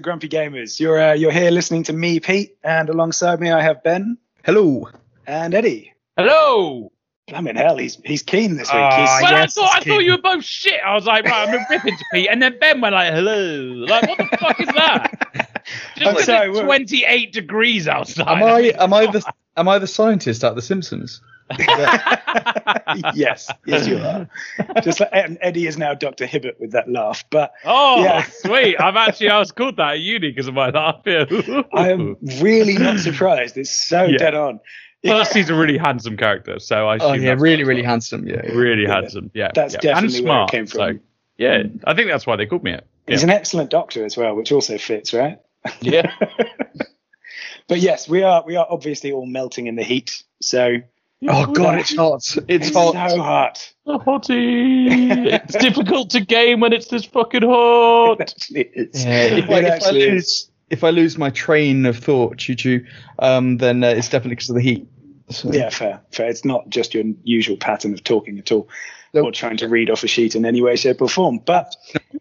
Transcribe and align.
welcome 0.00 0.18
to 0.20 0.28
Grumpy 0.28 0.56
Gamers. 0.56 0.80
You're 0.80 1.00
uh, 1.00 1.12
you're 1.14 1.30
here 1.32 1.50
listening 1.50 1.82
to 1.84 1.92
me, 1.92 2.20
Pete, 2.20 2.56
and 2.64 2.88
alongside 2.88 3.40
me 3.40 3.50
I 3.50 3.60
have 3.62 3.82
Ben 3.82 4.16
Hello. 4.44 4.88
and 5.26 5.54
Eddie. 5.54 5.92
Hello. 6.16 6.90
I 7.32 7.40
mean, 7.42 7.54
hell, 7.56 7.76
he's 7.76 7.98
he's 8.04 8.22
keen 8.22 8.56
this 8.56 8.68
week. 8.68 8.80
Ah, 8.82 8.96
He's- 8.96 9.22
Well, 9.22 9.32
yes, 9.32 9.56
I 9.58 9.60
thought 9.62 9.74
I 9.74 9.78
it's 9.78 9.86
thought 9.86 10.04
you 10.04 10.12
were 10.12 10.18
both 10.22 10.44
shit. 10.44 10.80
I 10.84 10.94
was 10.94 11.04
like, 11.06 11.24
right, 11.26 11.46
I'm 11.48 11.52
gonna 11.54 11.66
rip 11.70 11.84
into 11.84 12.04
Pete, 12.12 12.28
and 12.30 12.40
then 12.42 12.58
Ben 12.58 12.80
went 12.80 12.94
like, 12.94 13.12
hello. 13.12 13.84
Like, 13.86 14.08
what 14.08 14.18
the 14.18 14.36
fuck 14.38 14.60
is 14.60 14.66
that? 14.68 15.49
Just 15.96 16.06
I'm 16.08 16.14
'cause 16.16 16.24
sorry, 16.24 16.48
it's 16.48 16.56
we're- 16.56 16.66
28 16.66 17.32
degrees 17.32 17.88
outside. 17.88 18.28
Am 18.28 18.42
I 18.42 18.60
am 18.78 18.92
I 18.92 19.06
the 19.06 19.24
am 19.56 19.68
I 19.68 19.78
the 19.78 19.86
scientist 19.86 20.44
at 20.44 20.54
The 20.54 20.62
Simpsons? 20.62 21.20
yes, 23.14 23.50
yes, 23.66 23.86
you 23.86 23.98
are. 23.98 24.28
Just 24.82 25.00
like 25.00 25.08
and 25.12 25.38
Eddie 25.40 25.66
is 25.66 25.76
now 25.76 25.94
Doctor 25.94 26.26
Hibbert 26.26 26.60
with 26.60 26.72
that 26.72 26.88
laugh. 26.88 27.24
But 27.30 27.52
Oh, 27.64 28.02
Yeah. 28.02 28.22
sweet. 28.24 28.80
I've 28.80 28.96
actually 28.96 29.30
I 29.30 29.38
was 29.38 29.52
called 29.52 29.76
that 29.76 29.92
at 29.92 30.00
uni 30.00 30.30
because 30.30 30.48
of 30.48 30.54
my 30.54 30.70
laugh. 30.70 31.00
Yeah. 31.06 31.24
I 31.74 31.90
am 31.90 32.16
really 32.40 32.78
not 32.78 33.00
surprised. 33.00 33.56
It's 33.56 33.70
so 33.88 34.04
Yeah. 34.04 34.18
dead 34.18 34.34
on. 34.34 34.60
Plus, 35.02 35.32
he's 35.32 35.48
a 35.48 35.54
really 35.54 35.78
handsome 35.78 36.16
character, 36.16 36.58
so 36.58 36.86
I. 36.88 36.98
Oh 36.98 37.14
yeah, 37.14 37.34
really, 37.38 37.64
really 37.64 37.80
well. 37.82 37.90
handsome. 37.92 38.26
Yeah. 38.28 38.42
yeah. 38.44 38.52
Really 38.52 38.82
Yeah. 38.82 38.94
handsome. 38.94 39.30
Yeah. 39.34 39.50
That's 39.54 39.74
yeah. 39.74 39.80
definitely 39.80 40.18
and 40.18 40.26
where 40.28 40.34
it 40.34 40.38
smart. 40.38 40.50
came 40.50 40.66
from. 40.66 40.78
So, 40.78 40.98
yeah, 41.38 41.62
I 41.84 41.94
think 41.94 42.10
that's 42.10 42.26
why 42.26 42.36
they 42.36 42.44
called 42.46 42.62
me 42.64 42.72
it. 42.72 42.86
He's 43.06 43.22
an 43.24 43.30
excellent 43.30 43.70
doctor 43.70 44.04
as 44.04 44.16
well, 44.16 44.36
which 44.36 44.52
also 44.52 44.78
fits, 44.78 45.12
right? 45.14 45.38
Yeah. 45.80 46.12
But 47.68 47.78
yes, 47.78 48.08
we 48.08 48.24
are 48.24 48.42
we 48.44 48.56
are 48.56 48.66
obviously 48.68 49.12
all 49.12 49.26
melting 49.26 49.68
in 49.68 49.76
the 49.76 49.84
heat. 49.84 50.24
So 50.42 50.78
Oh 51.28 51.46
god, 51.46 51.78
it's 51.78 51.94
hot. 51.94 52.14
It's 52.48 52.66
it's 52.66 52.74
hot. 52.74 53.10
so 53.10 53.22
hot. 53.22 53.72
A 53.86 53.98
hottie. 53.98 55.26
it's 55.32 55.56
difficult 55.64 56.10
to 56.10 56.20
game 56.20 56.58
when 56.60 56.72
it's 56.72 56.88
this 56.88 57.04
fucking 57.04 57.42
It 57.44 57.46
hot. 57.46 58.20
actually 58.20 58.62
is. 58.74 59.04
Yeah, 59.04 59.22
if, 59.24 59.50
I, 59.50 59.58
It 59.58 59.64
if 59.64 59.70
I 59.70 59.74
actually 59.76 60.00
is. 60.02 60.10
lose 60.12 60.50
if 60.70 60.84
I 60.84 60.90
lose 60.90 61.16
my 61.18 61.30
train 61.30 61.86
of 61.86 61.98
thought, 61.98 62.38
choo 62.38 62.54
choo, 62.56 62.84
um, 63.20 63.58
then 63.58 63.84
uh, 63.84 63.88
it's 63.88 64.08
definitely 64.08 64.36
because 64.36 64.50
of 64.50 64.56
the 64.56 64.62
heat. 64.62 64.88
So, 65.28 65.52
Yeah, 65.52 65.70
fair, 65.70 66.00
fair. 66.12 66.28
It's 66.28 66.44
not 66.44 66.68
just 66.70 66.92
your 66.94 67.04
usual 67.24 67.56
pattern 67.56 67.92
of 67.92 68.02
talking 68.02 68.38
at 68.38 68.50
all, 68.52 68.68
Nope. 69.14 69.26
or 69.26 69.32
trying 69.32 69.56
to 69.58 69.68
read 69.68 69.90
off 69.90 70.02
a 70.04 70.08
sheet 70.08 70.34
in 70.36 70.44
any 70.44 70.60
way, 70.62 70.74
shape, 70.76 71.02
or 71.02 71.08
form. 71.08 71.38
But 71.38 71.74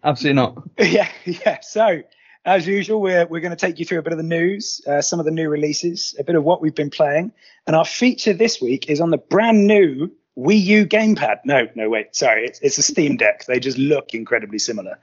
absolutely 0.03 0.35
not. 0.35 0.63
yeah, 0.79 1.09
yeah. 1.25 1.59
So 1.61 2.01
as 2.45 2.65
usual, 2.65 3.01
we're 3.01 3.25
we're 3.25 3.41
going 3.41 3.55
to 3.55 3.57
take 3.57 3.79
you 3.79 3.85
through 3.85 3.99
a 3.99 4.01
bit 4.01 4.13
of 4.13 4.17
the 4.17 4.23
news, 4.23 4.81
uh, 4.87 5.01
some 5.01 5.19
of 5.19 5.25
the 5.25 5.31
new 5.31 5.49
releases, 5.49 6.15
a 6.17 6.23
bit 6.23 6.35
of 6.35 6.43
what 6.43 6.61
we've 6.61 6.75
been 6.75 6.89
playing, 6.89 7.31
and 7.67 7.75
our 7.75 7.85
feature 7.85 8.33
this 8.33 8.61
week 8.61 8.89
is 8.89 9.01
on 9.01 9.11
the 9.11 9.17
brand 9.17 9.67
new 9.67 10.09
Wii 10.39 10.63
U 10.63 10.85
gamepad. 10.85 11.39
No, 11.43 11.67
no, 11.75 11.89
wait, 11.89 12.15
sorry, 12.15 12.45
it's 12.45 12.59
it's 12.61 12.77
a 12.77 12.81
Steam 12.81 13.17
Deck. 13.17 13.45
They 13.45 13.59
just 13.59 13.77
look 13.77 14.13
incredibly 14.13 14.59
similar, 14.59 14.97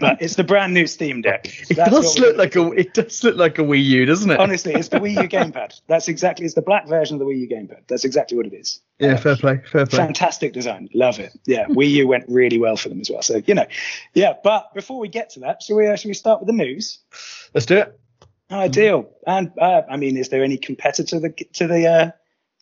but 0.00 0.20
it's 0.20 0.36
the 0.36 0.44
brand 0.44 0.74
new 0.74 0.86
Steam 0.86 1.22
Deck. 1.22 1.46
It 1.70 1.76
That's 1.76 1.90
does 1.90 2.18
look 2.18 2.36
like 2.36 2.54
a 2.56 2.70
it 2.72 2.92
does 2.92 3.24
look 3.24 3.36
like 3.36 3.58
a 3.58 3.62
Wii 3.62 3.82
U, 3.82 4.04
doesn't 4.04 4.30
it? 4.30 4.38
Honestly, 4.38 4.74
it's 4.74 4.88
the 4.88 4.98
Wii 4.98 5.14
U 5.22 5.28
gamepad. 5.28 5.80
That's 5.86 6.08
exactly 6.08 6.44
it's 6.44 6.54
the 6.54 6.62
black 6.62 6.86
version 6.86 7.14
of 7.14 7.20
the 7.20 7.24
Wii 7.24 7.40
U 7.40 7.48
gamepad. 7.48 7.86
That's 7.86 8.04
exactly 8.04 8.36
what 8.36 8.46
it 8.46 8.52
is. 8.52 8.80
yeah, 8.98 9.16
fair 9.16 9.36
play, 9.36 9.62
fair 9.70 9.86
play. 9.86 9.98
Fantastic 9.98 10.52
design. 10.52 10.90
Love 10.92 11.18
it. 11.20 11.32
Yeah, 11.46 11.66
Wii 11.66 11.90
U 11.90 12.08
went 12.08 12.24
really 12.28 12.58
well 12.58 12.76
for 12.76 12.90
them 12.90 13.00
as 13.00 13.10
well. 13.10 13.22
So, 13.22 13.40
you 13.46 13.54
know, 13.54 13.66
yeah. 14.12 14.34
But 14.44 14.74
before 14.74 14.98
we 14.98 15.08
get 15.08 15.30
to 15.30 15.40
that, 15.40 15.62
should 15.62 15.76
we, 15.76 15.86
uh, 15.86 15.96
shall 15.96 16.10
we 16.10 16.14
start 16.14 16.40
with 16.40 16.48
the 16.48 16.52
news? 16.52 16.98
Let's 17.54 17.66
do 17.66 17.78
it. 17.78 17.98
Ideal. 18.50 19.08
And 19.26 19.52
uh, 19.58 19.82
I 19.88 19.96
mean, 19.96 20.18
is 20.18 20.28
there 20.28 20.44
any 20.44 20.58
competitor 20.58 21.04
to 21.04 21.20
the 21.20 21.30
to 21.54 21.66
the 21.66 21.86
uh, 21.86 22.10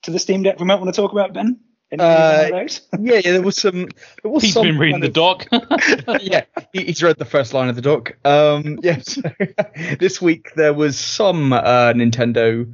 to 0.03 0.11
the 0.11 0.19
Steam 0.19 0.43
Deck 0.45 0.61
we 0.61 0.67
might 0.67 0.81
want 0.81 0.95
to 0.95 1.01
talk 1.01 1.13
about, 1.13 1.33
Ben? 1.33 1.59
Any, 1.93 2.03
Uh, 2.03 2.07
any 2.07 2.45
of 2.45 2.51
those? 2.61 2.81
Yeah, 3.01 3.21
yeah. 3.25 3.33
There 3.33 3.43
was 3.43 3.57
some. 3.57 3.89
There 4.23 4.31
was 4.31 4.45
He's 4.45 4.55
some 4.55 4.67
been 4.67 4.79
reading 4.79 4.95
kind 4.95 5.03
the 5.03 5.09
doc. 5.09 5.47
yeah, 6.21 6.45
he, 6.73 6.85
he's 6.85 7.03
read 7.03 7.19
the 7.19 7.25
first 7.25 7.53
line 7.53 7.69
of 7.69 7.77
the 7.77 7.83
doc. 7.83 8.17
Um, 8.25 8.79
yes, 8.83 9.19
this 9.99 10.23
week 10.23 10.55
there 10.55 10.73
was 10.73 10.99
some 10.99 11.53
uh, 11.53 11.93
Nintendo 11.93 12.73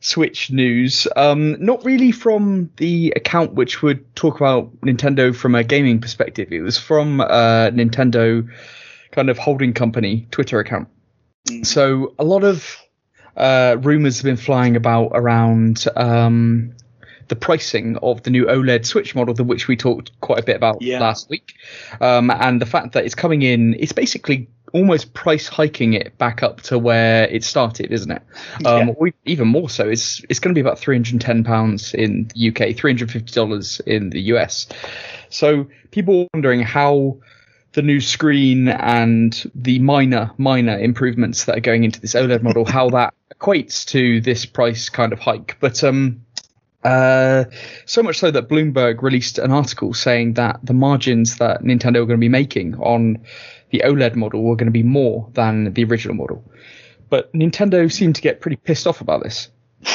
Switch 0.00 0.50
news. 0.50 1.08
Um, 1.16 1.56
not 1.64 1.84
really 1.84 2.12
from 2.12 2.70
the 2.76 3.12
account 3.16 3.54
which 3.54 3.82
would 3.82 4.14
talk 4.14 4.36
about 4.36 4.80
Nintendo 4.82 5.34
from 5.34 5.54
a 5.54 5.64
gaming 5.64 6.00
perspective. 6.00 6.52
It 6.52 6.60
was 6.60 6.78
from 6.78 7.20
uh, 7.20 7.70
Nintendo 7.70 8.48
kind 9.12 9.30
of 9.30 9.38
holding 9.38 9.72
company 9.72 10.26
Twitter 10.30 10.60
account. 10.60 10.88
Mm. 11.48 11.66
So 11.66 12.14
a 12.18 12.24
lot 12.24 12.44
of 12.44 12.76
uh, 13.36 13.76
rumors 13.80 14.18
have 14.18 14.24
been 14.24 14.36
flying 14.36 14.76
about 14.76 15.12
around. 15.14 15.86
Um, 15.96 16.74
the 17.28 17.36
pricing 17.36 17.96
of 18.02 18.22
the 18.22 18.30
new 18.30 18.46
OLED 18.46 18.84
Switch 18.86 19.14
model, 19.14 19.34
the 19.34 19.44
which 19.44 19.68
we 19.68 19.76
talked 19.76 20.18
quite 20.20 20.38
a 20.38 20.42
bit 20.42 20.56
about 20.56 20.80
Yeah. 20.82 21.00
last 21.00 21.28
week, 21.30 21.54
um, 22.00 22.30
and 22.30 22.60
the 22.60 22.66
fact 22.66 22.92
that 22.94 23.04
it's 23.04 23.14
coming 23.14 23.42
in, 23.42 23.74
it's 23.78 23.92
basically 23.92 24.48
almost 24.74 25.14
price 25.14 25.48
hiking 25.48 25.94
it 25.94 26.16
back 26.18 26.42
up 26.42 26.60
to 26.60 26.78
where 26.78 27.24
it 27.28 27.42
started, 27.42 27.90
isn't 27.90 28.10
it? 28.10 28.22
Um, 28.66 28.88
Yeah. 28.88 28.94
or 28.98 29.08
even 29.24 29.48
more 29.48 29.70
so. 29.70 29.88
It's 29.88 30.22
it's 30.28 30.40
going 30.40 30.54
to 30.54 30.54
be 30.54 30.60
about 30.60 30.78
310 30.78 31.42
pounds 31.44 31.94
in 31.94 32.28
the 32.34 32.48
UK, 32.48 32.74
350 32.76 33.32
dollars 33.32 33.80
in 33.86 34.10
the 34.10 34.20
US. 34.32 34.66
So 35.30 35.66
people 35.90 36.22
are 36.22 36.26
wondering 36.34 36.60
how 36.60 37.16
the 37.72 37.82
new 37.82 38.00
screen 38.00 38.68
and 38.68 39.50
the 39.54 39.78
minor 39.78 40.30
minor 40.38 40.78
improvements 40.78 41.44
that 41.44 41.56
are 41.56 41.60
going 41.60 41.84
into 41.84 42.00
this 42.00 42.14
OLED 42.14 42.42
model, 42.42 42.64
how 42.64 42.90
that 42.90 43.14
equates 43.34 43.86
to 43.86 44.20
this 44.20 44.44
price 44.46 44.88
kind 44.88 45.12
of 45.12 45.18
hike. 45.18 45.56
But 45.60 45.82
um, 45.84 46.22
uh, 46.84 47.44
so 47.86 48.02
much 48.02 48.18
so 48.18 48.30
that 48.30 48.48
Bloomberg 48.48 49.02
released 49.02 49.38
an 49.38 49.50
article 49.50 49.94
saying 49.94 50.34
that 50.34 50.60
the 50.62 50.74
margins 50.74 51.38
that 51.38 51.62
Nintendo 51.62 52.00
were 52.00 52.06
going 52.06 52.18
to 52.18 52.18
be 52.18 52.28
making 52.28 52.76
on 52.76 53.18
the 53.70 53.82
OLED 53.84 54.14
model 54.14 54.42
were 54.42 54.56
going 54.56 54.66
to 54.66 54.72
be 54.72 54.82
more 54.82 55.28
than 55.34 55.72
the 55.72 55.84
original 55.84 56.14
model. 56.14 56.44
But 57.10 57.32
Nintendo 57.32 57.90
seemed 57.90 58.16
to 58.16 58.22
get 58.22 58.40
pretty 58.40 58.56
pissed 58.56 58.86
off 58.86 59.00
about 59.00 59.22
this. 59.22 59.48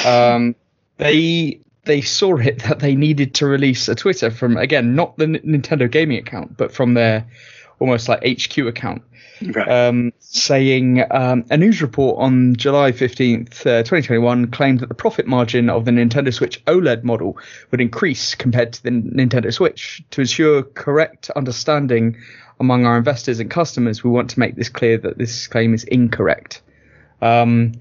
Um, 0.05 0.55
they 0.97 1.59
they 1.85 2.01
saw 2.01 2.37
it 2.37 2.59
that 2.63 2.79
they 2.79 2.95
needed 2.95 3.33
to 3.35 3.45
release 3.45 3.87
a 3.87 3.95
Twitter 3.95 4.31
from 4.31 4.57
again 4.57 4.95
not 4.95 5.17
the 5.17 5.25
Nintendo 5.25 5.89
gaming 5.89 6.17
account, 6.17 6.57
but 6.57 6.73
from 6.73 6.93
their 6.93 7.25
almost 7.79 8.07
like 8.07 8.23
HQ 8.25 8.57
account 8.59 9.03
um, 9.67 10.11
saying 10.19 11.03
um, 11.11 11.45
a 11.49 11.57
news 11.57 11.81
report 11.81 12.19
on 12.19 12.55
July 12.55 12.91
15th, 12.91 13.61
uh, 13.61 13.83
2021 13.83 14.51
claimed 14.51 14.79
that 14.79 14.89
the 14.89 14.95
profit 14.95 15.27
margin 15.27 15.69
of 15.69 15.85
the 15.85 15.91
Nintendo 15.91 16.33
Switch 16.33 16.63
OLED 16.65 17.03
model 17.03 17.37
would 17.71 17.81
increase 17.81 18.35
compared 18.35 18.73
to 18.73 18.83
the 18.83 18.89
Nintendo 18.89 19.53
Switch. 19.53 20.03
To 20.11 20.21
ensure 20.21 20.63
correct 20.63 21.29
understanding 21.31 22.17
among 22.59 22.85
our 22.85 22.97
investors 22.97 23.39
and 23.39 23.49
customers, 23.49 24.03
we 24.03 24.09
want 24.09 24.29
to 24.31 24.39
make 24.39 24.55
this 24.55 24.69
clear 24.69 24.97
that 24.99 25.17
this 25.17 25.47
claim 25.47 25.73
is 25.73 25.83
incorrect. 25.83 26.61
Um, 27.21 27.73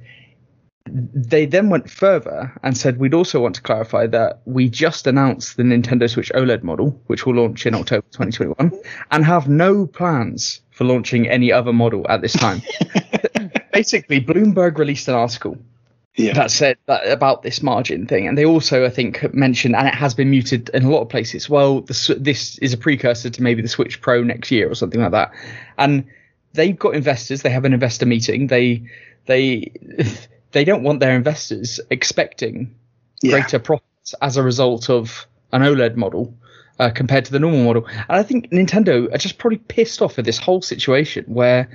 they 0.92 1.46
then 1.46 1.70
went 1.70 1.88
further 1.88 2.52
and 2.62 2.76
said 2.76 2.98
we'd 2.98 3.14
also 3.14 3.40
want 3.40 3.54
to 3.54 3.62
clarify 3.62 4.06
that 4.08 4.42
we 4.44 4.68
just 4.68 5.06
announced 5.06 5.56
the 5.56 5.62
Nintendo 5.62 6.08
Switch 6.08 6.30
OLED 6.34 6.62
model, 6.62 7.00
which 7.06 7.24
will 7.24 7.34
launch 7.34 7.66
in 7.66 7.74
October 7.74 8.06
2021, 8.10 8.72
and 9.10 9.24
have 9.24 9.48
no 9.48 9.86
plans 9.86 10.60
for 10.70 10.84
launching 10.84 11.28
any 11.28 11.50
other 11.50 11.72
model 11.72 12.06
at 12.10 12.20
this 12.20 12.34
time. 12.34 12.60
Basically, 13.72 14.20
Bloomberg 14.20 14.76
released 14.76 15.08
an 15.08 15.14
article 15.14 15.56
yeah. 16.16 16.34
that 16.34 16.50
said 16.50 16.76
that 16.86 17.08
about 17.08 17.42
this 17.42 17.62
margin 17.62 18.06
thing, 18.06 18.28
and 18.28 18.36
they 18.36 18.44
also, 18.44 18.84
I 18.84 18.90
think, 18.90 19.32
mentioned, 19.32 19.74
and 19.74 19.88
it 19.88 19.94
has 19.94 20.12
been 20.12 20.28
muted 20.28 20.68
in 20.74 20.84
a 20.84 20.90
lot 20.90 21.00
of 21.00 21.08
places. 21.08 21.48
Well, 21.48 21.80
the, 21.80 22.16
this 22.20 22.58
is 22.58 22.74
a 22.74 22.78
precursor 22.78 23.30
to 23.30 23.42
maybe 23.42 23.62
the 23.62 23.68
Switch 23.68 24.00
Pro 24.00 24.22
next 24.22 24.50
year 24.50 24.70
or 24.70 24.74
something 24.74 25.00
like 25.00 25.12
that, 25.12 25.32
and 25.78 26.04
they've 26.52 26.78
got 26.78 26.94
investors. 26.94 27.40
They 27.40 27.50
have 27.50 27.64
an 27.64 27.72
investor 27.72 28.04
meeting. 28.04 28.48
They 28.48 28.82
they 29.24 29.72
they 30.52 30.64
don't 30.64 30.82
want 30.82 31.00
their 31.00 31.16
investors 31.16 31.80
expecting 31.90 32.74
yeah. 33.22 33.32
greater 33.32 33.58
profits 33.58 34.14
as 34.20 34.36
a 34.36 34.42
result 34.42 34.90
of 34.90 35.26
an 35.52 35.62
OLED 35.62 35.96
model 35.96 36.34
uh, 36.78 36.90
compared 36.90 37.24
to 37.24 37.32
the 37.32 37.38
normal 37.38 37.64
model. 37.64 37.86
And 37.86 38.04
I 38.08 38.22
think 38.22 38.50
Nintendo 38.50 39.12
are 39.14 39.18
just 39.18 39.38
probably 39.38 39.58
pissed 39.58 40.02
off 40.02 40.18
at 40.18 40.24
this 40.24 40.38
whole 40.38 40.62
situation 40.62 41.24
where 41.26 41.68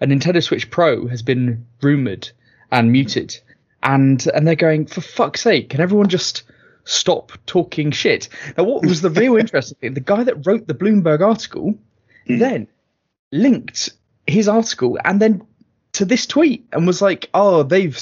a 0.00 0.06
Nintendo 0.06 0.42
Switch 0.42 0.70
Pro 0.70 1.06
has 1.08 1.22
been 1.22 1.66
rumored 1.82 2.30
and 2.72 2.90
muted, 2.92 3.38
and 3.82 4.26
and 4.28 4.46
they're 4.46 4.54
going 4.54 4.86
for 4.86 5.00
fuck's 5.00 5.42
sake, 5.42 5.70
can 5.70 5.80
everyone 5.80 6.08
just 6.08 6.44
stop 6.84 7.32
talking 7.46 7.90
shit? 7.90 8.28
Now, 8.56 8.64
what 8.64 8.84
was 8.84 9.02
the 9.02 9.10
real 9.10 9.36
interesting 9.38 9.76
thing? 9.78 9.94
The 9.94 10.00
guy 10.00 10.24
that 10.24 10.46
wrote 10.46 10.66
the 10.66 10.74
Bloomberg 10.74 11.20
article 11.20 11.78
Hmm. 12.26 12.38
then 12.38 12.68
linked 13.32 13.90
his 14.26 14.48
article 14.48 14.98
and 15.04 15.20
then 15.20 15.42
to 15.92 16.04
this 16.04 16.26
tweet 16.26 16.66
and 16.72 16.86
was 16.86 17.02
like, 17.02 17.28
"Oh, 17.34 17.62
they've 17.62 17.98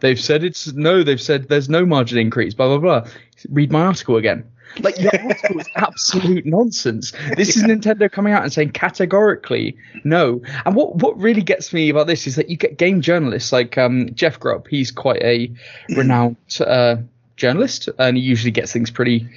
they've 0.00 0.20
said 0.20 0.44
it's 0.44 0.72
no, 0.72 1.02
they've 1.02 1.20
said 1.20 1.48
there's 1.48 1.68
no 1.68 1.86
margin 1.86 2.18
increase." 2.18 2.54
Blah 2.54 2.78
blah 2.78 3.00
blah. 3.00 3.10
Read 3.50 3.70
my 3.70 3.82
article 3.82 4.16
again. 4.16 4.44
Like 4.80 4.96
the 4.96 5.10
article 5.22 5.60
is 5.60 5.68
absolute 5.76 6.46
nonsense. 6.46 7.12
This 7.36 7.56
is 7.56 7.62
Nintendo 7.62 8.10
coming 8.10 8.32
out 8.32 8.42
and 8.42 8.52
saying 8.52 8.70
categorically 8.70 9.76
no. 10.04 10.42
And 10.64 10.74
what 10.74 10.96
what 10.96 11.18
really 11.18 11.42
gets 11.42 11.72
me 11.72 11.88
about 11.88 12.06
this 12.06 12.26
is 12.26 12.36
that 12.36 12.50
you 12.50 12.56
get 12.56 12.76
game 12.76 13.00
journalists 13.00 13.52
like 13.52 13.78
um, 13.78 14.14
Jeff 14.14 14.38
Grubb. 14.38 14.68
He's 14.68 14.90
quite 14.90 15.22
a 15.22 15.50
renowned 15.96 16.36
uh, 16.60 16.96
journalist, 17.36 17.88
and 17.98 18.16
he 18.16 18.22
usually 18.22 18.50
gets 18.50 18.72
things 18.72 18.90
pretty 18.90 19.28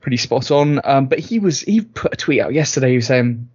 pretty 0.00 0.16
spot 0.16 0.50
on. 0.50 0.80
Um, 0.84 1.06
but 1.06 1.18
he 1.18 1.38
was 1.38 1.60
he 1.60 1.82
put 1.82 2.14
a 2.14 2.16
tweet 2.16 2.40
out 2.40 2.52
yesterday 2.52 3.00
saying 3.00 3.48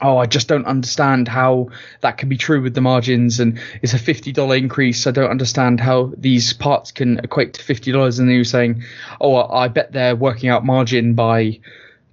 oh, 0.00 0.18
I 0.18 0.26
just 0.26 0.48
don't 0.48 0.66
understand 0.66 1.28
how 1.28 1.68
that 2.00 2.18
can 2.18 2.28
be 2.28 2.36
true 2.36 2.62
with 2.62 2.74
the 2.74 2.80
margins, 2.80 3.40
and 3.40 3.60
it's 3.82 3.94
a 3.94 3.98
fifty 3.98 4.32
dollar 4.32 4.56
increase. 4.56 5.06
I 5.06 5.10
don't 5.10 5.30
understand 5.30 5.80
how 5.80 6.12
these 6.16 6.52
parts 6.52 6.92
can 6.92 7.18
equate 7.20 7.54
to 7.54 7.62
fifty 7.62 7.92
dollars. 7.92 8.18
And 8.18 8.28
then 8.28 8.36
you're 8.36 8.44
saying, 8.44 8.82
oh, 9.20 9.36
I 9.36 9.68
bet 9.68 9.92
they're 9.92 10.16
working 10.16 10.50
out 10.50 10.64
margin 10.64 11.14
by 11.14 11.60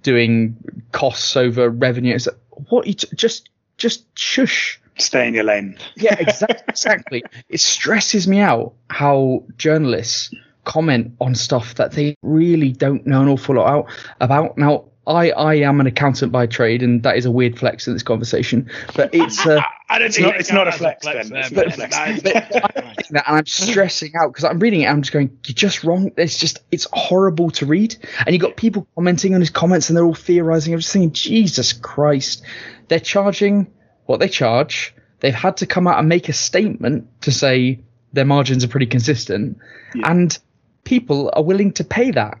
doing 0.02 0.56
costs 0.92 1.36
over 1.36 1.68
revenue. 1.68 2.14
It's 2.14 2.26
like, 2.26 2.36
what? 2.68 2.86
You 2.86 2.94
t- 2.94 3.08
just 3.14 3.50
just 3.76 4.04
shush. 4.18 4.80
Stay 4.98 5.28
in 5.28 5.34
your 5.34 5.44
lane. 5.44 5.76
Yeah, 5.96 6.16
exactly. 6.18 6.64
exactly. 6.68 7.22
It 7.48 7.60
stresses 7.60 8.26
me 8.26 8.40
out 8.40 8.72
how 8.88 9.44
journalists 9.58 10.30
comment 10.64 11.14
on 11.20 11.34
stuff 11.34 11.74
that 11.76 11.92
they 11.92 12.16
really 12.22 12.72
don't 12.72 13.06
know 13.06 13.22
an 13.22 13.28
awful 13.28 13.56
lot 13.56 13.68
out 13.68 13.90
about. 14.20 14.56
Now, 14.56 14.84
I, 15.06 15.30
I 15.30 15.54
am 15.56 15.80
an 15.80 15.86
accountant 15.86 16.32
by 16.32 16.46
trade, 16.46 16.82
and 16.82 17.02
that 17.04 17.16
is 17.16 17.26
a 17.26 17.30
weird 17.30 17.58
flex 17.58 17.86
in 17.86 17.92
this 17.92 18.02
conversation. 18.02 18.68
But 18.94 19.14
it's 19.14 19.46
uh, 19.46 19.60
I 19.88 19.98
don't 20.00 20.08
It's 20.08 20.18
not- 20.18 20.36
it's 20.40 20.50
not 20.52 20.66
a 20.68 20.72
flex, 20.72 21.06
there, 21.06 21.20
It's 21.20 21.50
but 21.50 21.72
flex. 21.74 22.22
But- 22.22 23.06
and 23.08 23.22
I'm 23.26 23.46
stressing 23.46 24.12
out 24.20 24.32
because 24.32 24.42
I'm 24.44 24.58
reading 24.58 24.80
it. 24.82 24.86
I'm 24.86 25.02
just 25.02 25.12
going, 25.12 25.28
you're 25.46 25.54
just 25.54 25.84
wrong. 25.84 26.10
It's 26.16 26.38
just, 26.38 26.58
it's 26.72 26.88
horrible 26.92 27.50
to 27.52 27.66
read. 27.66 27.96
And 28.26 28.34
you 28.34 28.40
got 28.40 28.56
people 28.56 28.88
commenting 28.96 29.34
on 29.34 29.40
his 29.40 29.50
comments, 29.50 29.88
and 29.88 29.96
they're 29.96 30.04
all 30.04 30.14
theorizing. 30.14 30.72
I'm 30.74 30.80
just 30.80 30.92
thinking, 30.92 31.12
Jesus 31.12 31.72
Christ, 31.72 32.42
they're 32.88 32.98
charging 32.98 33.72
what 34.06 34.18
they 34.18 34.28
charge. 34.28 34.92
They've 35.20 35.32
had 35.34 35.58
to 35.58 35.66
come 35.66 35.86
out 35.86 35.98
and 36.00 36.08
make 36.08 36.28
a 36.28 36.32
statement 36.32 37.08
to 37.22 37.30
say 37.32 37.80
their 38.12 38.24
margins 38.24 38.64
are 38.64 38.68
pretty 38.68 38.86
consistent, 38.86 39.58
and 39.94 40.36
people 40.84 41.30
are 41.32 41.42
willing 41.44 41.72
to 41.74 41.84
pay 41.84 42.10
that. 42.10 42.38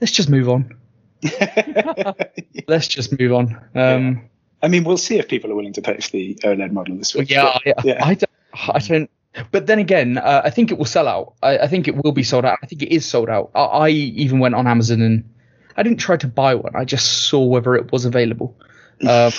Let's 0.00 0.12
just 0.12 0.28
move 0.28 0.48
on. 0.48 0.76
Let's 2.68 2.88
just 2.88 3.18
move 3.18 3.32
on. 3.32 3.60
Um, 3.74 4.28
I 4.62 4.68
mean, 4.68 4.84
we'll 4.84 4.96
see 4.96 5.18
if 5.18 5.28
people 5.28 5.50
are 5.52 5.54
willing 5.54 5.72
to 5.74 5.82
pay 5.82 5.98
for 6.00 6.10
the 6.10 6.34
OLED 6.44 6.72
model 6.72 6.96
this 6.96 7.14
week. 7.14 7.30
Yeah, 7.30 7.58
yeah. 7.64 7.74
Yeah. 7.84 8.04
I 8.04 8.14
don't. 8.14 8.30
I 8.54 8.78
don't. 8.78 9.10
But 9.50 9.66
then 9.66 9.78
again, 9.78 10.18
uh, 10.18 10.42
I 10.44 10.50
think 10.50 10.70
it 10.70 10.78
will 10.78 10.84
sell 10.84 11.06
out. 11.06 11.34
I, 11.42 11.58
I 11.58 11.66
think 11.68 11.86
it 11.86 11.96
will 11.96 12.12
be 12.12 12.22
sold 12.22 12.44
out. 12.44 12.58
I 12.62 12.66
think 12.66 12.82
it 12.82 12.92
is 12.92 13.06
sold 13.06 13.28
out. 13.28 13.50
I, 13.54 13.60
I 13.60 13.88
even 13.90 14.40
went 14.40 14.54
on 14.54 14.66
Amazon 14.66 15.00
and 15.00 15.28
I 15.76 15.82
didn't 15.82 15.98
try 15.98 16.16
to 16.16 16.26
buy 16.26 16.54
one. 16.56 16.74
I 16.74 16.84
just 16.84 17.28
saw 17.28 17.44
whether 17.44 17.74
it 17.76 17.92
was 17.92 18.04
available. 18.04 18.56
Um, 19.00 19.32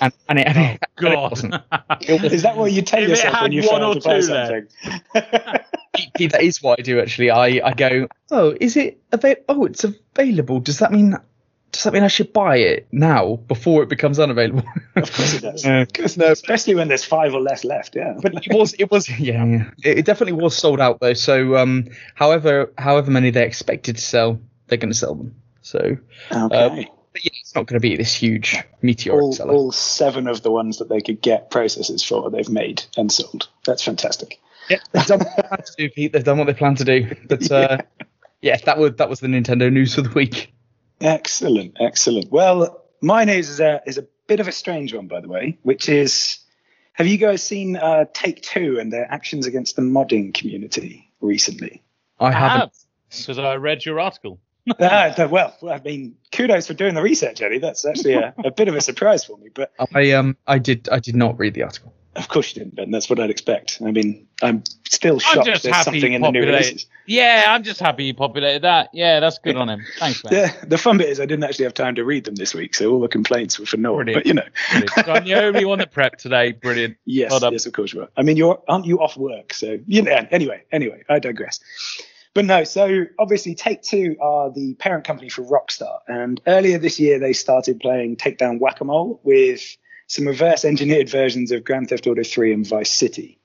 and, 0.00 0.12
and, 0.28 0.38
it, 0.38 0.46
and, 0.46 0.58
it, 0.58 0.80
and 0.98 1.08
it 1.08 1.16
wasn't. 1.16 1.54
It 2.02 2.22
was, 2.22 2.32
Is 2.32 2.42
that 2.42 2.56
what 2.56 2.70
you 2.70 2.82
tell 2.82 3.02
If 3.02 3.08
yourself 3.08 3.34
had 3.34 3.42
when 3.42 3.52
you 3.52 3.62
one 3.62 3.80
fail 3.80 3.90
or 3.90 3.94
to 3.94 4.00
buy 4.00 4.20
two 4.20 4.26
there. 4.28 4.68
something? 4.84 6.28
that 6.30 6.42
is 6.42 6.62
what 6.62 6.78
I 6.78 6.82
do 6.82 7.00
actually. 7.00 7.30
I, 7.32 7.60
I 7.66 7.72
go, 7.72 8.06
oh, 8.30 8.56
is 8.60 8.76
it 8.76 9.00
available? 9.10 9.42
Oh, 9.48 9.64
it's 9.64 9.84
available. 10.18 10.60
Does 10.60 10.78
that 10.78 10.92
mean? 10.92 11.16
Does 11.72 11.82
that 11.82 11.92
mean 11.92 12.04
I 12.04 12.08
should 12.08 12.32
buy 12.32 12.56
it 12.58 12.86
now 12.90 13.36
before 13.48 13.82
it 13.82 13.88
becomes 13.88 14.18
unavailable? 14.18 14.62
of 14.94 15.12
course 15.12 15.34
it 15.34 15.42
does. 15.42 15.64
Yeah. 15.64 15.84
No, 16.16 16.32
especially 16.32 16.74
when 16.74 16.88
there's 16.88 17.04
five 17.04 17.34
or 17.34 17.40
less 17.40 17.64
left. 17.64 17.96
Yeah. 17.96 18.14
but 18.22 18.46
it 18.46 18.54
was 18.54 18.74
it 18.78 18.90
was 18.90 19.08
yeah, 19.18 19.44
yeah. 19.44 19.70
It, 19.84 19.98
it 19.98 20.04
definitely 20.06 20.40
was 20.40 20.56
sold 20.56 20.80
out 20.80 21.00
though 21.00 21.12
so 21.12 21.56
um 21.56 21.88
however 22.14 22.72
however 22.78 23.10
many 23.10 23.30
they 23.30 23.44
expected 23.44 23.96
to 23.96 24.02
sell 24.02 24.40
they're 24.68 24.78
going 24.78 24.92
to 24.92 24.96
sell 24.96 25.14
them 25.14 25.34
so 25.60 25.78
okay. 26.32 26.88
but 27.12 27.24
yeah 27.24 27.30
it's 27.40 27.54
not 27.54 27.66
going 27.66 27.78
to 27.78 27.80
be 27.80 27.96
this 27.96 28.14
huge 28.14 28.56
meteoric 28.80 29.22
all, 29.22 29.32
seller 29.32 29.52
all 29.52 29.72
seven 29.72 30.28
of 30.28 30.42
the 30.42 30.50
ones 30.50 30.78
that 30.78 30.88
they 30.88 31.00
could 31.00 31.20
get 31.20 31.50
processes 31.50 32.02
for, 32.02 32.30
they've 32.30 32.48
made 32.48 32.84
and 32.96 33.12
sold. 33.12 33.48
That's 33.66 33.82
fantastic. 33.82 34.38
yeah, 34.70 34.78
they've 34.92 35.04
done 35.06 35.18
what 35.18 35.36
they 35.36 35.42
plan 35.42 35.62
to 35.62 35.74
do 35.76 35.90
Pete 35.90 36.12
they've 36.12 36.24
done 36.24 36.38
what 36.38 36.46
they 36.46 36.54
plan 36.54 36.74
to 36.76 36.84
do 36.84 37.14
but 37.28 37.50
uh 37.50 37.78
yeah 37.80 38.06
that 38.64 38.78
was 38.78 38.94
that 38.96 39.08
was 39.08 39.20
the 39.20 39.28
Nintendo 39.28 39.72
news 39.72 39.94
for 39.94 40.02
the 40.02 40.10
week 40.10 40.52
Excellent, 41.00 41.76
excellent. 41.78 42.30
Well, 42.30 42.84
my 43.02 43.24
news 43.24 43.48
is 43.50 43.60
a 43.60 43.82
is 43.86 43.98
a 43.98 44.06
bit 44.26 44.40
of 44.40 44.48
a 44.48 44.52
strange 44.52 44.94
one, 44.94 45.06
by 45.08 45.20
the 45.20 45.28
way, 45.28 45.58
which 45.62 45.88
is 45.88 46.38
have 46.94 47.06
you 47.06 47.18
guys 47.18 47.42
seen 47.42 47.76
uh, 47.76 48.06
Take 48.14 48.42
Two 48.42 48.78
and 48.80 48.92
their 48.92 49.10
actions 49.10 49.46
against 49.46 49.76
the 49.76 49.82
modding 49.82 50.32
community 50.32 51.12
recently? 51.20 51.84
I 52.18 52.26
I 52.28 52.32
haven't 52.32 52.60
have 52.60 52.72
because 53.10 53.38
I 53.38 53.56
read 53.56 53.84
your 53.84 54.00
article. 54.00 54.40
the- 55.16 55.28
well, 55.30 55.54
I 55.70 55.78
mean, 55.80 56.16
kudos 56.32 56.66
for 56.66 56.74
doing 56.74 56.94
the 56.94 57.02
research, 57.02 57.42
Eddie. 57.42 57.58
That's 57.58 57.84
actually 57.84 58.14
a, 58.14 58.34
a 58.44 58.50
bit 58.50 58.68
of 58.68 58.74
a 58.74 58.80
surprise 58.80 59.24
for 59.24 59.36
me. 59.36 59.50
But 59.54 59.72
I 59.94 60.12
um 60.12 60.36
I 60.46 60.58
did 60.58 60.88
I 60.90 60.98
did 60.98 61.14
not 61.14 61.38
read 61.38 61.54
the 61.54 61.62
article 61.62 61.92
of 62.16 62.28
course 62.28 62.54
you 62.54 62.62
didn't, 62.62 62.76
Ben. 62.76 62.90
That's 62.90 63.08
what 63.08 63.20
I'd 63.20 63.30
expect. 63.30 63.80
I 63.84 63.90
mean, 63.90 64.26
I'm 64.42 64.62
still 64.88 65.18
shocked 65.18 65.38
I'm 65.38 65.44
just 65.46 65.62
there's 65.62 65.74
happy 65.74 65.84
something 65.84 66.12
in 66.12 66.22
the 66.22 66.30
new 66.30 66.40
releases. 66.40 66.86
Yeah, 67.06 67.44
I'm 67.48 67.62
just 67.62 67.80
happy 67.80 68.04
you 68.04 68.14
populated 68.14 68.62
that. 68.62 68.90
Yeah, 68.92 69.20
that's 69.20 69.38
good 69.38 69.56
on 69.56 69.68
him. 69.68 69.84
Thanks, 69.98 70.24
man. 70.24 70.32
The, 70.32 70.66
the 70.66 70.78
fun 70.78 70.98
bit 70.98 71.08
is 71.08 71.20
I 71.20 71.26
didn't 71.26 71.44
actually 71.44 71.64
have 71.64 71.74
time 71.74 71.94
to 71.96 72.04
read 72.04 72.24
them 72.24 72.34
this 72.34 72.54
week, 72.54 72.74
so 72.74 72.90
all 72.90 73.00
the 73.00 73.08
complaints 73.08 73.58
were 73.58 73.66
for 73.66 73.76
naught. 73.76 74.04
Brilliant. 74.04 74.24
But 74.24 74.26
you 74.26 74.34
know, 74.34 74.86
So 75.04 75.12
I'm 75.12 75.24
the 75.24 75.34
only 75.34 75.64
one 75.64 75.78
that 75.78 75.92
prepped 75.92 76.16
today. 76.16 76.52
Brilliant. 76.52 76.96
Yes, 77.08 77.30
Well 77.30 77.52
yes, 77.52 77.66
of 77.66 77.72
course 77.72 77.92
you 77.92 78.02
are. 78.02 78.08
I 78.16 78.22
mean, 78.22 78.36
you're 78.36 78.60
aren't 78.68 78.84
you 78.84 79.00
off 79.00 79.16
work? 79.16 79.54
So 79.54 79.78
you 79.86 80.02
know. 80.02 80.26
Anyway, 80.30 80.64
anyway, 80.72 81.04
I 81.08 81.18
digress. 81.18 81.60
But 82.34 82.44
no, 82.44 82.64
so 82.64 83.04
obviously 83.18 83.54
Take 83.54 83.82
Two 83.82 84.16
are 84.20 84.52
the 84.52 84.74
parent 84.74 85.04
company 85.04 85.28
for 85.28 85.42
Rockstar, 85.42 86.00
and 86.08 86.40
earlier 86.46 86.78
this 86.78 86.98
year 87.00 87.18
they 87.18 87.32
started 87.32 87.80
playing 87.80 88.16
Takedown 88.16 88.58
Whack 88.58 88.80
a 88.80 88.84
Mole 88.84 89.20
with 89.22 89.76
some 90.06 90.26
reverse 90.26 90.64
engineered 90.64 91.08
versions 91.08 91.50
of 91.50 91.64
Grand 91.64 91.88
Theft 91.88 92.06
Auto 92.06 92.22
3 92.22 92.52
and 92.52 92.66
Vice 92.66 92.90
City. 92.90 93.38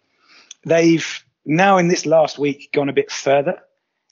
They've 0.65 1.23
now 1.45 1.77
in 1.77 1.87
this 1.87 2.05
last 2.05 2.37
week 2.37 2.69
gone 2.71 2.89
a 2.89 2.93
bit 2.93 3.11
further 3.11 3.59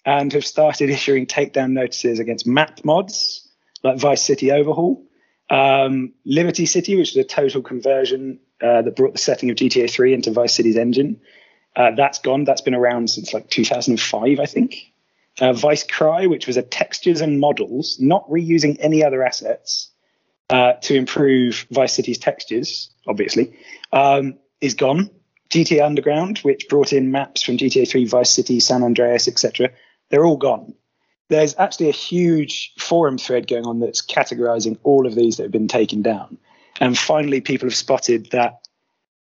and 0.06 0.34
have 0.34 0.46
started 0.46 0.90
issuing 0.90 1.28
takedown 1.28 1.72
notices 1.72 2.20
against 2.20 2.48
map 2.48 2.84
mods 2.84 3.48
like 3.84 4.00
Vice 4.00 4.24
City 4.24 4.52
Overhaul, 4.52 5.06
um, 5.50 6.14
Liberty 6.26 6.66
City, 6.66 6.96
which 6.96 7.12
is 7.12 7.18
a 7.18 7.24
total 7.24 7.62
conversion 7.62 8.40
uh, 8.62 8.82
that 8.82 8.96
brought 8.96 9.14
the 9.14 9.20
setting 9.20 9.50
of 9.50 9.56
GTA 9.56 9.90
3 9.90 10.14
into 10.14 10.32
Vice 10.32 10.54
City's 10.54 10.78
engine. 10.78 11.22
Uh, 11.76 11.92
that's 11.96 12.20
gone. 12.20 12.44
That's 12.44 12.62
been 12.62 12.74
around 12.74 13.10
since 13.10 13.34
like 13.34 13.50
2005, 13.50 14.40
I 14.40 14.46
think. 14.46 14.92
Uh, 15.40 15.54
Vice 15.54 15.84
Cry, 15.84 16.26
which 16.26 16.48
was 16.48 16.58
a 16.58 16.62
textures 16.62 17.22
and 17.22 17.40
models, 17.40 17.98
not 18.00 18.28
reusing 18.30 18.76
any 18.80 19.04
other 19.04 19.24
assets 19.24 19.92
uh, 20.50 20.74
to 20.74 20.96
improve 20.96 21.68
Vice 21.72 21.94
City's 21.94 22.18
textures, 22.18 22.90
obviously, 23.08 23.58
um, 23.92 24.36
is 24.62 24.74
gone. 24.74 25.10
GTA 25.50 25.84
Underground, 25.84 26.40
which 26.40 26.68
brought 26.70 26.94
in 26.94 27.12
maps 27.12 27.42
from 27.42 27.58
GTA 27.58 27.90
3, 27.90 28.06
Vice 28.06 28.32
City, 28.32 28.60
San 28.60 28.84
Andreas, 28.84 29.28
etc., 29.28 29.72
they're 30.10 30.26
all 30.26 30.38
gone. 30.38 30.74
There's 31.30 31.56
actually 31.58 31.90
a 31.90 31.94
huge 31.94 32.74
forum 32.80 33.18
thread 33.18 33.48
going 33.48 33.66
on 33.66 33.80
that's 33.80 34.06
categorizing 34.06 34.78
all 34.84 35.06
of 35.06 35.16
these 35.16 35.38
that 35.38 35.44
have 35.44 35.52
been 35.52 35.68
taken 35.68 36.02
down. 36.02 36.38
And 36.80 36.98
finally, 36.98 37.42
people 37.42 37.68
have 37.68 37.76
spotted 37.76 38.30
that 38.32 38.68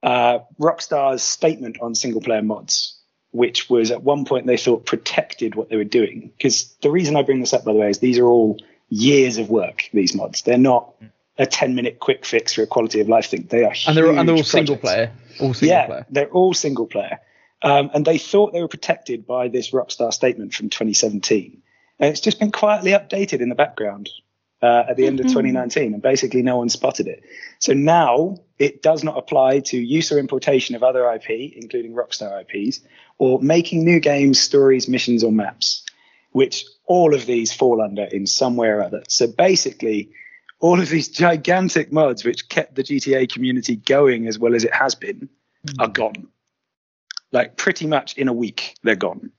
uh, 0.02 0.40
Rockstar's 0.60 1.22
statement 1.22 1.78
on 1.80 1.94
single 1.94 2.20
player 2.20 2.42
mods, 2.42 3.00
which 3.32 3.68
was 3.68 3.90
at 3.90 4.02
one 4.02 4.24
point 4.24 4.46
they 4.46 4.56
thought 4.56 4.86
protected 4.86 5.54
what 5.54 5.68
they 5.68 5.76
were 5.76 5.84
doing. 5.84 6.30
Because 6.36 6.74
the 6.82 6.90
reason 6.90 7.16
I 7.16 7.22
bring 7.22 7.40
this 7.40 7.52
up, 7.52 7.64
by 7.64 7.72
the 7.72 7.78
way, 7.78 7.90
is 7.90 7.98
these 7.98 8.18
are 8.18 8.26
all 8.26 8.58
years 8.88 9.38
of 9.38 9.50
work, 9.50 9.88
these 9.92 10.14
mods. 10.14 10.42
They're 10.42 10.58
not 10.58 10.94
a 11.38 11.46
10 11.46 11.74
minute 11.74 12.00
quick 12.00 12.24
fix 12.24 12.54
for 12.54 12.62
a 12.62 12.66
quality 12.66 13.00
of 13.00 13.08
life 13.08 13.26
thing. 13.26 13.46
They 13.48 13.64
are 13.64 13.74
and 13.86 13.96
they're 13.96 14.10
and 14.10 14.28
they're 14.28 14.36
all 14.36 14.42
single 14.42 14.76
player 14.76 15.12
all 15.40 15.54
single 15.54 15.76
yeah, 15.76 15.86
player 15.86 16.06
they're 16.10 16.30
all 16.30 16.54
single 16.54 16.86
player. 16.86 17.20
Um, 17.62 17.90
and 17.92 18.04
they 18.04 18.18
thought 18.18 18.52
they 18.52 18.60
were 18.60 18.68
protected 18.68 19.26
by 19.26 19.48
this 19.48 19.70
Rockstar 19.70 20.12
statement 20.12 20.54
from 20.54 20.70
2017. 20.70 21.60
And 21.98 22.10
it's 22.10 22.20
just 22.20 22.38
been 22.38 22.52
quietly 22.52 22.92
updated 22.92 23.40
in 23.40 23.48
the 23.48 23.56
background 23.56 24.10
uh, 24.62 24.84
at 24.88 24.96
the 24.96 25.06
end 25.06 25.20
of 25.20 25.26
2019, 25.26 25.94
and 25.94 26.02
basically 26.02 26.42
no 26.42 26.56
one 26.56 26.68
spotted 26.68 27.08
it. 27.08 27.24
So 27.58 27.72
now 27.72 28.36
it 28.58 28.82
does 28.82 29.02
not 29.02 29.18
apply 29.18 29.60
to 29.60 29.78
use 29.78 30.12
or 30.12 30.18
importation 30.18 30.76
of 30.76 30.82
other 30.82 31.10
IP, 31.12 31.30
including 31.56 31.94
Rockstar 31.94 32.42
IPs, 32.42 32.80
or 33.18 33.40
making 33.40 33.84
new 33.84 33.98
games, 33.98 34.38
stories, 34.38 34.88
missions, 34.88 35.24
or 35.24 35.32
maps, 35.32 35.84
which 36.30 36.64
all 36.88 37.14
of 37.14 37.26
these 37.26 37.52
fall 37.52 37.80
under 37.80 38.04
in 38.04 38.26
some 38.26 38.56
way 38.56 38.68
or 38.68 38.82
other. 38.82 39.04
So 39.08 39.26
basically, 39.28 40.10
all 40.58 40.80
of 40.80 40.88
these 40.88 41.08
gigantic 41.08 41.92
mods 41.92 42.24
which 42.24 42.48
kept 42.48 42.74
the 42.74 42.82
GTA 42.82 43.30
community 43.30 43.76
going 43.76 44.26
as 44.26 44.38
well 44.38 44.54
as 44.54 44.64
it 44.64 44.74
has 44.74 44.96
been 44.96 45.28
hmm. 45.68 45.80
are 45.80 45.88
gone. 45.88 46.28
Like 47.30 47.56
pretty 47.56 47.86
much 47.86 48.16
in 48.16 48.26
a 48.26 48.32
week, 48.32 48.74
they're 48.82 48.96
gone. 48.96 49.30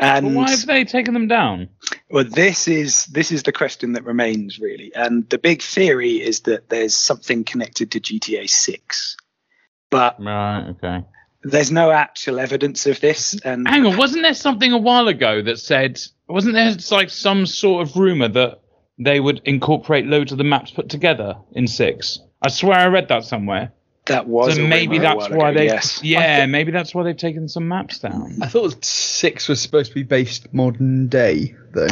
And 0.00 0.36
why 0.36 0.50
have 0.50 0.66
they 0.66 0.84
taken 0.84 1.14
them 1.14 1.26
down? 1.26 1.70
well, 2.10 2.24
this 2.24 2.68
is 2.68 3.06
this 3.06 3.32
is 3.32 3.42
the 3.42 3.52
question 3.52 3.94
that 3.94 4.04
remains 4.04 4.58
really. 4.60 4.92
And 4.94 5.28
the 5.28 5.38
big 5.38 5.62
theory 5.62 6.20
is 6.22 6.40
that 6.40 6.68
there's 6.68 6.94
something 6.94 7.44
connected 7.44 7.92
to 7.92 8.00
GTA 8.00 8.48
6, 8.48 9.16
but 9.90 10.16
Right. 10.20 10.68
Okay. 10.70 11.04
There's 11.50 11.70
no 11.70 11.90
actual 11.90 12.38
evidence 12.38 12.86
of 12.86 13.00
this. 13.00 13.38
And 13.44 13.66
Hang 13.68 13.86
on. 13.86 13.96
Wasn't 13.96 14.22
there 14.22 14.34
something 14.34 14.72
a 14.72 14.78
while 14.78 15.08
ago 15.08 15.42
that 15.42 15.58
said? 15.58 16.00
Wasn't 16.28 16.54
there 16.54 16.74
like 16.90 17.10
some 17.10 17.46
sort 17.46 17.86
of 17.86 17.96
rumor 17.96 18.28
that 18.28 18.60
they 18.98 19.20
would 19.20 19.40
incorporate 19.44 20.06
loads 20.06 20.32
of 20.32 20.38
the 20.38 20.44
maps 20.44 20.70
put 20.70 20.88
together 20.88 21.36
in 21.52 21.66
six? 21.66 22.20
I 22.42 22.48
swear 22.48 22.76
I 22.78 22.86
read 22.86 23.08
that 23.08 23.24
somewhere. 23.24 23.72
that 24.06 24.26
was 24.26 24.56
so 24.56 24.64
a 24.64 24.68
maybe 24.68 24.98
rumor 24.98 25.00
a 25.00 25.08
that's 25.16 25.30
while 25.30 25.38
why 25.38 25.50
ago, 25.50 25.58
they. 25.60 25.66
Yes. 25.66 26.02
Yeah, 26.02 26.46
maybe 26.46 26.72
that's 26.72 26.94
why 26.94 27.02
they've 27.02 27.16
taken 27.16 27.48
some 27.48 27.68
maps 27.68 27.98
down. 27.98 28.38
I 28.42 28.46
thought 28.46 28.84
six 28.84 29.48
was 29.48 29.60
supposed 29.60 29.90
to 29.90 29.94
be 29.94 30.02
based 30.02 30.52
modern 30.54 31.08
day 31.08 31.54
though 31.72 31.88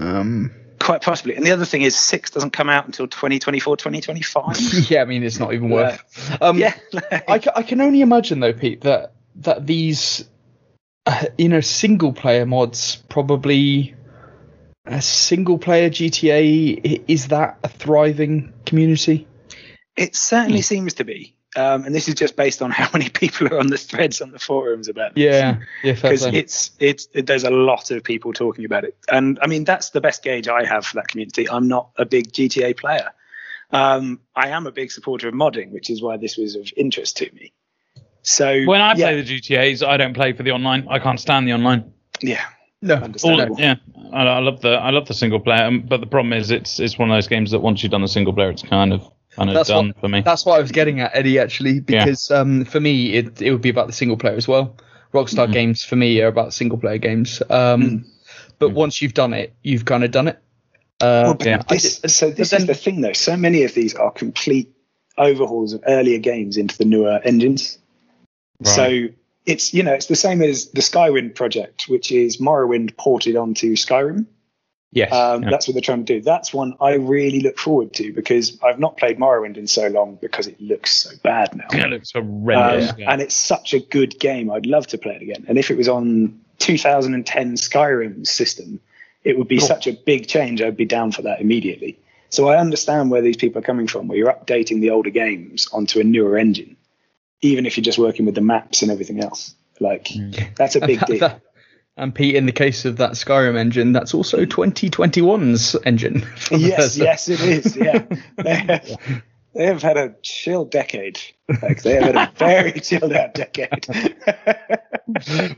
um 0.00 0.52
quite 0.88 1.02
possibly. 1.02 1.36
And 1.36 1.44
the 1.44 1.50
other 1.50 1.66
thing 1.66 1.82
is, 1.82 1.94
six 1.94 2.30
doesn't 2.30 2.52
come 2.52 2.70
out 2.70 2.86
until 2.86 3.06
2024, 3.06 3.76
2025. 3.76 4.56
yeah, 4.90 5.02
I 5.02 5.04
mean 5.04 5.22
it's 5.22 5.38
not 5.38 5.52
even 5.52 5.68
worth. 5.68 6.02
Um, 6.40 6.56
yeah, 6.56 6.72
I, 7.28 7.42
I 7.54 7.62
can 7.62 7.82
only 7.82 8.00
imagine 8.00 8.40
though, 8.40 8.54
Pete, 8.54 8.80
that 8.80 9.12
that 9.36 9.66
these 9.66 10.26
uh, 11.04 11.26
you 11.36 11.50
know 11.50 11.60
single 11.60 12.14
player 12.14 12.46
mods 12.46 12.96
probably 13.10 13.96
a 14.86 15.02
single 15.02 15.58
player 15.58 15.90
GTA 15.90 17.04
is 17.06 17.28
that 17.28 17.58
a 17.62 17.68
thriving 17.68 18.54
community? 18.64 19.28
it 19.98 20.14
certainly 20.16 20.62
seems 20.62 20.94
to 20.94 21.04
be. 21.04 21.34
Um, 21.56 21.84
and 21.84 21.94
this 21.94 22.08
is 22.08 22.14
just 22.14 22.36
based 22.36 22.60
on 22.60 22.70
how 22.80 22.88
many 22.92 23.08
people 23.08 23.48
are 23.48 23.58
on 23.58 23.68
the 23.68 23.78
threads 23.78 24.20
on 24.20 24.32
the 24.32 24.38
forums 24.38 24.88
about 24.88 25.14
this. 25.14 25.24
Yeah, 25.24 25.58
yeah, 25.82 25.92
because 25.92 26.26
it's 26.26 26.70
it's 26.78 27.08
it, 27.12 27.26
there's 27.26 27.44
a 27.44 27.50
lot 27.50 27.90
of 27.90 28.04
people 28.04 28.32
talking 28.32 28.64
about 28.64 28.84
it, 28.84 28.96
and 29.10 29.38
I 29.40 29.46
mean 29.46 29.64
that's 29.64 29.90
the 29.90 30.00
best 30.00 30.22
gauge 30.22 30.48
I 30.48 30.64
have 30.64 30.86
for 30.86 30.96
that 30.96 31.08
community. 31.08 31.48
I'm 31.48 31.68
not 31.68 31.90
a 31.96 32.04
big 32.04 32.32
GTA 32.32 32.76
player. 32.76 33.10
Um, 33.70 34.20
I 34.34 34.48
am 34.48 34.66
a 34.66 34.72
big 34.72 34.90
supporter 34.90 35.28
of 35.28 35.34
modding, 35.34 35.70
which 35.72 35.90
is 35.90 36.02
why 36.02 36.16
this 36.16 36.38
was 36.38 36.54
of 36.54 36.70
interest 36.76 37.18
to 37.18 37.30
me. 37.34 37.52
So 38.22 38.64
When 38.64 38.80
I 38.80 38.94
yeah, 38.94 39.06
play 39.06 39.22
the 39.22 39.40
GTA's, 39.40 39.82
I 39.82 39.96
don't 39.96 40.14
play 40.14 40.32
for 40.32 40.42
the 40.42 40.52
online. 40.52 40.86
I 40.88 40.98
can't 40.98 41.20
stand 41.20 41.46
the 41.46 41.52
online. 41.52 41.92
yeah, 42.20 42.44
no, 42.82 43.10
All, 43.24 43.58
yeah, 43.58 43.76
I, 44.12 44.22
I 44.24 44.38
love 44.38 44.60
the 44.60 44.70
I 44.70 44.90
love 44.90 45.06
the 45.08 45.14
single 45.14 45.40
player, 45.40 45.64
um, 45.64 45.82
but 45.82 46.00
the 46.00 46.06
problem 46.06 46.32
is 46.32 46.50
it's 46.50 46.78
it's 46.78 46.98
one 46.98 47.10
of 47.10 47.16
those 47.16 47.28
games 47.28 47.50
that 47.50 47.60
once 47.60 47.82
you've 47.82 47.92
done 47.92 48.02
the 48.02 48.08
single 48.08 48.32
player, 48.32 48.50
it's 48.50 48.62
kind 48.62 48.92
of 48.92 49.10
kind 49.38 49.50
of 49.50 49.54
That's 49.54 49.68
done 49.68 49.88
what- 49.88 50.00
for 50.00 50.08
me. 50.08 50.20
That's 50.22 50.44
what 50.44 50.58
I 50.58 50.62
was 50.62 50.72
getting 50.72 51.00
at, 51.00 51.14
Eddie. 51.14 51.38
Actually, 51.38 51.80
because 51.80 52.30
um, 52.30 52.64
for 52.64 52.80
me, 52.80 53.14
it 53.14 53.40
it 53.40 53.52
would 53.52 53.62
be 53.62 53.70
about 53.70 53.86
the 53.86 53.92
single 53.92 54.16
player 54.16 54.34
as 54.36 54.46
well. 54.48 54.76
Rockstar 55.14 55.44
Mm-hmm. 55.44 55.52
games 55.52 55.84
for 55.84 55.96
me 55.96 56.20
are 56.20 56.26
about 56.28 56.52
single 56.52 56.78
player 56.78 56.98
games. 56.98 57.40
Um, 57.48 57.82
Mm. 57.82 58.04
But 58.58 58.70
once 58.70 59.00
you've 59.00 59.14
done 59.14 59.32
it, 59.34 59.54
you've 59.62 59.84
kind 59.84 60.02
of 60.04 60.10
done 60.10 60.26
it. 60.28 60.38
Uh, 61.00 61.22
Well, 61.26 61.36
yeah. 61.46 61.62
this, 61.68 62.00
so 62.08 62.28
this 62.30 62.50
but 62.50 62.60
is 62.60 62.66
the 62.66 62.74
thing, 62.74 63.00
though. 63.02 63.12
So 63.12 63.36
many 63.36 63.62
of 63.62 63.72
these 63.72 63.94
are 63.94 64.10
complete 64.10 64.74
overhauls 65.16 65.72
of 65.74 65.84
earlier 65.86 66.18
games 66.18 66.56
into 66.56 66.76
the 66.76 66.84
newer 66.84 67.20
engines. 67.22 67.78
Right. 68.60 68.74
So 68.74 69.14
it's 69.46 69.72
you 69.72 69.82
know 69.84 69.94
it's 69.94 70.06
the 70.06 70.16
same 70.16 70.42
as 70.42 70.70
the 70.72 70.80
Skywind 70.80 71.36
project, 71.36 71.84
which 71.88 72.10
is 72.10 72.38
Morrowind 72.38 72.96
ported 72.96 73.36
onto 73.36 73.76
Skyrim. 73.76 74.26
Yes. 74.92 75.12
Um, 75.12 75.42
Yeah. 75.42 75.50
That's 75.50 75.68
what 75.68 75.74
they're 75.74 75.80
trying 75.82 76.04
to 76.04 76.14
do. 76.14 76.20
That's 76.22 76.52
one 76.52 76.74
I 76.80 76.94
really 76.94 77.40
look 77.40 77.58
forward 77.58 77.92
to 77.94 78.12
because 78.12 78.58
I've 78.62 78.78
not 78.78 78.96
played 78.96 79.18
Morrowind 79.18 79.56
in 79.56 79.66
so 79.66 79.88
long 79.88 80.18
because 80.20 80.46
it 80.46 80.60
looks 80.60 80.92
so 80.92 81.10
bad 81.22 81.54
now. 81.56 81.66
it 81.72 81.90
looks 81.90 82.12
Um, 82.14 82.24
horrendous. 82.26 82.92
yeah. 82.98 83.12
And 83.12 83.20
it's 83.22 83.34
such 83.34 83.74
a 83.74 83.80
good 83.80 84.18
game. 84.18 84.50
I'd 84.50 84.66
love 84.66 84.86
to 84.88 84.98
play 84.98 85.14
it 85.16 85.22
again. 85.22 85.44
And 85.48 85.58
if 85.58 85.70
it 85.70 85.76
was 85.76 85.88
on 85.88 86.40
2010 86.58 87.54
Skyrim 87.56 88.26
system, 88.26 88.80
it 89.24 89.36
would 89.38 89.48
be 89.48 89.58
such 89.60 89.86
a 89.86 89.92
big 89.92 90.26
change. 90.28 90.62
I'd 90.62 90.76
be 90.76 90.84
down 90.84 91.12
for 91.12 91.22
that 91.22 91.40
immediately. 91.40 91.98
So 92.30 92.48
I 92.48 92.58
understand 92.58 93.10
where 93.10 93.22
these 93.22 93.36
people 93.36 93.58
are 93.60 93.62
coming 93.64 93.86
from, 93.86 94.06
where 94.08 94.16
you're 94.18 94.32
updating 94.32 94.80
the 94.80 94.90
older 94.90 95.10
games 95.10 95.68
onto 95.72 95.98
a 96.00 96.04
newer 96.04 96.36
engine, 96.38 96.76
even 97.40 97.66
if 97.66 97.76
you're 97.76 97.84
just 97.84 97.98
working 97.98 98.26
with 98.26 98.34
the 98.34 98.40
maps 98.42 98.82
and 98.82 98.90
everything 98.90 99.20
else. 99.20 99.54
Like 99.80 100.08
that's 100.56 100.76
a 100.76 100.80
big 100.86 101.04
deal. 101.06 101.18
That- 101.20 101.40
and 101.98 102.14
Pete, 102.14 102.36
in 102.36 102.46
the 102.46 102.52
case 102.52 102.84
of 102.84 102.96
that 102.98 103.12
Skyrim 103.12 103.56
engine, 103.56 103.92
that's 103.92 104.14
also 104.14 104.44
2021's 104.44 105.76
engine. 105.84 106.26
yes, 106.50 106.96
Bethesda. 106.96 107.04
yes, 107.04 107.28
it 107.28 107.40
is. 107.40 107.76
Yeah, 107.76 108.06
they 108.36 108.54
have, 108.54 109.22
they 109.54 109.66
have 109.66 109.82
had 109.82 109.96
a 109.96 110.14
chill 110.22 110.64
decade. 110.64 111.20
Like 111.62 111.82
they 111.82 111.94
have 111.94 112.14
had 112.14 112.16
a 112.16 112.32
very 112.36 112.72
chilled 112.80 113.12
out 113.12 113.34
decade. 113.34 113.86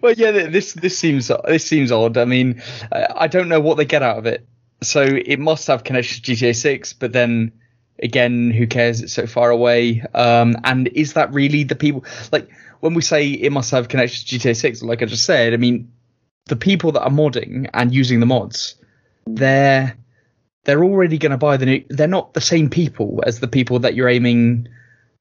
well, 0.00 0.14
yeah, 0.14 0.30
this 0.30 0.72
this 0.72 0.98
seems 0.98 1.30
this 1.46 1.66
seems 1.66 1.92
odd. 1.92 2.16
I 2.16 2.24
mean, 2.24 2.62
I 2.90 3.06
I 3.16 3.26
don't 3.26 3.48
know 3.48 3.60
what 3.60 3.76
they 3.76 3.84
get 3.84 4.02
out 4.02 4.18
of 4.18 4.26
it. 4.26 4.46
So 4.82 5.02
it 5.02 5.38
must 5.38 5.66
have 5.66 5.84
connection 5.84 6.22
to 6.22 6.32
GTA 6.32 6.56
6, 6.56 6.94
but 6.94 7.12
then 7.12 7.52
again, 8.02 8.50
who 8.50 8.66
cares? 8.66 9.02
It's 9.02 9.12
so 9.12 9.26
far 9.26 9.50
away. 9.50 10.02
Um, 10.14 10.56
and 10.64 10.88
is 10.88 11.12
that 11.14 11.34
really 11.34 11.64
the 11.64 11.74
people? 11.74 12.04
Like 12.32 12.48
when 12.80 12.94
we 12.94 13.02
say 13.02 13.28
it 13.28 13.52
must 13.52 13.70
have 13.72 13.88
connection 13.88 14.26
to 14.26 14.38
GTA 14.38 14.56
6, 14.56 14.82
like 14.82 15.02
I 15.02 15.04
just 15.04 15.24
said, 15.24 15.52
I 15.52 15.58
mean, 15.58 15.92
the 16.50 16.56
people 16.56 16.92
that 16.92 17.02
are 17.02 17.10
modding 17.10 17.70
and 17.72 17.94
using 17.94 18.20
the 18.20 18.26
mods, 18.26 18.74
they're 19.26 19.96
they're 20.64 20.84
already 20.84 21.16
going 21.16 21.30
to 21.30 21.38
buy 21.38 21.56
the 21.56 21.64
new. 21.64 21.84
They're 21.88 22.08
not 22.08 22.34
the 22.34 22.40
same 22.40 22.68
people 22.68 23.22
as 23.24 23.40
the 23.40 23.48
people 23.48 23.78
that 23.78 23.94
you're 23.94 24.08
aiming. 24.08 24.68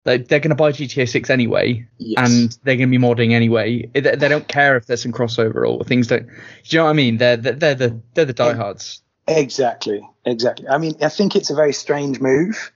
They, 0.06 0.18
they're 0.18 0.40
going 0.40 0.50
to 0.50 0.56
buy 0.56 0.72
GTA 0.72 1.08
6 1.08 1.30
anyway, 1.30 1.86
Yes. 1.98 2.26
and 2.26 2.58
they're 2.64 2.78
going 2.78 2.92
to 2.92 2.98
be 3.00 3.04
modding 3.06 3.32
anyway. 3.34 3.90
They, 3.94 4.00
they 4.02 4.28
don't 4.28 4.48
care 4.48 4.76
if 4.76 4.88
there's 4.88 5.04
some 5.04 5.12
crossover 5.12 5.68
or 5.68 5.84
things 5.84 6.08
don't. 6.08 6.26
Do 6.26 6.32
you 6.64 6.78
know 6.80 6.86
what 6.86 6.90
I 6.92 6.94
mean? 6.94 7.18
They're 7.18 7.38
they're, 7.38 7.54
they're 7.54 7.76
the 7.76 8.02
they're 8.16 8.26
the 8.26 8.34
diehards. 8.34 9.02
Exactly, 9.28 10.02
exactly. 10.26 10.68
I 10.68 10.80
mean, 10.80 10.96
I 11.02 11.10
think 11.10 11.36
it's 11.36 11.52
a 11.52 11.56
very 11.56 11.74
strange 11.74 12.20
move, 12.20 12.72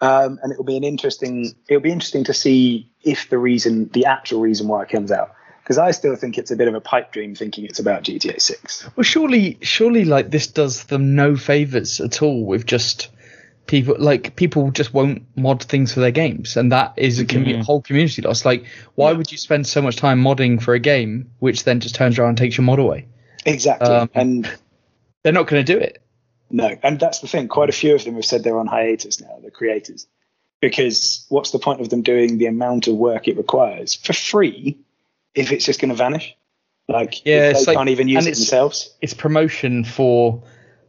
um, 0.00 0.38
and 0.42 0.50
it'll 0.52 0.64
be 0.64 0.78
an 0.78 0.84
interesting. 0.84 1.54
It'll 1.68 1.82
be 1.82 1.92
interesting 1.92 2.24
to 2.24 2.32
see 2.32 2.90
if 3.02 3.28
the 3.28 3.36
reason, 3.38 3.90
the 3.92 4.06
actual 4.06 4.40
reason 4.40 4.66
why 4.68 4.82
it 4.84 4.88
comes 4.88 5.12
out, 5.12 5.34
because 5.62 5.78
I 5.78 5.90
still 5.92 6.16
think 6.16 6.38
it's 6.38 6.50
a 6.50 6.56
bit 6.56 6.68
of 6.68 6.74
a 6.74 6.80
pipe 6.80 7.12
dream 7.12 7.34
thinking 7.34 7.64
it's 7.64 7.78
about 7.78 8.02
GTA 8.02 8.40
Six. 8.40 8.88
Well, 8.96 9.04
surely 9.04 9.58
surely 9.62 10.04
like 10.04 10.30
this 10.30 10.46
does 10.46 10.84
them 10.84 11.14
no 11.14 11.36
favors 11.36 12.00
at 12.00 12.22
all 12.22 12.44
with 12.44 12.66
just 12.66 13.08
people 13.66 13.94
like 13.98 14.34
people 14.36 14.70
just 14.72 14.92
won't 14.92 15.22
mod 15.36 15.62
things 15.62 15.92
for 15.94 16.00
their 16.00 16.10
games, 16.10 16.56
and 16.56 16.72
that 16.72 16.94
is 16.96 17.20
a 17.20 17.24
commu- 17.24 17.58
Mhm. 17.58 17.62
whole 17.64 17.82
community 17.82 18.22
loss. 18.22 18.44
Like, 18.44 18.64
why 18.96 19.10
Yeah. 19.10 19.18
would 19.18 19.30
you 19.30 19.38
spend 19.38 19.66
so 19.66 19.80
much 19.80 19.96
time 19.96 20.22
modding 20.22 20.60
for 20.60 20.74
a 20.74 20.80
game 20.80 21.30
which 21.38 21.64
then 21.64 21.78
just 21.80 21.94
turns 21.94 22.18
around 22.18 22.30
and 22.30 22.38
takes 22.38 22.56
your 22.56 22.64
mod 22.64 22.78
away? 22.80 23.06
Exactly, 23.46 23.88
Um, 23.88 24.10
and 24.14 24.50
They're 25.22 25.32
not 25.34 25.46
going 25.46 25.64
to 25.64 25.72
do 25.72 25.78
it. 25.78 26.02
no, 26.50 26.74
and 26.82 26.98
that's 26.98 27.20
the 27.20 27.28
thing. 27.28 27.46
Quite 27.46 27.68
a 27.68 27.72
few 27.72 27.94
of 27.94 28.04
them 28.04 28.14
have 28.14 28.24
said 28.24 28.42
they're 28.42 28.58
on 28.58 28.66
hiatus 28.66 29.20
now. 29.20 29.38
The 29.44 29.50
creators, 29.50 30.06
because 30.60 31.26
what's 31.28 31.50
the 31.50 31.58
point 31.58 31.80
of 31.82 31.90
them 31.90 32.02
doing 32.02 32.38
the 32.38 32.46
amount 32.46 32.88
of 32.88 32.96
work 32.96 33.28
it 33.28 33.36
requires 33.36 33.94
for 33.94 34.14
free 34.14 34.78
if 35.34 35.52
it's 35.52 35.64
just 35.64 35.80
going 35.80 35.88
to 35.90 35.94
vanish? 35.94 36.36
Like, 36.88 37.24
Yeah, 37.24 37.52
they 37.52 37.64
like- 37.64 37.76
can't 37.76 37.88
even 37.88 38.08
use 38.08 38.18
and 38.18 38.26
it 38.26 38.30
it's- 38.30 38.38
themselves. 38.38 38.94
It's 39.00 39.14
promotion 39.14 39.84
for 39.84 40.42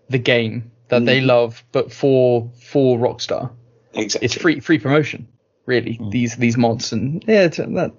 the 0.09 0.17
game 0.17 0.71
that 0.89 1.05
they 1.05 1.21
Mhm. 1.21 1.27
love, 1.27 1.63
but 1.71 1.91
for 1.93 2.49
for 2.59 2.97
Rockstar. 2.97 3.51
Exactly. 3.93 4.25
it's 4.25 4.35
free 4.35 4.59
free 4.61 4.79
promotion 4.79 5.27
really 5.65 5.99
these 6.11 6.37
these 6.37 6.57
mods 6.57 6.93
and 6.93 7.23
yeah 7.27 7.43
it's, 7.43 7.57
that 7.57 7.91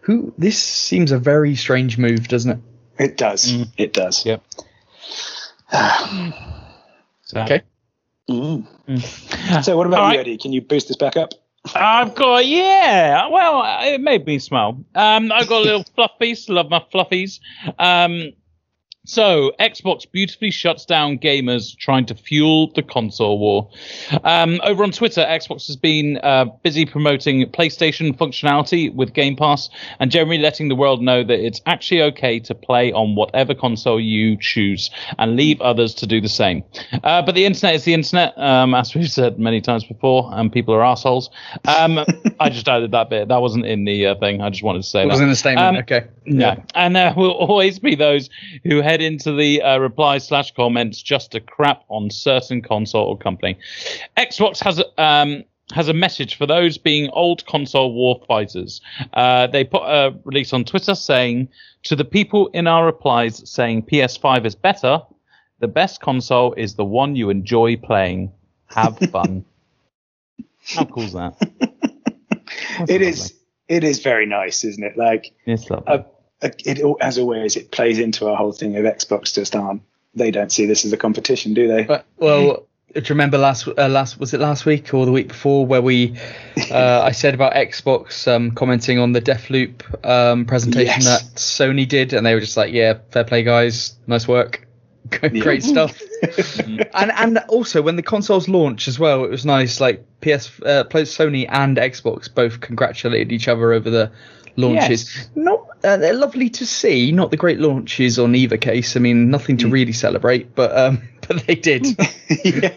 who 0.00 0.32
this 0.38 0.58
seems 0.58 1.12
a 1.12 1.18
very 1.18 1.54
strange 1.54 1.98
move 1.98 2.28
doesn't 2.28 2.62
it 2.98 3.04
It 3.10 3.16
does. 3.18 3.52
Mm. 3.52 3.68
It 3.76 3.92
does. 3.92 4.24
Yep. 4.26 4.42
So- 7.24 7.40
okay 7.40 7.62
Mm. 8.30 8.66
So, 9.64 9.76
what 9.76 9.86
about 9.86 10.00
All 10.00 10.12
you. 10.14 10.20
Eddie? 10.20 10.38
Can 10.38 10.52
you 10.52 10.62
boost 10.62 10.88
this 10.88 10.96
back 10.96 11.16
up? 11.16 11.34
I've 11.74 12.14
got 12.14 12.44
yeah. 12.46 13.28
Well, 13.28 13.62
it 13.82 14.00
made 14.00 14.26
me 14.26 14.38
smile. 14.38 14.84
Um, 14.94 15.30
I've 15.30 15.48
got 15.48 15.60
a 15.60 15.64
little 15.64 15.84
fluffies. 15.96 16.48
Love 16.48 16.70
my 16.70 16.84
fluffies. 16.92 17.40
Um, 17.78 18.32
so 19.04 19.52
Xbox 19.58 20.10
beautifully 20.10 20.52
shuts 20.52 20.84
down 20.84 21.18
gamers 21.18 21.76
trying 21.76 22.06
to 22.06 22.14
fuel 22.14 22.70
the 22.74 22.82
console 22.82 23.38
war. 23.38 23.68
Um, 24.22 24.60
over 24.62 24.84
on 24.84 24.92
Twitter, 24.92 25.22
Xbox 25.22 25.66
has 25.66 25.76
been 25.76 26.18
uh, 26.18 26.44
busy 26.62 26.86
promoting 26.86 27.44
PlayStation 27.50 28.16
functionality 28.16 28.94
with 28.94 29.12
Game 29.12 29.34
Pass 29.34 29.70
and 29.98 30.10
generally 30.10 30.38
letting 30.38 30.68
the 30.68 30.76
world 30.76 31.02
know 31.02 31.24
that 31.24 31.44
it's 31.44 31.60
actually 31.66 32.02
okay 32.02 32.38
to 32.40 32.54
play 32.54 32.92
on 32.92 33.16
whatever 33.16 33.54
console 33.54 34.00
you 34.00 34.36
choose 34.38 34.90
and 35.18 35.34
leave 35.34 35.60
others 35.60 35.94
to 35.94 36.06
do 36.06 36.20
the 36.20 36.28
same. 36.28 36.62
Uh, 37.02 37.22
but 37.22 37.34
the 37.34 37.44
internet 37.44 37.74
is 37.74 37.84
the 37.84 37.94
internet, 37.94 38.38
um, 38.38 38.72
as 38.72 38.94
we've 38.94 39.10
said 39.10 39.36
many 39.36 39.60
times 39.60 39.82
before, 39.82 40.30
and 40.32 40.52
people 40.52 40.74
are 40.74 40.84
assholes. 40.84 41.28
Um, 41.64 41.98
I 42.38 42.50
just 42.50 42.68
added 42.68 42.92
that 42.92 43.10
bit. 43.10 43.26
That 43.26 43.40
wasn't 43.40 43.66
in 43.66 43.84
the 43.84 44.06
uh, 44.06 44.14
thing. 44.16 44.40
I 44.42 44.50
just 44.50 44.62
wanted 44.62 44.82
to 44.82 44.88
say 44.88 45.00
it 45.02 45.06
that. 45.06 45.12
was 45.12 45.20
in 45.20 45.28
the 45.28 45.34
statement 45.34 45.66
Um, 45.66 45.76
okay 45.78 46.06
No, 46.24 46.62
and 46.74 46.94
there 46.94 47.12
will 47.16 47.32
always 47.32 47.78
be 47.78 47.94
those 47.94 48.30
who 48.64 48.80
head 48.92 49.00
into 49.02 49.32
the 49.34 49.62
uh, 49.62 49.78
replies 49.78 50.26
slash 50.26 50.52
comments 50.54 51.00
just 51.02 51.32
to 51.32 51.40
crap 51.40 51.82
on 51.88 52.10
certain 52.10 52.60
console 52.60 53.06
or 53.06 53.16
company. 53.18 53.56
Xbox 54.16 54.62
has 54.62 54.82
um 54.98 55.44
has 55.72 55.88
a 55.88 55.94
message 55.94 56.36
for 56.36 56.46
those 56.46 56.76
being 56.76 57.08
old 57.14 57.46
console 57.46 57.94
war 57.94 58.20
fighters. 58.28 58.82
Uh, 59.14 59.46
they 59.46 59.64
put 59.64 59.82
a 59.82 60.14
release 60.24 60.52
on 60.52 60.64
Twitter 60.64 60.94
saying 60.94 61.48
to 61.84 61.96
the 61.96 62.04
people 62.04 62.48
in 62.48 62.66
our 62.66 62.84
replies 62.84 63.48
saying 63.48 63.82
PS5 63.84 64.44
is 64.44 64.54
better. 64.54 65.00
The 65.60 65.68
best 65.68 66.00
console 66.02 66.52
is 66.54 66.74
the 66.74 66.84
one 66.84 67.16
you 67.16 67.30
enjoy 67.30 67.76
playing. 67.76 68.32
Have 68.66 68.98
fun. 69.12 69.44
How 70.74 70.84
cool 70.84 71.04
is 71.04 71.12
that? 71.14 71.38
That's 71.60 72.90
It 72.90 73.00
lovely. 73.00 73.06
is. 73.06 73.34
It 73.68 73.84
is 73.84 74.00
very 74.02 74.26
nice, 74.26 74.64
isn't 74.64 74.84
it? 74.84 74.98
Like, 74.98 75.32
It's 75.46 75.70
lovely. 75.70 75.86
uh, 75.94 76.02
it 76.42 76.80
as 77.00 77.18
always, 77.18 77.56
it 77.56 77.70
plays 77.70 77.98
into 77.98 78.28
our 78.28 78.36
whole 78.36 78.52
thing 78.52 78.76
of 78.76 78.84
Xbox 78.84 79.34
just 79.34 79.54
aren't. 79.54 79.82
They 80.14 80.30
don't 80.30 80.52
see 80.52 80.66
this 80.66 80.84
as 80.84 80.92
a 80.92 80.96
competition, 80.96 81.54
do 81.54 81.68
they? 81.68 81.84
but, 81.84 82.04
well 82.18 82.66
do 82.94 83.00
you 83.00 83.08
remember 83.08 83.38
last 83.38 83.66
uh, 83.66 83.88
last 83.88 84.20
was 84.20 84.34
it 84.34 84.40
last 84.40 84.66
week 84.66 84.92
or 84.92 85.06
the 85.06 85.12
week 85.12 85.28
before 85.28 85.64
where 85.64 85.80
we 85.80 86.14
uh, 86.70 87.00
I 87.02 87.12
said 87.12 87.32
about 87.32 87.54
Xbox 87.54 88.30
um, 88.30 88.50
commenting 88.50 88.98
on 88.98 89.12
the 89.12 89.20
Deathloop 89.22 90.06
um, 90.06 90.44
presentation 90.44 91.02
Yes. 91.02 91.04
that 91.22 91.36
Sony 91.36 91.88
did 91.88 92.12
and 92.12 92.26
they 92.26 92.34
were 92.34 92.40
just 92.40 92.56
like 92.56 92.72
yeah 92.72 92.98
fair 93.10 93.24
play 93.24 93.42
guys 93.44 93.94
nice 94.06 94.28
work 94.28 94.68
Great 95.20 95.62
stuff. 95.62 96.00
and 96.94 97.12
and 97.12 97.38
also 97.48 97.82
when 97.82 97.96
the 97.96 98.02
consoles 98.02 98.48
launched 98.48 98.88
as 98.88 98.98
well, 98.98 99.24
it 99.24 99.30
was 99.30 99.44
nice. 99.44 99.80
Like 99.80 100.04
PS, 100.20 100.60
uh, 100.62 100.84
Sony 100.84 101.46
and 101.50 101.76
Xbox 101.76 102.32
both 102.32 102.60
congratulated 102.60 103.32
each 103.32 103.48
other 103.48 103.72
over 103.72 103.90
the 103.90 104.10
launches. 104.56 105.14
Yes. 105.16 105.30
Not 105.34 105.66
uh, 105.84 105.96
they're 105.96 106.14
lovely 106.14 106.48
to 106.50 106.66
see. 106.66 107.12
Not 107.12 107.30
the 107.30 107.36
great 107.36 107.58
launches 107.58 108.18
on 108.18 108.34
either 108.34 108.56
case. 108.56 108.96
I 108.96 109.00
mean, 109.00 109.30
nothing 109.30 109.56
to 109.58 109.68
really 109.68 109.92
celebrate, 109.92 110.54
but 110.54 110.76
um, 110.76 111.02
but 111.28 111.46
they 111.46 111.54
did. 111.54 111.86
yeah. 112.44 112.72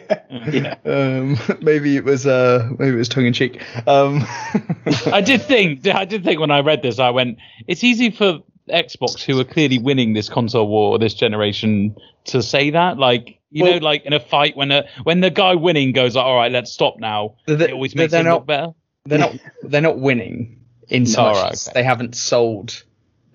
yeah. 0.51 0.75
um, 0.85 1.37
maybe 1.61 1.95
it 1.97 2.03
was 2.03 2.25
uh, 2.25 2.69
maybe 2.77 2.93
it 2.93 2.97
was 2.97 3.09
tongue 3.09 3.25
in 3.25 3.33
cheek. 3.33 3.61
Um, 3.87 4.23
I 5.07 5.21
did 5.21 5.41
think 5.41 5.87
I 5.87 6.05
did 6.05 6.23
think 6.23 6.39
when 6.39 6.51
I 6.51 6.59
read 6.61 6.81
this, 6.81 6.99
I 6.99 7.09
went, 7.09 7.37
it's 7.67 7.83
easy 7.83 8.11
for 8.11 8.39
Xbox, 8.69 9.21
who 9.23 9.39
are 9.39 9.43
clearly 9.43 9.77
winning 9.77 10.13
this 10.13 10.29
console 10.29 10.67
war 10.67 10.97
this 10.97 11.13
generation, 11.13 11.95
to 12.25 12.41
say 12.41 12.71
that. 12.71 12.97
Like 12.97 13.39
you 13.51 13.63
Well- 13.63 13.73
know, 13.73 13.85
like 13.85 14.05
in 14.05 14.13
a 14.13 14.19
fight 14.19 14.57
when 14.57 14.71
a 14.71 14.85
when 15.03 15.21
the 15.21 15.29
guy 15.29 15.55
winning 15.55 15.91
goes, 15.91 16.15
all 16.15 16.35
right, 16.35 16.51
let's 16.51 16.71
stop 16.71 16.95
now. 16.99 17.35
They're- 17.45 17.61
it 17.61 17.73
always 17.73 17.95
makes 17.95 18.11
they're 18.11 18.23
not- 18.23 18.39
look 18.39 18.47
better. 18.47 18.71
they're 19.05 19.19
not 19.19 19.35
they're 19.63 19.81
not 19.81 19.99
winning 19.99 20.64
in 20.89 21.05
so 21.05 21.23
much 21.23 21.35
right, 21.35 21.67
okay. 21.67 21.71
they 21.73 21.83
haven't 21.83 22.15
sold 22.15 22.83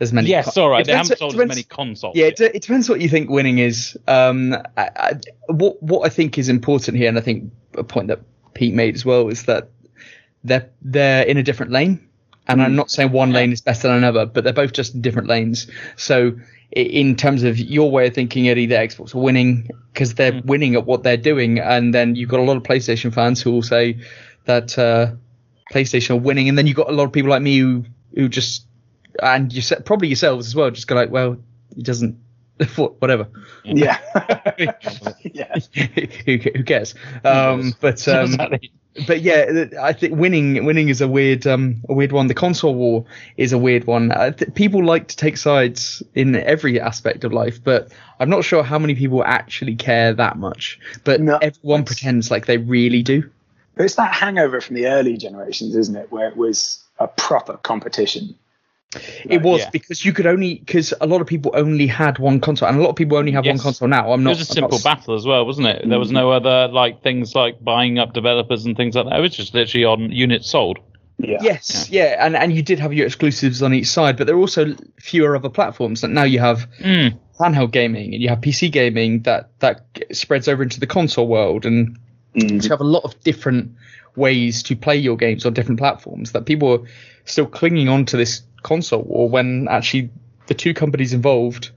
as 0.00 0.12
many. 0.12 0.28
Yes, 0.28 0.54
co- 0.54 0.62
all 0.62 0.70
right. 0.70 0.84
They 0.84 0.92
haven't 0.92 1.18
sold 1.18 1.38
as 1.38 1.48
many 1.48 1.62
consoles. 1.62 2.16
Yeah, 2.16 2.26
it, 2.26 2.36
de- 2.36 2.56
it 2.56 2.62
depends 2.62 2.88
what 2.88 3.00
you 3.00 3.08
think 3.08 3.30
winning 3.30 3.58
is. 3.58 3.96
Um, 4.08 4.54
I, 4.76 4.90
I, 4.96 5.12
what 5.48 5.82
what 5.82 6.06
I 6.06 6.08
think 6.08 6.38
is 6.38 6.48
important 6.48 6.96
here, 6.96 7.08
and 7.08 7.18
I 7.18 7.20
think 7.20 7.52
a 7.74 7.84
point 7.84 8.08
that 8.08 8.20
Pete 8.54 8.74
made 8.74 8.94
as 8.94 9.04
well, 9.04 9.28
is 9.28 9.44
that 9.44 9.70
they're 10.42 10.68
they're 10.82 11.24
in 11.24 11.36
a 11.36 11.42
different 11.42 11.72
lane, 11.72 12.08
and 12.48 12.62
I'm 12.62 12.74
not 12.74 12.90
saying 12.90 13.12
one 13.12 13.32
lane 13.32 13.52
is 13.52 13.60
better 13.60 13.88
than 13.88 13.98
another, 13.98 14.26
but 14.26 14.44
they're 14.44 14.52
both 14.52 14.72
just 14.72 14.94
in 14.94 15.02
different 15.02 15.28
lanes. 15.28 15.70
So 15.96 16.32
in 16.72 17.16
terms 17.16 17.42
of 17.42 17.58
your 17.58 17.90
way 17.90 18.06
of 18.06 18.14
thinking, 18.14 18.48
Eddie, 18.48 18.66
the 18.66 18.76
Xbox 18.76 19.14
are 19.14 19.18
winning 19.18 19.68
because 19.92 20.14
they're 20.14 20.40
winning 20.44 20.76
at 20.76 20.86
what 20.86 21.02
they're 21.02 21.16
doing, 21.16 21.58
and 21.58 21.92
then 21.92 22.14
you've 22.14 22.30
got 22.30 22.40
a 22.40 22.44
lot 22.44 22.56
of 22.56 22.62
PlayStation 22.62 23.12
fans 23.12 23.42
who 23.42 23.52
will 23.52 23.62
say 23.62 23.98
that 24.44 24.78
uh, 24.78 25.12
PlayStation 25.70 26.10
are 26.10 26.16
winning, 26.16 26.48
and 26.48 26.58
then 26.58 26.66
you've 26.66 26.76
got 26.76 26.88
a 26.90 26.92
lot 26.92 27.04
of 27.04 27.12
people 27.12 27.30
like 27.30 27.42
me 27.42 27.58
who 27.58 27.84
who 28.14 28.28
just 28.28 28.66
and 29.22 29.52
you 29.52 29.62
probably 29.84 30.08
yourselves 30.08 30.46
as 30.46 30.54
well, 30.54 30.70
just 30.70 30.86
go 30.88 30.94
like, 30.94 31.10
well, 31.10 31.36
it 31.76 31.84
doesn't. 31.84 32.18
Whatever. 32.76 33.28
Yeah. 33.64 33.98
yeah. 35.22 35.56
who, 36.26 36.36
who 36.36 36.64
cares? 36.64 36.94
Um, 37.24 37.74
but 37.80 38.06
um, 38.06 38.24
Exactly. 38.26 38.72
but 39.06 39.22
yeah, 39.22 39.64
I 39.80 39.94
think 39.94 40.16
winning 40.16 40.64
winning 40.66 40.90
is 40.90 41.00
a 41.00 41.08
weird 41.08 41.46
um, 41.46 41.82
a 41.88 41.94
weird 41.94 42.12
one. 42.12 42.26
The 42.26 42.34
console 42.34 42.74
war 42.74 43.06
is 43.38 43.52
a 43.54 43.58
weird 43.58 43.86
one. 43.86 44.12
I 44.12 44.30
th- 44.32 44.54
people 44.54 44.84
like 44.84 45.08
to 45.08 45.16
take 45.16 45.38
sides 45.38 46.02
in 46.14 46.36
every 46.36 46.78
aspect 46.78 47.24
of 47.24 47.32
life, 47.32 47.62
but 47.64 47.90
I'm 48.18 48.28
not 48.28 48.44
sure 48.44 48.62
how 48.62 48.78
many 48.78 48.94
people 48.94 49.24
actually 49.24 49.76
care 49.76 50.12
that 50.12 50.36
much. 50.36 50.78
But 51.04 51.22
No. 51.22 51.38
everyone 51.40 51.84
pretends 51.84 52.30
like 52.30 52.44
they 52.44 52.58
really 52.58 53.02
do. 53.02 53.30
But 53.80 53.86
it's 53.86 53.94
that 53.94 54.12
hangover 54.12 54.60
from 54.60 54.76
the 54.76 54.88
early 54.88 55.16
generations, 55.16 55.74
isn't 55.74 55.96
it? 55.96 56.12
Where 56.12 56.28
it 56.28 56.36
was 56.36 56.84
a 56.98 57.08
proper 57.08 57.56
competition. 57.56 58.34
It 59.24 59.40
was 59.40 59.60
yeah. 59.62 59.70
because 59.70 60.04
you 60.04 60.12
could 60.12 60.26
only 60.26 60.56
because 60.56 60.92
a 61.00 61.06
lot 61.06 61.22
of 61.22 61.26
people 61.26 61.52
only 61.54 61.86
had 61.86 62.18
one 62.18 62.40
console, 62.42 62.68
and 62.68 62.76
a 62.78 62.82
lot 62.82 62.90
of 62.90 62.96
people 62.96 63.16
only 63.16 63.32
have 63.32 63.46
one 63.46 63.58
console 63.58 63.88
now. 63.88 64.12
I'm 64.12 64.22
not. 64.22 64.32
It 64.32 64.38
was 64.40 64.50
a 64.50 64.52
I'm 64.58 64.60
not 64.60 64.70
simple 64.72 64.76
s- 64.76 64.84
battle 64.84 65.14
as 65.14 65.24
well, 65.24 65.46
wasn't 65.46 65.68
it? 65.68 65.88
There 65.88 65.98
was 65.98 66.12
no 66.12 66.30
other 66.30 66.68
like 66.70 67.02
things 67.02 67.34
like 67.34 67.64
buying 67.64 67.98
up 67.98 68.12
developers 68.12 68.66
and 68.66 68.76
things 68.76 68.94
like 68.96 69.06
that. 69.06 69.18
It 69.18 69.22
was 69.22 69.34
just 69.34 69.54
literally 69.54 69.86
on 69.86 70.12
units 70.12 70.50
sold. 70.50 70.78
Yeah. 71.16 71.38
Yes, 71.40 71.88
yeah. 71.88 72.16
and 72.22 72.36
and 72.36 72.52
you 72.52 72.62
did 72.62 72.78
have 72.80 72.92
your 72.92 73.06
exclusives 73.06 73.62
on 73.62 73.72
each 73.72 73.86
side, 73.88 74.18
but 74.18 74.26
there 74.26 74.36
are 74.36 74.40
also 74.40 74.74
fewer 74.98 75.34
other 75.36 75.48
platforms. 75.48 76.02
Like 76.02 76.12
now 76.12 76.24
you 76.24 76.38
have 76.40 76.68
Mm. 76.80 77.18
handheld 77.38 77.70
gaming 77.70 78.12
and 78.12 78.22
you 78.22 78.28
have 78.28 78.42
PC 78.42 78.70
gaming 78.70 79.22
that 79.22 79.48
that 79.60 79.86
spreads 80.12 80.48
over 80.48 80.62
into 80.62 80.80
the 80.80 80.86
console 80.86 81.26
world, 81.28 81.64
and 81.64 81.96
Mm. 82.34 82.62
you 82.62 82.68
have 82.70 82.80
a 82.80 82.84
lot 82.84 83.04
of 83.04 83.18
different 83.20 83.72
ways 84.16 84.62
to 84.64 84.76
play 84.76 84.96
your 84.96 85.16
games 85.16 85.44
on 85.46 85.52
different 85.54 85.78
platforms. 85.78 86.32
That 86.32 86.46
people 86.46 86.72
are 86.72 86.80
still 87.24 87.46
clinging 87.46 87.88
on 87.88 88.04
to 88.06 88.16
this 88.16 88.42
console 88.62 89.02
war 89.02 89.28
when 89.28 89.66
actually 89.68 90.10
the 90.46 90.54
two 90.54 90.74
companies 90.74 91.12
involved 91.12 91.70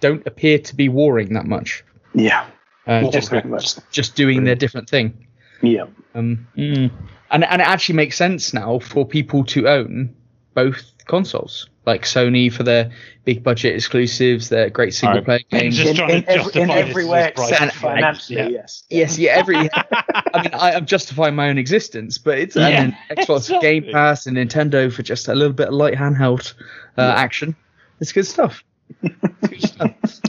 don't 0.00 0.26
appear 0.26 0.58
to 0.58 0.74
be 0.76 0.88
warring 0.88 1.34
that 1.34 1.46
much. 1.46 1.84
Yeah. 2.14 2.46
Uh, 2.86 3.02
Yeah, 3.04 3.10
just 3.10 3.32
much. 3.44 3.74
just 3.90 4.14
doing 4.16 4.44
their 4.44 4.54
different 4.54 4.88
thing. 4.88 5.26
Yeah. 5.62 5.86
Um, 6.14 6.46
Mm. 6.56 6.90
and 7.30 7.44
and 7.44 7.60
it 7.62 7.68
actually 7.68 7.96
makes 7.96 8.16
sense 8.16 8.54
now 8.54 8.78
for 8.78 9.06
people 9.06 9.44
to 9.44 9.68
own 9.68 10.14
both 10.54 10.92
consoles, 11.06 11.68
like 11.88 12.02
Sony 12.02 12.52
for 12.52 12.62
their 12.62 12.90
big 13.24 13.42
budget 13.42 13.74
exclusives, 13.74 14.48
their 14.48 14.70
great 14.70 14.94
single 14.94 15.22
player 15.22 15.40
Alright. 15.52 15.64
games. 15.64 15.76
Just 15.76 15.90
In, 15.90 15.96
trying 15.96 16.08
to 16.08 16.16
in, 16.16 16.24
every, 16.28 16.38
in 16.38 16.44
justify 16.44 16.74
this 16.82 16.90
every 16.90 17.04
way 17.06 17.32
price. 17.34 17.50
except 17.50 17.74
financially, 17.76 18.38
yeah. 18.38 18.48
yes. 18.48 18.84
Yes, 18.90 19.18
yeah, 19.18 19.30
every. 19.32 19.56
I 19.72 20.42
mean, 20.42 20.50
I, 20.54 20.74
I'm 20.74 20.86
justifying 20.86 21.34
my 21.34 21.48
own 21.48 21.58
existence, 21.58 22.18
but 22.18 22.38
it's 22.38 22.56
and 22.56 22.64
then 22.64 22.96
Yeah, 23.10 23.16
Xbox 23.16 23.36
exactly. 23.50 23.80
Game 23.80 23.92
Pass 23.92 24.26
and 24.26 24.36
Nintendo 24.36 24.92
for 24.92 25.02
just 25.02 25.26
a 25.28 25.34
little 25.34 25.52
bit 25.54 25.68
of 25.68 25.74
light 25.74 25.94
handheld 25.94 26.54
uh, 26.96 27.00
action. 27.16 27.56
It's 28.00 28.12
good 28.12 28.26
stuff. 28.26 28.62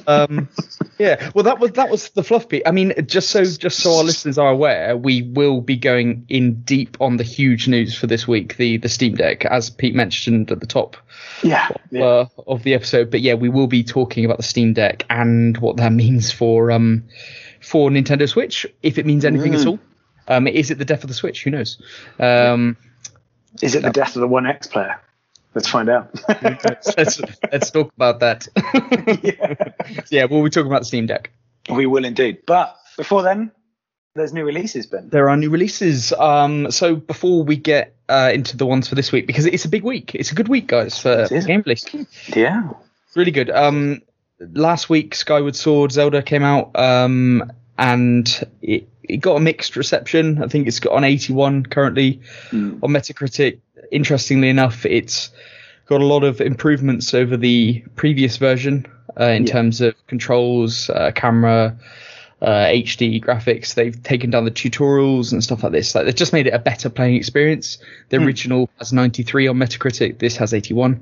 Um, 0.07 0.49
yeah, 0.97 1.29
well, 1.35 1.43
that 1.43 1.59
was 1.59 1.71
that 1.73 1.89
was 1.89 2.09
the 2.09 2.23
fluff 2.23 2.49
bit. 2.49 2.63
I 2.65 2.71
mean, 2.71 2.93
just 3.05 3.29
so 3.29 3.43
just 3.45 3.79
so 3.79 3.97
our 3.97 4.03
listeners 4.03 4.37
are 4.37 4.49
aware, 4.49 4.97
we 4.97 5.21
will 5.21 5.61
be 5.61 5.75
going 5.77 6.25
in 6.29 6.61
deep 6.61 6.97
on 6.99 7.17
the 7.17 7.23
huge 7.23 7.67
news 7.67 7.95
for 7.95 8.07
this 8.07 8.27
week, 8.27 8.57
the 8.57 8.77
the 8.77 8.89
Steam 8.89 9.15
Deck, 9.15 9.45
as 9.45 9.69
Pete 9.69 9.93
mentioned 9.95 10.51
at 10.51 10.59
the 10.61 10.65
top 10.67 10.97
Yeah. 11.43 11.69
yeah. 11.91 12.03
uh, 12.03 12.25
of 12.47 12.63
the 12.63 12.73
episode. 12.73 13.11
But 13.11 13.21
yeah, 13.21 13.35
we 13.35 13.49
will 13.49 13.67
be 13.67 13.83
talking 13.83 14.25
about 14.25 14.37
the 14.37 14.43
Steam 14.43 14.73
Deck 14.73 15.05
and 15.09 15.55
what 15.59 15.77
that 15.77 15.93
means 15.93 16.31
for 16.31 16.71
um 16.71 17.03
for 17.61 17.89
Nintendo 17.89 18.27
Switch, 18.27 18.65
if 18.81 18.97
it 18.97 19.05
means 19.05 19.25
anything 19.25 19.53
at 19.53 19.61
Mm. 19.61 19.67
all. 19.67 19.79
Um, 20.27 20.47
is 20.47 20.71
it 20.71 20.77
the 20.77 20.85
death 20.85 21.03
of 21.03 21.07
the 21.07 21.13
Switch? 21.15 21.43
Who 21.43 21.49
knows? 21.51 21.81
Um, 22.19 22.77
Is 23.61 23.73
it 23.75 23.81
the 23.81 23.89
death 23.89 24.15
of 24.15 24.21
the 24.21 24.27
OneXPlayer? 24.27 24.97
Let's 25.55 25.67
find 25.67 25.89
out. 25.89 26.09
let's 26.43 27.21
let's 27.51 27.71
talk 27.71 27.91
about 27.95 28.19
that. 28.19 28.47
yeah, 30.09 30.25
we'll 30.25 30.43
be 30.43 30.49
talking 30.49 30.67
about 30.67 30.81
the 30.81 30.85
Steam 30.85 31.05
Deck. 31.07 31.31
we 31.69 31.85
will 31.85 32.05
indeed. 32.05 32.39
But 32.45 32.75
before 32.97 33.23
then, 33.23 33.51
there's 34.15 34.33
new 34.33 34.43
releases, 34.45 34.85
Ben. 34.85 35.09
There 35.09 35.29
are 35.29 35.37
new 35.37 35.49
releases. 35.49 36.13
Um, 36.13 36.69
so 36.71 36.95
before 36.95 37.43
we 37.43 37.55
get 37.55 37.95
uh, 38.09 38.31
into 38.33 38.57
the 38.57 38.65
ones 38.65 38.87
for 38.87 38.95
this 38.95 39.11
week, 39.11 39.25
because 39.27 39.45
it's 39.45 39.65
a 39.65 39.69
big 39.69 39.83
week, 39.83 40.13
it's 40.15 40.31
a 40.31 40.35
good 40.35 40.47
week, 40.49 40.67
guys, 40.67 40.99
for 40.99 41.27
game 41.27 41.63
release. 41.65 41.85
Yeah. 42.35 42.69
really 43.15 43.31
good. 43.31 43.49
Um, 43.49 44.01
last 44.39 44.89
week, 44.89 45.15
Skyward 45.15 45.55
Sword 45.55 45.91
Zelda 45.91 46.21
came 46.21 46.43
out, 46.43 46.77
um, 46.77 47.51
and 47.77 48.47
it, 48.61 48.87
it 49.03 49.17
got 49.17 49.35
a 49.35 49.39
mixed 49.39 49.75
reception. 49.75 50.43
I 50.43 50.47
think 50.47 50.67
it's 50.67 50.79
got 50.79 50.93
on 50.93 51.03
81 51.03 51.65
currently 51.67 52.21
Mm. 52.51 52.83
on 52.83 52.89
Metacritic. 52.91 53.59
Interestingly 53.91 54.49
enough, 54.49 54.85
it's 54.85 55.31
got 55.87 56.01
a 56.01 56.05
lot 56.05 56.23
of 56.23 56.39
improvements 56.41 57.13
over 57.13 57.35
the 57.35 57.83
previous 57.95 58.37
version 58.37 58.85
uh, 59.19 59.25
in 59.25 59.45
Yeah. 59.47 59.53
terms 59.53 59.81
of 59.81 59.95
controls, 60.07 60.89
uh, 60.89 61.11
camera. 61.15 61.75
Uh, 62.41 62.67
HD 62.71 63.21
graphics. 63.21 63.73
They've 63.73 64.01
taken 64.01 64.29
down 64.29 64.45
the 64.45 64.51
tutorials 64.51 65.33
and 65.33 65.43
stuff 65.43 65.61
like 65.61 65.73
this. 65.73 65.93
Like 65.93 66.05
they've 66.05 66.15
just 66.15 66.31
made 66.31 66.47
it 66.47 66.53
a 66.53 66.59
better 66.59 66.89
playing 66.89 67.15
experience. 67.17 67.79
The 68.07 68.17
Hmm. 68.17 68.23
original 68.23 68.69
has 68.77 68.93
93 68.93 69.47
on 69.47 69.57
Metacritic. 69.57 70.19
This 70.19 70.37
has 70.37 70.53
81. 70.53 71.01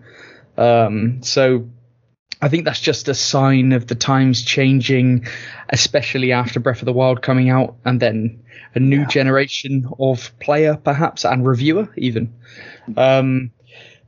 Um, 0.58 1.19
so 1.21 1.67
I 2.41 2.50
think 2.50 2.65
that's 2.65 2.80
just 2.80 3.08
a 3.08 3.13
sign 3.13 3.71
of 3.73 3.88
the 3.88 3.95
times 3.95 4.43
changing, 4.43 5.26
especially 5.69 6.32
after 6.32 6.60
Breath 6.60 6.82
of 6.82 6.86
the 6.86 6.93
Wild 6.93 7.21
coming 7.21 7.50
out, 7.50 7.76
and 7.86 8.00
then 8.00 8.39
a 8.76 8.80
new 8.80 9.00
Yeah. 9.02 9.08
generation 9.08 9.88
of 10.00 10.32
player, 10.39 10.76
perhaps, 10.84 11.26
and 11.26 11.45
reviewer 11.45 11.89
even. 11.97 12.32
Um, 12.95 13.52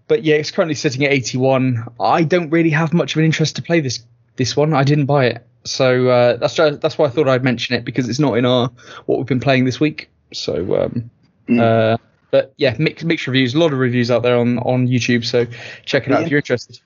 but 0.07 0.23
yeah, 0.23 0.35
it's 0.35 0.51
currently 0.51 0.75
sitting 0.75 1.03
at 1.05 1.11
81. 1.11 1.85
I 1.99 2.23
don't 2.23 2.49
really 2.49 2.69
have 2.71 2.93
much 2.93 3.13
of 3.15 3.19
an 3.19 3.25
interest 3.25 3.55
to 3.57 3.61
play 3.61 3.79
this 3.79 4.03
this 4.35 4.55
one. 4.55 4.73
I 4.73 4.83
didn't 4.83 5.05
buy 5.05 5.25
it, 5.25 5.45
so 5.65 6.07
uh, 6.07 6.37
that's 6.37 6.55
that's 6.55 6.97
why 6.97 7.05
I 7.05 7.09
thought 7.09 7.27
I'd 7.27 7.43
mention 7.43 7.75
it 7.75 7.83
because 7.83 8.07
it's 8.07 8.19
not 8.19 8.37
in 8.37 8.45
our 8.45 8.71
what 9.05 9.17
we've 9.17 9.27
been 9.27 9.39
playing 9.39 9.65
this 9.65 9.79
week. 9.79 10.09
So. 10.33 10.83
Um, 10.83 11.09
Mm. 11.49 11.59
uh, 11.59 11.97
but 12.29 12.53
yeah, 12.57 12.75
mixed 12.77 13.03
mixed 13.03 13.25
reviews. 13.25 13.55
A 13.55 13.57
lot 13.59 13.73
of 13.73 13.79
reviews 13.79 14.11
out 14.11 14.21
there 14.21 14.37
on, 14.37 14.59
on 14.59 14.87
YouTube, 14.87 15.25
so 15.25 15.47
check 15.83 16.05
it 16.05 16.13
out 16.13 16.21
if 16.21 16.29
you're 16.29 16.37
interested. 16.37 16.79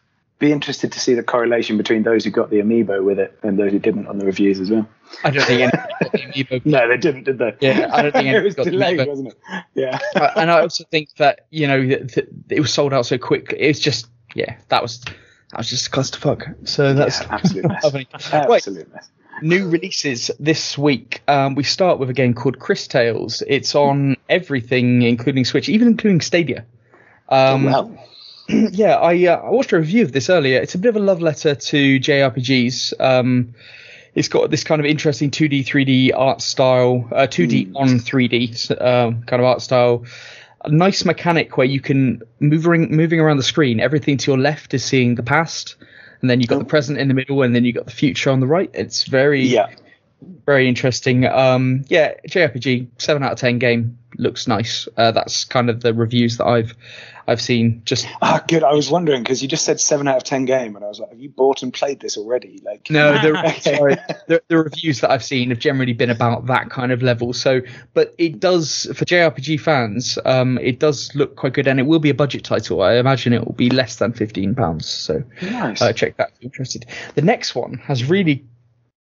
Be 0.43 0.51
interested 0.51 0.91
to 0.91 0.99
see 0.99 1.13
the 1.13 1.23
correlation 1.23 1.77
between 1.77 2.03
those 2.03 2.25
who 2.25 2.29
got 2.29 2.49
the 2.49 2.57
amiibo 2.57 3.01
with 3.01 3.17
it 3.17 3.39
and 3.43 3.57
those 3.57 3.71
who 3.71 3.79
didn't 3.79 4.07
on 4.07 4.17
the 4.17 4.25
reviews 4.25 4.59
as 4.59 4.69
well. 4.69 4.85
I 5.23 5.29
don't 5.29 5.45
think 5.45 5.61
anyone 5.61 5.87
got 6.01 6.11
the 6.11 6.17
amiibo. 6.19 6.65
No, 6.65 6.87
they 6.89 6.97
didn't, 6.97 7.23
did 7.23 7.37
they? 7.37 7.55
Yeah, 7.61 7.89
I 7.93 8.01
don't 8.01 8.11
think 8.11 8.27
it 8.33 8.43
was 8.43 8.57
anyone 8.57 8.97
got 8.97 8.97
the 8.97 9.03
amiibo. 9.03 9.07
wasn't 9.07 9.27
it? 9.29 9.37
Yeah. 9.73 9.99
And 10.35 10.51
I 10.51 10.59
also 10.59 10.83
think 10.91 11.15
that 11.15 11.45
you 11.49 11.67
know 11.67 11.79
it 12.49 12.59
was 12.59 12.73
sold 12.73 12.91
out 12.93 13.05
so 13.05 13.17
quick. 13.17 13.53
It's 13.57 13.79
just 13.79 14.07
yeah, 14.35 14.57
that 14.67 14.81
was 14.81 14.99
that 14.99 15.57
was 15.57 15.69
just 15.69 15.87
a 15.87 15.91
clusterfuck. 15.91 16.67
So 16.67 16.93
that's 16.93 17.21
Yeah, 17.21 17.27
absolute 17.31 17.65
mess. 17.69 17.85
Absolute 18.33 18.93
mess. 18.93 19.09
new 19.41 19.69
releases 19.69 20.29
this 20.41 20.77
week. 20.77 21.21
Um, 21.29 21.55
we 21.55 21.63
start 21.63 21.99
with 21.99 22.09
a 22.09 22.13
game 22.13 22.33
called 22.33 22.59
Cris 22.59 22.85
Tales. 22.87 23.43
It's 23.47 23.75
on 23.75 24.17
everything, 24.27 25.03
including 25.03 25.45
Switch, 25.45 25.69
even 25.69 25.87
including 25.87 26.19
Stadia. 26.19 26.65
Um, 27.29 27.63
well, 27.63 27.97
yeah, 28.49 28.95
I 28.97 29.25
uh, 29.27 29.37
I 29.37 29.49
watched 29.49 29.71
a 29.73 29.77
review 29.77 30.03
of 30.03 30.11
this 30.11 30.29
earlier. 30.29 30.59
It's 30.59 30.75
a 30.75 30.77
bit 30.77 30.89
of 30.89 30.95
a 30.95 30.99
love 30.99 31.21
letter 31.21 31.55
to 31.55 31.99
JRPGs. 31.99 32.93
Um, 32.99 33.53
it's 34.15 34.27
got 34.27 34.51
this 34.51 34.63
kind 34.63 34.79
of 34.79 34.85
interesting 34.85 35.31
2D, 35.31 35.65
3D 35.65 36.11
art 36.15 36.41
style, 36.41 37.07
uh, 37.11 37.25
2D 37.27 37.69
Mm. 37.71 37.75
on 37.75 37.87
3D 37.99 38.69
um, 38.81 39.23
kind 39.23 39.41
of 39.41 39.45
art 39.45 39.61
style. 39.61 40.05
A 40.65 40.69
nice 40.71 41.03
mechanic 41.03 41.57
where 41.57 41.65
you 41.67 41.81
can 41.81 42.21
moving 42.39 42.95
moving 42.95 43.19
around 43.19 43.37
the 43.37 43.43
screen. 43.43 43.79
Everything 43.79 44.17
to 44.17 44.31
your 44.31 44.37
left 44.39 44.73
is 44.73 44.83
seeing 44.85 45.15
the 45.15 45.23
past, 45.23 45.75
and 46.21 46.29
then 46.29 46.39
you 46.41 46.47
got 46.47 46.55
Oh. 46.55 46.59
the 46.59 46.65
present 46.65 46.97
in 46.99 47.07
the 47.07 47.13
middle, 47.13 47.41
and 47.41 47.55
then 47.55 47.65
you 47.65 47.73
got 47.73 47.85
the 47.85 47.91
future 47.91 48.29
on 48.29 48.39
the 48.39 48.47
right. 48.47 48.69
It's 48.73 49.03
very 49.03 49.43
Yeah. 49.45 49.67
Very 50.45 50.67
interesting. 50.67 51.25
Um, 51.25 51.83
yeah, 51.87 52.13
JRPG, 52.27 52.87
seven 52.97 53.23
out 53.23 53.33
of 53.33 53.39
ten 53.39 53.59
game 53.59 53.97
looks 54.17 54.47
nice. 54.47 54.87
Uh, 54.97 55.11
that's 55.11 55.43
kind 55.45 55.69
of 55.69 55.81
the 55.81 55.93
reviews 55.93 56.37
that 56.37 56.45
I've 56.45 56.75
I've 57.27 57.41
seen. 57.41 57.81
Just 57.85 58.07
Ah, 58.21 58.43
good. 58.47 58.63
I 58.63 58.73
was 58.73 58.91
wondering 58.91 59.23
because 59.23 59.41
you 59.41 59.47
just 59.47 59.63
said 59.63 59.79
seven 59.79 60.07
out 60.07 60.17
of 60.17 60.23
ten 60.23 60.45
game, 60.45 60.75
and 60.75 60.83
I 60.83 60.87
was 60.89 60.99
like, 60.99 61.09
have 61.11 61.19
you 61.19 61.29
bought 61.29 61.63
and 61.63 61.73
played 61.73 61.99
this 61.99 62.17
already? 62.17 62.61
Like, 62.63 62.89
no, 62.89 63.13
the, 63.13 63.51
sorry, 63.61 63.95
the, 64.27 64.41
the 64.47 64.57
reviews 64.57 65.01
that 65.01 65.11
I've 65.11 65.23
seen 65.23 65.49
have 65.49 65.59
generally 65.59 65.93
been 65.93 66.09
about 66.09 66.47
that 66.47 66.69
kind 66.69 66.91
of 66.91 67.01
level. 67.01 67.33
So, 67.33 67.61
but 67.93 68.13
it 68.17 68.39
does 68.39 68.87
for 68.93 69.05
JRPG 69.05 69.59
fans, 69.61 70.17
um, 70.25 70.57
it 70.59 70.79
does 70.79 71.13
look 71.15 71.35
quite 71.35 71.53
good, 71.53 71.67
and 71.67 71.79
it 71.79 71.83
will 71.83 71.99
be 71.99 72.09
a 72.09 72.13
budget 72.13 72.43
title. 72.43 72.81
I 72.81 72.95
imagine 72.95 73.33
it 73.33 73.45
will 73.45 73.53
be 73.53 73.69
less 73.69 73.95
than 73.97 74.13
fifteen 74.13 74.53
pounds. 74.53 74.87
So, 74.87 75.23
nice. 75.41 75.81
uh, 75.81 75.93
check 75.93 76.17
that 76.17 76.31
if 76.35 76.41
you're 76.41 76.49
interested. 76.49 76.85
The 77.15 77.21
next 77.21 77.55
one 77.55 77.75
has 77.75 78.09
really 78.09 78.43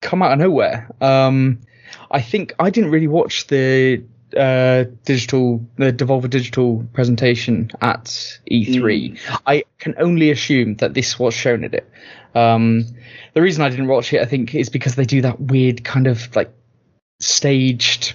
come 0.05 0.23
out 0.23 0.33
of 0.33 0.39
nowhere. 0.39 0.89
Um, 1.01 1.61
I 2.11 2.21
think 2.21 2.55
I 2.61 2.71
didn't 2.71 2.93
really 2.93 3.09
watch 3.09 3.49
the 3.49 4.05
uh, 4.37 4.85
digital, 5.05 5.67
the 5.77 5.93
Devolver 5.93 6.31
Digital 6.31 6.87
presentation 6.93 7.71
at 7.81 8.05
E3. 8.51 9.19
I 9.47 9.65
can 9.79 9.95
only 9.99 10.31
assume 10.31 10.77
that 10.77 10.95
this 10.95 11.19
was 11.19 11.35
shown 11.35 11.65
at 11.65 11.75
it. 11.75 11.91
Um, 12.35 12.87
the 13.33 13.43
reason 13.43 13.65
I 13.65 13.69
didn't 13.69 13.89
watch 13.89 14.13
it, 14.13 14.21
I 14.21 14.27
think, 14.27 14.55
is 14.55 14.69
because 14.69 14.95
they 14.95 15.05
do 15.05 15.23
that 15.23 15.41
weird 15.41 15.85
kind 15.85 16.07
of 16.07 16.35
like 16.37 16.53
staged. 17.21 18.15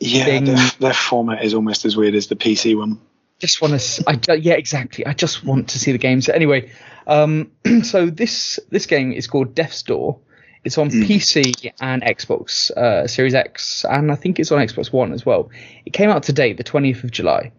yeah, 0.00 0.24
thing. 0.24 0.44
their, 0.44 0.70
their 0.80 0.94
format 0.94 1.44
is 1.44 1.54
almost 1.54 1.84
as 1.84 1.96
weird 1.96 2.14
as 2.14 2.28
the 2.28 2.36
PC 2.36 2.76
one. 2.76 3.00
Just 3.38 3.62
want 3.62 3.78
to, 3.78 4.04
I 4.08 4.34
yeah, 4.34 4.54
exactly. 4.54 5.06
I 5.06 5.12
just 5.12 5.44
want 5.44 5.68
to 5.68 5.78
see 5.78 5.92
the 5.92 5.98
games. 5.98 6.28
Anyway, 6.28 6.72
um, 7.06 7.52
so 7.82 8.06
this 8.06 8.58
this 8.70 8.86
game 8.86 9.12
is 9.12 9.28
called 9.28 9.54
Death's 9.54 9.82
Door. 9.82 10.18
It's 10.68 10.76
on 10.76 10.90
Mm. 10.90 11.06
PC 11.06 11.72
and 11.80 12.02
Xbox 12.02 12.70
uh, 12.72 13.06
Series 13.06 13.34
X, 13.34 13.86
and 13.88 14.12
I 14.12 14.16
think 14.16 14.38
it's 14.38 14.52
on 14.52 14.58
Xbox 14.58 14.92
One 14.92 15.14
as 15.14 15.24
well. 15.24 15.48
It 15.86 15.94
came 15.94 16.10
out 16.10 16.22
today, 16.24 16.52
the 16.52 16.62
20th 16.62 17.04
of 17.04 17.10
July. 17.10 17.52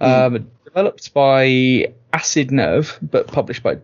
Um, 0.00 0.48
developed 0.64 1.12
by 1.12 1.92
Acid 2.14 2.50
Nerve, 2.50 2.98
but 3.02 3.26
published 3.26 3.62
by 3.62 3.76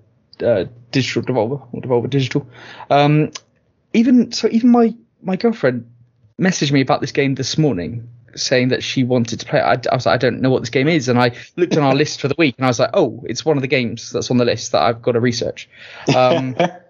uh, 0.42 0.64
Digital 0.92 1.20
Devolver 1.22 1.68
or 1.72 1.82
Devolver 1.82 2.08
Digital. 2.08 2.46
Um, 2.88 3.32
even 3.92 4.32
so, 4.32 4.48
even 4.50 4.70
my 4.70 4.94
my 5.22 5.36
girlfriend 5.36 5.86
messaged 6.40 6.72
me 6.72 6.80
about 6.80 7.02
this 7.02 7.12
game 7.12 7.34
this 7.34 7.58
morning, 7.58 8.08
saying 8.34 8.68
that 8.68 8.82
she 8.82 9.04
wanted 9.04 9.40
to 9.40 9.46
play. 9.46 9.58
it. 9.58 9.62
I, 9.62 9.92
I 9.92 9.94
was 9.94 10.06
like, 10.06 10.14
I 10.14 10.16
don't 10.16 10.40
know 10.40 10.48
what 10.48 10.62
this 10.62 10.70
game 10.70 10.88
is, 10.88 11.10
and 11.10 11.18
I 11.18 11.32
looked 11.56 11.76
on 11.76 11.82
our 11.82 11.94
list 12.02 12.18
for 12.18 12.28
the 12.28 12.34
week, 12.38 12.54
and 12.56 12.64
I 12.64 12.70
was 12.70 12.80
like, 12.80 12.90
oh, 12.94 13.22
it's 13.28 13.44
one 13.44 13.58
of 13.58 13.60
the 13.60 13.68
games 13.68 14.10
that's 14.10 14.30
on 14.30 14.38
the 14.38 14.46
list 14.46 14.72
that 14.72 14.80
I've 14.80 15.02
got 15.02 15.12
to 15.12 15.20
research. 15.20 15.68
Um, 16.16 16.56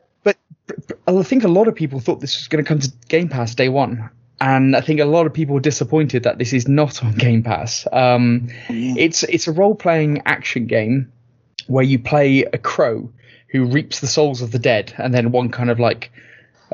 I 1.07 1.22
think 1.22 1.44
a 1.44 1.48
lot 1.48 1.68
of 1.68 1.74
people 1.74 2.00
thought 2.00 2.20
this 2.20 2.38
was 2.38 2.48
going 2.48 2.64
to 2.64 2.68
come 2.68 2.79
to 2.79 2.90
Game 3.09 3.29
Pass 3.29 3.55
day 3.55 3.68
one. 3.68 4.09
And 4.40 4.74
I 4.74 4.81
think 4.81 5.00
a 5.00 5.05
lot 5.05 5.27
of 5.27 5.33
people 5.33 5.55
were 5.55 5.61
disappointed 5.61 6.24
that 6.24 6.38
this 6.38 6.53
is 6.53 6.66
not 6.66 7.05
on 7.05 7.12
Game 7.12 7.42
Pass. 7.42 7.87
Um, 7.92 8.48
it's 8.68 9.22
it's 9.24 9.46
a 9.46 9.53
role 9.53 9.74
playing 9.74 10.22
action 10.27 10.66
game 10.66 11.12
where 11.66 11.85
you 11.85 11.98
play 11.98 12.44
a 12.44 12.59
crow 12.59 13.11
who 13.48 13.64
reaps 13.66 14.00
the 14.00 14.07
souls 14.07 14.42
of 14.42 14.50
the 14.50 14.59
dead, 14.59 14.92
and 14.98 15.14
then 15.14 15.31
one 15.31 15.50
kind 15.50 15.70
of 15.70 15.79
like 15.79 16.11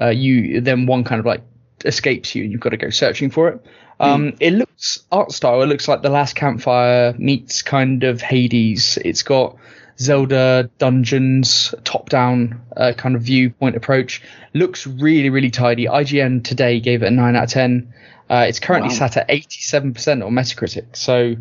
uh, 0.00 0.08
you 0.08 0.60
then 0.60 0.86
one 0.86 1.04
kind 1.04 1.20
of 1.20 1.26
like 1.26 1.42
escapes 1.84 2.34
you, 2.34 2.44
and 2.44 2.52
you've 2.52 2.60
got 2.60 2.70
to 2.70 2.76
go 2.76 2.90
searching 2.90 3.30
for 3.30 3.48
it. 3.48 3.64
Um, 4.00 4.34
It 4.40 4.52
looks 4.52 5.00
art 5.12 5.30
style. 5.30 5.60
It 5.60 5.66
looks 5.66 5.86
like 5.86 6.00
the 6.00 6.08
Last 6.08 6.34
Campfire 6.34 7.14
meets 7.18 7.60
kind 7.60 8.02
of 8.02 8.22
Hades. 8.22 8.98
It's 9.04 9.22
got 9.22 9.56
Zelda 10.00 10.70
dungeons, 10.78 11.74
top 11.84 12.08
down 12.08 12.60
uh, 12.76 12.92
kind 12.96 13.16
of 13.16 13.22
viewpoint 13.22 13.76
approach. 13.76 14.22
Looks 14.54 14.86
really 14.86 15.30
really 15.30 15.50
tidy. 15.50 15.86
IGN 15.86 16.42
today 16.42 16.80
gave 16.80 17.02
it 17.02 17.06
a 17.06 17.10
nine 17.10 17.36
out 17.36 17.44
of 17.44 17.50
ten. 17.50 17.92
Uh, 18.28 18.46
it's 18.48 18.60
currently 18.60 18.90
Wow. 18.90 18.94
sat 19.08 19.16
at 19.16 19.28
87% 19.28 20.24
on 20.24 20.32
Metacritic, 20.32 20.94
so 20.94 21.34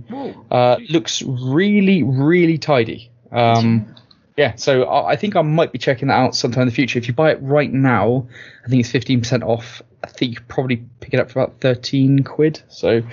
uh, 0.49 0.77
looks 0.89 1.21
really, 1.21 2.01
really 2.01 2.57
tidy. 2.57 3.11
Um, 3.31 3.93
yeah, 4.35 4.55
so 4.55 4.85
I, 4.85 5.11
I 5.11 5.15
think 5.15 5.35
I 5.35 5.43
might 5.43 5.71
be 5.71 5.77
checking 5.77 6.07
that 6.07 6.15
out 6.15 6.35
sometime 6.35 6.63
in 6.63 6.67
the 6.69 6.73
future. 6.73 6.97
If 6.97 7.07
you 7.07 7.13
buy 7.13 7.29
it 7.29 7.37
right 7.43 7.71
now, 7.71 8.27
I 8.65 8.69
think 8.69 8.79
it's 8.83 8.91
15% 8.91 9.43
off. 9.43 9.83
I 10.03 10.07
think 10.07 10.31
you 10.31 10.37
could 10.37 10.47
probably 10.47 10.77
pick 10.99 11.13
it 11.13 11.19
up 11.19 11.29
for 11.29 11.41
about 11.41 11.59
13 11.61 12.23
quid. 12.23 12.63
So, 12.69 13.03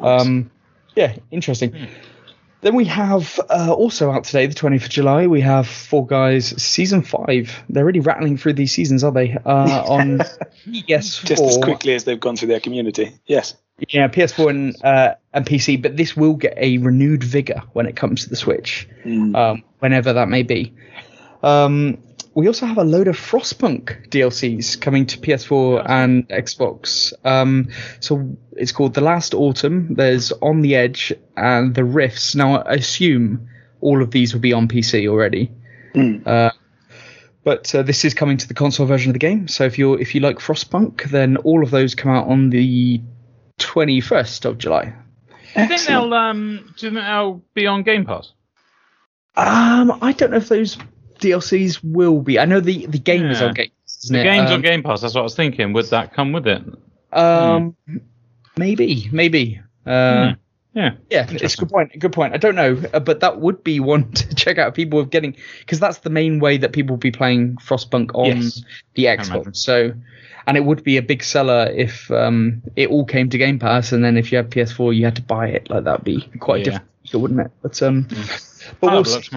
um, 0.00 0.50
yeah, 0.96 1.16
interesting. 1.30 1.88
Then 2.62 2.74
we 2.74 2.84
have 2.86 3.40
uh, 3.48 3.72
also 3.72 4.10
out 4.10 4.24
today, 4.24 4.46
the 4.46 4.54
20th 4.54 4.84
of 4.84 4.90
July, 4.90 5.26
we 5.26 5.40
have 5.40 5.66
Fall 5.66 6.02
Guys 6.02 6.62
Season 6.62 7.02
5. 7.02 7.64
They're 7.70 7.84
really 7.84 8.00
rattling 8.00 8.36
through 8.36 8.54
these 8.54 8.72
seasons, 8.72 9.02
are 9.02 9.12
they? 9.12 9.32
Uh, 9.32 9.84
on 9.88 10.18
PS4. 10.68 11.24
Just 11.24 11.42
as 11.42 11.56
quickly 11.56 11.94
as 11.94 12.04
they've 12.04 12.20
gone 12.20 12.36
through 12.36 12.48
their 12.48 12.60
community. 12.60 13.12
Yes. 13.26 13.54
Yeah, 13.88 14.08
PS4 14.08 14.50
and 14.50 14.84
uh, 14.84 15.14
and 15.32 15.46
PC, 15.46 15.80
but 15.80 15.96
this 15.96 16.14
will 16.14 16.34
get 16.34 16.52
a 16.58 16.76
renewed 16.78 17.24
vigor 17.24 17.62
when 17.72 17.86
it 17.86 17.96
comes 17.96 18.24
to 18.24 18.28
the 18.28 18.36
Switch, 18.36 18.86
um, 19.06 19.64
whenever 19.78 20.12
that 20.12 20.28
may 20.28 20.42
be. 20.42 20.74
Um, 21.42 21.96
we 22.40 22.46
also 22.46 22.64
have 22.64 22.78
a 22.78 22.84
load 22.84 23.06
of 23.06 23.16
Frostpunk 23.16 24.08
DLCs 24.08 24.80
coming 24.80 25.04
to 25.06 25.18
PS4 25.18 25.84
and 25.86 26.26
Xbox. 26.28 27.12
Um, 27.24 27.68
so 28.00 28.36
it's 28.52 28.72
called 28.72 28.94
The 28.94 29.02
Last 29.02 29.34
Autumn. 29.34 29.94
There's 29.94 30.32
On 30.32 30.62
the 30.62 30.74
Edge 30.74 31.12
and 31.36 31.74
The 31.74 31.84
Rifts. 31.84 32.34
Now 32.34 32.62
I 32.62 32.74
assume 32.74 33.48
all 33.82 34.02
of 34.02 34.10
these 34.10 34.32
will 34.32 34.40
be 34.40 34.54
on 34.54 34.68
PC 34.68 35.06
already. 35.06 35.52
Uh, 36.26 36.50
but 37.44 37.74
uh, 37.74 37.82
this 37.82 38.06
is 38.06 38.14
coming 38.14 38.38
to 38.38 38.48
the 38.48 38.54
console 38.54 38.86
version 38.86 39.10
of 39.10 39.14
the 39.14 39.18
game. 39.18 39.46
So 39.46 39.64
if 39.64 39.78
you're 39.78 40.00
if 40.00 40.14
you 40.14 40.22
like 40.22 40.38
Frostpunk, 40.38 41.10
then 41.10 41.36
all 41.38 41.62
of 41.62 41.70
those 41.70 41.94
come 41.94 42.12
out 42.12 42.26
on 42.26 42.48
the 42.48 43.02
21st 43.58 44.46
of 44.46 44.56
July. 44.56 44.94
Do 45.54 45.60
you 45.60 45.68
think 45.68 45.82
they'll 45.82 46.14
um? 46.14 46.72
Do 46.78 46.86
you 46.86 46.92
think 46.92 47.04
they'll 47.04 47.42
be 47.52 47.66
on 47.66 47.82
Game 47.82 48.06
Pass? 48.06 48.32
Um, 49.36 49.98
I 50.00 50.12
don't 50.12 50.30
know 50.30 50.38
if 50.38 50.48
those 50.48 50.78
DLCs 51.20 51.80
will 51.82 52.20
be. 52.20 52.38
I 52.38 52.44
know 52.44 52.60
the 52.60 52.86
the 52.86 52.98
game 52.98 53.26
is 53.26 53.40
on 53.42 53.54
Game, 53.54 53.70
Pass, 53.84 54.04
isn't 54.04 54.14
The 54.14 54.20
it? 54.20 54.24
game's 54.24 54.50
um, 54.50 54.54
on 54.56 54.62
Game 54.62 54.82
Pass. 54.82 55.00
That's 55.02 55.14
what 55.14 55.20
I 55.20 55.24
was 55.24 55.34
thinking. 55.36 55.72
Would 55.72 55.86
that 55.90 56.12
come 56.14 56.32
with 56.32 56.46
it? 56.46 56.62
Um, 57.12 57.76
maybe, 58.56 59.08
maybe. 59.12 59.60
Uh, 59.86 60.34
Yeah. 60.72 60.90
Yeah, 61.10 61.26
it's 61.30 61.54
a 61.54 61.56
good 61.56 61.68
point. 61.70 61.98
Good 61.98 62.12
point. 62.12 62.32
I 62.32 62.36
don't 62.36 62.54
know, 62.54 62.80
uh, 62.94 63.00
but 63.00 63.20
that 63.20 63.40
would 63.40 63.64
be 63.64 63.80
one 63.80 64.12
to 64.12 64.34
check 64.34 64.56
out. 64.58 64.74
People 64.74 65.00
of 65.00 65.10
getting 65.10 65.36
because 65.60 65.80
that's 65.80 65.98
the 65.98 66.10
main 66.10 66.38
way 66.38 66.58
that 66.58 66.72
people 66.72 66.94
will 66.94 67.00
be 67.00 67.10
playing 67.10 67.56
Frostpunk 67.56 68.10
on 68.14 68.26
Yes. 68.26 68.62
the. 68.94 69.04
Xbox. 69.06 69.56
So, 69.56 69.92
and 70.46 70.56
it 70.56 70.64
would 70.64 70.84
be 70.84 70.96
a 70.96 71.02
big 71.02 71.24
seller 71.24 71.68
if 71.74 72.08
um, 72.12 72.62
it 72.76 72.88
all 72.88 73.04
came 73.04 73.28
to 73.30 73.38
Game 73.38 73.58
Pass, 73.58 73.90
and 73.92 74.04
then 74.04 74.16
if 74.16 74.30
you 74.30 74.36
had 74.36 74.50
PS4, 74.50 74.94
you 74.96 75.04
had 75.04 75.16
to 75.16 75.22
buy 75.22 75.48
it. 75.48 75.68
Like 75.68 75.84
that'd 75.84 76.04
be 76.04 76.20
quite 76.38 76.64
Yeah. 76.66 76.78
difficult, 77.02 77.22
wouldn't 77.22 77.40
it? 77.40 77.50
But 77.62 77.82
um, 77.82 78.06
but 78.80 78.92
we'll 78.92 79.04
see. 79.04 79.28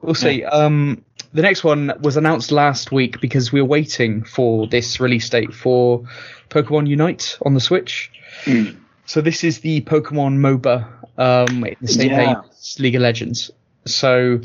We'll 0.00 0.14
see. 0.14 0.44
Um, 0.44 1.04
the 1.32 1.42
next 1.42 1.62
one 1.62 1.92
was 2.00 2.16
announced 2.16 2.50
last 2.50 2.90
week 2.92 3.20
because 3.20 3.52
we 3.52 3.60
were 3.60 3.68
waiting 3.68 4.24
for 4.24 4.66
this 4.66 4.98
release 5.00 5.28
date 5.28 5.54
for 5.54 6.04
Pokemon 6.48 6.88
Unite 6.88 7.38
on 7.46 7.54
the 7.54 7.60
Switch. 7.60 8.10
So 9.06 9.20
this 9.20 9.44
is 9.44 9.60
the 9.60 9.80
Pokemon 9.82 10.38
MOBA 10.38 10.86
um, 11.18 11.64
in 11.64 11.76
the 11.80 11.88
same 11.88 12.10
Yeah. 12.10 12.42
League 12.78 12.94
of 12.94 13.02
Legends. 13.02 13.50
So 13.84 14.40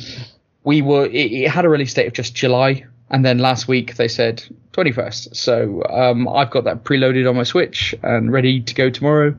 we 0.64 0.82
were. 0.82 1.06
It, 1.06 1.32
it 1.32 1.50
had 1.50 1.66
a 1.66 1.70
release 1.70 1.94
date 1.94 2.08
of 2.08 2.14
just 2.14 2.36
July, 2.36 2.86
and 3.10 3.24
then 3.26 3.40
last 3.40 3.68
week 3.68 3.96
they 3.96 4.08
said 4.08 4.44
21st. 4.74 5.36
So 5.36 5.84
um, 5.90 6.28
I've 6.28 6.50
got 6.52 6.64
that 6.66 6.84
preloaded 6.84 7.30
on 7.30 7.36
my 7.36 7.44
Switch 7.44 7.96
and 8.04 8.32
ready 8.32 8.62
to 8.62 8.74
go 8.74 8.90
tomorrow. 8.90 9.36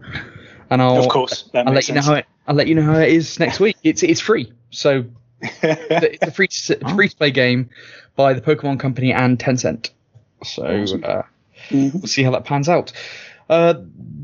And 0.70 0.82
I'll 0.82 0.98
Of 0.98 1.08
course, 1.08 1.48
I'll 1.54 1.72
let 1.72 1.88
you 1.88 1.94
know 1.94 2.02
how 2.02 2.14
it. 2.14 2.26
I'll 2.48 2.54
let 2.54 2.66
you 2.66 2.74
know 2.74 2.82
how 2.82 2.98
it 2.98 3.10
is 3.10 3.38
next 3.38 3.60
week. 3.60 3.76
It's 3.82 4.02
it's 4.02 4.20
free. 4.20 4.52
So 4.70 5.04
it's 5.42 6.22
a 6.22 6.30
free 6.30 6.48
to, 6.48 6.78
free 6.94 7.08
to 7.08 7.16
play 7.16 7.30
game 7.30 7.70
by 8.16 8.32
the 8.32 8.40
Pokemon 8.40 8.80
Company 8.80 9.12
and 9.12 9.38
Tencent. 9.38 9.90
So 10.44 10.64
uh, 10.64 11.22
we'll 11.70 11.90
see 12.02 12.22
how 12.22 12.30
that 12.32 12.44
pans 12.44 12.68
out. 12.68 12.92
Uh, 13.48 13.74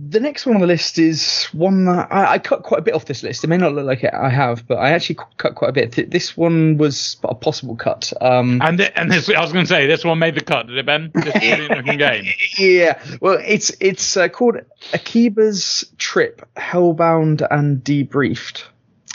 the 0.08 0.18
next 0.18 0.44
one 0.46 0.56
on 0.56 0.60
the 0.60 0.66
list 0.66 0.98
is 0.98 1.44
one 1.52 1.84
that 1.84 2.08
I, 2.12 2.32
I 2.32 2.38
cut 2.38 2.64
quite 2.64 2.80
a 2.80 2.82
bit 2.82 2.92
off 2.92 3.04
this 3.06 3.22
list. 3.22 3.44
It 3.44 3.46
may 3.46 3.56
not 3.56 3.72
look 3.72 3.86
like 3.86 4.02
it, 4.02 4.12
I 4.12 4.28
have, 4.28 4.66
but 4.66 4.78
I 4.78 4.90
actually 4.90 5.18
cut 5.36 5.54
quite 5.54 5.70
a 5.70 5.72
bit. 5.72 5.92
Th- 5.92 6.10
This 6.10 6.36
one 6.36 6.76
was 6.76 7.16
a 7.22 7.34
possible 7.34 7.76
cut. 7.76 8.12
Um, 8.20 8.60
And 8.60 8.78
th- 8.78 8.92
and 8.96 9.10
this, 9.10 9.30
I 9.30 9.40
was 9.40 9.52
going 9.52 9.64
to 9.64 9.68
say 9.68 9.86
this 9.86 10.04
one 10.04 10.18
made 10.18 10.34
the 10.34 10.40
cut, 10.42 10.66
did 10.66 10.76
it, 10.76 10.84
Ben? 10.84 11.12
This 11.14 11.32
brilliant 11.32 11.70
looking 11.70 11.98
game. 11.98 12.24
yeah, 12.58 13.00
well, 13.20 13.38
it's 13.46 13.70
it's 13.80 14.16
uh, 14.16 14.28
called 14.28 14.56
Akiba's 14.92 15.84
Trip: 15.98 16.46
Hellbound 16.56 17.46
and 17.50 17.82
Debriefed. 17.82 18.64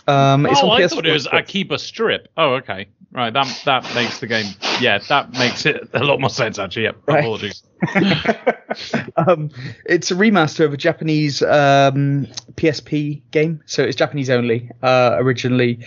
Um, 0.07 0.45
it's 0.45 0.59
oh, 0.61 0.69
on 0.69 0.81
I 0.81 0.85
PS4. 0.85 0.89
thought 0.91 1.05
it 1.05 1.11
was 1.11 1.27
Akiba 1.27 1.77
Strip. 1.77 2.29
Oh, 2.37 2.53
okay. 2.55 2.87
Right, 3.11 3.31
that 3.33 3.61
that 3.65 3.83
makes 3.95 4.19
the 4.19 4.27
game. 4.27 4.45
Yeah, 4.79 4.99
that 5.09 5.31
makes 5.33 5.65
it 5.65 5.89
a 5.93 6.03
lot 6.03 6.19
more 6.19 6.29
sense 6.29 6.59
actually. 6.59 6.83
Yeah, 6.83 6.91
Right. 7.07 7.19
apologies. 7.19 7.63
um, 9.17 9.49
it's 9.85 10.11
a 10.11 10.15
remaster 10.15 10.65
of 10.65 10.73
a 10.73 10.77
Japanese 10.77 11.41
um, 11.41 12.27
PSP 12.55 13.21
game, 13.31 13.61
so 13.65 13.83
it's 13.83 13.95
Japanese 13.95 14.29
only 14.29 14.69
uh, 14.83 15.15
originally. 15.19 15.79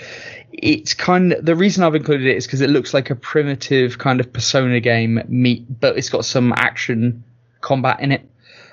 It's 0.53 0.95
kind 0.95 1.33
of 1.35 1.45
the 1.45 1.55
reason 1.55 1.85
I've 1.85 1.95
included 1.95 2.27
it 2.27 2.37
is 2.37 2.47
because 2.47 2.61
it 2.63 2.71
looks 2.71 2.93
like 2.95 3.11
a 3.11 3.15
primitive 3.15 3.99
kind 3.99 4.19
of 4.21 4.33
Persona 4.33 4.81
game, 4.81 5.23
meet, 5.29 5.81
but 5.81 5.97
it's 5.97 6.09
got 6.09 6.25
some 6.25 6.53
action 6.57 7.23
combat 7.61 8.01
in 8.01 8.13
it, 8.13 8.29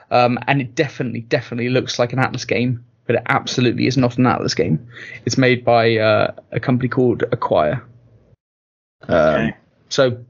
um, 0.09 0.39
and 0.47 0.61
it 0.61 0.73
definitely, 0.73 1.21
definitely 1.21 1.69
looks 1.69 1.99
like 1.99 2.13
an 2.13 2.19
Atlus 2.19 2.47
game, 2.47 2.85
but 3.07 3.15
it 3.15 3.23
absolutely 3.27 3.87
is 3.87 3.97
not 3.97 4.17
an 4.17 4.25
Atlus 4.25 4.55
game. 4.55 4.87
It's 5.25 5.37
made 5.37 5.65
by 5.65 5.97
uh, 5.97 6.33
a 6.51 6.59
company 6.59 6.89
called 6.89 7.23
Acquire. 7.31 7.83
Um, 9.07 9.17
Okay. 9.17 9.55
So 9.89 10.25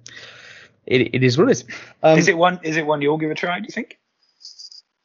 it, 0.86 1.16
it 1.16 1.24
is 1.24 1.38
what 1.38 1.50
it 1.50 1.52
is. 1.52 1.66
Um, 2.04 2.18
is 2.18 2.28
it 2.28 2.38
one? 2.38 2.60
Is 2.64 2.78
it 2.78 2.86
one 2.86 3.02
you'll 3.02 3.18
give 3.18 3.32
a 3.32 3.36
try? 3.36 3.60
Do 3.60 3.66
you 3.66 3.74
think? 3.74 3.98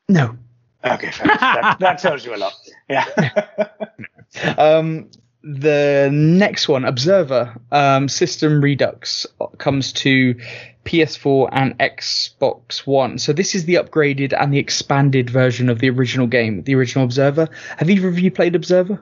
no. 0.08 0.37
Okay, 0.85 1.12
fair 1.12 1.28
that, 1.28 1.76
that 1.78 1.98
tells 2.00 2.24
you 2.26 2.35
a 2.35 2.37
lot. 2.37 2.54
Yeah. 2.88 3.06
Um, 4.56 5.11
the 5.42 6.08
next 6.11 6.68
one, 6.68 6.85
Observer, 6.85 7.61
um, 7.70 8.08
System 8.08 8.62
Redux, 8.62 9.26
comes 9.58 9.92
to 9.94 10.40
PS4 10.84 11.48
and 11.52 11.78
Xbox 11.78 12.86
One. 12.86 13.18
So 13.18 13.32
this 13.32 13.54
is 13.54 13.64
the 13.64 13.74
upgraded 13.74 14.32
and 14.38 14.52
the 14.52 14.58
expanded 14.58 15.30
version 15.30 15.68
of 15.68 15.78
the 15.78 15.90
original 15.90 16.26
game, 16.26 16.62
the 16.62 16.74
original 16.74 17.04
Observer. 17.04 17.48
Have 17.76 17.88
either 17.88 18.08
of 18.08 18.18
you 18.18 18.30
played 18.30 18.54
Observer? 18.54 19.00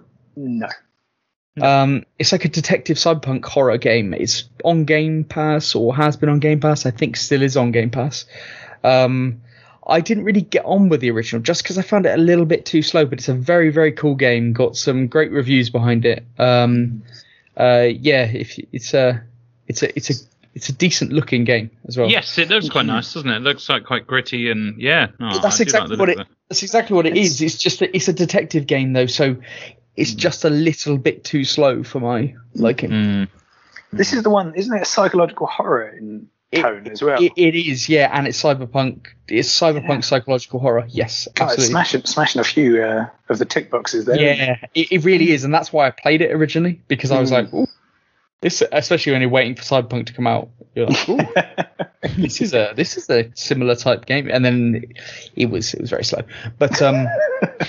no. 1.57 1.67
Um, 1.67 2.05
it's 2.19 2.33
like 2.33 2.45
a 2.45 2.49
detective 2.49 2.97
cyberpunk 2.97 3.45
horror 3.45 3.77
game. 3.77 4.15
It's 4.15 4.45
on 4.65 4.85
Game 4.85 5.25
Pass 5.25 5.75
or 5.75 5.95
has 5.95 6.17
been 6.17 6.29
on 6.29 6.39
Game 6.39 6.61
Pass. 6.61 6.87
I 6.87 6.91
think 6.91 7.17
still 7.17 7.43
is 7.43 7.57
on 7.57 7.73
Game 7.73 7.91
Pass. 7.91 8.25
Um, 8.85 9.43
I 9.87 10.01
didn't 10.01 10.25
really 10.25 10.43
get 10.43 10.65
on 10.65 10.89
with 10.89 11.01
the 11.01 11.11
original 11.11 11.43
just 11.43 11.63
because 11.63 11.77
I 11.77 11.83
found 11.83 12.07
it 12.07 12.19
a 12.19 12.23
little 12.23 12.45
bit 12.45 12.65
too 12.65 12.83
slow, 12.83 13.05
but 13.05 13.19
it's 13.19 13.29
a 13.29 13.35
very, 13.35 13.71
very 13.71 13.93
cool 13.93 14.15
game. 14.15 14.53
Got 14.53 14.77
some 14.77 15.09
great 15.09 15.33
reviews 15.33 15.71
behind 15.71 16.05
it. 16.05 16.25
Um, 16.39 17.03
uh, 17.57 17.89
yeah, 17.91 18.25
if 18.25 18.59
it's 18.73 18.95
a, 18.95 19.23
it's 19.67 19.83
a, 19.83 19.97
it's 19.97 20.11
a, 20.11 20.15
it's 20.55 20.69
a 20.69 20.73
decent 20.73 21.13
looking 21.13 21.45
game 21.45 21.71
as 21.87 21.97
well. 21.97 22.09
Yes, 22.09 22.37
it 22.39 22.49
looks 22.49 22.69
quite 22.69 22.87
nice, 22.87 23.13
doesn't 23.15 23.29
it? 23.31 23.37
It 23.37 23.43
looks 23.43 23.69
like 23.69 23.85
quite 23.85 24.07
gritty 24.07 24.51
and 24.51 24.81
yeah. 24.81 25.09
No, 25.19 25.39
that's 25.39 25.61
I 25.61 25.63
exactly 25.63 25.97
like 25.97 25.99
what 26.01 26.09
it. 26.09 26.27
That's 26.49 26.63
exactly 26.63 26.97
what 26.97 27.07
it 27.07 27.17
is. 27.17 27.41
It's 27.41 27.57
just 27.57 27.83
a, 27.83 27.95
it's 27.95 28.09
a 28.09 28.13
detective 28.13 28.67
game 28.67 28.93
though, 28.93 29.07
so 29.07 29.37
it's 29.97 30.15
just 30.15 30.45
a 30.45 30.51
little 30.51 30.97
bit 30.99 31.25
too 31.25 31.45
slow 31.45 31.83
for 31.83 32.01
my 32.01 32.35
liking. 32.55 32.91
Mm. 32.91 33.29
This 33.93 34.13
is 34.13 34.23
the 34.23 34.31
one, 34.31 34.55
isn't 34.55 34.75
it? 34.75 34.83
A 34.83 34.85
psychological 34.85 35.47
horror 35.47 35.89
in 35.89 36.29
It- 36.53 36.63
tone 36.63 36.87
as 36.89 37.03
well. 37.03 37.23
It, 37.23 37.33
it 37.37 37.55
is, 37.55 37.89
yeah, 37.89 38.11
and 38.13 38.27
it's 38.27 38.41
cyberpunk. 38.43 39.07
It's 39.29 39.49
cyberpunk 39.49 40.05
psychological 40.05 40.59
horror. 40.61 40.87
Yes, 40.89 41.29
God, 41.35 41.45
absolutely. 41.51 41.71
smashing, 41.73 42.05
smashing 42.05 42.41
a 42.41 42.45
few 42.45 42.83
uh, 42.83 43.07
of 43.29 43.39
the 43.39 43.45
tick 43.45 43.71
boxes 43.71 44.05
there. 44.07 44.21
Yeah, 44.21 44.57
it, 44.75 44.91
it 44.93 45.05
really 45.05 45.31
is, 45.33 45.45
and 45.45 45.53
that's 45.55 45.73
why 45.73 45.87
I 45.87 45.91
played 45.91 46.23
it 46.23 46.33
originally 46.33 46.81
because 46.89 47.11
I 47.13 47.21
was 47.21 47.31
Mm. 47.31 47.35
like, 47.35 47.55
Ooh, 47.55 47.67
this, 48.41 48.63
especially 48.73 49.13
when 49.13 49.21
you're 49.21 49.31
waiting 49.31 49.55
for 49.55 49.63
Cyberpunk 49.63 50.07
to 50.07 50.13
come 50.13 50.27
out, 50.27 50.49
you're 50.75 50.87
like, 50.87 51.09
Ooh, 51.09 51.19
this 52.17 52.41
is 52.41 52.55
a 52.55 52.73
this 52.75 52.97
is 52.97 53.09
a 53.11 53.31
similar 53.35 53.75
type 53.75 54.07
game, 54.07 54.31
and 54.31 54.45
then 54.45 54.85
it 55.37 55.51
was 55.51 55.75
it 55.75 55.81
was 55.81 55.91
very 55.91 56.05
slow, 56.05 56.23
but 56.59 56.81
um, 56.81 57.07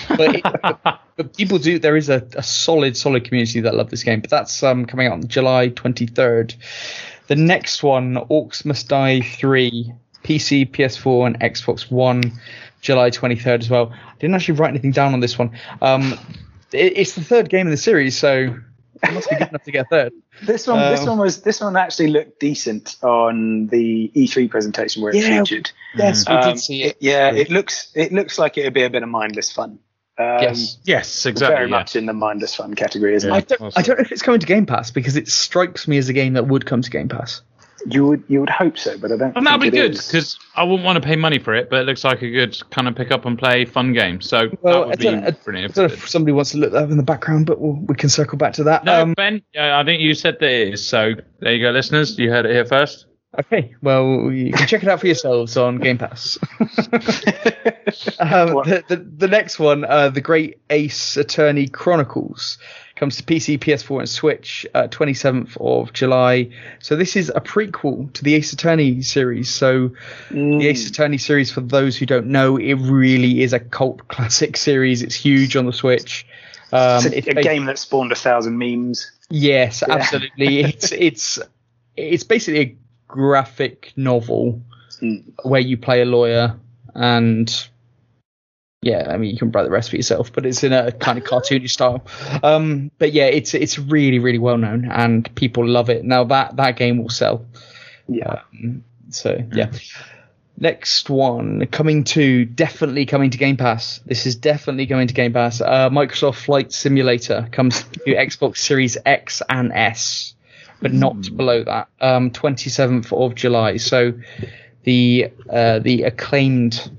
but, 0.08 0.36
it, 0.36 0.42
but, 0.42 1.00
but 1.16 1.36
people 1.36 1.58
do. 1.58 1.78
There 1.78 1.96
is 1.96 2.08
a, 2.08 2.26
a 2.36 2.42
solid 2.42 2.96
solid 2.96 3.24
community 3.24 3.60
that 3.60 3.74
love 3.74 3.90
this 3.90 4.02
game, 4.02 4.20
but 4.20 4.30
that's 4.30 4.62
um 4.62 4.86
coming 4.86 5.08
out 5.08 5.12
on 5.14 5.28
July 5.28 5.68
23rd. 5.68 6.54
The 7.28 7.36
next 7.36 7.82
one, 7.82 8.14
Orcs 8.14 8.64
Must 8.64 8.88
Die 8.88 9.20
3, 9.20 9.92
PC, 10.24 10.70
PS4, 10.70 11.26
and 11.26 11.40
Xbox 11.40 11.90
One, 11.90 12.22
July 12.80 13.10
23rd 13.10 13.60
as 13.60 13.70
well. 13.70 13.92
I 13.92 14.14
didn't 14.18 14.34
actually 14.34 14.58
write 14.58 14.70
anything 14.70 14.90
down 14.90 15.12
on 15.12 15.20
this 15.20 15.38
one. 15.38 15.56
Um, 15.80 16.18
it, 16.72 16.96
it's 16.96 17.14
the 17.14 17.22
third 17.22 17.48
game 17.48 17.66
in 17.66 17.70
the 17.70 17.76
series, 17.76 18.18
so 18.18 18.56
it 19.02 19.12
must 19.14 19.28
be 19.30 19.36
good 19.36 19.48
enough 19.48 19.62
to 19.64 19.72
get 19.72 19.88
third. 19.90 20.12
This 20.42 20.66
one, 20.66 20.78
this 20.78 21.00
Um, 21.00 21.06
one 21.08 21.18
was, 21.18 21.42
this 21.42 21.60
one 21.60 21.76
actually 21.76 22.08
looked 22.08 22.40
decent 22.40 22.96
on 23.02 23.66
the 23.68 24.10
E3 24.14 24.48
presentation 24.50 25.02
where 25.02 25.14
it 25.14 25.22
Yeah, 25.22 25.40
featured. 25.40 25.70
Yes, 25.96 26.28
we 26.28 26.34
Um, 26.34 26.50
did 26.52 26.60
see 26.60 26.82
it. 26.84 26.96
Yeah, 27.00 27.32
it 27.32 27.50
looks, 27.50 27.90
it 27.94 28.12
looks 28.12 28.38
like 28.38 28.56
it'd 28.58 28.74
be 28.74 28.84
a 28.84 28.90
bit 28.90 29.02
of 29.02 29.08
mindless 29.08 29.50
fun. 29.50 29.78
Um, 30.18 30.42
yes. 30.42 30.78
Yes, 30.84 31.26
exactly. 31.26 31.56
very 31.56 31.68
yeah. 31.70 31.76
much 31.76 31.96
in 31.96 32.06
the 32.06 32.12
mindless 32.12 32.54
fun 32.54 32.74
category, 32.74 33.14
isn't 33.14 33.28
Yeah. 33.28 33.36
I 33.36 33.38
it? 33.38 33.48
don't, 33.48 33.78
I 33.78 33.82
don't 33.82 33.98
know 33.98 34.02
if 34.02 34.12
it's 34.12 34.22
coming 34.22 34.40
to 34.40 34.46
Game 34.46 34.66
Pass 34.66 34.90
because 34.90 35.16
it 35.16 35.26
strikes 35.28 35.88
me 35.88 35.96
as 35.98 36.08
a 36.08 36.12
game 36.12 36.34
that 36.34 36.46
would 36.46 36.66
come 36.66 36.82
to 36.82 36.90
Game 36.90 37.08
Pass. 37.08 37.42
You 37.86 38.06
would, 38.06 38.24
you 38.28 38.40
would 38.40 38.50
hope 38.50 38.78
so, 38.78 38.96
but 38.98 39.12
I 39.12 39.16
don't. 39.16 39.36
And 39.36 39.46
that'd 39.46 39.60
be 39.60 39.68
it 39.68 39.72
good 39.72 39.92
because 39.92 40.38
I 40.54 40.62
wouldn't 40.62 40.84
want 40.84 41.02
to 41.02 41.06
pay 41.06 41.16
money 41.16 41.38
for 41.38 41.54
it, 41.54 41.70
but 41.70 41.80
it 41.80 41.84
looks 41.84 42.04
like 42.04 42.22
a 42.22 42.30
good 42.30 42.56
kind 42.70 42.88
of 42.88 42.94
pick 42.94 43.10
up 43.10 43.24
and 43.24 43.38
play 43.38 43.64
fun 43.64 43.92
game. 43.92 44.20
So 44.20 44.50
Well, 44.60 44.80
that 44.80 44.88
would 44.88 44.98
be 44.98 45.04
don't, 45.06 45.24
I, 45.24 45.28
I 45.28 45.30
brilliant. 45.32 45.74
don't 45.74 45.88
know 45.88 45.94
if 45.94 46.08
somebody 46.08 46.32
wants 46.32 46.52
to 46.52 46.58
look 46.58 46.72
that 46.72 46.84
up 46.84 46.90
in 46.90 46.96
the 46.96 47.02
background, 47.02 47.46
but 47.46 47.60
we'll, 47.60 47.74
we 47.74 47.94
can 47.94 48.08
circle 48.08 48.38
back 48.38 48.52
to 48.54 48.64
that. 48.64 48.84
No, 48.84 49.02
Um, 49.02 49.14
Ben, 49.14 49.42
I 49.58 49.84
think 49.84 50.00
you 50.00 50.14
said 50.14 50.36
that 50.40 50.50
it 50.50 50.74
is. 50.74 50.86
So 50.86 51.12
there 51.40 51.54
you 51.54 51.64
go, 51.64 51.70
listeners. 51.70 52.18
You 52.18 52.30
heard 52.30 52.46
it 52.46 52.52
here 52.52 52.64
first. 52.64 53.06
Okay, 53.38 53.74
well, 53.80 54.30
you 54.30 54.52
can 54.52 54.66
check 54.66 54.82
it 54.82 54.88
out 54.90 55.00
for 55.00 55.06
yourselves 55.06 55.56
on 55.56 55.78
Game 55.78 55.96
Pass. 55.96 56.38
um, 56.60 56.68
the, 58.64 58.84
the, 58.88 58.96
the 59.16 59.28
next 59.28 59.58
one, 59.58 59.84
uh, 59.84 60.10
The 60.10 60.20
Great 60.20 60.60
Ace 60.70 61.16
Attorney 61.16 61.66
Chronicles, 61.66 62.58
comes 63.02 63.16
to 63.16 63.24
PC, 63.24 63.58
PS4, 63.58 63.98
and 63.98 64.08
Switch 64.08 64.64
uh, 64.74 64.84
27th 64.86 65.56
of 65.60 65.92
July. 65.92 66.48
So 66.78 66.94
this 66.94 67.16
is 67.16 67.32
a 67.34 67.40
prequel 67.40 68.12
to 68.12 68.22
the 68.22 68.36
Ace 68.36 68.52
Attorney 68.52 69.02
series. 69.02 69.50
So 69.52 69.90
the 70.30 70.68
Ace 70.68 70.88
Attorney 70.88 71.18
series, 71.18 71.50
for 71.50 71.62
those 71.62 71.96
who 71.96 72.06
don't 72.06 72.28
know, 72.28 72.58
it 72.58 72.74
really 72.74 73.42
is 73.42 73.52
a 73.52 73.58
cult 73.58 74.06
classic 74.14 74.56
series. 74.56 75.02
It's 75.02 75.16
huge 75.16 75.56
on 75.56 75.66
the 75.66 75.72
Switch. 75.72 76.24
Um, 76.70 77.04
it's 77.06 77.26
a, 77.26 77.30
a 77.32 77.34
ba- 77.34 77.42
game 77.42 77.64
that 77.66 77.76
spawned 77.80 78.12
a 78.12 78.14
thousand 78.14 78.56
memes. 78.56 79.10
Yes, 79.30 79.82
absolutely. 79.82 80.60
it's 80.60 80.92
it's 81.08 81.40
it's 81.96 82.22
basically 82.22 82.60
a 82.60 82.76
graphic 83.08 83.92
novel 83.96 84.62
Mm. 85.02 85.32
where 85.42 85.60
you 85.60 85.76
play 85.76 86.02
a 86.02 86.04
lawyer 86.04 86.54
and 86.94 87.68
yeah, 88.82 89.06
I 89.08 89.16
mean 89.16 89.30
you 89.30 89.38
can 89.38 89.52
write 89.52 89.62
the 89.62 89.70
rest 89.70 89.90
for 89.90 89.96
yourself, 89.96 90.32
but 90.32 90.44
it's 90.44 90.64
in 90.64 90.72
a 90.72 90.90
kind 90.90 91.16
of 91.16 91.24
cartoony 91.24 91.70
style. 91.70 92.04
Um, 92.42 92.90
but 92.98 93.12
yeah, 93.12 93.26
it's 93.26 93.54
it's 93.54 93.78
really 93.78 94.18
really 94.18 94.38
well 94.38 94.58
known 94.58 94.90
and 94.90 95.32
people 95.36 95.66
love 95.66 95.88
it. 95.88 96.04
Now 96.04 96.24
that 96.24 96.56
that 96.56 96.76
game 96.76 96.98
will 97.00 97.08
sell. 97.08 97.46
Yeah. 98.08 98.42
Um, 98.52 98.84
so 99.10 99.40
yeah. 99.54 99.70
Next 100.58 101.08
one 101.08 101.66
coming 101.68 102.04
to 102.04 102.44
definitely 102.44 103.06
coming 103.06 103.30
to 103.30 103.38
Game 103.38 103.56
Pass. 103.56 104.00
This 104.04 104.26
is 104.26 104.36
definitely 104.36 104.86
coming 104.86 105.06
to 105.06 105.14
Game 105.14 105.32
Pass. 105.32 105.60
Uh, 105.60 105.88
Microsoft 105.88 106.36
Flight 106.36 106.72
Simulator 106.72 107.48
comes 107.52 107.82
to 107.82 107.88
Xbox 108.06 108.58
Series 108.58 108.98
X 109.06 109.42
and 109.48 109.72
S, 109.72 110.34
but 110.80 110.92
not 110.92 111.34
below 111.36 111.64
that. 111.64 111.88
Um, 112.00 112.30
27th 112.32 113.12
of 113.12 113.34
July. 113.34 113.76
So 113.76 114.12
the 114.82 115.32
uh, 115.48 115.78
the 115.78 116.02
acclaimed 116.02 116.90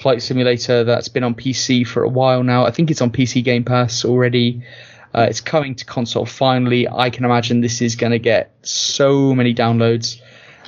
flight 0.00 0.22
simulator 0.22 0.84
that's 0.84 1.08
been 1.08 1.24
on 1.24 1.34
PC 1.34 1.86
for 1.86 2.02
a 2.02 2.08
while 2.08 2.42
now. 2.42 2.66
I 2.66 2.70
think 2.70 2.90
it's 2.90 3.00
on 3.02 3.10
PC 3.10 3.42
Game 3.44 3.64
Pass 3.64 4.04
already. 4.04 4.62
Uh, 5.14 5.26
it's 5.28 5.40
coming 5.40 5.74
to 5.74 5.84
console 5.84 6.26
finally. 6.26 6.86
I 6.88 7.10
can 7.10 7.24
imagine 7.24 7.60
this 7.60 7.80
is 7.80 7.96
going 7.96 8.12
to 8.12 8.18
get 8.18 8.54
so 8.62 9.34
many 9.34 9.54
downloads 9.54 10.20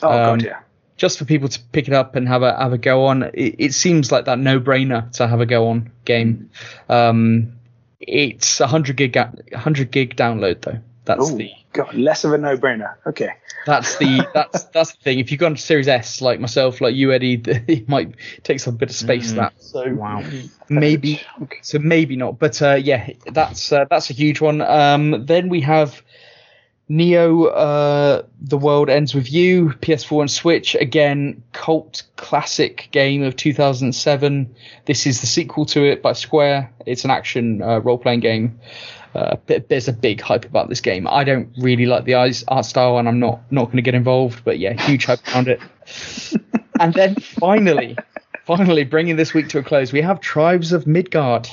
Oh 0.03 0.09
Um, 0.09 0.39
god, 0.39 0.43
yeah. 0.45 0.61
just 0.97 1.19
for 1.19 1.25
people 1.27 1.49
to 1.49 1.61
pick 1.73 1.89
it 1.89 1.95
up 1.95 2.17
and 2.17 2.27
have 2.29 2.43
a 2.43 2.57
have 2.57 2.73
a 2.73 2.79
go 2.79 3.05
on. 3.07 3.25
It, 3.35 3.57
it 3.59 3.75
seems 3.75 4.11
like 4.11 4.25
that 4.25 4.39
no 4.39 4.59
brainer 4.59 5.11
to 5.13 5.27
have 5.29 5.41
a 5.41 5.47
go 5.47 5.69
on 5.69 5.91
game. 6.07 6.51
Um, 6.89 7.53
it's 8.01 8.61
a 8.61 8.67
hundred 8.67 8.97
gig 8.97 9.17
hundred 9.55 9.91
gig 9.91 10.17
download 10.17 10.63
though. 10.63 10.79
That's 11.05 11.31
Oh 11.31 11.37
the 11.37 11.51
god, 11.73 11.95
less 11.95 12.25
of 12.25 12.33
a 12.33 12.39
no-brainer. 12.39 12.95
Okay. 13.07 13.31
that's 13.67 13.97
the 13.99 14.27
that's 14.35 14.65
that's 14.65 14.93
the 14.93 15.03
thing. 15.03 15.19
If 15.19 15.31
you've 15.31 15.41
gone 15.41 15.55
to 15.55 15.61
Series 15.61 15.89
S 15.89 16.21
like 16.21 16.41
myself, 16.41 16.81
like 16.81 16.95
you 16.95 17.13
Eddie, 17.13 17.41
it 17.45 17.89
might 17.89 18.15
take 18.43 18.61
some 18.61 18.77
bit 18.77 18.91
of 18.91 18.97
space. 18.97 19.33
Mm. 19.33 19.37
That 19.37 19.53
so 19.63 19.93
Wow. 19.95 20.23
maybe 20.69 21.21
Okay. 21.43 21.59
so 21.63 21.79
maybe 21.79 22.17
not. 22.17 22.39
But 22.39 22.61
uh, 22.63 22.75
yeah, 22.75 23.11
that's 23.33 23.73
uh, 23.73 23.85
that's 23.91 24.11
a 24.11 24.15
huge 24.15 24.41
one. 24.41 24.61
Um, 24.61 25.27
then 25.27 25.49
we 25.49 25.61
have 25.63 26.03
Neo, 26.89 27.45
uh, 27.45 28.23
The 28.43 28.59
World 28.59 28.91
Ends 28.91 29.15
With 29.15 29.31
You, 29.33 29.67
PS4 29.81 30.23
and 30.23 30.31
Switch. 30.31 30.75
Again, 30.75 31.41
cult 31.53 32.03
classic 32.17 32.89
game 32.91 33.23
of 33.23 33.37
2007. 33.37 34.53
This 34.87 35.07
is 35.07 35.21
the 35.21 35.29
sequel 35.29 35.67
to 35.67 35.85
it 35.85 36.03
by 36.03 36.15
Square. 36.15 36.73
It's 36.87 37.05
an 37.05 37.13
action 37.13 37.63
uh, 37.63 37.79
role 37.79 37.97
playing 37.97 38.21
game. 38.21 38.59
Uh, 39.15 39.37
there's 39.69 39.89
a 39.89 39.93
big 39.93 40.21
hype 40.21 40.45
about 40.45 40.69
this 40.69 40.81
game. 40.81 41.09
I 41.09 41.25
don't 41.25 41.49
really 41.59 41.87
like 41.87 42.05
the 42.05 42.15
eyes- 42.15 42.45
art 42.49 42.65
style, 42.65 42.99
and 42.99 43.09
I'm 43.09 43.19
not 43.19 43.41
not 43.51 43.65
going 43.67 43.77
to 43.77 43.83
get 43.83 43.95
involved. 43.95 44.45
But 44.45 44.59
yeah, 44.59 44.81
huge 44.81 45.05
hype 45.07 45.27
around 45.29 45.49
it. 45.49 45.61
and 46.81 46.95
then 46.95 47.17
finally, 47.17 47.97
finally 48.47 48.85
bringing 48.85 49.17
this 49.17 49.35
week 49.35 49.49
to 49.49 49.59
a 49.59 49.63
close, 49.63 49.93
we 49.93 50.01
have 50.01 50.21
Tribes 50.21 50.73
of 50.73 50.87
Midgard 50.87 51.49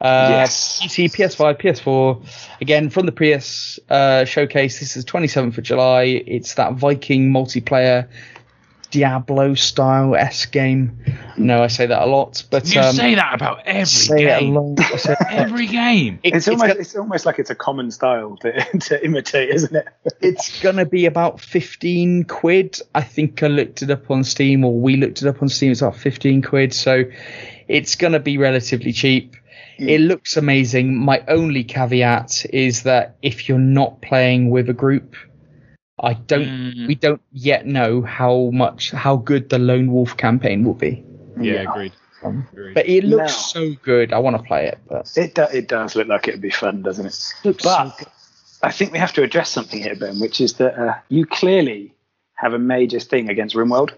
Uh, 0.00 0.28
Yes. 0.30 0.80
PC, 0.82 1.06
PS5, 1.10 1.58
PS4. 1.58 2.22
Again, 2.60 2.90
from 2.90 3.06
the 3.06 3.12
PS 3.12 3.80
uh, 3.88 4.24
showcase, 4.24 4.78
this 4.78 4.96
is 4.96 5.04
27th 5.06 5.56
of 5.58 5.64
July. 5.64 6.22
It's 6.26 6.54
that 6.54 6.74
Viking 6.74 7.32
multiplayer 7.32 8.06
Diablo 8.90 9.54
style 9.54 10.14
S 10.16 10.46
game. 10.46 10.98
No, 11.36 11.62
I 11.62 11.66
say 11.66 11.86
that 11.86 12.02
a 12.02 12.06
lot, 12.06 12.44
but 12.50 12.72
You 12.72 12.80
um, 12.80 12.94
say 12.94 13.14
that 13.14 13.34
about 13.34 13.62
every 13.66 13.84
say 13.86 14.22
it 14.24 14.26
a 14.36 14.40
game. 14.40 14.54
lot. 14.54 14.80
I 14.80 14.96
say 14.96 15.12
it 15.12 15.18
a 15.20 15.24
lot. 15.24 15.32
Every 15.32 15.66
game. 15.66 16.18
It- 16.22 16.34
It's, 16.34 16.46
it's 16.46 16.48
almost 16.48 16.66
got- 16.68 16.76
it's 16.78 16.96
almost 16.96 17.26
like 17.26 17.38
it's 17.38 17.50
a 17.50 17.54
common 17.54 17.90
style 17.90 18.36
to, 18.38 18.78
to 18.80 19.04
imitate, 19.04 19.50
isn't 19.50 19.74
it? 19.74 19.86
it's 20.20 20.60
gonna 20.62 20.86
be 20.86 21.04
about 21.06 21.40
15 21.40 22.24
quid 22.24 22.78
i 22.94 23.02
think 23.02 23.42
i 23.42 23.46
looked 23.48 23.82
it 23.82 23.90
up 23.90 24.10
on 24.10 24.24
steam 24.24 24.64
or 24.64 24.72
we 24.78 24.96
looked 24.96 25.20
it 25.20 25.28
up 25.28 25.42
on 25.42 25.48
steam 25.48 25.70
it's 25.72 25.82
about 25.82 25.96
15 25.96 26.40
quid 26.42 26.72
so 26.72 27.04
it's 27.68 27.94
gonna 27.96 28.18
be 28.20 28.38
relatively 28.38 28.92
cheap 28.92 29.36
it 29.78 30.00
looks 30.00 30.36
amazing 30.36 30.96
my 30.96 31.22
only 31.28 31.64
caveat 31.64 32.46
is 32.52 32.84
that 32.84 33.16
if 33.20 33.48
you're 33.48 33.58
not 33.58 34.00
playing 34.00 34.48
with 34.48 34.70
a 34.70 34.72
group 34.72 35.16
i 36.00 36.12
don't 36.14 36.48
Mm. 36.48 36.86
we 36.86 36.94
don't 36.94 37.22
yet 37.32 37.66
know 37.66 38.02
how 38.02 38.50
much 38.52 38.90
how 38.90 39.16
good 39.16 39.48
the 39.48 39.58
lone 39.58 39.90
wolf 39.92 40.16
campaign 40.16 40.64
will 40.64 40.74
be 40.74 41.02
Yeah, 41.38 41.52
Yeah. 41.62 41.70
agreed. 41.70 41.92
Um, 42.24 42.46
agreed. 42.52 42.74
but 42.74 42.86
it 42.88 43.04
looks 43.04 43.54
No. 43.54 43.68
so 43.68 43.74
good 43.82 44.12
i 44.12 44.18
want 44.18 44.36
to 44.36 44.42
play 44.42 44.66
it 44.66 44.78
but 44.88 45.10
It 45.16 45.34
do, 45.34 45.42
it 45.52 45.68
does 45.68 45.94
look 45.96 46.08
like 46.08 46.28
it 46.28 46.32
would 46.34 46.40
be 46.42 46.50
fun, 46.50 46.82
doesn't 46.82 47.06
it? 47.06 47.18
looks 47.44 47.62
But 47.64 47.88
so 47.90 47.92
good. 47.98 48.08
I 48.62 48.72
think 48.72 48.92
we 48.92 48.98
have 48.98 49.12
to 49.14 49.22
address 49.22 49.50
something 49.50 49.80
here, 49.82 49.94
Ben, 49.94 50.18
which 50.18 50.40
is 50.40 50.54
that 50.54 50.74
uh, 50.78 50.94
you 51.08 51.26
clearly 51.26 51.94
have 52.34 52.54
a 52.54 52.58
major 52.58 52.98
thing 53.00 53.28
against 53.28 53.54
RimWorld. 53.54 53.90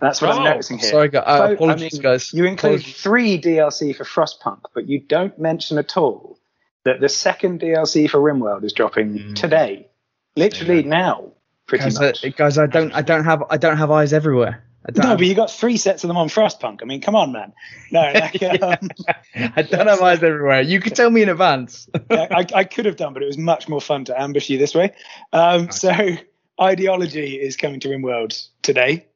That's 0.00 0.20
what 0.22 0.30
Oh, 0.30 0.34
I'm 0.38 0.44
noticing 0.44 0.78
here. 0.78 0.90
sorry 0.90 1.08
guys 1.08 1.24
uh, 1.26 1.56
So, 1.56 1.68
I 1.70 1.76
mean, 1.76 1.90
guys 2.02 2.32
You 2.32 2.44
include 2.44 2.80
Apologies. 2.80 3.02
three 3.02 3.40
DLC 3.40 3.94
for 3.96 4.04
Frostpunk, 4.04 4.60
but 4.74 4.88
you 4.88 5.00
don't 5.00 5.36
mention 5.38 5.78
at 5.78 5.96
all 5.96 6.38
that 6.84 7.00
the 7.00 7.08
second 7.08 7.60
DLC 7.60 8.08
for 8.08 8.18
RimWorld 8.20 8.62
is 8.64 8.72
dropping 8.72 9.18
Mm. 9.18 9.34
today, 9.34 9.85
literally 10.36 10.82
now, 10.82 11.32
pretty 11.66 11.84
guys, 11.84 12.00
much. 12.00 12.24
I, 12.24 12.28
guys 12.28 12.58
I 12.58 12.66
don't 12.66 12.92
i 12.92 13.02
don't 13.02 13.24
have 13.24 13.42
i 13.50 13.56
don't 13.56 13.76
have 13.76 13.90
eyes 13.90 14.12
everywhere 14.12 14.62
no, 14.94 15.16
but 15.16 15.26
you 15.26 15.34
got 15.34 15.50
three 15.50 15.76
sets 15.76 16.04
of 16.04 16.08
them 16.08 16.16
on 16.16 16.28
Frostpunk. 16.28 16.78
I 16.80 16.84
mean, 16.84 17.00
come 17.00 17.16
on, 17.16 17.32
man. 17.32 17.52
No, 17.90 18.00
like, 18.14 18.40
um, 18.62 18.88
I 19.34 19.62
don't 19.62 19.88
have 19.88 20.00
eyes 20.00 20.22
everywhere. 20.22 20.60
You 20.60 20.80
could 20.80 20.94
tell 20.94 21.10
me 21.10 21.22
in 21.22 21.28
advance. 21.28 21.88
I, 22.08 22.46
I 22.54 22.64
could 22.64 22.84
have 22.84 22.96
done, 22.96 23.12
but 23.12 23.22
it 23.22 23.26
was 23.26 23.38
much 23.38 23.68
more 23.68 23.80
fun 23.80 24.04
to 24.04 24.20
ambush 24.20 24.48
you 24.48 24.58
this 24.58 24.74
way. 24.74 24.92
Um, 25.32 25.70
so, 25.70 25.92
ideology 26.60 27.34
is 27.34 27.56
coming 27.56 27.80
to 27.80 27.88
RimWorld 27.88 28.48
today. 28.62 29.06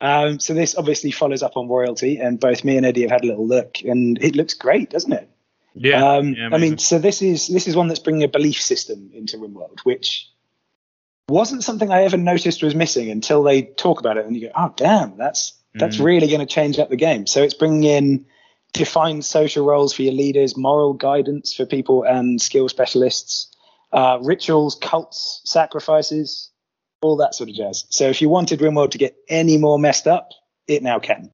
Um, 0.00 0.40
so 0.40 0.54
this 0.54 0.76
obviously 0.76 1.10
follows 1.10 1.42
up 1.42 1.56
on 1.56 1.68
royalty, 1.68 2.18
and 2.18 2.40
both 2.40 2.64
me 2.64 2.76
and 2.76 2.86
Eddie 2.86 3.02
have 3.02 3.10
had 3.10 3.24
a 3.24 3.26
little 3.26 3.46
look, 3.46 3.82
and 3.82 4.22
it 4.22 4.34
looks 4.34 4.54
great, 4.54 4.90
doesn't 4.90 5.12
it? 5.12 5.28
yeah. 5.74 6.04
um, 6.04 6.34
yeah, 6.34 6.48
I 6.52 6.58
mean, 6.58 6.78
so 6.78 6.98
this 6.98 7.20
is 7.20 7.48
this 7.48 7.68
is 7.68 7.76
one 7.76 7.88
that's 7.88 8.00
bringing 8.00 8.22
a 8.22 8.28
belief 8.28 8.60
system 8.60 9.10
into 9.12 9.36
RimWorld, 9.36 9.80
which 9.80 10.30
wasn't 11.30 11.64
something 11.64 11.90
I 11.90 12.02
ever 12.02 12.16
noticed 12.16 12.62
was 12.62 12.74
missing 12.74 13.10
until 13.10 13.42
they 13.42 13.62
talk 13.62 14.00
about 14.00 14.16
it, 14.18 14.26
and 14.26 14.36
you 14.36 14.48
go, 14.48 14.52
"Oh, 14.56 14.72
damn, 14.76 15.16
that's 15.16 15.54
that's 15.74 15.98
Mm. 15.98 16.04
really 16.04 16.26
going 16.26 16.40
to 16.40 16.46
change 16.46 16.78
up 16.78 16.90
the 16.90 16.96
game." 16.96 17.26
So 17.26 17.42
it's 17.42 17.54
bringing 17.54 17.84
in 17.84 18.26
defined 18.72 19.24
social 19.24 19.64
roles 19.64 19.94
for 19.94 20.02
your 20.02 20.12
leaders, 20.12 20.56
moral 20.56 20.92
guidance 20.92 21.54
for 21.54 21.64
people, 21.66 22.02
and 22.02 22.40
skill 22.40 22.68
specialists, 22.68 23.48
uh, 23.92 24.18
rituals, 24.22 24.74
cults, 24.80 25.40
sacrifices, 25.44 26.50
all 27.02 27.16
that 27.16 27.34
sort 27.34 27.48
of 27.50 27.56
jazz. 27.56 27.84
So 27.88 28.08
if 28.08 28.20
you 28.20 28.28
wanted 28.28 28.60
RimWorld 28.60 28.90
to 28.90 28.98
get 28.98 29.16
any 29.28 29.56
more 29.56 29.78
messed 29.78 30.06
up, 30.06 30.30
it 30.66 30.82
now 30.82 30.98
can. 30.98 31.30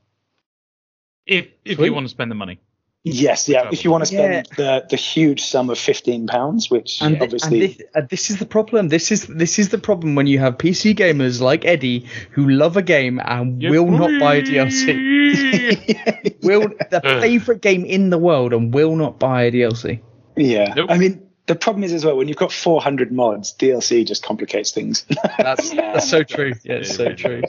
if 1.27 1.49
if 1.65 1.77
Sweet. 1.77 1.87
you 1.87 1.93
want 1.95 2.05
to 2.07 2.11
spend 2.11 2.31
the 2.31 2.35
money. 2.37 2.61
Yes, 3.09 3.49
yeah. 3.49 3.69
If 3.71 3.85
you 3.85 3.93
want 3.93 4.03
to 4.03 4.07
spend 4.07 4.35
Yeah. 4.35 4.43
the 4.57 4.87
the 4.91 4.97
huge 4.97 5.41
sum 5.45 5.71
of 5.71 5.79
fifteen 5.79 6.27
pounds, 6.27 6.69
which 6.73 7.01
And, 7.01 7.23
obviously 7.23 7.65
and 7.65 7.75
this, 7.75 7.87
uh, 7.95 8.01
this 8.11 8.31
is 8.31 8.39
the 8.39 8.47
problem. 8.47 8.89
This 8.89 9.13
is 9.13 9.27
this 9.29 9.61
is 9.61 9.69
the 9.69 9.79
problem 9.79 10.17
when 10.17 10.27
you 10.27 10.41
have 10.41 10.59
PC 10.59 10.93
gamers 10.97 11.41
like 11.41 11.65
Eddie 11.65 12.05
who 12.33 12.49
love 12.51 12.77
a 12.77 12.83
game 12.83 13.21
and 13.25 13.63
will 13.63 13.87
not 13.91 14.11
buy 14.19 14.35
a 14.37 14.43
DLC. 14.43 16.37
Will 16.43 16.69
the 16.91 17.01
favorite 17.01 17.63
game 17.63 17.85
in 17.85 18.11
the 18.11 18.19
world 18.19 18.53
and 18.53 18.75
will 18.75 18.97
not 18.97 19.19
buy 19.21 19.43
a 19.45 19.53
DLC. 19.53 20.01
yeah. 20.37 20.75
Nope. 20.75 20.91
I 20.91 20.99
mean, 20.99 21.26
the 21.47 21.55
problem 21.55 21.85
is 21.85 21.93
as 21.93 22.05
well 22.05 22.17
when 22.17 22.29
you've 22.29 22.37
got 22.37 22.53
400 22.53 23.13
mods, 23.13 23.55
DLC 23.57 24.07
just 24.07 24.23
complicates 24.23 24.73
things. 24.73 25.07
That's 25.39 25.71
that's 25.75 26.11
so 26.11 26.23
true. 26.23 26.53
Yeah, 26.65 26.75
it's 26.77 26.97
so 26.97 27.15
true. 27.15 27.43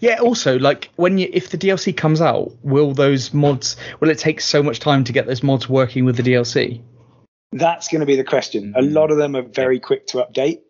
Yeah. 0.00 0.16
Also, 0.16 0.58
like 0.58 0.90
when 0.96 1.18
you 1.18 1.28
if 1.32 1.50
the 1.50 1.58
DLC 1.58 1.96
comes 1.96 2.20
out, 2.20 2.52
will 2.62 2.92
those 2.92 3.32
mods 3.32 3.76
will 4.00 4.10
it 4.10 4.18
take 4.18 4.40
so 4.40 4.62
much 4.62 4.80
time 4.80 5.04
to 5.04 5.12
get 5.12 5.26
those 5.26 5.42
mods 5.42 5.68
working 5.68 6.04
with 6.04 6.16
the 6.16 6.22
DLC? 6.22 6.82
That's 7.52 7.88
going 7.88 8.00
to 8.00 8.06
be 8.06 8.16
the 8.16 8.24
question. 8.24 8.74
A 8.76 8.82
mm. 8.82 8.92
lot 8.92 9.10
of 9.10 9.18
them 9.18 9.36
are 9.36 9.42
very 9.42 9.78
quick 9.78 10.08
to 10.08 10.18
update, 10.18 10.62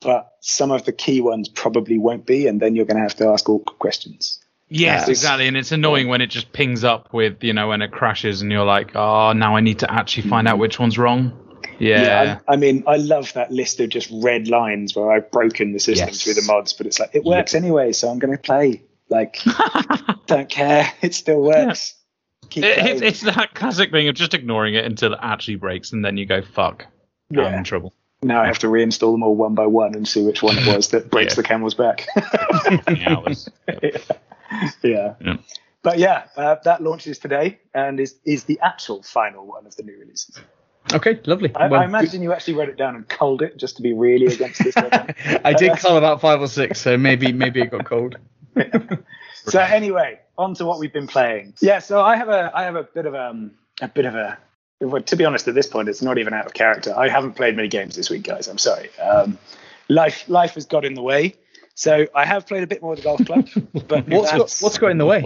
but 0.00 0.30
some 0.40 0.70
of 0.70 0.84
the 0.84 0.92
key 0.92 1.20
ones 1.20 1.48
probably 1.48 1.98
won't 1.98 2.24
be, 2.24 2.46
and 2.46 2.60
then 2.60 2.76
you're 2.76 2.86
going 2.86 2.96
to 2.96 3.02
have 3.02 3.16
to 3.16 3.26
ask 3.26 3.48
awkward 3.48 3.78
questions. 3.78 4.38
Yes, 4.68 5.08
exactly. 5.08 5.48
And 5.48 5.56
it's 5.56 5.72
annoying 5.72 6.06
when 6.06 6.20
it 6.20 6.28
just 6.28 6.52
pings 6.52 6.84
up 6.84 7.12
with, 7.12 7.42
you 7.42 7.52
know, 7.52 7.68
when 7.68 7.82
it 7.82 7.90
crashes 7.90 8.40
and 8.40 8.52
you're 8.52 8.64
like, 8.64 8.94
oh, 8.94 9.32
now 9.32 9.56
I 9.56 9.60
need 9.60 9.80
to 9.80 9.92
actually 9.92 10.28
find 10.28 10.46
out 10.46 10.58
which 10.58 10.78
one's 10.78 10.96
wrong. 10.96 11.49
Yeah. 11.80 12.38
I, 12.46 12.52
I 12.52 12.56
mean, 12.56 12.84
I 12.86 12.96
love 12.96 13.32
that 13.32 13.50
list 13.50 13.80
of 13.80 13.88
just 13.88 14.08
red 14.12 14.48
lines 14.48 14.94
where 14.94 15.10
I've 15.10 15.30
broken 15.30 15.72
the 15.72 15.80
system 15.80 16.08
Yes. 16.08 16.22
through 16.22 16.34
the 16.34 16.42
mods, 16.46 16.72
but 16.74 16.86
it's 16.86 17.00
like 17.00 17.10
it 17.14 17.24
works 17.24 17.54
anyway, 17.54 17.92
so 17.92 18.08
I'm 18.08 18.18
going 18.18 18.36
to 18.36 18.42
play. 18.42 18.82
Like, 19.08 19.40
don't 20.26 20.48
care, 20.48 20.92
it 21.02 21.14
still 21.14 21.40
works. 21.42 21.94
Keep 22.50 22.64
It- 22.64 22.78
it's, 22.78 23.02
it's 23.02 23.20
that 23.22 23.54
classic 23.54 23.90
thing 23.90 24.08
of 24.08 24.14
just 24.14 24.34
ignoring 24.34 24.74
it 24.74 24.84
until 24.84 25.14
it 25.14 25.18
actually 25.22 25.56
breaks 25.56 25.92
and 25.92 26.04
then 26.04 26.16
you 26.16 26.26
go, 26.26 26.42
fuck, 26.42 26.86
I'm 27.32 27.54
in 27.54 27.64
trouble. 27.64 27.92
Now 28.22 28.42
I 28.42 28.46
have 28.46 28.58
to 28.58 28.66
reinstall 28.66 29.12
them 29.14 29.22
all 29.22 29.34
one 29.34 29.54
by 29.54 29.66
one 29.66 29.94
and 29.94 30.06
see 30.06 30.22
which 30.22 30.42
one 30.42 30.58
it 30.58 30.66
was 30.66 30.88
that 30.90 31.10
breaks 31.10 31.32
Yeah. 31.36 31.36
the 31.36 31.42
camel's 31.42 31.74
back. 31.74 32.06
Yeah. 34.82 35.14
Yeah. 35.20 35.36
But 35.82 35.98
yeah, 35.98 36.24
uh, 36.36 36.56
that 36.64 36.82
launches 36.82 37.18
today 37.18 37.58
and 37.72 37.98
is, 37.98 38.16
is 38.26 38.44
the 38.44 38.58
actual 38.60 39.02
final 39.02 39.46
one 39.46 39.66
of 39.66 39.74
the 39.76 39.82
new 39.82 39.98
releases. 39.98 40.38
Okay, 40.94 41.20
lovely. 41.26 41.54
I, 41.54 41.68
Well, 41.68 41.80
I 41.80 41.84
imagine 41.84 42.22
you 42.22 42.32
actually 42.32 42.54
wrote 42.54 42.68
it 42.68 42.76
down 42.76 42.96
and 42.96 43.08
culled 43.08 43.42
it 43.42 43.56
just 43.56 43.76
to 43.76 43.82
be 43.82 43.92
really 43.92 44.26
against 44.26 44.62
this. 44.64 44.74
I 45.44 45.52
did 45.52 45.78
call 45.78 45.96
about 45.96 46.20
five 46.20 46.40
or 46.40 46.48
six, 46.48 46.80
so 46.80 46.96
maybe 46.96 47.32
maybe 47.32 47.60
it 47.60 47.70
got 47.70 47.84
cold. 47.84 48.16
so 49.34 49.60
anyway, 49.60 50.20
on 50.36 50.54
to 50.54 50.64
what 50.64 50.78
we've 50.78 50.92
been 50.92 51.06
playing. 51.06 51.54
Yeah, 51.60 51.78
so 51.78 52.00
I 52.02 52.16
have 52.16 52.28
a 52.28 52.50
I 52.54 52.64
have 52.64 52.76
a 52.76 52.84
bit 52.84 53.06
of 53.06 53.14
um 53.14 53.52
a 53.80 53.88
bit 53.88 54.06
of 54.06 54.14
a 54.14 54.38
well, 54.80 55.02
to 55.02 55.16
be 55.16 55.24
honest, 55.24 55.46
at 55.46 55.54
this 55.54 55.66
point, 55.66 55.88
it's 55.88 56.02
not 56.02 56.18
even 56.18 56.32
out 56.32 56.46
of 56.46 56.54
character. 56.54 56.94
I 56.96 57.08
haven't 57.08 57.32
played 57.32 57.54
many 57.54 57.68
games 57.68 57.96
this 57.96 58.08
week, 58.08 58.22
guys. 58.22 58.48
I'm 58.48 58.58
sorry. 58.58 58.90
Um, 58.98 59.38
life 59.88 60.28
life 60.28 60.54
has 60.54 60.66
got 60.66 60.84
in 60.84 60.94
the 60.94 61.02
way. 61.02 61.34
So 61.74 62.06
I 62.14 62.26
have 62.26 62.46
played 62.46 62.62
a 62.62 62.66
bit 62.66 62.82
more 62.82 62.92
of 62.92 62.98
the 62.98 63.04
golf 63.04 63.24
club, 63.24 63.48
but 63.88 64.06
What's 64.06 64.30
got, 64.32 64.54
what's 64.60 64.76
got 64.76 64.90
in 64.90 64.98
the 64.98 65.06
way? 65.06 65.20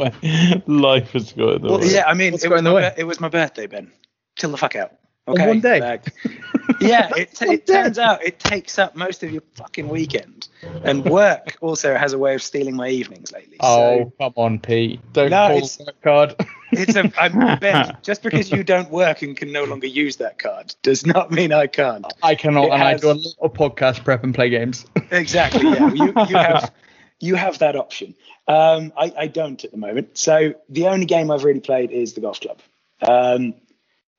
Life 0.66 1.11
has 1.12 1.33
got 1.33 1.55
in 1.57 1.62
the 1.62 1.68
What's- 1.72 1.92
yeah, 1.92 2.05
I 2.07 2.14
mean, 2.14 2.33
what's 2.33 2.44
it 2.44 2.48
got 2.48 2.55
was, 2.55 2.59
in 2.61 2.64
the 2.64 2.72
way? 2.74 2.94
it 2.96 3.05
was 3.05 3.18
my 3.18 3.29
birthday, 3.29 3.66
Ben. 3.66 3.90
Chill 4.37 4.50
the 4.50 4.57
fuck 4.57 4.77
out. 4.77 4.92
On 5.27 5.35
Okay. 5.35 5.47
one 5.49 5.61
day? 5.61 5.81
Like, 5.81 6.13
yeah, 6.81 7.09
it, 7.17 7.35
t- 7.35 7.47
it 7.47 7.67
turns 7.67 7.99
out 7.99 8.23
it 8.23 8.39
takes 8.39 8.79
up 8.79 8.95
most 8.95 9.23
of 9.23 9.33
your 9.33 9.43
fucking 9.55 9.89
weekend, 9.89 10.49
and 10.85 11.03
work 11.07 11.57
also 11.63 11.97
has 11.97 12.13
a 12.13 12.19
way 12.19 12.35
of 12.35 12.43
stealing 12.43 12.77
my 12.77 12.89
evenings 12.89 13.33
lately. 13.33 13.57
Oh, 13.61 14.13
come 14.21 14.35
on, 14.37 14.59
Pete. 14.59 15.01
Don't 15.15 15.31
No, 15.31 15.49
pull 15.49 15.57
it's- 15.57 15.77
that 15.77 16.01
card. 16.03 16.35
It's 16.77 16.97
a 16.97 17.09
I'm, 17.21 17.95
Just 18.03 18.25
because 18.25 18.51
you 18.51 18.65
don't 18.65 18.91
work 18.91 19.23
and 19.23 19.37
can 19.37 19.53
no 19.53 19.63
longer 19.63 19.87
use 19.87 20.17
that 20.17 20.41
card 20.41 20.75
does 20.83 21.07
not 21.07 21.31
mean 21.31 21.53
I 21.53 21.69
can't. 21.69 22.05
I 22.21 22.35
cannot, 22.35 22.64
It 22.64 22.72
and 22.72 22.83
I 22.83 22.97
do 22.97 23.12
a 23.12 23.12
lot 23.12 23.35
of 23.43 23.53
podcast 23.53 24.03
prep 24.03 24.25
and 24.25 24.35
play 24.35 24.51
games. 24.51 24.85
Exactly. 25.12 25.62
Yeah. 25.70 25.93
You, 25.93 26.07
you 26.07 26.37
have 26.37 26.72
you 27.20 27.35
have 27.37 27.61
that 27.61 27.77
option. 27.77 28.16
Um, 28.49 28.93
I, 28.99 29.12
I 29.16 29.27
don't 29.29 29.62
at 29.64 29.70
the 29.70 29.77
moment. 29.77 30.18
So 30.18 30.55
the 30.68 30.89
only 30.89 31.07
game 31.07 31.31
I've 31.31 31.45
really 31.45 31.61
played 31.61 31.93
is 31.93 32.14
the 32.14 32.20
golf 32.22 32.41
club. 32.41 32.59
Um, 33.07 33.55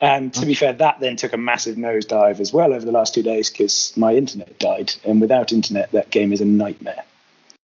and 0.01 0.33
to 0.33 0.45
be 0.45 0.53
fair, 0.53 0.73
that 0.73 0.99
then 0.99 1.15
took 1.15 1.33
a 1.33 1.37
massive 1.37 1.77
nosedive 1.77 2.39
as 2.39 2.51
well 2.51 2.73
over 2.73 2.85
the 2.85 2.91
last 2.91 3.13
two 3.13 3.23
days 3.23 3.49
because 3.49 3.95
my 3.95 4.13
internet 4.13 4.59
died, 4.59 4.93
and 5.05 5.21
without 5.21 5.53
internet, 5.53 5.91
that 5.93 6.09
game 6.09 6.33
is 6.33 6.41
a 6.41 6.45
nightmare. 6.45 7.03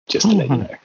Just 0.08 0.30
to 0.30 0.36
let 0.36 0.50
you 0.50 0.58
know. 0.58 0.76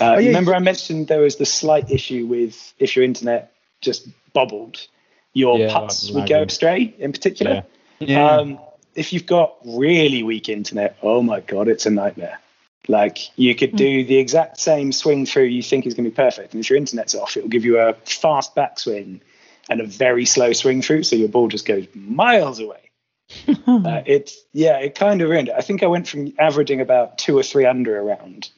Uh, 0.00 0.18
yeah, 0.18 0.26
remember, 0.26 0.54
I 0.54 0.58
mentioned 0.58 1.08
there 1.08 1.20
was 1.20 1.36
the 1.36 1.46
slight 1.46 1.90
issue 1.90 2.26
with 2.26 2.74
if 2.78 2.96
your 2.96 3.04
internet 3.04 3.52
just 3.80 4.08
bobbled, 4.32 4.86
your 5.32 5.58
Yeah, 5.58 5.72
putts 5.72 6.10
would 6.10 6.28
go 6.28 6.42
astray. 6.42 6.94
In 6.98 7.12
particular, 7.12 7.64
Yeah. 8.00 8.36
um, 8.36 8.58
if 8.94 9.12
you've 9.12 9.26
got 9.26 9.56
really 9.64 10.22
weak 10.22 10.48
internet, 10.48 10.96
oh 11.02 11.22
my 11.22 11.40
god, 11.40 11.68
it's 11.68 11.86
a 11.86 11.90
nightmare. 11.90 12.38
Like 12.86 13.18
you 13.36 13.54
could 13.54 13.76
do 13.76 14.04
the 14.04 14.18
exact 14.18 14.60
same 14.60 14.92
swing 14.92 15.26
through 15.26 15.44
you 15.44 15.62
think 15.62 15.86
is 15.86 15.94
going 15.94 16.04
to 16.04 16.10
be 16.10 16.14
perfect, 16.14 16.52
and 16.52 16.60
if 16.60 16.70
your 16.70 16.76
internet's 16.76 17.14
off, 17.14 17.36
it'll 17.36 17.48
give 17.48 17.64
you 17.64 17.78
a 17.78 17.94
fast 18.04 18.54
backswing 18.54 19.20
and 19.68 19.80
a 19.80 19.86
very 19.86 20.24
slow 20.24 20.52
swing 20.52 20.82
through, 20.82 21.02
so 21.04 21.16
your 21.16 21.28
ball 21.28 21.48
just 21.48 21.66
goes 21.66 21.86
miles 21.94 22.60
away. 22.60 22.90
uh, 23.48 24.02
it's 24.06 24.36
yeah, 24.52 24.78
it 24.78 24.94
kind 24.94 25.22
of 25.22 25.30
ruined 25.30 25.48
it. 25.48 25.54
I 25.56 25.62
think 25.62 25.82
I 25.82 25.86
went 25.86 26.06
from 26.06 26.34
averaging 26.38 26.80
about 26.80 27.18
two 27.18 27.36
or 27.38 27.42
three 27.42 27.64
under 27.64 27.98
a 27.98 28.02
round 28.02 28.50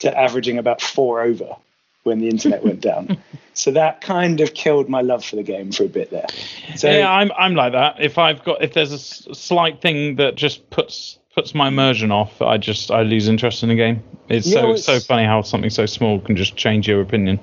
to 0.00 0.18
averaging 0.18 0.58
about 0.58 0.82
four 0.82 1.22
over 1.22 1.56
when 2.02 2.18
the 2.18 2.28
internet 2.28 2.64
went 2.64 2.80
down. 2.80 3.18
So 3.52 3.72
that 3.72 4.00
kind 4.00 4.40
of 4.40 4.54
killed 4.54 4.88
my 4.88 5.02
love 5.02 5.22
for 5.22 5.36
the 5.36 5.42
game 5.42 5.70
for 5.70 5.82
a 5.82 5.88
bit 5.88 6.10
there. 6.10 6.28
So 6.76 6.90
yeah, 6.90 7.10
I'm 7.12 7.30
I'm 7.36 7.54
like 7.54 7.72
that. 7.72 7.96
If 8.00 8.16
I've 8.16 8.42
got 8.42 8.62
if 8.62 8.72
there's 8.72 8.92
a 8.92 8.94
s- 8.94 9.26
slight 9.32 9.82
thing 9.82 10.16
that 10.16 10.34
just 10.34 10.70
puts 10.70 11.18
puts 11.34 11.54
my 11.54 11.68
immersion 11.68 12.10
off, 12.10 12.40
I 12.40 12.56
just 12.56 12.90
I 12.90 13.02
lose 13.02 13.28
interest 13.28 13.62
in 13.62 13.68
the 13.68 13.74
game. 13.74 14.02
It's 14.30 14.46
Yeah, 14.46 14.60
so 14.60 14.68
well, 14.68 14.76
so 14.78 15.00
funny 15.00 15.26
how 15.26 15.42
something 15.42 15.68
so 15.68 15.84
small 15.84 16.20
can 16.20 16.36
just 16.36 16.56
change 16.56 16.88
your 16.88 17.02
opinion. 17.02 17.38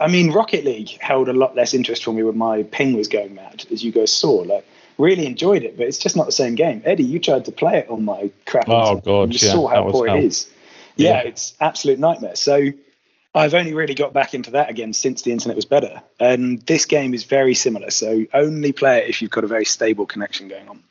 I 0.00 0.08
mean, 0.08 0.32
Rocket 0.32 0.64
League 0.64 0.90
held 1.00 1.28
a 1.28 1.32
lot 1.32 1.56
less 1.56 1.74
interest 1.74 2.04
for 2.04 2.12
me 2.12 2.22
when 2.22 2.38
my 2.38 2.62
ping 2.62 2.96
was 2.96 3.08
going 3.08 3.34
mad, 3.34 3.64
as 3.72 3.82
you 3.82 3.90
guys 3.90 4.12
saw. 4.12 4.32
Like, 4.32 4.64
really 4.98 5.26
enjoyed 5.26 5.64
it, 5.64 5.76
but 5.76 5.86
it's 5.86 5.98
just 5.98 6.16
not 6.16 6.26
the 6.26 6.32
same 6.32 6.54
game. 6.54 6.82
Eddie, 6.84 7.04
you 7.04 7.18
tried 7.18 7.46
to 7.46 7.52
play 7.52 7.78
it 7.78 7.90
on 7.90 8.04
my 8.04 8.30
crap. 8.46 8.68
Oh, 8.68 8.80
internet, 8.80 9.04
God, 9.04 9.22
and 9.24 9.34
You 9.42 9.46
yeah, 9.48 9.52
saw 9.52 9.66
how 9.66 9.90
poor 9.90 10.06
hell. 10.06 10.16
it 10.16 10.24
is. 10.24 10.48
Yeah, 10.96 11.10
Yeah. 11.10 11.28
it's 11.28 11.54
absolute 11.60 11.98
nightmare. 11.98 12.36
So 12.36 12.70
I've 13.34 13.54
only 13.54 13.74
really 13.74 13.94
got 13.94 14.12
back 14.12 14.34
into 14.34 14.52
that 14.52 14.70
again 14.70 14.92
since 14.92 15.22
the 15.22 15.32
internet 15.32 15.56
was 15.56 15.64
better. 15.64 16.02
And 16.20 16.60
this 16.62 16.84
game 16.84 17.14
is 17.14 17.24
very 17.24 17.54
similar. 17.54 17.90
So 17.90 18.26
only 18.32 18.70
play 18.72 18.98
it 18.98 19.08
if 19.08 19.22
you've 19.22 19.32
got 19.32 19.42
a 19.42 19.48
very 19.48 19.64
stable 19.64 20.06
connection 20.06 20.46
going 20.46 20.68
on. 20.68 20.84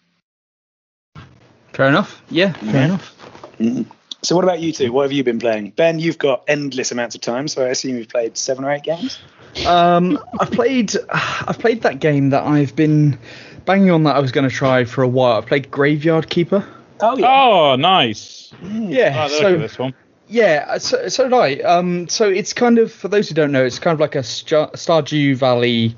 Fair 1.72 1.88
enough. 1.88 2.22
Yeah, 2.30 2.52
fair 2.52 2.62
mm-hmm. 2.62 2.78
enough. 2.78 3.16
Mm-hmm. 3.60 3.92
So 4.24 4.36
what 4.36 4.44
about 4.46 4.62
you 4.62 4.72
two? 4.72 4.92
What 4.92 5.04
have 5.04 5.12
you 5.12 5.24
been 5.24 5.40
playing? 5.40 5.72
Ben, 5.72 6.00
you've 6.00 6.18
got 6.18 6.44
endless 6.48 6.92
amounts 6.92 7.16
of 7.16 7.22
time, 7.22 7.48
so 7.48 7.66
I 7.66 7.70
assume 7.70 7.98
you've 7.98 8.08
played 8.10 8.38
seven 8.38 8.64
or 8.64 8.72
eight 8.72 8.84
games. 8.84 9.20
Um, 9.68 10.18
I've 10.40 10.52
played 10.52 10.94
I've 11.12 11.60
played 11.60 11.82
that 11.84 12.00
game 12.00 12.30
that 12.32 12.44
I've 12.44 12.76
been 12.76 13.20
banging 13.66 13.92
on 13.92 14.04
that 14.04 14.16
I 14.16 14.20
was 14.20 14.32
going 14.32 14.50
to 14.50 14.56
try 14.56 14.86
for 14.86 15.04
a 15.04 15.08
while. 15.08 15.38
I 15.38 15.42
played 15.42 15.70
Graveyard 15.70 16.30
Keeper. 16.30 16.66
Oh 17.02 17.18
yeah. 17.18 17.28
Oh, 17.30 17.76
nice. 17.76 18.54
Yeah, 18.62 19.26
Oh, 19.26 19.28
so 19.28 19.54
at 19.54 19.60
this 19.60 19.78
one. 19.78 19.94
Yeah, 20.30 20.78
so, 20.78 21.10
so 21.10 21.26
did 21.26 21.34
I. 21.34 21.56
Um, 21.58 22.08
so 22.08 22.30
it's 22.30 22.54
kind 22.54 22.80
of, 22.80 22.92
for 22.92 23.08
those 23.10 23.28
who 23.28 23.36
don't 23.36 23.52
know, 23.52 23.66
it's 23.66 23.78
kind 23.78 23.94
of 23.94 24.00
like 24.00 24.16
a 24.16 24.24
Star- 24.24 24.72
Stardew 24.72 25.36
Valley 25.36 25.96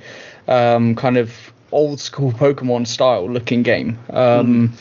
um, 0.47 0.95
kind 0.95 1.17
of 1.17 1.32
old 1.72 1.99
school 1.99 2.32
Pokemon 2.43 2.88
style 2.88 3.30
looking 3.30 3.63
game. 3.63 3.97
Um, 4.09 4.74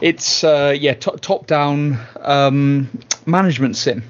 It's, 0.00 0.42
uh, 0.44 0.74
yeah, 0.78 0.94
to- 0.94 1.18
top 1.20 1.46
down 1.46 1.98
um, 2.22 2.88
management 3.26 3.76
sim. 3.76 4.02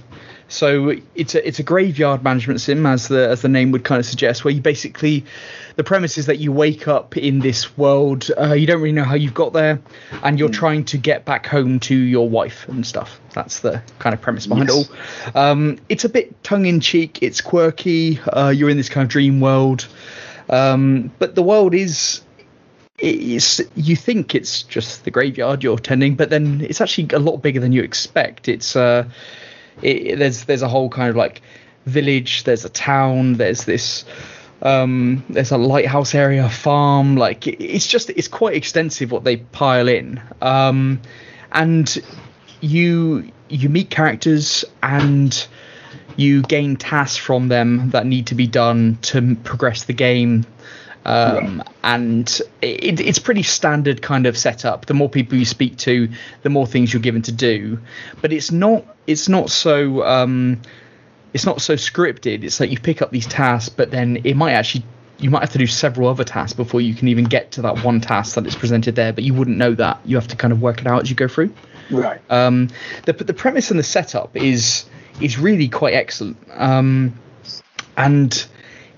So 0.46 0.94
it's 1.14 1.36
a 1.36 1.46
it's 1.46 1.60
a 1.60 1.62
graveyard 1.62 2.24
management 2.24 2.60
sim, 2.60 2.84
as 2.84 3.06
the 3.06 3.28
as 3.28 3.40
the 3.42 3.48
name 3.48 3.70
would 3.70 3.84
kind 3.84 4.00
of 4.00 4.06
suggest, 4.06 4.44
where 4.44 4.52
you 4.52 4.60
basically 4.60 5.24
the 5.76 5.84
premise 5.84 6.18
is 6.18 6.26
that 6.26 6.38
you 6.40 6.50
wake 6.50 6.88
up 6.88 7.16
in 7.16 7.38
this 7.38 7.76
world, 7.78 8.28
uh, 8.36 8.52
you 8.52 8.66
don't 8.66 8.80
really 8.80 8.90
know 8.92 9.04
how 9.04 9.14
you've 9.14 9.32
got 9.34 9.52
there, 9.52 9.78
and 10.24 10.40
you're 10.40 10.48
trying 10.48 10.84
to 10.86 10.98
get 10.98 11.24
back 11.24 11.46
home 11.46 11.78
to 11.80 11.94
your 11.94 12.28
wife 12.28 12.68
and 12.68 12.84
stuff. 12.84 13.20
That's 13.32 13.60
the 13.60 13.80
kind 14.00 14.12
of 14.12 14.20
premise 14.20 14.48
behind 14.48 14.68
Yes. 14.70 14.88
it 14.90 15.34
all. 15.36 15.40
Um, 15.40 15.78
it's 15.88 16.04
a 16.04 16.08
bit 16.08 16.42
tongue 16.42 16.66
in 16.66 16.80
cheek. 16.80 17.20
It's 17.22 17.40
quirky. 17.40 18.18
Uh, 18.20 18.48
you're 18.50 18.70
in 18.70 18.76
this 18.76 18.88
kind 18.88 19.04
of 19.04 19.08
dream 19.08 19.38
world, 19.40 19.86
um, 20.50 21.12
but 21.18 21.34
the 21.34 21.42
world 21.42 21.74
is 21.74 22.20
it's 22.98 23.60
you 23.74 23.96
think 23.96 24.34
it's 24.34 24.62
just 24.64 25.04
the 25.04 25.10
graveyard 25.10 25.62
you're 25.62 25.78
tending, 25.78 26.16
but 26.16 26.30
then 26.30 26.60
it's 26.60 26.80
actually 26.80 27.08
a 27.12 27.18
lot 27.18 27.38
bigger 27.38 27.60
than 27.60 27.72
you 27.72 27.82
expect. 27.82 28.48
It's 28.48 28.76
uh, 28.76 29.08
it, 29.82 30.18
there's 30.18 30.44
there's 30.44 30.62
a 30.62 30.68
whole 30.68 30.90
kind 30.90 31.08
of 31.08 31.16
like 31.16 31.40
village. 31.86 32.44
There's 32.44 32.64
a 32.64 32.68
town. 32.68 33.34
There's 33.34 33.64
this 33.64 34.04
um, 34.62 35.24
there's 35.30 35.50
a 35.50 35.56
lighthouse 35.56 36.14
area, 36.14 36.48
farm. 36.48 37.16
Like 37.16 37.46
it, 37.46 37.62
it's 37.62 37.86
just 37.86 38.10
it's 38.10 38.28
quite 38.28 38.54
extensive 38.54 39.10
what 39.10 39.24
they 39.24 39.38
pile 39.38 39.88
in. 39.88 40.20
Um, 40.42 41.00
and 41.52 41.96
you 42.60 43.30
you 43.48 43.68
meet 43.68 43.90
characters 43.90 44.64
and 44.82 45.46
you 46.16 46.42
gain 46.42 46.76
tasks 46.76 47.16
from 47.16 47.48
them 47.48 47.90
that 47.90 48.06
need 48.06 48.28
to 48.28 48.34
be 48.34 48.46
done 48.46 48.98
to 49.02 49.36
progress 49.36 49.84
the 49.84 49.92
game. 49.92 50.46
Um, 51.04 51.62
and 51.82 52.28
it, 52.60 53.00
it's 53.00 53.18
pretty 53.18 53.42
standard 53.42 54.02
kind 54.02 54.26
of 54.26 54.36
setup. 54.36 54.86
The 54.86 54.94
more 54.94 55.08
people 55.08 55.38
you 55.38 55.46
speak 55.46 55.78
to, 55.78 56.08
the 56.42 56.50
more 56.50 56.66
things 56.66 56.92
you're 56.92 57.00
given 57.00 57.22
to 57.22 57.32
do. 57.32 57.78
But 58.20 58.32
it's 58.32 58.52
not 58.52 58.84
it's 59.06 59.28
not 59.28 59.50
so 59.50 60.04
um, 60.04 60.60
it's 61.32 61.46
not 61.46 61.62
so 61.62 61.74
scripted. 61.74 62.44
It's 62.44 62.60
like 62.60 62.70
you 62.70 62.78
pick 62.78 63.00
up 63.00 63.10
these 63.10 63.26
tasks, 63.26 63.70
but 63.70 63.90
then 63.90 64.20
it 64.24 64.36
might 64.36 64.52
actually 64.52 64.84
you 65.18 65.30
might 65.30 65.40
have 65.40 65.52
to 65.52 65.58
do 65.58 65.66
several 65.66 66.08
other 66.08 66.24
tasks 66.24 66.54
before 66.54 66.80
you 66.80 66.94
can 66.94 67.08
even 67.08 67.24
get 67.24 67.52
to 67.52 67.62
that 67.62 67.84
one 67.84 68.00
task 68.00 68.34
that 68.34 68.46
is 68.46 68.56
presented 68.56 68.94
there. 68.94 69.12
But 69.12 69.24
you 69.24 69.34
wouldn't 69.34 69.56
know 69.56 69.74
that. 69.74 70.00
You 70.04 70.16
have 70.16 70.28
to 70.28 70.36
kind 70.36 70.52
of 70.52 70.60
work 70.60 70.80
it 70.80 70.86
out 70.86 71.02
as 71.02 71.10
you 71.10 71.16
go 71.16 71.28
through. 71.28 71.52
Right. 71.90 72.20
Um, 72.30 72.68
the 73.06 73.14
the 73.14 73.34
premise 73.34 73.70
and 73.70 73.78
the 73.78 73.84
setup 73.84 74.36
is 74.36 74.84
is 75.20 75.38
really 75.38 75.68
quite 75.68 75.94
excellent, 75.94 76.36
um, 76.52 77.14
and 77.96 78.46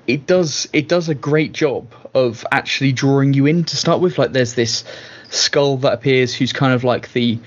it 0.06 0.26
does 0.26 0.68
it 0.72 0.88
does 0.88 1.08
a 1.08 1.14
great 1.14 1.52
job 1.52 1.92
of 2.14 2.44
actually 2.52 2.92
drawing 2.92 3.34
you 3.34 3.46
in 3.46 3.64
to 3.64 3.76
start 3.76 4.00
with. 4.00 4.18
Like 4.18 4.32
there's 4.32 4.54
this 4.54 4.84
skull 5.30 5.78
that 5.78 5.92
appears, 5.92 6.34
who's 6.34 6.52
kind 6.52 6.74
of 6.74 6.84
like 6.84 7.12
the 7.12 7.38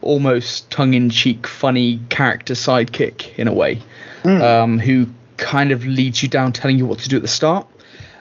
almost 0.00 0.70
tongue-in-cheek, 0.70 1.46
funny 1.46 2.00
character 2.08 2.54
sidekick 2.54 3.38
in 3.38 3.48
a 3.48 3.52
way, 3.52 3.80
um, 4.24 4.78
who 4.78 5.06
kind 5.36 5.72
of 5.72 5.84
leads 5.84 6.22
you 6.22 6.28
down, 6.28 6.52
telling 6.52 6.78
you 6.78 6.86
what 6.86 6.98
to 7.00 7.08
do 7.08 7.16
at 7.16 7.22
the 7.22 7.28
start. 7.28 7.66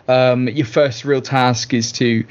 Um, 0.08 0.48
your 0.48 0.66
first 0.66 1.06
real 1.06 1.22
task 1.22 1.74
is 1.74 1.92
to 1.94 2.26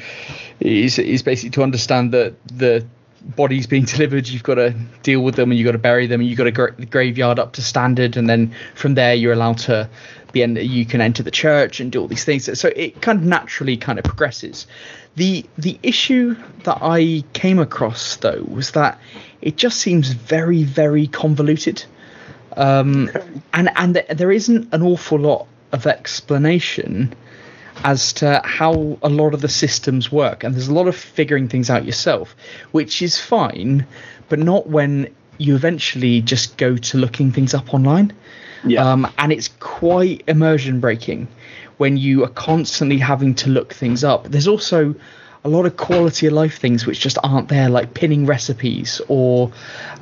is 0.61 0.99
is 0.99 1.22
basically 1.22 1.51
to 1.51 1.62
understand 1.62 2.12
that 2.12 2.35
the 2.47 2.85
bodies 3.21 3.66
being 3.66 3.85
delivered, 3.87 4.29
you've 4.29 4.43
got 4.43 4.55
to 4.57 4.75
deal 5.03 5.21
with 5.23 5.37
them 5.37 5.51
and 5.51 5.59
you've 5.59 5.66
got 5.66 5.73
to 5.73 5.79
bury 5.79 6.07
them 6.07 6.21
and 6.21 6.29
you've 6.29 6.39
got 6.39 6.45
to 6.45 6.53
gra- 6.53 6.75
the 6.75 6.87
graveyard 6.87 7.39
up 7.39 7.53
to 7.55 7.62
standard, 7.62 8.16
and 8.16 8.29
then 8.29 8.55
from 8.75 8.95
there 8.95 9.14
you're 9.14 9.33
allowed 9.33 9.59
to 9.59 9.89
be 10.33 10.43
en- 10.43 10.57
you 10.57 10.87
can 10.87 11.01
enter 11.01 11.23
the 11.23 11.31
church 11.31 11.81
and 11.81 11.93
do 11.93 12.01
all 12.01 12.09
these 12.09 12.25
things. 12.25 12.59
So 12.59 12.71
it 12.75 13.01
kind 13.03 13.18
of 13.18 13.25
naturally 13.25 13.77
kind 13.77 13.99
of 13.99 14.05
progresses. 14.05 14.66
The 15.16 15.45
the 15.59 15.79
issue 15.83 16.37
that 16.64 16.79
I 16.81 17.25
came 17.33 17.59
across 17.59 18.16
though 18.16 18.45
was 18.49 18.73
that 18.73 18.99
it 19.43 19.57
just 19.57 19.79
seems 19.79 20.12
very 20.12 20.62
very 20.62 21.07
convoluted 21.09 21.85
um, 22.57 23.11
and 23.53 23.71
and 23.77 23.95
th- 23.95 24.07
there 24.09 24.33
isn't 24.33 24.73
an 24.73 24.83
awful 24.83 25.18
lot 25.18 25.47
of 25.73 25.87
explanation 25.87 27.14
as 27.85 28.12
to 28.14 28.41
how 28.45 28.99
a 29.03 29.09
lot 29.09 29.35
of 29.35 29.41
the 29.41 29.49
systems 29.49 30.11
work 30.12 30.45
and 30.45 30.55
there's 30.55 30.68
a 30.68 30.74
lot 30.74 30.87
of 30.89 30.97
figuring 30.97 31.49
things 31.49 31.70
out 31.70 31.85
yourself 31.85 32.35
which 32.72 33.03
is 33.03 33.18
fine 33.18 33.87
but 34.28 34.39
not 34.39 34.68
when 34.68 35.09
you 35.39 35.55
eventually 35.55 36.20
just 36.20 36.57
go 36.59 36.76
to 36.76 36.99
looking 36.99 37.33
things 37.33 37.55
up 37.55 37.72
online 37.72 38.12
Yeah. 38.64 38.85
um, 38.93 39.07
and 39.16 39.33
it's 39.33 39.49
quite 39.59 40.22
immersion 40.28 40.81
breaking 40.81 41.28
when 41.78 41.97
you 41.97 42.22
are 42.24 42.28
constantly 42.28 42.99
having 42.99 43.35
to 43.37 43.49
look 43.49 43.72
things 43.72 44.05
up. 44.05 44.24
There's 44.28 44.47
also 44.47 44.95
a 45.45 45.49
lot 45.49 45.64
of 45.64 45.78
quality 45.78 46.26
of 46.26 46.35
life 46.35 46.59
things 46.59 46.85
which 46.85 47.01
just 47.01 47.16
aren't 47.24 47.49
there, 47.49 47.70
like 47.70 47.95
pinning 47.95 48.26
recipes, 48.26 49.01
or 49.09 49.51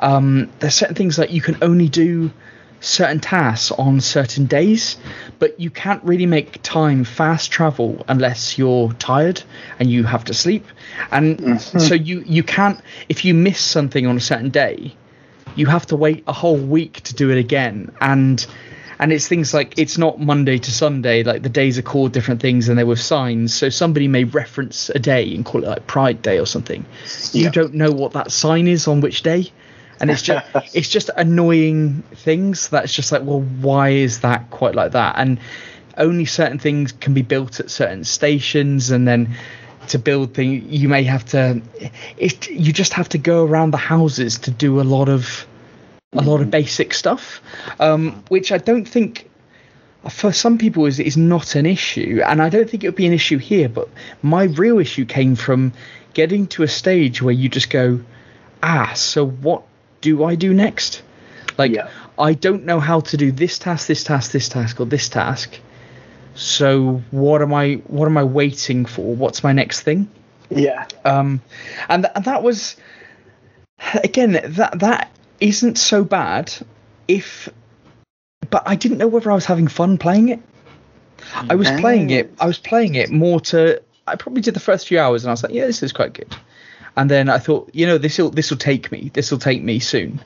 um, 0.00 0.50
there's 0.58 0.74
certain 0.74 0.96
things 0.96 1.14
that 1.18 1.30
you 1.30 1.40
can 1.40 1.56
only 1.62 1.88
do 1.88 2.32
certain 2.80 3.20
tasks 3.20 3.70
on 3.72 4.00
certain 4.00 4.46
days, 4.46 4.96
but 5.38 5.58
you 5.58 5.70
can't 5.70 6.02
really 6.04 6.26
make 6.26 6.62
time 6.62 7.04
fast 7.04 7.50
travel 7.50 8.04
unless 8.08 8.58
you're 8.58 8.92
tired 8.94 9.42
and 9.78 9.90
you 9.90 10.04
have 10.04 10.24
to 10.24 10.34
sleep. 10.34 10.66
And 11.10 11.38
mm-hmm. 11.38 11.78
so 11.78 11.94
you 11.94 12.22
you 12.26 12.42
can't 12.42 12.80
if 13.08 13.24
you 13.24 13.34
miss 13.34 13.60
something 13.60 14.06
on 14.06 14.16
a 14.16 14.20
certain 14.20 14.50
day, 14.50 14.94
you 15.56 15.66
have 15.66 15.86
to 15.86 15.96
wait 15.96 16.24
a 16.26 16.32
whole 16.32 16.56
week 16.56 17.00
to 17.02 17.14
do 17.14 17.30
it 17.30 17.38
again. 17.38 17.92
And 18.00 18.44
and 19.00 19.12
it's 19.12 19.28
things 19.28 19.54
like 19.54 19.78
it's 19.78 19.96
not 19.96 20.20
monday 20.20 20.58
to 20.58 20.72
sunday 20.72 21.22
like 21.22 21.42
the 21.44 21.48
days 21.48 21.78
are 21.78 21.82
called 21.82 22.10
different 22.12 22.42
things 22.42 22.68
and 22.68 22.78
they're 22.78 22.86
with 22.86 23.00
signs. 23.00 23.54
So 23.54 23.68
somebody 23.68 24.08
may 24.08 24.24
reference 24.24 24.90
a 24.90 24.98
day 24.98 25.34
and 25.34 25.44
call 25.44 25.62
it 25.64 25.68
like 25.68 25.86
pride 25.86 26.22
day 26.22 26.38
or 26.38 26.46
something. 26.46 26.84
You 27.32 27.44
Yeah. 27.44 27.50
don't 27.50 27.74
know 27.74 27.92
what 27.92 28.12
that 28.12 28.32
sign 28.32 28.66
is 28.68 28.88
on 28.88 29.00
which 29.00 29.22
day 29.22 29.50
and 30.00 30.10
it's 30.10 30.22
just 30.22 30.46
it's 30.74 30.88
just 30.88 31.10
annoying 31.16 32.02
things 32.14 32.68
that's 32.68 32.92
just 32.92 33.12
like 33.12 33.22
well 33.22 33.40
why 33.40 33.90
is 33.90 34.20
that 34.20 34.50
quite 34.50 34.74
like 34.74 34.92
that? 34.92 35.14
And 35.18 35.38
only 35.98 36.24
certain 36.24 36.58
things 36.58 36.92
can 36.92 37.12
be 37.12 37.22
built 37.22 37.60
at 37.60 37.70
certain 37.70 38.04
stations 38.04 38.90
and 38.90 39.06
then 39.06 39.34
to 39.88 39.98
build 39.98 40.34
things 40.34 40.64
you 40.64 40.88
may 40.88 41.02
have 41.02 41.24
to 41.24 41.60
it 42.16 42.48
you 42.50 42.72
just 42.72 42.92
have 42.92 43.08
to 43.08 43.18
go 43.18 43.44
around 43.44 43.70
the 43.72 43.78
houses 43.78 44.38
to 44.38 44.50
do 44.50 44.80
a 44.80 44.82
lot 44.82 45.08
of 45.08 45.46
a 46.12 46.22
lot 46.22 46.40
of 46.40 46.50
basic 46.50 46.94
stuff 46.94 47.40
um, 47.80 48.22
which 48.28 48.52
i 48.52 48.58
don't 48.58 48.86
think 48.86 49.28
for 50.10 50.32
some 50.32 50.58
people 50.58 50.86
is 50.86 51.00
is 51.00 51.16
not 51.16 51.54
an 51.54 51.66
issue. 51.66 52.20
And 52.24 52.40
i 52.40 52.48
don't 52.48 52.68
think 52.68 52.84
it 52.84 52.88
would 52.88 52.96
be 52.96 53.06
an 53.06 53.12
issue 53.12 53.38
here 53.38 53.68
but 53.68 53.88
my 54.22 54.44
real 54.44 54.78
issue 54.78 55.04
came 55.04 55.36
from 55.36 55.72
getting 56.14 56.46
to 56.48 56.62
a 56.62 56.68
stage 56.68 57.20
where 57.22 57.34
you 57.34 57.48
just 57.48 57.70
go 57.70 58.00
ah 58.62 58.92
so 58.94 59.26
what 59.26 59.62
do 60.00 60.24
i 60.24 60.34
do 60.34 60.52
next 60.54 61.02
like 61.56 61.72
Yeah. 61.72 61.88
i 62.18 62.34
don't 62.34 62.64
know 62.64 62.80
how 62.80 63.00
to 63.00 63.16
do 63.16 63.32
this 63.32 63.58
task 63.58 63.86
this 63.86 64.04
task 64.04 64.32
this 64.32 64.48
task 64.48 64.80
or 64.80 64.86
this 64.86 65.08
task 65.08 65.58
so 66.34 67.02
what 67.10 67.42
am 67.42 67.52
i 67.54 67.74
what 67.86 68.06
am 68.06 68.16
i 68.16 68.24
waiting 68.24 68.84
for 68.86 69.14
what's 69.14 69.42
my 69.42 69.52
next 69.52 69.80
thing 69.82 70.08
Yeah. 70.50 70.86
um, 71.04 71.40
and, 71.88 72.04
th- 72.04 72.12
and 72.14 72.24
that 72.24 72.42
was 72.42 72.76
again 74.04 74.32
that 74.32 74.78
that 74.80 75.10
isn't 75.40 75.78
so 75.78 76.04
bad 76.04 76.52
if 77.06 77.48
but 78.50 78.62
I 78.66 78.76
didn't 78.76 78.98
know 78.98 79.08
whether 79.08 79.30
I 79.30 79.34
was 79.34 79.44
having 79.44 79.68
fun 79.68 79.98
playing 79.98 80.30
it. 80.30 80.40
I 81.34 81.54
was 81.54 81.70
playing 81.70 82.08
it. 82.10 82.32
I 82.40 82.46
was 82.46 82.56
playing 82.58 82.94
it 82.94 83.10
more 83.10 83.40
to. 83.40 83.82
I 84.06 84.16
probably 84.16 84.40
did 84.40 84.54
the 84.54 84.60
first 84.60 84.88
few 84.88 84.98
hours, 84.98 85.22
and 85.22 85.28
I 85.28 85.32
was 85.32 85.42
like, 85.42 85.52
"Yeah, 85.52 85.66
this 85.66 85.82
is 85.82 85.92
quite 85.92 86.14
good." 86.14 86.34
And 86.98 87.08
then 87.08 87.28
I 87.28 87.38
thought, 87.38 87.70
you 87.72 87.86
know, 87.86 87.96
this 87.96 88.18
will 88.18 88.30
this 88.30 88.50
will 88.50 88.58
take 88.58 88.90
me. 88.90 89.10
This 89.14 89.30
will 89.30 89.38
take 89.38 89.62
me 89.62 89.78
soon. 89.78 90.20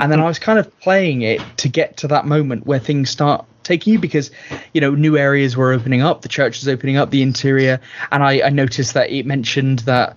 And 0.00 0.12
then 0.12 0.20
I 0.20 0.24
was 0.24 0.38
kind 0.38 0.58
of 0.58 0.78
playing 0.80 1.22
it 1.22 1.40
to 1.58 1.68
get 1.68 1.96
to 1.98 2.08
that 2.08 2.26
moment 2.26 2.66
where 2.66 2.78
things 2.78 3.08
start 3.08 3.44
taking 3.62 3.92
you 3.94 3.98
because, 3.98 4.30
you 4.72 4.80
know, 4.80 4.90
new 4.94 5.16
areas 5.16 5.56
were 5.56 5.72
opening 5.72 6.02
up, 6.02 6.22
the 6.22 6.28
church 6.28 6.60
was 6.60 6.68
opening 6.68 6.96
up, 6.96 7.10
the 7.10 7.22
interior, 7.22 7.80
and 8.10 8.22
I, 8.22 8.46
I 8.46 8.50
noticed 8.50 8.94
that 8.94 9.10
it 9.10 9.26
mentioned 9.26 9.80
that 9.80 10.16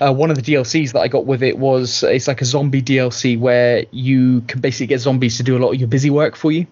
uh, 0.00 0.12
one 0.12 0.30
of 0.30 0.36
the 0.36 0.42
DLCs 0.42 0.92
that 0.92 1.00
I 1.00 1.08
got 1.08 1.26
with 1.26 1.42
it 1.42 1.58
was 1.58 2.02
it's 2.02 2.28
like 2.28 2.40
a 2.40 2.44
zombie 2.44 2.82
DLC 2.82 3.38
where 3.38 3.84
you 3.90 4.40
can 4.42 4.60
basically 4.60 4.86
get 4.86 5.00
zombies 5.00 5.36
to 5.36 5.42
do 5.42 5.56
a 5.56 5.60
lot 5.60 5.72
of 5.72 5.80
your 5.80 5.88
busy 5.88 6.10
work 6.10 6.36
for 6.36 6.50
you. 6.50 6.66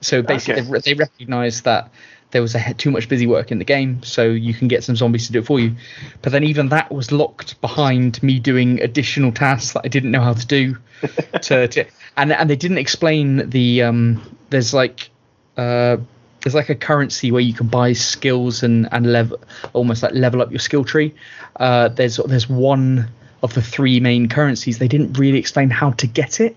So 0.00 0.20
basically, 0.22 0.62
Okay. 0.62 0.70
they, 0.70 0.78
they 0.80 0.94
recognize 0.94 1.62
that 1.62 1.90
there 2.32 2.42
was 2.42 2.54
a, 2.54 2.74
too 2.74 2.90
much 2.90 3.08
busy 3.08 3.26
work 3.26 3.52
in 3.52 3.58
the 3.58 3.64
game, 3.64 4.02
so 4.02 4.24
you 4.24 4.52
can 4.52 4.66
get 4.66 4.82
some 4.82 4.96
zombies 4.96 5.26
to 5.26 5.32
do 5.32 5.38
it 5.38 5.46
for 5.46 5.60
you. 5.60 5.76
But 6.22 6.32
then 6.32 6.42
even 6.44 6.70
that 6.70 6.90
was 6.90 7.12
locked 7.12 7.60
behind 7.60 8.22
me 8.22 8.40
doing 8.40 8.80
additional 8.80 9.32
tasks 9.32 9.74
that 9.74 9.82
I 9.84 9.88
didn't 9.88 10.10
know 10.10 10.22
how 10.22 10.32
to 10.32 10.46
do. 10.46 10.76
to, 11.42 11.68
to 11.68 11.84
and 12.16 12.32
and 12.32 12.50
they 12.50 12.56
didn't 12.56 12.78
explain 12.78 13.48
the 13.48 13.82
um. 13.82 14.36
There's 14.50 14.74
like 14.74 15.10
uh. 15.56 15.98
There's 16.40 16.56
like 16.56 16.70
a 16.70 16.74
currency 16.74 17.30
where 17.30 17.40
you 17.40 17.54
can 17.54 17.68
buy 17.68 17.92
skills 17.92 18.64
and 18.64 18.88
and 18.90 19.12
level 19.12 19.40
almost 19.74 20.02
like 20.02 20.12
level 20.14 20.42
up 20.42 20.50
your 20.50 20.58
skill 20.58 20.84
tree. 20.84 21.14
Uh, 21.56 21.88
there's 21.88 22.16
there's 22.16 22.48
one 22.48 23.08
of 23.42 23.54
the 23.54 23.62
three 23.62 24.00
main 24.00 24.28
currencies. 24.28 24.78
They 24.78 24.88
didn't 24.88 25.18
really 25.18 25.38
explain 25.38 25.70
how 25.70 25.90
to 25.92 26.06
get 26.06 26.40
it. 26.40 26.56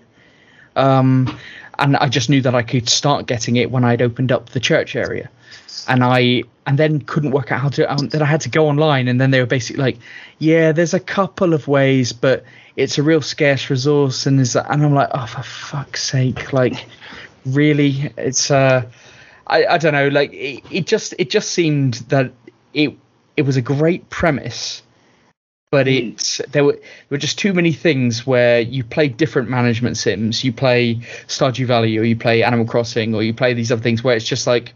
Um, 0.74 1.38
and 1.78 1.96
I 1.96 2.08
just 2.08 2.30
knew 2.30 2.40
that 2.42 2.54
I 2.54 2.62
could 2.62 2.88
start 2.88 3.26
getting 3.26 3.56
it 3.56 3.70
when 3.70 3.84
I'd 3.84 4.02
opened 4.02 4.32
up 4.32 4.50
the 4.50 4.60
church 4.60 4.96
area, 4.96 5.30
and 5.88 6.02
I 6.02 6.42
and 6.66 6.78
then 6.78 7.00
couldn't 7.00 7.30
work 7.30 7.52
out 7.52 7.60
how 7.60 7.68
to. 7.70 7.90
Um, 7.90 8.08
then 8.08 8.22
I 8.22 8.26
had 8.26 8.40
to 8.42 8.48
go 8.48 8.68
online, 8.68 9.08
and 9.08 9.20
then 9.20 9.30
they 9.30 9.40
were 9.40 9.46
basically 9.46 9.82
like, 9.82 9.98
"Yeah, 10.38 10.72
there's 10.72 10.94
a 10.94 11.00
couple 11.00 11.54
of 11.54 11.68
ways, 11.68 12.12
but 12.12 12.44
it's 12.74 12.98
a 12.98 13.02
real 13.02 13.22
scarce 13.22 13.70
resource." 13.70 14.26
And 14.26 14.40
is 14.40 14.54
that, 14.54 14.66
and 14.70 14.84
I'm 14.84 14.94
like, 14.94 15.08
"Oh, 15.12 15.26
for 15.26 15.42
fuck's 15.42 16.02
sake! 16.02 16.52
Like, 16.52 16.86
really? 17.44 18.12
It's 18.16 18.50
uh, 18.50 18.82
I 19.46 19.66
I 19.66 19.78
don't 19.78 19.92
know. 19.92 20.08
Like, 20.08 20.32
it, 20.32 20.64
it 20.70 20.86
just 20.86 21.14
it 21.18 21.30
just 21.30 21.50
seemed 21.52 21.94
that 22.08 22.32
it 22.74 22.96
it 23.36 23.42
was 23.42 23.56
a 23.56 23.62
great 23.62 24.10
premise." 24.10 24.82
but 25.72 25.88
it's 25.88 26.40
there 26.52 26.64
were 26.64 26.72
there 26.72 26.80
were 27.10 27.18
just 27.18 27.38
too 27.38 27.52
many 27.52 27.72
things 27.72 28.26
where 28.26 28.60
you 28.60 28.84
play 28.84 29.08
different 29.08 29.50
management 29.50 29.96
sims. 29.96 30.44
You 30.44 30.52
play 30.52 30.94
Stardew 31.26 31.66
Valley, 31.66 31.98
or 31.98 32.04
you 32.04 32.16
play 32.16 32.42
Animal 32.42 32.66
Crossing, 32.66 33.14
or 33.14 33.22
you 33.22 33.34
play 33.34 33.52
these 33.52 33.72
other 33.72 33.82
things 33.82 34.02
where 34.02 34.16
it's 34.16 34.24
just 34.24 34.46
like 34.46 34.74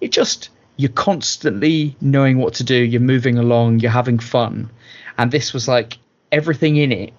it 0.00 0.12
just 0.12 0.50
you're 0.76 0.90
constantly 0.90 1.96
knowing 2.00 2.38
what 2.38 2.54
to 2.54 2.64
do. 2.64 2.76
You're 2.76 3.00
moving 3.00 3.38
along. 3.38 3.80
You're 3.80 3.90
having 3.90 4.18
fun, 4.18 4.70
and 5.18 5.30
this 5.30 5.52
was 5.52 5.68
like 5.68 5.98
everything 6.32 6.76
in 6.76 6.92
it 6.92 7.12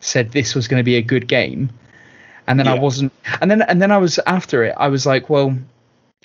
said 0.00 0.30
this 0.32 0.54
was 0.54 0.68
going 0.68 0.80
to 0.80 0.84
be 0.84 0.96
a 0.96 1.02
good 1.02 1.26
game, 1.26 1.70
and 2.46 2.58
then 2.58 2.68
I 2.68 2.78
wasn't. 2.78 3.12
And 3.40 3.50
then 3.50 3.62
and 3.62 3.80
then 3.80 3.90
I 3.90 3.98
was 3.98 4.18
after 4.26 4.64
it. 4.64 4.74
I 4.76 4.88
was 4.88 5.06
like, 5.06 5.30
well, 5.30 5.56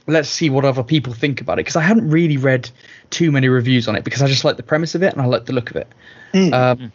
let's 0.08 0.30
see 0.30 0.50
what 0.50 0.66
other 0.66 0.84
people 0.84 1.14
think 1.14 1.42
about 1.42 1.54
it 1.54 1.62
because 1.62 1.76
I 1.76 1.82
hadn't 1.82 2.10
really 2.10 2.38
read 2.38 2.70
too 3.10 3.32
many 3.32 3.50
reviews 3.50 3.88
on 3.88 3.96
it 3.96 4.04
because 4.04 4.22
I 4.22 4.28
just 4.28 4.44
like 4.44 4.58
the 4.58 4.64
premise 4.64 4.96
of 4.96 5.04
it 5.04 5.14
and 5.14 5.22
I 5.22 5.26
like 5.26 5.46
the 5.46 5.54
look 5.54 5.70
of 5.70 5.76
it. 5.78 5.88
Um, 6.54 6.92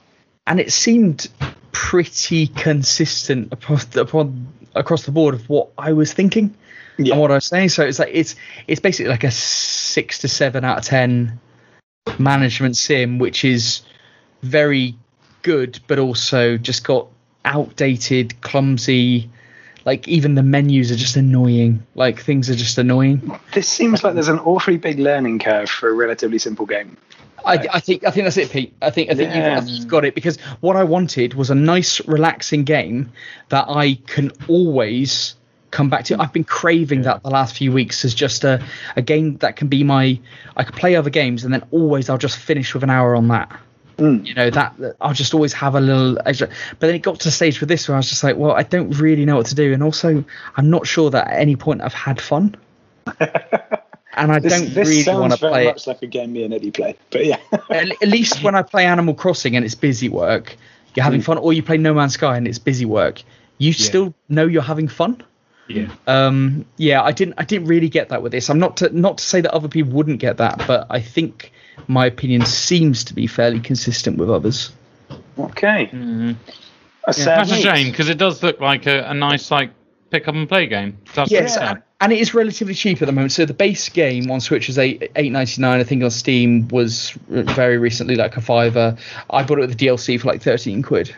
and 0.47 0.61
it 0.61 0.73
seemed 0.73 1.29
pretty 1.73 2.47
consistent 2.49 3.53
across 3.53 3.85
the, 3.87 4.03
upon, 4.03 4.49
across 4.75 5.05
the 5.05 5.13
board 5.13 5.35
of 5.35 5.49
what 5.49 5.69
I 5.77 5.93
was 5.93 6.13
thinking 6.13 6.55
Yeah. 6.99 7.13
and 7.15 7.21
what 7.21 7.31
I 7.31 7.35
was 7.35 7.47
saying. 7.47 7.71
So 7.71 7.85
it's 7.85 7.99
like 7.99 8.11
it's 8.13 8.37
it's 8.67 8.81
basically 8.81 9.11
like 9.11 9.25
a 9.25 9.31
six 9.31 10.21
to 10.21 10.29
seven 10.29 10.65
out 10.65 10.79
of 10.79 10.85
ten 10.85 11.39
management 12.19 12.77
sim, 12.77 13.19
which 13.19 13.45
is 13.45 13.83
very 14.43 14.97
good, 15.43 15.81
but 15.87 15.99
also 15.99 16.57
just 16.57 16.85
got 16.85 17.09
outdated, 17.45 18.41
clumsy. 18.41 19.31
Like 19.85 20.09
even 20.09 20.35
the 20.35 20.43
menus 20.43 20.91
are 20.91 20.97
just 20.97 21.17
annoying. 21.17 21.87
Like 21.95 22.21
things 22.21 22.51
are 22.51 22.57
just 22.57 22.77
annoying. 22.79 23.39
This 23.55 23.69
seems 23.69 24.03
like 24.03 24.15
there's 24.15 24.29
an 24.29 24.41
awfully 24.41 24.79
big 24.79 24.99
learning 24.99 25.39
curve 25.39 25.71
for 25.71 25.89
a 25.89 25.93
relatively 25.93 26.39
simple 26.39 26.67
game. 26.67 26.97
I, 27.45 27.69
I 27.75 27.81
think 27.81 28.05
I 28.05 28.11
think 28.11 28.25
that's 28.25 28.37
it, 28.37 28.51
Pete. 28.51 28.75
I 28.83 28.91
think 28.91 29.11
I 29.11 29.15
think, 29.15 29.31
Yeah. 29.33 29.51
you've, 29.55 29.59
I 29.59 29.61
think 29.65 29.79
you've 29.79 29.89
got 29.89 30.05
it 30.05 30.17
because 30.17 30.41
what 30.61 30.75
I 30.75 30.83
wanted 30.83 31.35
was 31.35 31.51
a 31.51 31.55
nice, 31.55 32.01
relaxing 32.09 32.65
game 32.65 33.13
that 33.51 33.67
I 33.69 33.95
can 34.07 34.33
always 34.49 35.37
come 35.71 35.91
back 35.91 36.05
to. 36.07 36.21
I've 36.21 36.33
been 36.33 36.45
craving 36.45 37.03
that 37.03 37.23
the 37.23 37.31
last 37.31 37.57
few 37.57 37.73
weeks 37.73 38.05
as 38.05 38.15
just 38.15 38.45
a, 38.45 38.65
a 38.97 39.03
game 39.03 39.37
that 39.39 39.57
can 39.57 39.69
be 39.69 39.85
my. 39.85 40.19
I 40.57 40.65
could 40.65 40.77
play 40.77 40.97
other 40.97 41.11
games 41.11 41.45
and 41.45 41.53
then 41.53 41.63
always 41.71 42.09
I'll 42.09 42.19
just 42.19 42.39
finish 42.39 42.75
with 42.75 42.83
an 42.83 42.91
hour 42.91 43.15
on 43.15 43.29
that. 43.29 43.61
Mm. 43.99 44.27
You 44.27 44.35
know 44.35 44.51
that, 44.51 44.77
that 44.79 44.97
I'll 45.01 45.15
just 45.15 45.33
always 45.33 45.53
have 45.55 45.75
a 45.75 45.81
little 45.81 46.19
extra. 46.27 46.49
But 46.79 46.87
then 46.87 46.95
it 46.95 47.03
got 47.03 47.19
to 47.21 47.25
the 47.25 47.31
stage 47.31 47.61
with 47.61 47.69
this 47.69 47.89
where 47.89 47.97
I 47.97 47.99
was 47.99 48.09
just 48.09 48.23
like, 48.23 48.37
well, 48.37 48.53
I 48.53 48.63
don't 48.63 48.91
really 48.99 49.25
know 49.25 49.37
what 49.37 49.47
to 49.47 49.55
do, 49.55 49.73
and 49.73 49.83
also 49.83 50.23
I'm 50.57 50.71
not 50.71 50.87
sure 50.87 51.11
that 51.11 51.29
at 51.29 51.41
any 51.41 51.57
point 51.57 51.81
I've 51.81 51.95
had 51.95 52.21
fun. 52.21 52.55
And 54.17 54.33
I 54.33 54.39
This, 54.39 54.53
don't 54.53 54.75
this 54.75 54.89
really 54.89 55.21
want 55.21 55.33
to 55.35 55.39
very 55.39 55.53
play 55.53 55.63
it 55.65 55.75
much 55.75 55.87
like 55.87 56.03
a 56.03 56.07
game 56.07 56.33
me 56.33 56.43
and 56.43 56.55
Eddie 56.55 56.71
play. 56.71 56.97
But 57.11 57.27
yeah. 57.27 57.39
at, 57.71 57.91
at 58.03 58.09
least 58.09 58.43
when 58.43 58.55
I 58.55 58.63
play 58.63 58.87
Animal 58.87 59.15
Crossing 59.15 59.57
and 59.57 59.65
it's 59.65 59.75
busy 59.75 60.09
work, 60.09 60.57
you're 60.95 61.05
having 61.05 61.21
mm. 61.21 61.25
fun, 61.25 61.39
or 61.39 61.53
you 61.53 61.63
play 61.63 61.77
No 61.77 61.93
Man's 61.93 62.15
Sky 62.15 62.37
and 62.37 62.49
it's 62.49 62.59
busy 62.59 62.87
work, 62.87 63.23
you 63.59 63.73
still 63.73 64.15
know 64.29 64.47
you're 64.47 64.63
having 64.63 64.89
fun. 64.89 65.23
Yeah. 65.69 65.89
Um, 66.07 66.65
yeah, 66.77 67.03
I 67.03 67.13
didn't, 67.13 67.35
I 67.39 67.45
didn't 67.45 67.67
really 67.69 67.89
get 67.89 68.09
that 68.11 68.23
with 68.23 68.33
this. 68.33 68.49
I'm 68.51 68.59
not 68.59 68.77
to, 68.79 68.97
not 68.97 69.19
to 69.19 69.25
say 69.25 69.41
that 69.41 69.53
other 69.53 69.69
people 69.69 69.93
wouldn't 69.93 70.21
get 70.21 70.37
that, 70.37 70.63
but 70.67 70.87
I 70.91 71.01
think 71.01 71.53
my 71.89 72.07
opinion 72.07 72.45
seems 72.47 73.05
to 73.05 73.15
be 73.15 73.27
fairly 73.27 73.61
consistent 73.61 74.19
with 74.19 74.31
others. 74.31 74.73
okay. 75.39 75.91
A 77.09 77.13
sad 77.13 77.41
That's 77.41 77.51
a 77.51 77.55
news. 77.55 77.63
shame 77.63 77.91
because 77.91 78.09
it 78.09 78.19
does 78.19 78.43
look 78.43 78.61
like 78.61 78.87
a, 78.87 79.11
a 79.11 79.15
nice 79.15 79.51
like 79.51 79.71
pick 80.11 80.27
up 80.29 80.35
and 80.35 80.49
play 80.49 80.67
game. 80.67 80.99
That's 81.15 81.31
Yes, 81.31 81.57
and, 81.57 81.83
and 82.01 82.13
it 82.13 82.19
is 82.19 82.35
relatively 82.35 82.75
cheap 82.75 83.01
at 83.01 83.07
the 83.07 83.13
moment. 83.13 83.33
So 83.33 83.45
the 83.45 83.55
base 83.55 83.89
game 83.89 84.31
on 84.31 84.41
Switch 84.41 84.69
is 84.69 84.79
eight 84.79 85.11
eight 85.15 85.31
ninety 85.31 85.63
nine. 85.63 85.79
I 85.79 85.85
think 85.85 86.03
on 86.03 86.11
Steam 86.11 86.67
was 86.69 87.11
very 87.29 87.79
recently 87.79 88.17
like 88.17 88.37
a 88.37 88.41
fiver. 88.41 88.97
I 89.31 89.45
bought 89.45 89.59
it 89.59 89.63
with 89.63 89.79
the 89.79 89.87
DLC 89.87 90.21
for 90.21 90.27
like 90.29 90.43
thirteen 90.43 90.83
quid. 90.83 91.15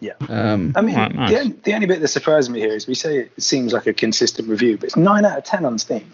Yeah. 0.00 0.14
Um, 0.28 0.72
I 0.74 0.80
mean, 0.80 0.96
Right, 0.96 1.14
nice. 1.14 1.30
the, 1.30 1.38
only, 1.40 1.52
the 1.62 1.74
only 1.74 1.86
bit 1.86 2.00
that 2.00 2.08
surprised 2.08 2.50
me 2.50 2.58
here 2.58 2.72
is 2.72 2.86
we 2.86 2.94
say 2.94 3.18
it 3.18 3.42
seems 3.42 3.72
like 3.72 3.86
a 3.86 3.92
consistent 3.92 4.48
review, 4.48 4.76
but 4.76 4.84
it's 4.86 4.96
9 4.96 5.24
out 5.24 5.38
of 5.38 5.44
10 5.44 5.64
on 5.64 5.78
Steam. 5.78 6.10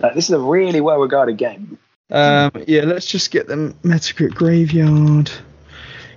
Like, 0.00 0.14
this 0.14 0.24
is 0.24 0.30
a 0.30 0.38
really 0.40 0.80
well 0.80 0.98
regarded 0.98 1.36
game. 1.36 1.78
Um, 2.10 2.50
yeah, 2.66 2.82
let's 2.82 3.06
just 3.06 3.30
get 3.30 3.46
the 3.46 3.74
Metacritic 3.82 4.34
Graveyard 4.34 5.30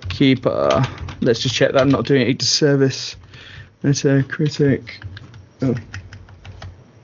Keeper. 0.09 0.85
Let's 1.21 1.39
just 1.41 1.55
check 1.55 1.73
that 1.73 1.81
I'm 1.81 1.89
not 1.89 2.05
doing 2.05 2.21
it 2.21 2.29
a 2.29 2.33
disservice. 2.33 3.15
Metacritic. 3.83 4.89
Oh. 5.61 5.75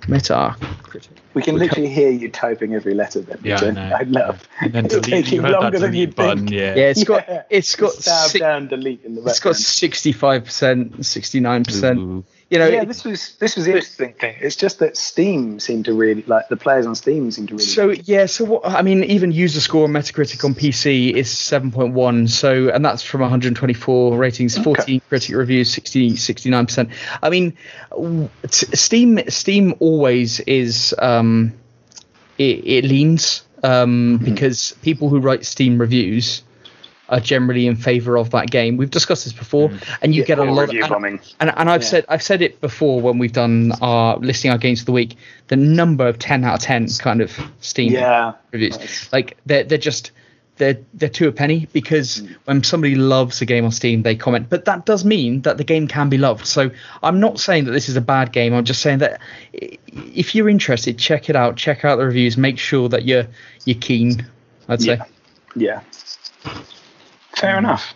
Metacritic. 0.01 1.12
We 1.33 1.41
can 1.41 1.57
literally 1.57 1.89
hear 1.89 2.09
you 2.11 2.29
typing 2.29 2.75
every 2.75 2.93
letter 2.93 3.21
then. 3.21 3.39
Yeah, 3.43 3.55
which 3.55 3.63
I 3.63 3.67
I, 3.67 3.71
know. 3.71 3.95
I 3.95 4.03
love. 4.03 4.47
And 4.61 4.73
then 4.73 4.85
It'll 4.87 5.01
delete. 5.01 5.25
take 5.25 5.33
You 5.33 5.41
you 5.43 5.49
longer 5.49 5.79
than 5.79 5.93
you'd 5.93 6.15
button. 6.15 6.39
think. 6.47 6.51
Yeah. 6.51 6.75
Yeah, 6.75 6.89
it's 6.89 7.03
got 7.03 7.27
Yeah. 7.27 7.43
it's 7.49 7.75
got 7.75 7.91
Stab 7.93 8.29
si- 8.29 8.39
down, 8.39 8.67
delete 8.67 9.03
in 9.03 9.15
the 9.15 9.21
It's 9.25 9.39
got 9.39 9.55
sixty 9.55 10.11
five 10.11 10.45
percent, 10.45 11.05
sixty 11.05 11.39
nine 11.39 11.63
percent. 11.63 12.25
You 12.53 12.59
know, 12.59 12.67
yeah, 12.67 12.85
this 12.85 13.03
was 13.03 13.35
this 13.37 13.55
was 13.55 13.65
the 13.65 13.71
interesting 13.71 14.13
thing. 14.13 14.35
It's 14.39 14.55
just 14.55 14.77
that 14.77 14.95
Steam 14.95 15.59
seemed 15.59 15.85
to 15.85 15.93
really 15.95 16.21
like 16.27 16.49
the 16.49 16.55
players 16.55 16.85
on 16.85 16.93
Steam 16.93 17.31
seem 17.31 17.47
to 17.47 17.55
really. 17.55 17.65
So 17.65 17.89
yeah, 17.89 18.27
so 18.27 18.45
what 18.45 18.61
I 18.63 18.83
mean, 18.83 19.03
even 19.05 19.31
user 19.31 19.59
score 19.59 19.85
on 19.85 19.91
Metacritic 19.91 20.45
on 20.45 20.53
PC 20.53 21.13
is 21.13 21.29
7.1. 21.29 22.29
So 22.29 22.69
and 22.69 22.85
that's 22.85 23.01
from 23.01 23.21
124 23.21 24.15
ratings, 24.15 24.55
14 24.55 25.01
critic 25.09 25.35
reviews, 25.35 25.73
60 25.73 26.15
69 26.15 26.65
percent. 26.67 26.89
I 27.23 27.31
mean, 27.31 27.57
Steam 28.51 29.19
Steam 29.29 29.73
always 29.79 30.39
is 30.41 30.93
um, 30.99 31.53
it, 32.37 32.67
it 32.67 32.85
leans 32.85 33.41
um, 33.63 34.19
because 34.23 34.73
people 34.83 35.09
who 35.09 35.17
write 35.17 35.43
Steam 35.43 35.79
reviews 35.79 36.43
are 37.13 37.19
generally 37.19 37.67
in 37.67 37.75
favor 37.75 38.17
of 38.17 38.31
that 38.31 38.49
game. 38.51 38.75
We've 38.75 38.89
discussed 38.89 39.23
this 39.25 39.33
before, 39.33 39.71
and 40.01 40.13
you 40.15 40.21
Yeah, 40.21 40.27
get 40.27 40.39
a 40.39 40.43
lot 40.43 40.63
review 40.63 40.83
of 40.83 40.89
bombing. 40.89 41.19
and, 41.39 41.53
and 41.55 41.69
I've 41.69 41.83
Yeah. 41.83 41.87
said 41.87 42.05
I've 42.09 42.23
said 42.23 42.41
it 42.41 42.59
before 42.59 42.99
when 43.01 43.19
we've 43.19 43.31
done 43.31 43.71
our 43.81 44.17
listing 44.17 44.51
our 44.51 44.57
games 44.57 44.79
of 44.81 44.87
the 44.87 44.91
week. 44.91 45.15
The 45.47 45.55
number 45.55 46.07
of 46.07 46.17
ten 46.19 46.43
out 46.43 46.55
of 46.55 46.59
ten 46.61 46.87
kind 46.99 47.21
of 47.21 47.31
Steam 47.61 47.93
Yeah. 47.93 48.33
reviews, 48.51 48.77
Nice. 48.79 49.09
like 49.13 49.37
they're 49.45 49.63
they're 49.63 49.77
just 49.77 50.11
they're 50.57 50.77
they're 50.93 51.09
to 51.09 51.27
a 51.27 51.31
penny 51.31 51.67
because 51.73 52.21
Mm. 52.21 52.35
when 52.45 52.63
somebody 52.63 52.95
loves 52.95 53.41
a 53.41 53.45
game 53.45 53.65
on 53.65 53.71
Steam, 53.71 54.03
they 54.03 54.15
comment. 54.15 54.47
But 54.49 54.65
that 54.65 54.85
does 54.85 55.03
mean 55.05 55.41
that 55.41 55.57
the 55.57 55.63
game 55.63 55.87
can 55.87 56.09
be 56.09 56.17
loved. 56.17 56.45
So 56.45 56.69
I'm 57.01 57.19
not 57.19 57.39
saying 57.39 57.65
that 57.65 57.71
this 57.71 57.89
is 57.89 57.95
a 57.95 58.01
bad 58.01 58.31
game. 58.31 58.53
I'm 58.53 58.63
just 58.63 58.81
saying 58.81 58.99
that 58.99 59.19
if 59.53 60.35
you're 60.35 60.49
interested, 60.49 60.97
check 60.99 61.29
it 61.29 61.35
out. 61.35 61.55
Check 61.57 61.85
out 61.85 61.97
the 61.97 62.05
reviews. 62.05 62.37
Make 62.37 62.59
sure 62.59 62.89
that 62.89 63.05
you're 63.05 63.25
you're 63.65 63.79
keen. 63.79 64.25
I'd 64.69 64.81
say. 64.81 64.97
Yeah. 64.97 65.03
Yeah. 65.55 65.79
Fair 67.35 67.57
enough. 67.57 67.93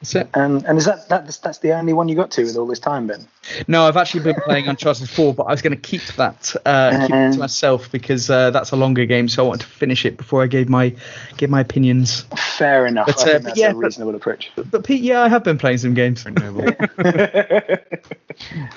That's 0.00 0.14
it. 0.14 0.30
And 0.32 0.64
and 0.64 0.78
is 0.78 0.86
that, 0.86 1.10
that 1.10 1.26
that's 1.42 1.58
the 1.58 1.72
only 1.72 1.92
one 1.92 2.08
you 2.08 2.16
got 2.16 2.30
to 2.32 2.42
with 2.42 2.56
all 2.56 2.66
this 2.66 2.78
time, 2.78 3.06
Ben? 3.06 3.28
No, 3.68 3.86
I've 3.86 3.98
actually 3.98 4.22
been 4.24 4.40
playing 4.46 4.66
Uncharted 4.66 5.10
4, 5.10 5.34
but 5.34 5.42
I 5.42 5.50
was 5.50 5.60
going 5.60 5.74
to 5.74 5.80
keep 5.80 6.00
that 6.16 6.56
uh, 6.64 7.02
keep 7.02 7.10
it 7.10 7.12
Um, 7.12 7.32
to 7.32 7.38
myself 7.38 7.92
because 7.92 8.30
uh, 8.30 8.50
that's 8.50 8.70
a 8.70 8.76
longer 8.76 9.04
game, 9.04 9.28
so 9.28 9.44
I 9.44 9.48
wanted 9.48 9.66
to 9.66 9.70
finish 9.70 10.06
it 10.06 10.16
before 10.16 10.42
I 10.42 10.46
gave 10.46 10.70
my 10.70 10.94
give 11.36 11.50
my 11.50 11.60
opinions. 11.60 12.22
Fair 12.56 12.86
enough. 12.86 13.08
But, 13.08 13.18
I 13.18 13.22
uh, 13.22 13.26
think 13.32 13.42
that's 13.44 13.58
yeah, 13.58 13.70
a 13.72 13.74
but- 13.74 13.80
reasonable 13.80 14.14
approach. 14.14 14.50
But 14.56 14.84
Pete, 14.84 15.02
yeah, 15.02 15.20
I 15.20 15.28
have 15.28 15.44
been 15.44 15.58
playing 15.58 15.76
some 15.78 15.92
games. 15.92 16.24
and 16.24 16.34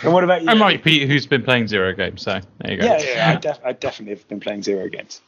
what 0.04 0.26
about 0.26 0.44
you? 0.44 0.50
I'm 0.50 0.60
like 0.60 0.84
Pete, 0.84 1.08
who's 1.08 1.26
been 1.26 1.44
playing 1.44 1.70
zero 1.70 1.94
games. 1.94 2.22
So 2.24 2.42
there 2.60 2.74
you 2.74 2.80
go. 2.82 2.86
Yeah, 2.86 3.02
yeah, 3.02 3.30
I, 3.30 3.36
def- 3.38 3.62
I 3.64 3.72
definitely 3.72 4.16
have 4.16 4.28
been 4.28 4.42
playing 4.42 4.64
zero 4.64 4.90
games. 4.90 5.22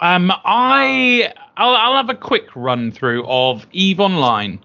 Um, 0.00 0.32
I 0.44 1.32
I'll, 1.56 1.74
I'll 1.74 1.96
have 1.96 2.10
a 2.10 2.14
quick 2.14 2.48
run 2.54 2.90
through 2.90 3.24
of 3.26 3.66
Eve 3.72 4.00
Online. 4.00 4.60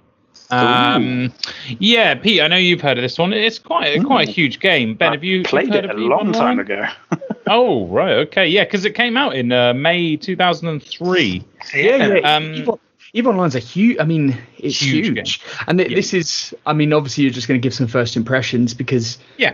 Um, 0.52 1.34
yeah, 1.80 2.14
Pete, 2.16 2.40
I 2.42 2.48
know 2.48 2.56
you've 2.58 2.82
heard 2.82 2.98
of 2.98 3.02
this 3.02 3.18
one. 3.18 3.34
It's 3.34 3.58
quite 3.58 3.98
a, 3.98 4.04
quite 4.04 4.30
a 4.30 4.32
huge 4.32 4.60
game. 4.60 4.94
Ben, 4.94 5.12
have 5.12 5.24
you 5.24 5.44
played 5.44 5.74
heard 5.74 5.86
it 5.86 5.90
a 5.92 5.94
Eve 5.98 6.08
long 6.08 6.32
time 6.32 6.60
ago? 6.60 6.86
Oh, 7.48 7.86
right, 7.90 8.14
okay, 8.28 8.48
yeah, 8.48 8.64
because 8.64 8.86
it 8.86 8.96
came 8.96 9.16
out 9.18 9.36
in 9.36 9.52
uh, 9.52 9.72
May 9.72 10.18
2003. 10.18 11.44
Yeah, 11.76 12.08
yeah. 12.08 12.36
Um, 12.36 12.56
Eve, 12.56 12.70
Eve 13.14 13.28
Online's 13.28 13.54
a 13.56 13.60
huge. 13.60 14.00
I 14.00 14.04
mean, 14.04 14.36
it's 14.58 14.82
Huge 14.82 15.06
huge, 15.16 15.42
and 15.68 15.80
it, 15.80 15.92
Yeah. 15.92 15.96
this 15.96 16.16
is. 16.16 16.56
I 16.66 16.74
mean, 16.74 16.92
obviously, 16.92 17.24
you're 17.24 17.34
just 17.34 17.48
going 17.48 17.62
to 17.62 17.64
give 17.64 17.76
some 17.76 17.86
first 17.86 18.16
impressions 18.16 18.74
because 18.74 19.20
Yeah, 19.38 19.54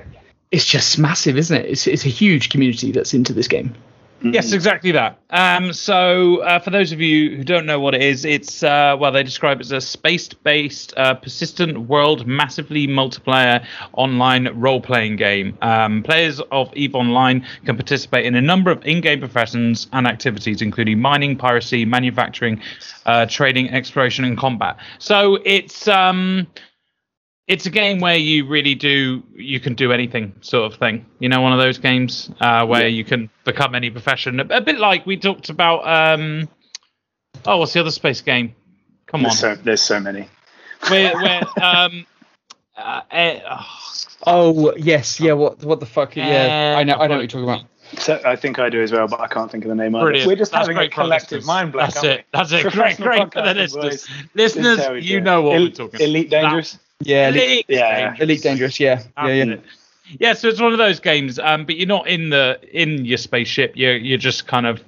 it's 0.51 0.65
just 0.65 0.99
massive, 0.99 1.37
isn't 1.37 1.57
it? 1.57 1.65
It's 1.65 1.85
it's 1.85 2.05
a 2.05 2.09
huge 2.09 2.49
community 2.49 2.93
that's 2.93 3.13
into 3.13 3.33
this 3.33 3.49
game. 3.49 3.75
Yes, 4.23 4.51
exactly 4.51 4.91
that. 4.91 5.17
Um, 5.31 5.73
so, 5.73 6.37
uh, 6.43 6.59
for 6.59 6.69
those 6.69 6.91
of 6.91 7.01
you 7.01 7.37
who 7.37 7.43
don't 7.43 7.65
know 7.65 7.79
what 7.79 7.95
it 7.95 8.03
is, 8.03 8.23
it's 8.23 8.61
uh, 8.61 8.95
well, 8.99 9.11
they 9.11 9.23
describe 9.23 9.59
it 9.59 9.65
as 9.65 9.71
a 9.71 9.81
space-based, 9.81 10.93
uh, 10.95 11.15
persistent 11.15 11.87
world, 11.87 12.27
massively 12.27 12.87
multiplayer 12.87 13.65
online 13.93 14.49
role-playing 14.53 15.15
game. 15.15 15.57
Um, 15.61 16.03
players 16.03 16.39
of 16.51 16.71
Eve 16.75 16.93
Online 16.93 17.45
can 17.65 17.75
participate 17.75 18.25
in 18.25 18.35
a 18.35 18.41
number 18.41 18.69
of 18.69 18.85
in-game 18.85 19.19
professions 19.19 19.87
and 19.91 20.05
activities, 20.05 20.61
including 20.61 20.99
mining, 20.99 21.35
piracy, 21.35 21.83
manufacturing, 21.83 22.61
uh, 23.07 23.25
trading, 23.25 23.69
exploration, 23.71 24.23
and 24.23 24.37
combat. 24.37 24.77
So, 24.99 25.39
it's 25.45 25.87
um, 25.87 26.45
it's 27.47 27.65
a 27.65 27.69
game 27.69 27.99
where 27.99 28.15
you 28.17 28.45
really 28.47 28.75
do 28.75 29.23
you 29.35 29.59
can 29.59 29.73
do 29.73 29.91
anything 29.91 30.33
sort 30.41 30.71
of 30.71 30.77
thing 30.79 31.05
you 31.19 31.27
know 31.29 31.41
one 31.41 31.51
of 31.53 31.59
those 31.59 31.77
games 31.77 32.29
uh, 32.39 32.65
where 32.65 32.87
you 32.87 33.03
can 33.03 33.29
become 33.45 33.75
any 33.75 33.89
profession 33.89 34.39
a, 34.39 34.45
a 34.57 34.61
bit 34.61 34.77
like 34.79 35.05
we 35.05 35.17
talked 35.17 35.49
about 35.49 35.85
um 35.87 36.47
oh 37.45 37.57
what's 37.57 37.73
the 37.73 37.79
other 37.79 37.91
space 37.91 38.21
game 38.21 38.53
come 39.07 39.21
on 39.21 39.29
There's 39.29 39.39
so, 39.39 39.55
there's 39.55 39.81
so 39.81 39.99
many. 39.99 40.27
where 40.87 41.13
where 41.15 41.41
um 41.61 42.05
uh, 42.77 43.01
eh, 43.11 43.39
oh, 43.49 43.77
Oh 44.27 44.73
yes, 44.77 45.19
yeah. 45.19 45.33
What 45.33 45.63
what 45.63 45.79
the 45.79 45.85
fuck? 45.87 46.15
Yeah, 46.15 46.73
Uh, 46.75 46.79
I 46.79 46.83
know. 46.83 46.93
I 46.93 47.07
know 47.07 47.15
what 47.15 47.21
you're 47.21 47.27
talking 47.27 47.43
about. 47.43 47.65
So 47.99 48.21
I 48.23 48.35
think 48.35 48.59
I 48.59 48.69
do 48.69 48.79
as 48.81 48.91
well, 48.91 49.07
but 49.07 49.19
I 49.19 49.27
can't 49.27 49.49
think 49.51 49.65
of 49.65 49.69
the 49.69 49.75
name 49.75 49.95
of 49.95 50.01
it. 50.01 50.05
brilliant. 50.05 50.27
We're 50.27 50.35
just 50.35 50.51
That's 50.51 50.67
having 50.67 50.77
a 50.77 50.79
great 50.81 50.93
for 50.93 51.01
our 51.01 51.05
collective 51.07 51.37
listeners. 51.39 51.47
mind 51.47 51.71
blank. 51.71 51.93
that's 51.93 52.05
aren't 52.05 52.19
it 52.19 52.25
that's 52.31 52.51
it 52.51 52.61
great 52.61 52.73
Professional 52.97 53.07
great 53.07 53.33
for 53.33 53.41
the 53.41 53.53
listeners 53.55 53.73
boys. 53.73 54.07
listeners 54.35 54.35
we? 54.35 54.61
This 54.75 54.79
is 54.79 54.85
how 54.85 54.93
we 54.93 55.01
you 55.01 55.21
know 55.21 55.41
what 55.41 55.55
El- 55.55 55.61
we're 55.63 55.69
talking 55.71 56.01
Elite 56.01 56.29
Dangerous. 56.29 56.79
Yeah, 57.01 57.29
Elite, 57.29 57.65
Yeah. 57.67 57.99
Dangerous. 57.99 58.19
Elite 58.21 58.41
Dangerous. 58.41 58.79
Yeah, 58.79 59.03
yeah, 59.17 59.27
yeah. 59.27 59.55
Yeah, 60.19 60.33
so 60.33 60.49
it's 60.49 60.59
one 60.59 60.73
of 60.73 60.77
those 60.77 60.99
games, 60.99 61.39
um, 61.39 61.65
but 61.65 61.77
you're 61.77 61.87
not 61.87 62.07
in 62.07 62.29
the 62.29 62.59
in 62.73 63.05
your 63.05 63.17
spaceship. 63.17 63.73
You're 63.75 63.95
you're 63.95 64.17
just 64.17 64.45
kind 64.47 64.65
of 64.65 64.83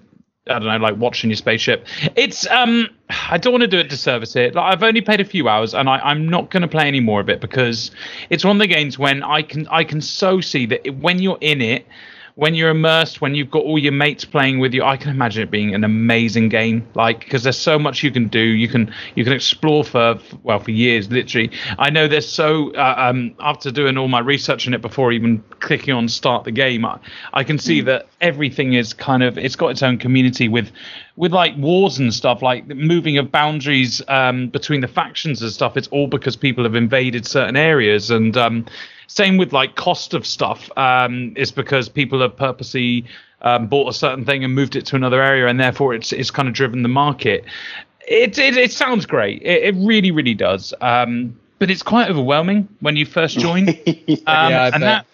I 0.48 0.60
don't 0.60 0.66
know, 0.68 0.78
like 0.78 0.98
watching 0.98 1.30
your 1.30 1.38
spaceship. 1.38 1.88
It's 2.16 2.46
um, 2.48 2.90
I 3.10 3.38
don't 3.38 3.54
want 3.54 3.62
to 3.62 3.68
do 3.68 3.78
it 3.78 3.90
disservice 3.90 4.34
here. 4.34 4.52
Like, 4.52 4.74
I've 4.74 4.84
only 4.84 5.00
played 5.02 5.22
a 5.22 5.26
few 5.26 5.48
hours, 5.48 5.74
and 5.74 5.88
I, 5.88 6.00
I'm 6.00 6.28
not 6.28 6.50
going 6.50 6.64
to 6.64 6.68
play 6.68 6.88
any 6.88 7.00
more 7.00 7.22
of 7.22 7.30
it 7.30 7.40
because 7.40 7.92
it's 8.30 8.44
one 8.44 8.58
of 8.58 8.60
the 8.60 8.68
games 8.68 9.00
when 9.00 9.24
I 9.24 9.42
can 9.42 9.68
I 9.70 9.86
can 9.86 10.02
so 10.02 10.42
see 10.42 10.66
that 10.68 10.96
when 10.98 11.20
you're 11.20 11.38
in 11.40 11.62
it. 11.62 11.88
When 12.36 12.56
you're 12.56 12.70
immersed, 12.70 13.22
when 13.22 13.36
you've 13.36 13.52
got 13.52 13.64
all 13.64 13.78
your 13.78 13.92
mates 13.92 14.26
playing 14.26 14.58
with 14.60 14.74
you, 14.74 14.84
I 14.84 14.98
can 14.98 15.12
imagine 15.12 15.44
it 15.44 15.52
being 15.52 15.76
an 15.76 15.84
amazing 15.84 16.50
game. 16.50 16.88
Like 16.96 17.20
because 17.20 17.44
there's 17.44 17.58
so 17.58 17.78
much 17.78 18.02
you 18.02 18.12
can 18.12 18.28
do, 18.28 18.40
you 18.40 18.68
can 18.68 18.94
you 19.16 19.24
can 19.24 19.34
explore 19.34 19.84
for 19.84 20.20
well 20.42 20.60
for 20.60 20.72
years, 20.72 21.12
literally. 21.12 21.52
I 21.78 21.92
know 21.92 22.08
there's 22.08 22.28
so 22.28 22.74
uh, 22.74 22.96
um, 22.98 23.36
after 23.40 23.70
doing 23.70 23.98
all 23.98 24.08
my 24.08 24.20
research 24.20 24.66
on 24.68 24.74
it 24.74 24.82
before 24.82 25.12
even 25.12 25.44
clicking 25.60 25.94
on 25.94 26.08
start 26.10 26.44
the 26.44 26.52
game, 26.52 26.86
I, 26.86 27.00
I 27.34 27.44
can 27.44 27.60
see 27.60 27.82
that 27.82 28.08
everything 28.20 28.74
is 28.74 28.94
kind 28.94 29.22
of 29.22 29.38
it's 29.38 29.56
got 29.56 29.68
its 29.68 29.84
own 29.84 30.00
community 30.00 30.48
with 30.48 30.72
with 31.16 31.34
like 31.34 31.56
wars 31.58 32.00
and 32.00 32.12
stuff, 32.12 32.42
like 32.42 32.68
the 32.68 32.76
moving 32.76 33.20
of 33.20 33.32
boundaries 33.32 34.02
um, 34.08 34.50
between 34.50 34.82
the 34.82 34.88
factions 34.88 35.42
and 35.44 35.52
stuff. 35.52 35.78
It's 35.78 35.88
all 35.90 36.08
because 36.08 36.36
people 36.36 36.64
have 36.64 36.76
invaded 36.76 37.28
certain 37.28 37.56
areas 37.56 38.10
and. 38.10 38.36
Um, 38.36 38.66
same 39.14 39.38
with 39.38 39.54
like 39.54 39.76
cost 39.76 40.14
of 40.14 40.26
stuff. 40.26 40.70
Um, 40.78 41.34
it's 41.36 41.52
because 41.52 41.88
people 41.90 42.20
have 42.22 42.36
purposely 42.36 43.06
um, 43.42 43.68
bought 43.68 43.88
a 43.90 43.94
certain 43.94 44.26
thing 44.26 44.44
and 44.44 44.56
moved 44.56 44.76
it 44.76 44.86
to 44.88 44.96
another 44.96 45.22
area, 45.22 45.48
and 45.48 45.60
therefore 45.60 45.94
it's 45.94 46.12
it's 46.12 46.32
kind 46.32 46.48
of 46.48 46.54
driven 46.54 46.82
the 46.82 46.90
market. 46.90 47.46
It 48.08 48.38
it, 48.38 48.58
it 48.58 48.72
sounds 48.72 49.06
great. 49.06 49.42
It, 49.44 49.64
it 49.64 49.76
really 49.78 50.12
really 50.12 50.34
does. 50.34 50.74
Um, 50.82 51.40
but 51.60 51.70
it's 51.70 51.84
quite 51.84 52.10
overwhelming 52.10 52.68
when 52.82 52.96
you 52.96 53.06
first 53.06 53.40
join. 53.40 53.68
Um, 54.26 54.52
Yeah, 54.52 54.64
I 54.64 54.72
bet. 54.72 54.80
that 54.82 55.06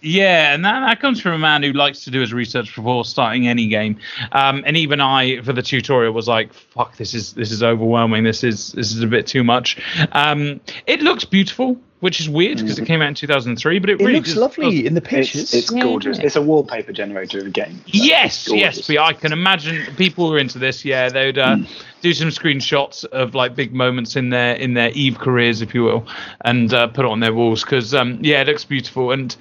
yeah, 0.00 0.54
and 0.54 0.64
that, 0.64 0.80
that 0.80 1.00
comes 1.00 1.20
from 1.20 1.32
a 1.32 1.38
man 1.38 1.62
who 1.62 1.72
likes 1.72 2.04
to 2.04 2.10
do 2.10 2.20
his 2.20 2.32
research 2.32 2.74
before 2.74 3.04
starting 3.04 3.48
any 3.48 3.66
game. 3.68 3.98
Um, 4.32 4.62
and 4.66 4.76
even 4.76 5.00
I, 5.00 5.40
for 5.42 5.52
the 5.52 5.62
tutorial, 5.62 6.12
was 6.12 6.28
like, 6.28 6.52
"Fuck, 6.52 6.96
this 6.96 7.14
is 7.14 7.32
this 7.32 7.50
is 7.50 7.62
overwhelming. 7.62 8.24
This 8.24 8.44
is 8.44 8.72
this 8.72 8.92
is 8.92 9.02
a 9.02 9.06
bit 9.06 9.26
too 9.26 9.42
much." 9.44 9.76
Um, 10.12 10.60
it 10.86 11.02
looks 11.02 11.24
beautiful, 11.24 11.76
which 12.00 12.20
is 12.20 12.28
weird 12.28 12.58
because 12.58 12.78
it 12.78 12.86
came 12.86 13.02
out 13.02 13.08
in 13.08 13.14
2003, 13.14 13.78
but 13.80 13.90
it, 13.90 14.00
It 14.00 14.04
really 14.04 14.14
looks 14.18 14.28
does- 14.30 14.38
lovely 14.38 14.86
in 14.86 14.94
the 14.94 15.00
pictures. 15.00 15.52
it's 15.52 15.72
Yeah, 15.72 15.82
gorgeous. 15.82 16.18
yeah. 16.18 16.24
It's 16.26 16.36
a 16.36 16.42
wallpaper 16.42 16.92
generator 16.92 17.38
of 17.40 17.46
a 17.46 17.50
game. 17.50 17.80
Yes, 17.86 18.48
yes, 18.50 18.86
but 18.86 18.98
I 18.98 19.12
can 19.12 19.32
imagine 19.32 19.94
people 19.96 20.28
who 20.28 20.34
are 20.34 20.38
into 20.38 20.58
this. 20.58 20.84
Yeah, 20.84 21.08
they'd 21.08 21.38
uh, 21.38 21.56
do 22.02 22.12
some 22.14 22.28
screenshots 22.28 23.04
of 23.06 23.34
like 23.34 23.56
big 23.56 23.74
moments 23.74 24.14
in 24.14 24.30
their 24.30 24.54
in 24.54 24.74
their 24.74 24.90
Eve 24.90 25.18
careers, 25.18 25.60
if 25.60 25.74
you 25.74 25.82
will, 25.82 26.06
and 26.42 26.72
uh, 26.72 26.86
put 26.86 27.04
it 27.04 27.10
on 27.10 27.18
their 27.20 27.34
walls 27.34 27.64
because 27.64 27.94
um, 27.94 28.20
yeah, 28.22 28.42
it 28.42 28.46
looks 28.46 28.64
beautiful. 28.64 29.10
And 29.10 29.34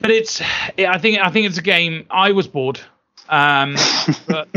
but 0.00 0.10
it's 0.10 0.40
I 0.78 0.98
think 0.98 1.18
I 1.18 1.30
think 1.30 1.46
it's 1.46 1.58
a 1.58 1.62
game. 1.62 2.06
I 2.10 2.32
was 2.32 2.46
bored, 2.46 2.80
um, 3.28 3.76
but 4.28 4.48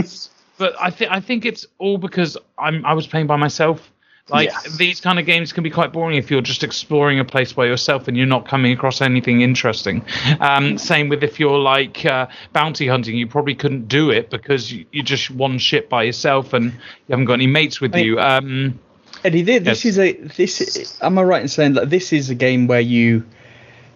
but 0.58 0.76
I 0.80 0.90
think 0.90 1.12
I 1.12 1.20
think 1.20 1.46
it's 1.46 1.66
all 1.78 1.98
because 1.98 2.38
I'm 2.58 2.86
I 2.86 2.94
was 2.94 3.08
playing 3.08 3.28
by 3.28 3.36
myself. 3.38 3.92
Like 4.32 4.50
Yes. 4.50 4.78
these 4.78 5.02
kind 5.02 5.18
of 5.18 5.26
games 5.26 5.52
can 5.52 5.64
be 5.64 5.72
quite 5.72 5.92
boring 5.92 6.16
if 6.16 6.30
you're 6.30 6.42
just 6.44 6.64
exploring 6.64 7.20
a 7.20 7.26
place 7.26 7.52
by 7.52 7.66
yourself 7.66 8.08
and 8.08 8.16
you're 8.16 8.28
not 8.28 8.48
coming 8.48 8.72
across 8.72 9.02
anything 9.02 9.42
interesting. 9.42 10.06
Um, 10.40 10.78
same 10.78 11.10
with 11.10 11.24
if 11.24 11.40
you're 11.40 11.58
like 11.58 12.06
uh, 12.06 12.28
bounty 12.54 12.86
hunting, 12.88 13.18
you 13.18 13.26
probably 13.26 13.56
couldn't 13.56 13.88
do 13.88 14.12
it 14.12 14.30
because 14.30 14.72
you, 14.72 14.86
you're 14.92 15.04
just 15.04 15.32
one 15.32 15.58
ship 15.58 15.90
by 15.90 16.04
yourself 16.04 16.54
and 16.54 16.66
you 16.66 16.80
haven't 17.10 17.26
got 17.26 17.34
any 17.34 17.48
mates 17.48 17.82
with 17.82 17.96
I- 17.96 18.00
you. 18.02 18.20
Um, 18.20 18.80
Eddie, 19.24 19.42
this 19.42 19.66
Yes. 19.66 19.86
is 19.86 19.98
a 19.98 20.14
this. 20.14 21.00
Am 21.02 21.18
I 21.18 21.24
right 21.24 21.42
in 21.42 21.48
saying 21.48 21.74
that 21.74 21.90
this 21.90 22.14
is 22.14 22.30
a 22.30 22.36
game 22.36 22.68
where 22.68 22.80
you, 22.82 23.26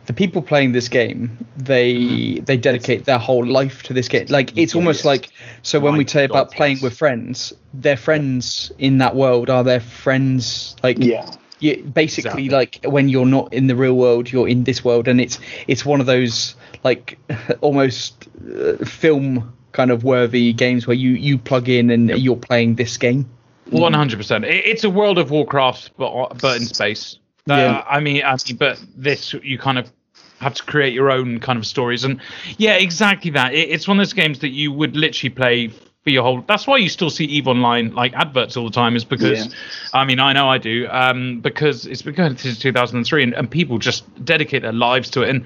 the 0.05 0.13
people 0.13 0.41
playing 0.41 0.73
this 0.73 0.89
game, 0.89 1.37
they 1.57 1.93
Mm-hmm. 1.93 2.43
they 2.45 2.57
dedicate 2.57 3.05
their 3.05 3.17
whole 3.19 3.45
life 3.45 3.83
to 3.83 3.93
this 3.93 4.07
game. 4.07 4.27
Like 4.29 4.57
it's 4.57 4.75
almost 4.75 5.05
like 5.05 5.29
so 5.61 5.79
when 5.79 5.95
we 5.97 6.05
say 6.07 6.25
about 6.25 6.51
playing 6.51 6.79
with 6.81 6.97
friends, 6.97 7.53
their 7.73 7.97
friends 7.97 8.71
in 8.79 8.97
that 8.99 9.15
world 9.15 9.49
are 9.49 9.63
their 9.63 9.79
friends. 9.79 10.75
Like 10.83 10.97
Yeah. 10.99 11.25
you, 11.59 11.77
basically 11.83 12.45
Exactly. 12.45 12.49
like 12.49 12.79
when 12.93 13.07
you're 13.09 13.25
not 13.25 13.53
in 13.53 13.67
the 13.67 13.75
real 13.75 13.95
world, 13.95 14.31
you're 14.31 14.47
in 14.49 14.63
this 14.65 14.83
world, 14.83 15.07
and 15.07 15.21
it's 15.21 15.39
it's 15.67 15.85
one 15.85 15.99
of 16.01 16.05
those 16.05 16.55
like 16.83 17.17
almost 17.61 18.27
uh, 18.53 18.75
film 18.85 19.53
kind 19.71 19.89
of 19.89 20.03
worthy 20.03 20.53
games 20.53 20.85
where 20.85 20.97
you 20.97 21.11
you 21.11 21.37
plug 21.37 21.69
in 21.69 21.89
and 21.89 22.09
you're 22.09 22.35
playing 22.35 22.75
this 22.75 22.97
game. 22.97 23.25
One 23.71 23.93
hundred 23.93 24.17
percent. 24.17 24.43
It's 24.45 24.83
a 24.83 24.89
World 24.89 25.17
of 25.17 25.31
Warcraft, 25.31 25.91
but 25.97 26.37
but 26.41 26.57
in 26.57 26.65
space. 26.65 27.17
Uh, 27.49 27.55
Yeah. 27.55 27.83
I 27.87 27.99
mean, 27.99 28.23
I 28.23 28.37
mean, 28.47 28.57
but 28.57 28.81
this 28.95 29.33
you 29.33 29.57
kind 29.57 29.77
of 29.77 29.91
have 30.39 30.53
to 30.55 30.63
create 30.63 30.93
your 30.93 31.11
own 31.11 31.39
kind 31.39 31.57
of 31.57 31.65
stories, 31.65 32.03
and 32.03 32.19
yeah, 32.57 32.75
exactly 32.75 33.31
that. 33.31 33.53
It, 33.53 33.69
it's 33.69 33.87
one 33.87 33.99
of 33.99 34.05
those 34.05 34.13
games 34.13 34.39
that 34.39 34.49
you 34.49 34.71
would 34.71 34.95
literally 34.95 35.29
play 35.29 35.67
for 36.03 36.09
your 36.09 36.23
whole. 36.23 36.41
That's 36.47 36.67
why 36.67 36.77
you 36.77 36.89
still 36.89 37.09
see 37.09 37.25
Eve 37.25 37.47
Online 37.47 37.93
like 37.93 38.13
adverts 38.13 38.57
all 38.57 38.65
the 38.65 38.71
time, 38.71 38.95
is 38.95 39.05
because, 39.05 39.45
Yeah. 39.47 39.53
I 39.93 40.03
mean, 40.05 40.19
I 40.19 40.33
know 40.33 40.49
I 40.49 40.57
do, 40.57 40.87
um, 40.89 41.39
because 41.39 41.85
it's 41.85 42.01
been 42.01 42.13
going 42.15 42.35
since 42.37 42.59
2003, 42.59 43.23
and, 43.23 43.33
and 43.33 43.49
people 43.49 43.77
just 43.77 44.03
dedicate 44.25 44.61
their 44.63 44.73
lives 44.73 45.09
to 45.11 45.21
it, 45.21 45.29
and 45.29 45.45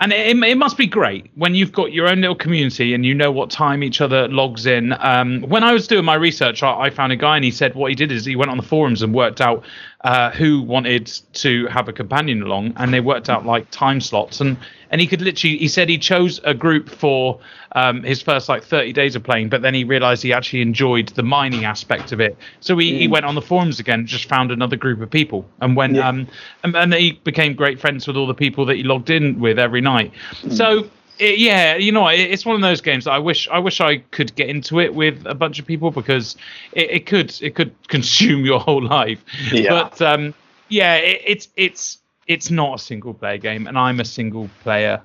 and 0.00 0.12
it, 0.12 0.36
it 0.36 0.56
must 0.56 0.76
be 0.76 0.86
great 0.86 1.30
when 1.36 1.54
you've 1.54 1.70
got 1.70 1.92
your 1.92 2.08
own 2.08 2.20
little 2.22 2.34
community 2.34 2.92
and 2.92 3.06
you 3.06 3.14
know 3.14 3.30
what 3.30 3.50
time 3.50 3.84
each 3.84 4.00
other 4.00 4.26
logs 4.26 4.66
in. 4.66 4.92
Um, 4.98 5.42
when 5.42 5.62
I 5.62 5.72
was 5.72 5.86
doing 5.86 6.04
my 6.04 6.14
research, 6.16 6.62
I, 6.64 6.72
I 6.72 6.90
found 6.90 7.12
a 7.12 7.16
guy 7.16 7.36
and 7.36 7.44
he 7.44 7.52
said 7.52 7.76
what 7.76 7.88
he 7.90 7.94
did 7.94 8.10
is 8.10 8.24
he 8.24 8.34
went 8.34 8.50
on 8.50 8.56
the 8.56 8.64
forums 8.64 9.02
and 9.02 9.14
worked 9.14 9.40
out 9.40 9.62
uh, 10.04 10.30
who 10.30 10.62
wanted 10.62 11.06
to 11.32 11.66
have 11.68 11.88
a 11.88 11.92
companion 11.92 12.42
along, 12.42 12.72
and 12.76 12.92
they 12.92 13.00
worked 13.00 13.30
out 13.30 13.46
like 13.46 13.70
time 13.70 14.00
slots, 14.00 14.40
and 14.40 14.56
and 14.90 15.00
he 15.00 15.06
could 15.06 15.22
literally, 15.22 15.56
he 15.56 15.68
said 15.68 15.88
he 15.88 15.96
chose 15.96 16.40
a 16.44 16.52
group 16.52 16.90
for 16.90 17.40
um, 17.76 18.02
his 18.02 18.20
first 18.20 18.48
like 18.48 18.62
30 18.62 18.92
days 18.92 19.16
of 19.16 19.22
playing, 19.22 19.48
but 19.48 19.62
then 19.62 19.72
he 19.74 19.84
realized 19.84 20.22
he 20.22 20.32
actually 20.32 20.60
enjoyed 20.60 21.08
the 21.10 21.22
mining 21.22 21.64
aspect 21.64 22.12
of 22.12 22.20
it, 22.20 22.36
so 22.60 22.76
he, 22.76 22.98
he 22.98 23.08
went 23.08 23.24
on 23.24 23.34
the 23.34 23.42
forums 23.42 23.78
again, 23.80 24.06
just 24.06 24.28
found 24.28 24.50
another 24.50 24.76
group 24.76 25.00
of 25.00 25.10
people, 25.10 25.44
and 25.60 25.76
went 25.76 25.94
Yeah. 25.94 26.08
um 26.08 26.26
and, 26.64 26.74
and 26.76 26.92
he 26.94 27.12
became 27.24 27.54
great 27.54 27.80
friends 27.80 28.06
with 28.06 28.16
all 28.16 28.26
the 28.26 28.34
people 28.34 28.64
that 28.66 28.76
he 28.76 28.82
logged 28.82 29.08
in 29.10 29.38
with 29.40 29.58
every 29.58 29.80
night. 29.80 30.12
So 30.50 30.90
it, 31.18 31.38
yeah, 31.38 31.76
you 31.76 31.92
know, 31.92 32.08
it, 32.08 32.20
it's 32.20 32.44
one 32.44 32.56
of 32.56 32.62
those 32.62 32.80
games 32.80 33.04
that 33.04 33.12
I 33.12 33.18
wish 33.18 33.48
I 33.48 33.58
wish 33.58 33.80
I 33.80 33.98
could 33.98 34.34
get 34.34 34.48
into 34.48 34.80
it 34.80 34.94
with 34.94 35.24
a 35.26 35.34
bunch 35.34 35.58
of 35.58 35.66
people 35.66 35.90
because 35.90 36.36
it, 36.72 36.90
it 36.90 37.06
could 37.06 37.36
it 37.42 37.54
could 37.54 37.74
consume 37.88 38.44
your 38.44 38.60
whole 38.60 38.82
life. 38.82 39.24
Yeah. 39.52 39.70
But 39.70 40.02
um, 40.02 40.34
yeah, 40.68 40.96
it, 40.96 41.22
it's 41.24 41.48
it's 41.56 41.98
it's 42.26 42.50
not 42.50 42.80
a 42.80 42.82
single 42.82 43.14
player 43.14 43.38
game, 43.38 43.66
and 43.66 43.78
I'm 43.78 44.00
a 44.00 44.04
single 44.04 44.48
player. 44.62 45.02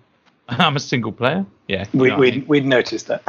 I'm 0.64 0.76
a 0.76 0.80
single 0.80 1.12
player. 1.12 1.46
Yeah, 1.68 1.86
you 1.92 2.00
We, 2.00 2.08
know 2.10 2.18
what 2.18 2.28
I 2.28 2.32
mean? 2.32 2.40
we'd, 2.42 2.48
we'd 2.48 2.66
noticed 2.66 3.08
that. 3.08 3.22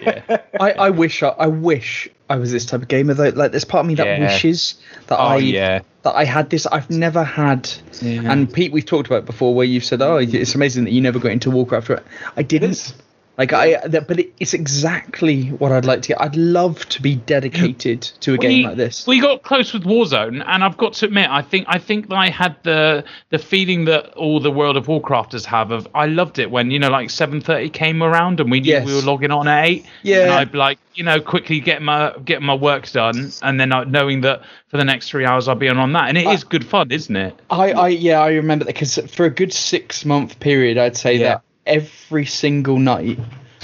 yeah. 0.00 0.38
I, 0.60 0.72
I 0.72 0.90
wish 0.90 1.22
I, 1.22 1.28
I 1.28 1.46
wish 1.46 2.08
I 2.28 2.36
was 2.36 2.50
this 2.50 2.66
type 2.66 2.82
of 2.82 2.88
gamer 2.88 3.14
though. 3.14 3.28
Like 3.28 3.52
there's 3.52 3.64
part 3.64 3.82
of 3.82 3.86
me 3.86 3.94
that 3.96 4.06
Yeah. 4.06 4.20
wishes 4.20 4.74
that 5.06 5.18
Oh 5.18 5.22
I 5.22 5.36
yeah. 5.36 5.80
that 6.02 6.14
I 6.14 6.24
had 6.24 6.50
this. 6.50 6.66
I've 6.66 6.90
never 6.90 7.22
had. 7.22 7.70
Yeah. 8.02 8.22
And 8.32 8.52
Pete, 8.52 8.72
we've 8.72 8.84
talked 8.84 9.06
about 9.06 9.18
it 9.20 9.26
before, 9.26 9.54
where 9.54 9.64
you've 9.66 9.84
said, 9.84 10.02
"Oh, 10.02 10.16
it's 10.16 10.54
amazing 10.56 10.84
that 10.84 10.90
you 10.92 11.00
never 11.00 11.18
got 11.20 11.30
into 11.32 11.50
Warcraft." 11.50 11.90
I 12.36 12.42
didn't. 12.42 12.94
Like 13.36 13.52
I, 13.52 13.84
that, 13.88 14.06
but 14.06 14.20
it, 14.20 14.32
it's 14.38 14.54
exactly 14.54 15.48
what 15.48 15.72
I'd 15.72 15.84
like 15.84 16.02
to 16.02 16.08
get. 16.08 16.20
I'd 16.20 16.36
love 16.36 16.88
to 16.90 17.02
be 17.02 17.16
dedicated 17.16 18.02
to 18.20 18.34
a 18.34 18.38
game 18.38 18.66
like 18.66 18.76
this. 18.76 19.08
We 19.08 19.20
got 19.20 19.42
close 19.42 19.72
with 19.72 19.82
Warzone, 19.82 20.44
and 20.46 20.62
I've 20.62 20.76
got 20.76 20.92
to 20.94 21.06
admit, 21.06 21.28
I 21.28 21.42
think 21.42 21.66
I 21.68 21.78
think 21.78 22.10
that 22.10 22.14
I 22.16 22.30
had 22.30 22.54
the 22.62 23.02
the 23.30 23.38
feeling 23.38 23.86
that 23.86 24.12
all 24.14 24.38
the 24.38 24.52
World 24.52 24.76
of 24.76 24.86
Warcrafters 24.86 25.44
have 25.46 25.72
of 25.72 25.88
I 25.96 26.06
loved 26.06 26.38
it 26.38 26.48
when 26.48 26.70
you 26.70 26.78
know 26.78 26.90
like 26.90 27.10
seven 27.10 27.40
thirty 27.40 27.70
came 27.70 28.04
around 28.04 28.38
and 28.38 28.52
we 28.52 28.60
knew 28.60 28.70
Yes. 28.70 28.86
we 28.86 28.94
were 28.94 29.02
logging 29.02 29.32
on 29.32 29.48
at 29.48 29.64
eight. 29.66 29.86
Yeah. 30.04 30.22
and 30.22 30.30
I'd 30.32 30.52
be 30.52 30.58
like 30.58 30.78
you 30.94 31.02
know 31.02 31.20
quickly 31.20 31.58
get 31.58 31.82
my 31.82 32.14
get 32.24 32.40
my 32.40 32.54
work 32.54 32.88
done, 32.92 33.32
and 33.42 33.58
then 33.58 33.72
I, 33.72 33.82
knowing 33.82 34.20
that 34.20 34.42
for 34.68 34.76
the 34.76 34.84
next 34.84 35.08
three 35.08 35.24
hours 35.26 35.48
I'll 35.48 35.56
be 35.56 35.68
on 35.68 35.78
on 35.78 35.92
that, 35.94 36.08
and 36.08 36.16
it 36.16 36.26
is 36.28 36.44
good 36.44 36.64
fun, 36.64 36.92
isn't 36.92 37.16
it? 37.16 37.34
I, 37.50 37.72
I, 37.72 37.88
yeah, 37.88 38.20
I 38.20 38.30
remember 38.34 38.64
that 38.66 38.74
because 38.74 38.96
for 39.12 39.26
a 39.26 39.30
good 39.30 39.52
six 39.52 40.04
month 40.04 40.38
period, 40.38 40.78
I'd 40.78 40.96
say 40.96 41.16
Yeah. 41.16 41.28
that 41.28 41.42
every 41.66 42.26
single 42.26 42.78
night. 42.78 43.18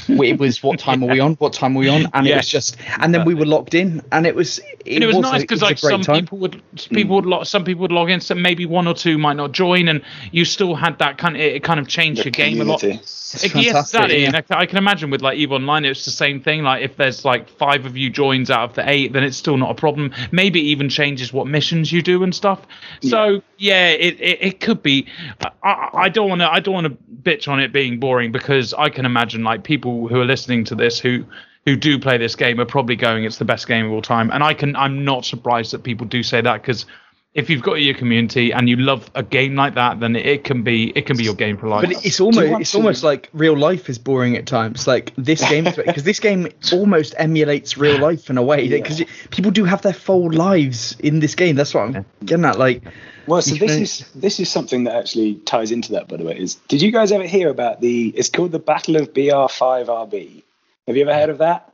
It 0.09 0.39
was 0.39 0.63
what 0.63 0.79
time 0.79 1.03
are 1.03 1.09
we 1.09 1.21
on? 1.21 1.35
What 1.35 1.53
time 1.53 1.77
are 1.77 1.81
we 1.81 1.89
on? 1.89 2.07
And 2.15 2.27
it 2.27 2.37
was 2.37 2.49
just, 2.49 2.77
and 2.99 3.15
then 3.15 3.25
we 3.25 3.35
were 3.35 3.47
locked 3.47 3.75
in, 3.75 4.03
and 4.13 4.27
it 4.27 4.35
was. 4.35 4.59
It, 4.85 4.95
and 4.95 5.05
it 5.05 5.07
was, 5.07 5.17
a- 5.17 5.21
nice 5.21 5.43
because 5.43 5.63
like 5.63 5.79
some 5.79 6.01
time. 6.03 6.21
people 6.23 6.39
would 6.39 6.63
people 6.91 7.17
would 7.17 7.27
log, 7.27 7.47
some 7.47 7.65
people 7.65 7.83
would 7.83 7.93
log 7.93 8.11
in, 8.11 8.21
so 8.21 8.35
maybe 8.35 8.67
one 8.67 8.87
or 8.87 8.95
two 8.95 9.19
might 9.19 9.37
not 9.37 9.53
join, 9.53 9.89
and 9.89 10.03
you 10.33 10.45
still 10.45 10.75
had 10.75 10.99
that 10.99 11.19
kind 11.19 11.37
of 11.37 11.43
it 11.43 11.63
kind 11.63 11.79
of 11.81 11.87
changed 11.89 12.21
The 12.21 12.25
your 12.25 12.33
game 12.33 12.61
a 12.61 12.65
lot. 12.65 12.83
It's 12.83 13.45
It- 13.45 13.55
yes, 13.55 13.65
fantastic, 13.67 14.01
exactly. 14.01 14.23
yeah. 14.23 14.27
And 14.35 14.45
I, 14.51 14.67
can 14.67 14.79
imagine 14.79 15.11
with 15.11 15.23
like 15.23 15.39
Eve 15.39 15.53
Online, 15.53 15.85
it's 15.85 16.05
the 16.05 16.11
same 16.11 16.41
thing. 16.41 16.63
Like 16.65 16.83
if 16.83 16.97
there's 16.97 17.25
like 17.25 17.49
five 17.49 17.87
of 17.87 17.97
you 17.97 18.11
joins 18.11 18.51
out 18.51 18.71
of 18.71 18.75
the 18.75 18.89
eight, 18.91 19.13
then 19.13 19.23
it's 19.23 19.37
still 19.37 19.57
not 19.57 19.71
a 19.71 19.75
problem. 19.75 20.13
Maybe 20.33 20.61
it 20.61 20.65
even 20.65 20.89
changes 20.89 21.33
what 21.33 21.47
missions 21.47 21.93
you 21.93 22.03
do 22.03 22.23
and 22.25 22.35
stuff. 22.35 22.67
So 23.03 23.43
yeah, 23.59 23.89
it, 23.91 24.21
it, 24.21 24.39
it 24.41 24.61
could 24.61 24.83
be. 24.83 25.07
I- 25.41 25.51
I, 25.63 25.91
I 26.05 26.09
don't 26.09 26.29
want 26.29 26.41
to 26.41 26.51
I 26.51 26.59
don't 26.61 26.73
want 26.73 26.87
to 26.87 26.97
bitch 27.23 27.47
on 27.47 27.61
it 27.61 27.71
being 27.71 28.01
boring 28.01 28.33
because 28.33 28.73
I 28.73 28.89
can 28.89 29.05
imagine 29.05 29.45
like 29.45 29.63
people 29.63 29.90
who 30.09 30.21
are 30.21 30.25
listening 30.25 30.65
to 30.65 30.75
this 30.75 30.99
who 30.99 31.25
who 31.67 31.77
do 31.77 31.99
play 31.99 32.17
this 32.17 32.37
game 32.37 32.59
are 32.61 32.67
probably 32.67 32.97
going 32.97 33.25
it's 33.25 33.39
the 33.39 33.45
best 33.45 33.67
game 33.69 33.87
of 33.87 33.93
all 33.93 34.03
time. 34.03 34.31
And 34.33 34.43
i 34.43 34.55
can 34.55 34.77
i'm 34.77 35.05
not 35.05 35.25
surprised 35.25 35.73
that 35.73 35.83
people 35.83 36.07
do 36.07 36.23
say 36.23 36.41
that 36.41 36.63
because 36.63 36.87
if 37.33 37.49
you've 37.49 37.63
got 37.63 37.75
your 37.75 37.95
community 37.95 38.53
and 38.53 38.69
you 38.69 38.75
love 38.77 39.09
a 39.15 39.23
game 39.23 39.55
like 39.55 39.75
that 39.75 40.01
then 40.01 40.17
it 40.17 40.43
can 40.43 40.63
be 40.65 40.91
it 40.97 41.07
can 41.07 41.17
be 41.17 41.23
your 41.23 41.35
game 41.35 41.57
for 41.57 41.69
life 41.69 41.87
But 41.87 42.05
it's 42.05 42.19
almost 42.21 42.61
it's 42.61 42.73
to- 42.73 42.79
almost 42.79 43.05
like 43.05 43.29
real 43.33 43.57
life 43.57 43.89
is 43.89 43.99
boring 43.99 44.37
at 44.37 44.47
times. 44.47 44.87
Like 44.89 45.13
this 45.17 45.49
game, 45.49 45.65
because 45.65 46.03
this 46.11 46.19
game 46.19 46.49
almost 46.73 47.15
emulates 47.19 47.79
real 47.79 47.99
life 48.01 48.31
in 48.31 48.37
a 48.39 48.43
way. 48.43 48.69
Because 48.69 49.03
people 49.31 49.53
do 49.53 49.65
have 49.65 49.83
their 49.83 49.93
full 49.93 50.33
lives 50.33 50.97
in 50.99 51.21
this 51.21 51.35
game. 51.37 51.55
That's 51.57 51.73
what 51.73 51.83
I'm 51.95 52.05
getting 52.25 52.45
at. 52.45 52.59
Like, 52.59 52.83
Well, 53.29 53.43
so 53.43 53.55
this 53.55 53.73
can- 53.73 53.83
is 53.83 54.11
this 54.15 54.41
is 54.41 54.51
something 54.51 54.85
that 54.85 54.97
actually 54.97 55.35
ties 55.47 55.71
into 55.71 55.93
that. 55.93 56.09
By 56.09 56.17
the 56.17 56.25
way, 56.25 56.37
is 56.37 56.57
did 56.67 56.83
you 56.83 56.91
guys 56.91 57.13
ever 57.13 57.27
hear 57.27 57.49
about 57.49 57.81
the? 57.81 58.09
It's 58.09 58.29
called 58.29 58.51
the 58.53 58.59
Battle 58.59 58.97
of 58.97 59.13
BR5RB. 59.15 60.43
Have 60.89 60.97
you 60.97 61.03
ever 61.03 61.15
heard 61.15 61.31
of 61.31 61.39
that? 61.39 61.70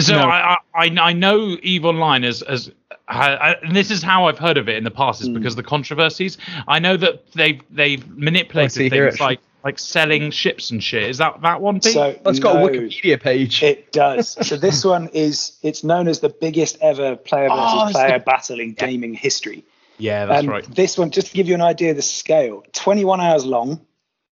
So 0.00 0.14
No. 0.14 0.28
I, 0.28 0.56
I 0.74 0.86
I 1.00 1.12
know 1.12 1.56
Eve 1.62 1.84
Online 1.84 2.24
as 2.24 2.42
as 2.42 2.70
I, 3.08 3.56
and 3.62 3.74
this 3.74 3.90
is 3.90 4.02
how 4.02 4.26
I've 4.26 4.38
heard 4.38 4.58
of 4.58 4.68
it 4.68 4.76
in 4.76 4.84
the 4.84 4.90
past 4.90 5.20
is 5.20 5.28
hmm. 5.28 5.34
because 5.34 5.54
of 5.54 5.56
the 5.56 5.62
controversies. 5.62 6.38
I 6.66 6.78
know 6.78 6.96
that 6.96 7.32
they've 7.32 7.60
they've 7.70 8.02
I 8.02 8.06
see 8.06 8.12
manipulated 8.16 8.92
here, 8.92 9.10
things 9.10 9.20
like 9.20 9.40
like 9.64 9.78
selling 9.78 10.30
ships 10.30 10.70
and 10.70 10.82
shit. 10.82 11.04
Is 11.04 11.18
that 11.18 11.40
that 11.42 11.60
one? 11.60 11.80
Pete? 11.80 11.92
So 11.92 12.18
it's 12.26 12.38
got 12.38 12.56
a 12.56 12.58
Wikipedia 12.58 13.20
page. 13.20 13.62
It 13.62 13.92
does. 13.92 14.36
So 14.46 14.56
this 14.56 14.84
one 14.84 15.08
is 15.08 15.58
it's 15.62 15.82
known 15.82 16.08
as 16.08 16.20
the 16.20 16.28
biggest 16.28 16.78
ever 16.80 17.16
player 17.16 17.48
versus 17.48 17.82
Oh, 17.86 17.88
player 17.92 18.18
the- 18.18 18.24
battle 18.24 18.60
in 18.60 18.74
gaming 18.74 19.14
history. 19.14 19.64
yeah, 19.98 20.26
that's 20.26 20.40
and 20.40 20.48
right. 20.48 20.74
This 20.74 20.96
one, 20.98 21.10
just 21.10 21.28
to 21.28 21.34
give 21.34 21.48
you 21.48 21.54
an 21.54 21.62
idea 21.62 21.90
of 21.90 21.96
the 21.96 22.02
scale, 22.02 22.64
21 22.72 23.20
hours 23.20 23.44
long, 23.44 23.80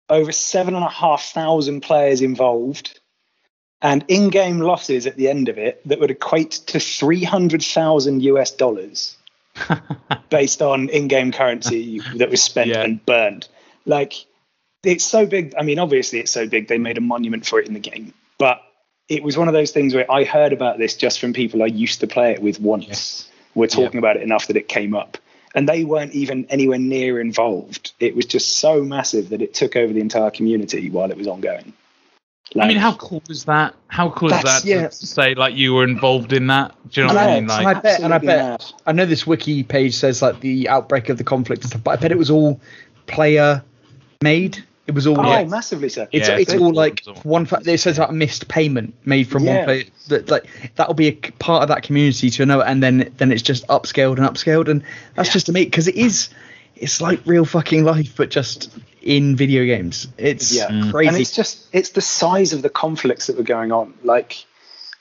over 0.09 0.33
seven 0.33 0.75
and 0.75 0.85
a 0.85 0.89
half 0.89 1.25
thousand 1.25 1.81
players 1.81 2.21
involved, 2.21 2.98
and 3.83 4.05
in-game 4.09 4.59
losses 4.59 5.07
at 5.07 5.17
the 5.17 5.29
end 5.29 5.49
of 5.49 5.59
it 5.59 5.81
that 5.87 6.01
would 6.01 6.11
equate 6.11 6.53
to 6.53 6.81
300,000 6.81 8.23
US 8.23 8.51
dollars, 8.51 9.17
based 10.31 10.63
on 10.63 10.89
in-game 10.89 11.33
currency 11.33 12.01
that 12.17 12.31
was 12.31 12.43
spent 12.43 12.69
Yeah. 12.71 12.83
and 12.83 13.05
burned. 13.05 13.49
Like, 13.85 14.15
it's 14.85 15.05
so 15.05 15.27
big. 15.27 15.55
I 15.59 15.63
mean, 15.63 15.79
obviously, 15.79 16.19
it's 16.21 16.31
so 16.31 16.47
big 16.47 16.69
they 16.69 16.79
made 16.79 16.99
a 16.99 17.01
monument 17.01 17.47
for 17.47 17.61
it 17.61 17.67
in 17.67 17.75
the 17.75 17.81
game, 17.81 18.15
but 18.39 18.61
it 19.09 19.23
was 19.23 19.37
one 19.37 19.49
of 19.49 19.55
those 19.55 19.71
things 19.71 19.95
where 19.95 20.11
I 20.11 20.25
heard 20.25 20.53
about 20.53 20.79
this 20.79 20.95
just 20.95 21.19
from 21.19 21.33
people 21.33 21.63
I 21.63 21.67
used 21.67 22.01
to 22.01 22.07
play 22.07 22.33
it 22.33 22.43
with 22.43 22.61
once. 22.61 23.29
We're 23.55 23.67
talking 23.67 23.99
about 23.99 24.17
it 24.17 24.23
enough 24.23 24.47
that 24.49 24.57
it 24.57 24.69
came 24.69 24.95
up. 24.95 25.19
And 25.55 25.67
they 25.69 25.83
weren't 25.83 26.13
even 26.13 26.45
anywhere 26.51 26.79
near 26.79 27.19
involved. 27.21 27.93
It 27.99 28.15
was 28.15 28.27
just 28.27 28.59
so 28.59 28.85
massive 28.85 29.31
that 29.31 29.41
it 29.41 29.55
took 29.55 29.77
over 29.77 29.93
the 29.93 30.01
entire 30.01 30.31
community 30.31 30.91
while 30.91 31.11
it 31.11 31.17
was 31.17 31.27
ongoing. 31.27 31.73
I 32.59 32.67
mean, 32.67 32.77
how 32.79 32.95
cool 32.95 33.23
is 33.29 33.45
that? 33.45 33.75
How 33.89 34.11
cool 34.11 34.33
is 34.33 34.43
that 34.43 34.65
yeah. 34.65 34.89
to 34.89 35.07
say 35.07 35.35
like 35.35 35.55
you 35.55 35.75
were 35.75 35.85
involved 35.85 36.33
in 36.33 36.47
that? 36.47 36.75
Do 36.91 37.01
you 37.03 37.07
know 37.07 37.15
what 37.15 37.23
I 37.23 37.29
Yeah, 37.29 37.35
mean? 37.35 37.45
it's 37.45 37.53
Like, 37.53 37.77
I 37.77 37.81
bet, 37.81 38.01
and 38.01 38.15
I 38.15 38.19
bet, 38.19 38.27
mad. 38.27 38.65
I 38.87 38.93
know 38.93 39.05
this 39.05 39.27
wiki 39.27 39.63
page 39.63 39.95
says 39.95 40.23
like 40.23 40.41
the 40.41 40.69
outbreak 40.69 41.09
of 41.11 41.19
the 41.19 41.25
conflict 41.25 41.63
and 41.63 41.71
stuff, 41.71 41.85
but 41.85 41.91
I 41.99 42.01
bet 42.01 42.11
it 42.11 42.19
was 42.19 42.31
all 42.31 42.59
player 43.07 43.63
made. 44.23 44.65
It 44.87 44.95
was 44.95 45.07
all. 45.07 45.19
Oh, 45.19 45.23
like, 45.23 45.49
massively 45.49 45.91
so. 45.91 46.09
It's, 46.11 46.27
Yeah, 46.29 46.37
it's 46.37 46.53
it's 46.53 46.61
all 46.61 46.69
all 46.69 46.73
like 46.73 47.01
absorbed. 47.01 47.25
one. 47.27 47.45
Fa- 47.45 47.61
it 47.67 47.79
says 47.79 47.99
like 47.99 48.11
missed 48.13 48.49
payment 48.49 48.95
made 49.05 49.29
from 49.29 49.45
Yeah. 49.45 49.57
one 49.57 49.65
player. 49.67 49.85
That 50.09 50.31
like 50.31 50.47
that'll 50.77 50.95
be 50.95 51.09
a 51.09 51.13
part 51.13 51.63
of 51.63 51.69
that 51.69 51.83
community 51.83 52.31
to 52.31 52.43
another, 52.43 52.65
and 52.65 52.83
then 52.83 53.13
then 53.19 53.31
it's 53.31 53.43
just 53.43 53.67
upscaled 53.69 54.17
and 54.17 54.27
upscaled, 54.27 54.69
and 54.69 54.83
that's 55.15 55.31
just 55.33 55.47
to 55.47 55.53
me 55.53 55.65
because 55.65 55.87
it 55.89 55.97
is. 55.97 56.31
It's 56.77 57.01
like 57.03 57.21
real 57.27 57.45
fucking 57.45 57.85
life, 57.85 58.15
but 58.17 58.31
just 58.31 58.71
in 59.03 59.37
video 59.37 59.65
games. 59.65 60.09
It's 60.19 60.53
Yeah. 60.55 60.69
Mm. 60.69 60.91
crazy. 60.91 61.09
and 61.09 61.17
it's 61.19 61.35
just 61.35 61.67
it's 61.73 61.91
the 61.91 62.01
size 62.01 62.53
of 62.53 62.63
the 62.63 62.71
conflicts 62.71 63.27
that 63.27 63.37
were 63.37 63.43
going 63.45 63.73
on 63.73 63.95
like 64.03 64.45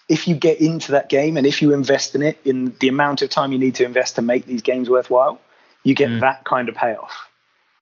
if 0.10 0.28
you 0.28 0.36
get 0.36 0.62
into 0.62 0.92
that 0.94 1.10
game 1.10 1.36
and 1.38 1.46
if 1.46 1.62
you 1.62 1.74
invest 1.74 2.16
in 2.16 2.22
it 2.22 2.38
in 2.46 2.74
the 2.80 2.88
amount 2.88 3.22
of 3.22 3.30
time 3.30 3.52
you 3.52 3.60
need 3.60 3.76
to 3.76 3.84
invest 3.84 4.16
to 4.16 4.22
make 4.22 4.46
these 4.46 4.62
games 4.62 4.90
worthwhile 4.90 5.40
you 5.84 5.94
get 5.94 6.10
Mm. 6.10 6.22
that 6.22 6.44
kind 6.46 6.70
of 6.70 6.76
payoff 6.76 7.12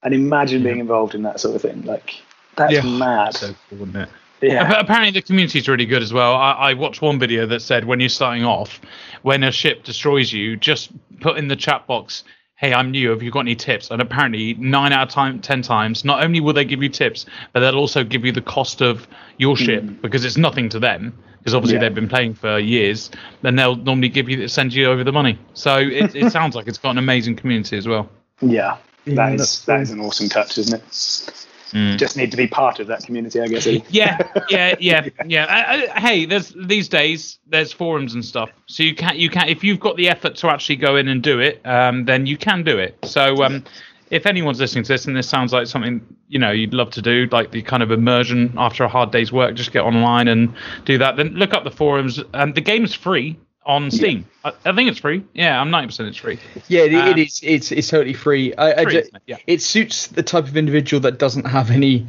and 0.04 0.14
imagine 0.14 0.64
being 0.64 0.80
involved 0.80 1.14
in 1.16 1.24
that 1.24 1.40
sort 1.40 1.56
of 1.56 1.62
thing 1.62 1.84
like 1.84 2.16
that's 2.56 2.74
Yeah. 2.74 2.82
mad 2.84 3.34
so 3.36 3.54
cool, 3.70 3.80
wouldn't 3.80 3.98
it? 3.98 4.10
yeah 4.42 4.64
Appa- 4.64 4.80
Apparently, 4.82 5.12
the 5.12 5.22
community 5.22 5.60
is 5.60 5.68
really 5.68 5.86
good 5.86 6.02
as 6.04 6.14
well. 6.14 6.36
I, 6.36 6.52
I 6.52 6.74
watched 6.74 7.02
one 7.02 7.18
video 7.20 7.46
that 7.48 7.62
said 7.62 7.86
when 7.86 8.00
you're 8.00 8.10
starting 8.10 8.44
off, 8.46 8.80
when 9.24 9.44
a 9.44 9.52
ship 9.52 9.84
destroys 9.84 10.32
you, 10.32 10.56
just 10.58 10.92
put 11.22 11.38
in 11.38 11.48
the 11.48 11.56
chat 11.56 11.88
box, 11.88 12.24
"Hey, 12.56 12.74
I'm 12.74 12.92
new. 12.92 13.10
Have 13.12 13.22
you 13.24 13.32
got 13.32 13.42
any 13.42 13.56
tips?" 13.56 13.92
And 13.92 14.02
apparently, 14.02 14.54
nine 14.56 14.92
out 14.94 15.08
of 15.08 15.14
time, 15.14 15.40
ten 15.42 15.62
times, 15.62 16.04
not 16.06 16.24
only 16.24 16.40
will 16.40 16.54
they 16.54 16.66
give 16.66 16.82
you 16.84 16.90
tips, 16.90 17.26
but 17.54 17.60
they'll 17.62 17.78
also 17.78 18.04
give 18.04 18.26
you 18.26 18.32
the 18.32 18.42
cost 18.42 18.82
of 18.82 19.08
your 19.38 19.56
hmm. 19.56 19.64
ship 19.64 19.84
because 20.02 20.26
it's 20.26 20.38
nothing 20.38 20.70
to 20.70 20.80
them. 20.80 21.14
Because 21.40 21.54
obviously 21.54 21.76
Yeah. 21.76 21.82
they've 21.82 21.94
been 21.96 22.10
playing 22.10 22.34
for 22.34 22.58
years, 22.58 23.12
then 23.44 23.56
they'll 23.56 23.76
normally 23.76 24.10
give 24.10 24.28
you 24.30 24.48
send 24.48 24.74
you 24.74 24.88
over 24.88 25.04
the 25.04 25.12
money. 25.12 25.38
So 25.54 25.78
it, 25.78 26.16
it 26.16 26.32
sounds 26.32 26.56
like 26.56 26.68
it's 26.68 26.80
got 26.80 26.92
an 26.92 26.98
amazing 26.98 27.36
community 27.36 27.78
as 27.78 27.88
well. 27.88 28.10
yeah 28.42 28.78
Yeah, 29.06 29.16
that 29.16 29.34
mm, 29.34 29.36
is 29.36 29.40
that's 29.40 29.66
that 29.66 29.76
cool. 29.76 29.82
is 29.82 29.92
an 29.92 30.00
awesome 30.02 30.30
touch 30.30 30.58
isn't 30.58 30.74
it 30.82 31.48
Mm. 31.72 31.98
just 31.98 32.16
need 32.16 32.32
to 32.32 32.38
be 32.38 32.48
part 32.48 32.80
of 32.80 32.88
that 32.88 33.04
community 33.04 33.42
i 33.42 33.48
guess 33.48 33.66
yeah, 33.90 34.18
yeah, 34.50 34.76
yeah, 34.80 35.10
yeah. 35.26 35.88
Uh, 35.94 36.00
hey, 36.00 36.26
there's 36.26 36.54
these 36.68 36.88
days 36.88 37.40
there's 37.48 37.72
forums 37.72 38.14
and 38.14 38.24
stuff, 38.24 38.50
so 38.68 38.84
you 38.84 38.96
can 38.96 39.18
you 39.18 39.30
can 39.30 39.48
if 39.50 39.64
you've 39.64 39.80
got 39.80 39.98
the 39.98 40.10
effort 40.10 40.36
to 40.36 40.50
actually 40.50 40.76
go 40.76 40.96
in 40.96 41.08
and 41.08 41.24
do 41.24 41.40
it, 41.40 41.66
um, 41.66 42.06
then 42.06 42.26
you 42.26 42.38
can 42.38 42.64
do 42.64 42.78
it. 42.78 42.98
So 43.04 43.44
um, 43.44 43.64
if 44.12 44.26
anyone's 44.26 44.60
listening 44.60 44.84
to 44.86 44.94
this 44.94 45.06
and 45.06 45.16
this 45.16 45.28
sounds 45.28 45.54
like 45.54 45.68
something 45.68 46.06
you 46.28 46.40
know 46.40 46.52
you'd 46.52 46.74
love 46.74 46.92
to 46.92 47.02
do, 47.02 47.28
like 47.32 47.52
the 47.52 47.62
kind 47.62 47.82
of 47.84 47.92
immersion 47.92 48.54
after 48.58 48.84
a 48.84 48.88
hard 48.88 49.12
day's 49.12 49.32
work, 49.32 49.56
just 49.56 49.72
get 49.72 49.84
online 49.84 50.28
and 50.28 50.54
do 50.86 50.98
that. 50.98 51.18
Then 51.18 51.30
look 51.30 51.54
up 51.54 51.64
the 51.64 51.72
forums. 51.72 52.22
Um, 52.34 52.54
the 52.54 52.62
game's 52.62 52.94
free 52.94 53.38
on 53.66 53.90
Steam. 53.92 54.26
I, 54.44 54.54
I 54.66 54.74
think 54.74 54.90
it's 54.90 55.00
free. 55.00 55.24
Yeah, 55.34 55.60
I'm 55.60 55.70
90% 55.72 56.08
it's 56.08 56.18
free. 56.18 56.38
Yeah, 56.68 56.82
it, 56.82 56.94
Um, 56.96 57.08
it 57.10 57.18
is. 57.20 57.40
It's 57.44 57.72
it's 57.72 57.88
totally 57.90 58.14
free. 58.14 58.54
I, 58.56 58.72
I 58.72 58.84
Free, 58.84 58.94
ju- 58.94 59.00
isn't 59.00 59.16
it? 59.16 59.22
Yeah. 59.26 59.38
it 59.48 59.62
suits 59.62 60.08
the 60.08 60.24
type 60.24 60.46
of 60.46 60.56
individual 60.58 61.02
that 61.02 61.18
doesn't 61.20 61.46
have 61.46 61.72
any 61.72 62.06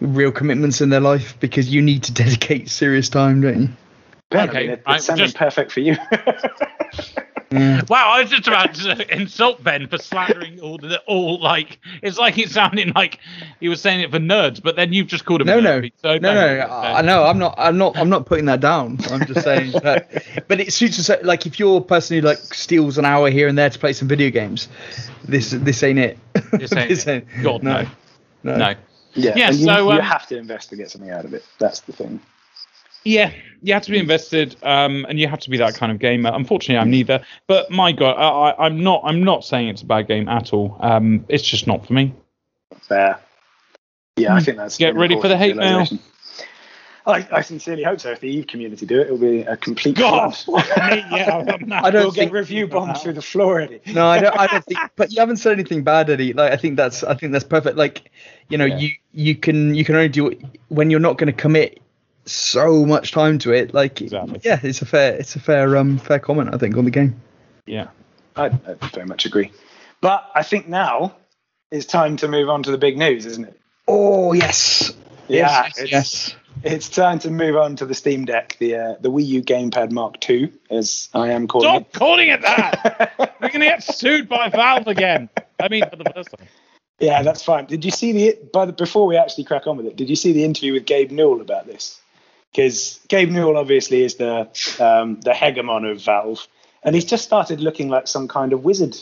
real 0.00 0.32
commitments 0.32 0.80
in 0.80 0.90
their 0.90 1.00
life 1.00 1.38
because 1.40 1.72
you 1.72 1.82
need 1.82 2.02
to 2.04 2.12
dedicate 2.12 2.68
serious 2.70 3.08
time, 3.08 3.40
don't 3.40 3.60
you? 3.62 3.68
Okay, 4.34 4.42
I 4.58 4.60
mean, 4.62 4.70
it, 4.70 4.82
I 4.86 4.96
it's 4.96 5.04
sounding 5.06 5.26
just- 5.26 5.36
perfect 5.36 5.72
for 5.72 5.80
you. 5.80 5.96
Wow, 7.52 8.12
I 8.12 8.22
was 8.22 8.30
just 8.30 8.48
about 8.48 8.74
to 8.74 9.14
insult 9.20 9.62
Ben 9.62 9.86
for 9.86 9.98
slandering 9.98 10.60
all 10.60 10.78
the 10.78 11.00
all 11.06 11.40
like 11.40 11.78
it's 12.02 12.18
like 12.18 12.38
it 12.38 12.50
sounded 12.50 12.94
like 12.94 13.20
he 13.60 13.68
was 13.68 13.80
saying 13.80 14.00
it 14.00 14.10
for 14.10 14.18
nerds, 14.18 14.62
but 14.62 14.76
then 14.76 14.92
you've 14.92 15.06
just 15.08 15.24
called 15.24 15.40
him 15.40 15.46
No, 15.46 15.58
a 15.58 15.60
no, 15.60 15.80
nerd. 15.80 15.92
So 16.00 16.14
no, 16.14 16.20
Ben, 16.20 16.34
no. 16.34 16.66
Ben. 16.66 16.70
I 16.70 17.00
know. 17.02 17.24
I'm 17.24 17.38
not. 17.38 17.54
I'm 17.58 17.78
not. 17.78 17.96
I'm 17.96 18.08
not 18.08 18.26
putting 18.26 18.46
that 18.46 18.60
down. 18.60 18.98
I'm 19.10 19.26
just 19.26 19.42
saying 19.42 19.72
that. 19.82 20.46
But 20.48 20.60
it 20.60 20.72
suits 20.72 20.98
us. 20.98 21.22
Like 21.22 21.46
if 21.46 21.58
you're 21.58 21.78
a 21.78 21.82
person 21.82 22.16
who 22.16 22.22
like 22.22 22.38
steals 22.38 22.98
an 22.98 23.04
hour 23.04 23.30
here 23.30 23.48
and 23.48 23.58
there 23.58 23.70
to 23.70 23.78
play 23.78 23.92
some 23.92 24.08
video 24.08 24.30
games, 24.30 24.68
this 25.24 25.50
this 25.50 25.82
ain't 25.82 25.98
it. 25.98 26.18
This 26.52 26.72
ain't 26.74 26.90
it. 27.08 27.26
God, 27.42 27.62
no. 27.62 27.86
no. 28.42 28.56
No. 28.56 28.74
yeah, 29.14 29.34
Yeah, 29.36 29.48
and 29.48 29.56
you, 29.56 29.66
so, 29.66 29.92
you 29.92 29.98
um, 29.98 30.00
have 30.00 30.26
to 30.28 30.38
invest 30.38 30.70
to 30.70 30.76
get 30.76 30.90
something 30.90 31.10
out 31.10 31.24
of 31.24 31.34
it. 31.34 31.44
That's 31.58 31.80
the 31.80 31.92
thing. 31.92 32.20
Yeah, 33.04 33.32
you 33.62 33.72
have 33.72 33.82
to 33.84 33.90
be 33.90 33.98
invested, 33.98 34.56
um, 34.62 35.06
and 35.08 35.18
you 35.18 35.28
have 35.28 35.40
to 35.40 35.50
be 35.50 35.56
that 35.58 35.74
kind 35.74 35.90
of 35.92 35.98
gamer. 35.98 36.30
Unfortunately, 36.32 36.78
I'm 36.78 36.90
neither. 36.90 37.24
But 37.46 37.70
my 37.70 37.92
God, 37.92 38.16
I, 38.16 38.50
I, 38.50 38.66
I'm 38.66 38.82
not. 38.82 39.02
I'm 39.04 39.22
not 39.22 39.44
saying 39.44 39.68
it's 39.68 39.82
a 39.82 39.86
bad 39.86 40.06
game 40.08 40.28
at 40.28 40.52
all. 40.52 40.76
Um, 40.80 41.24
it's 41.28 41.44
just 41.44 41.66
not 41.66 41.86
for 41.86 41.92
me. 41.92 42.14
Fair. 42.80 43.18
Yeah, 44.16 44.34
I 44.34 44.40
think 44.40 44.56
that's. 44.56 44.78
Get 44.78 44.94
an 44.94 45.00
ready 45.00 45.20
for 45.20 45.28
the 45.28 45.36
hate 45.36 45.56
mail. 45.56 45.86
I, 47.04 47.26
I 47.32 47.40
sincerely 47.40 47.82
hope 47.82 47.98
so. 47.98 48.12
If 48.12 48.20
the 48.20 48.28
Eve 48.28 48.46
community 48.46 48.86
do 48.86 49.00
it, 49.00 49.06
it'll 49.06 49.18
be 49.18 49.40
a 49.40 49.56
complete. 49.56 49.96
God, 49.96 50.36
flood. 50.36 50.64
yeah, 50.76 51.42
I'm 51.48 51.72
I 51.72 51.90
don't 51.90 52.02
we'll 52.02 52.12
think 52.12 52.30
get 52.30 52.38
review 52.38 52.68
bombed 52.68 52.96
through 52.98 53.14
the 53.14 53.22
floor, 53.22 53.60
Eddie. 53.60 53.80
No, 53.92 54.06
I 54.06 54.20
don't. 54.20 54.38
I 54.38 54.46
don't 54.46 54.64
think. 54.66 54.78
But 54.94 55.12
you 55.12 55.18
haven't 55.18 55.38
said 55.38 55.54
anything 55.54 55.82
bad, 55.82 56.10
Eddie. 56.10 56.32
Like 56.32 56.52
I 56.52 56.56
think 56.56 56.76
that's. 56.76 57.02
I 57.02 57.14
think 57.14 57.32
that's 57.32 57.44
perfect. 57.44 57.76
Like, 57.76 58.10
you 58.50 58.58
know, 58.58 58.66
Yeah. 58.66 58.78
you 58.78 58.90
you 59.12 59.34
can 59.34 59.74
you 59.74 59.84
can 59.84 59.96
only 59.96 60.08
do 60.08 60.28
it 60.28 60.40
when 60.68 60.90
you're 60.90 61.00
not 61.00 61.18
going 61.18 61.26
to 61.26 61.32
commit 61.32 61.81
so 62.24 62.84
much 62.86 63.12
time 63.12 63.38
to 63.40 63.52
it. 63.52 63.74
Like, 63.74 64.00
Exactly. 64.00 64.40
yeah, 64.44 64.60
it's 64.62 64.82
a 64.82 64.86
fair 64.86 65.14
it's 65.14 65.36
a 65.36 65.40
fair 65.40 65.76
um 65.76 65.98
fair 65.98 66.18
comment 66.18 66.54
I 66.54 66.58
think 66.58 66.76
on 66.76 66.84
the 66.84 66.90
game. 66.90 67.20
Yeah. 67.66 67.88
I, 68.36 68.46
I 68.46 68.74
very 68.92 69.06
much 69.06 69.26
agree. 69.26 69.52
But 70.00 70.30
I 70.34 70.42
think 70.42 70.68
now 70.68 71.16
it's 71.70 71.86
time 71.86 72.16
to 72.18 72.28
move 72.28 72.48
on 72.48 72.62
to 72.64 72.70
the 72.70 72.78
big 72.78 72.98
news, 72.98 73.26
isn't 73.26 73.44
it? 73.44 73.60
Oh 73.88 74.32
yes. 74.32 74.92
Yeah, 75.28 75.64
yes, 75.64 75.78
it's, 75.78 75.92
yes. 75.92 76.34
it's 76.62 76.88
time 76.88 77.18
to 77.20 77.30
move 77.30 77.56
on 77.56 77.76
to 77.76 77.86
the 77.86 77.94
Steam 77.94 78.24
Deck, 78.24 78.56
the 78.58 78.74
uh, 78.74 78.94
the 79.00 79.10
Wii 79.10 79.24
U 79.26 79.42
Gamepad 79.42 79.92
Mark 79.92 80.28
II, 80.28 80.52
as 80.70 81.08
I 81.14 81.30
am 81.30 81.46
calling 81.46 81.68
Stop 81.68 81.92
calling 81.92 82.28
it 82.28 82.42
that. 82.42 83.14
We're 83.40 83.48
gonna 83.48 83.66
get 83.66 83.82
sued 83.84 84.28
by 84.28 84.48
Valve 84.48 84.88
again. 84.88 85.30
I 85.60 85.68
mean, 85.68 85.88
for 85.88 85.96
the 85.96 86.10
first 86.14 86.30
time. 86.36 86.48
Yeah, 86.98 87.22
that's 87.22 87.42
fine. 87.42 87.66
Did 87.66 87.84
you 87.84 87.90
see 87.90 88.12
the 88.12 88.38
by 88.52 88.66
the 88.66 88.72
before 88.72 89.06
we 89.06 89.16
actually 89.16 89.44
crack 89.44 89.66
on 89.66 89.76
with 89.76 89.86
it? 89.86 89.96
Did 89.96 90.10
you 90.10 90.16
see 90.16 90.32
the 90.32 90.44
interview 90.44 90.72
with 90.72 90.84
Gabe 90.84 91.10
Newell 91.10 91.40
about 91.40 91.66
this? 91.66 92.00
Because 92.52 93.00
Gabe 93.08 93.30
Newell 93.30 93.56
obviously 93.56 94.02
is 94.02 94.16
the 94.16 94.40
um, 94.78 95.18
the 95.20 95.30
hegemon 95.32 95.90
of 95.90 96.02
Valve, 96.02 96.46
and 96.82 96.94
he's 96.94 97.04
just 97.06 97.24
started 97.24 97.60
looking 97.60 97.88
like 97.88 98.06
some 98.06 98.28
kind 98.28 98.52
of 98.52 98.62
wizard. 98.64 98.96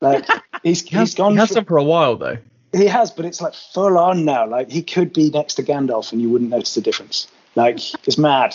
Like 0.00 0.26
he's 0.62 0.82
He 0.82 0.96
has, 0.96 1.10
he's 1.10 1.14
gone. 1.14 1.32
he 1.32 1.38
has 1.38 1.48
fr- 1.48 1.54
done 1.56 1.64
for 1.66 1.76
a 1.76 1.84
while 1.84 2.16
though. 2.16 2.38
he 2.72 2.86
has, 2.86 3.10
but 3.10 3.24
it's 3.26 3.40
like 3.42 3.54
full 3.54 3.98
on 3.98 4.24
now. 4.24 4.46
Like 4.46 4.70
he 4.70 4.82
could 4.82 5.12
be 5.12 5.30
next 5.30 5.54
to 5.54 5.62
Gandalf, 5.62 6.12
and 6.12 6.22
you 6.22 6.30
wouldn't 6.30 6.50
notice 6.50 6.74
the 6.74 6.80
difference. 6.80 7.28
Like 7.56 7.78
it's 8.06 8.16
mad. 8.18 8.54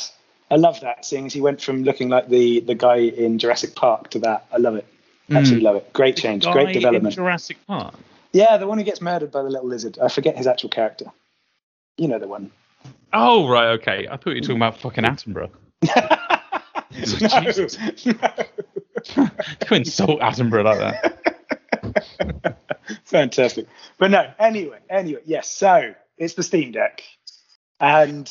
I 0.49 0.55
love 0.55 0.79
that, 0.81 1.05
seeing 1.05 1.25
as 1.27 1.33
he 1.33 1.41
went 1.41 1.61
from 1.61 1.83
looking 1.83 2.09
like 2.09 2.29
the 2.29 2.61
the 2.61 2.75
guy 2.75 2.97
in 2.97 3.37
Jurassic 3.37 3.75
Park 3.75 4.09
to 4.11 4.19
that. 4.19 4.45
I 4.51 4.57
love 4.57 4.75
it. 4.75 4.85
Absolutely 5.29 5.63
love 5.65 5.75
it. 5.75 5.91
Great 5.93 6.15
change. 6.15 6.45
Guy 6.45 6.53
Great 6.53 6.67
in 6.69 6.73
development. 6.73 7.13
Jurassic 7.13 7.57
Park. 7.67 7.93
Yeah, 8.33 8.57
the 8.57 8.65
one 8.65 8.77
who 8.77 8.83
gets 8.83 9.01
murdered 9.01 9.31
by 9.31 9.43
the 9.43 9.49
little 9.49 9.67
lizard. 9.67 9.99
I 10.01 10.07
forget 10.07 10.37
his 10.37 10.47
actual 10.47 10.69
character. 10.69 11.05
You 11.97 12.07
know 12.07 12.17
the 12.17 12.27
one. 12.27 12.49
Oh 13.13 13.47
right, 13.49 13.67
okay. 13.79 14.07
I 14.09 14.17
thought 14.17 14.31
you 14.31 14.35
were 14.35 14.41
talking 14.41 14.55
about 14.57 14.77
fucking 14.79 15.03
Attenborough. 15.03 15.49
no, 15.83 17.41
Jesus. 17.43 17.77
no. 18.05 18.13
to 19.59 19.73
insult 19.75 20.19
Attenborough 20.21 20.63
like 20.65 20.79
that. 20.79 22.57
Fantastic. 23.05 23.67
But 23.97 24.11
no, 24.11 24.31
anyway, 24.39 24.79
anyway, 24.89 25.21
yes. 25.25 25.49
So 25.51 25.93
it's 26.17 26.33
the 26.33 26.43
Steam 26.43 26.71
Deck. 26.71 27.03
And 27.79 28.29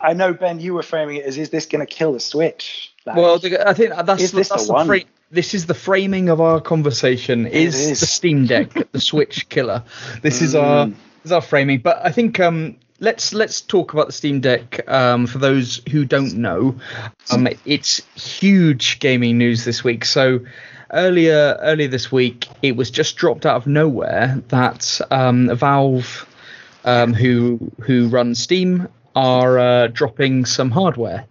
I 0.00 0.14
know, 0.14 0.32
Ben, 0.34 0.60
you 0.60 0.74
were 0.74 0.82
framing 0.82 1.16
it 1.16 1.24
as 1.24 1.38
is 1.38 1.50
this 1.50 1.66
going 1.66 1.84
to 1.84 1.92
kill 1.92 2.12
the 2.12 2.20
Switch? 2.20 2.92
Like, 3.06 3.16
Well, 3.16 3.36
I 3.66 3.74
think 3.74 3.94
that's 4.06 4.22
Is 4.22 4.32
this 4.32 4.48
that's 4.48 4.66
the 4.66 4.72
one? 4.72 4.86
fra- 4.86 5.00
this 5.30 5.54
is 5.54 5.66
the 5.66 5.74
framing 5.74 6.28
of 6.28 6.40
our 6.40 6.60
conversation. 6.60 7.46
Is, 7.46 7.74
is. 7.78 8.00
the 8.00 8.06
Steam 8.06 8.46
Deck 8.46 8.90
the 8.92 9.00
Switch 9.00 9.48
killer? 9.48 9.84
This 10.22 10.42
is 10.42 10.54
our 10.54 10.86
Mm. 10.86 10.90
this 11.22 11.26
is 11.26 11.32
our 11.32 11.40
framing. 11.40 11.78
But 11.80 12.00
I 12.04 12.10
think 12.12 12.38
um, 12.40 12.76
let's 13.04 13.34
let's 13.34 13.60
talk 13.60 13.92
about 13.92 14.06
the 14.06 14.12
Steam 14.12 14.40
Deck. 14.40 14.88
Um, 14.88 15.26
for 15.26 15.38
those 15.38 15.80
who 15.90 16.04
don't 16.04 16.34
know, 16.34 16.74
um, 17.30 17.46
it's 17.64 18.02
huge 18.14 18.98
gaming 18.98 19.38
news 19.38 19.64
this 19.64 19.84
week. 19.84 20.04
So 20.04 20.40
earlier 20.90 21.58
earlier 21.60 21.88
this 21.88 22.10
week, 22.10 22.48
it 22.62 22.76
was 22.76 22.90
just 22.90 23.16
dropped 23.16 23.46
out 23.46 23.56
of 23.56 23.66
nowhere 23.66 24.42
that 24.48 25.00
um, 25.10 25.54
Valve, 25.54 26.26
um, 26.84 27.14
who 27.14 27.70
who 27.80 28.08
run 28.08 28.34
Steam, 28.34 28.88
are 29.14 29.58
uh, 29.58 29.86
dropping 29.88 30.46
some 30.46 30.70
hardware, 30.70 31.26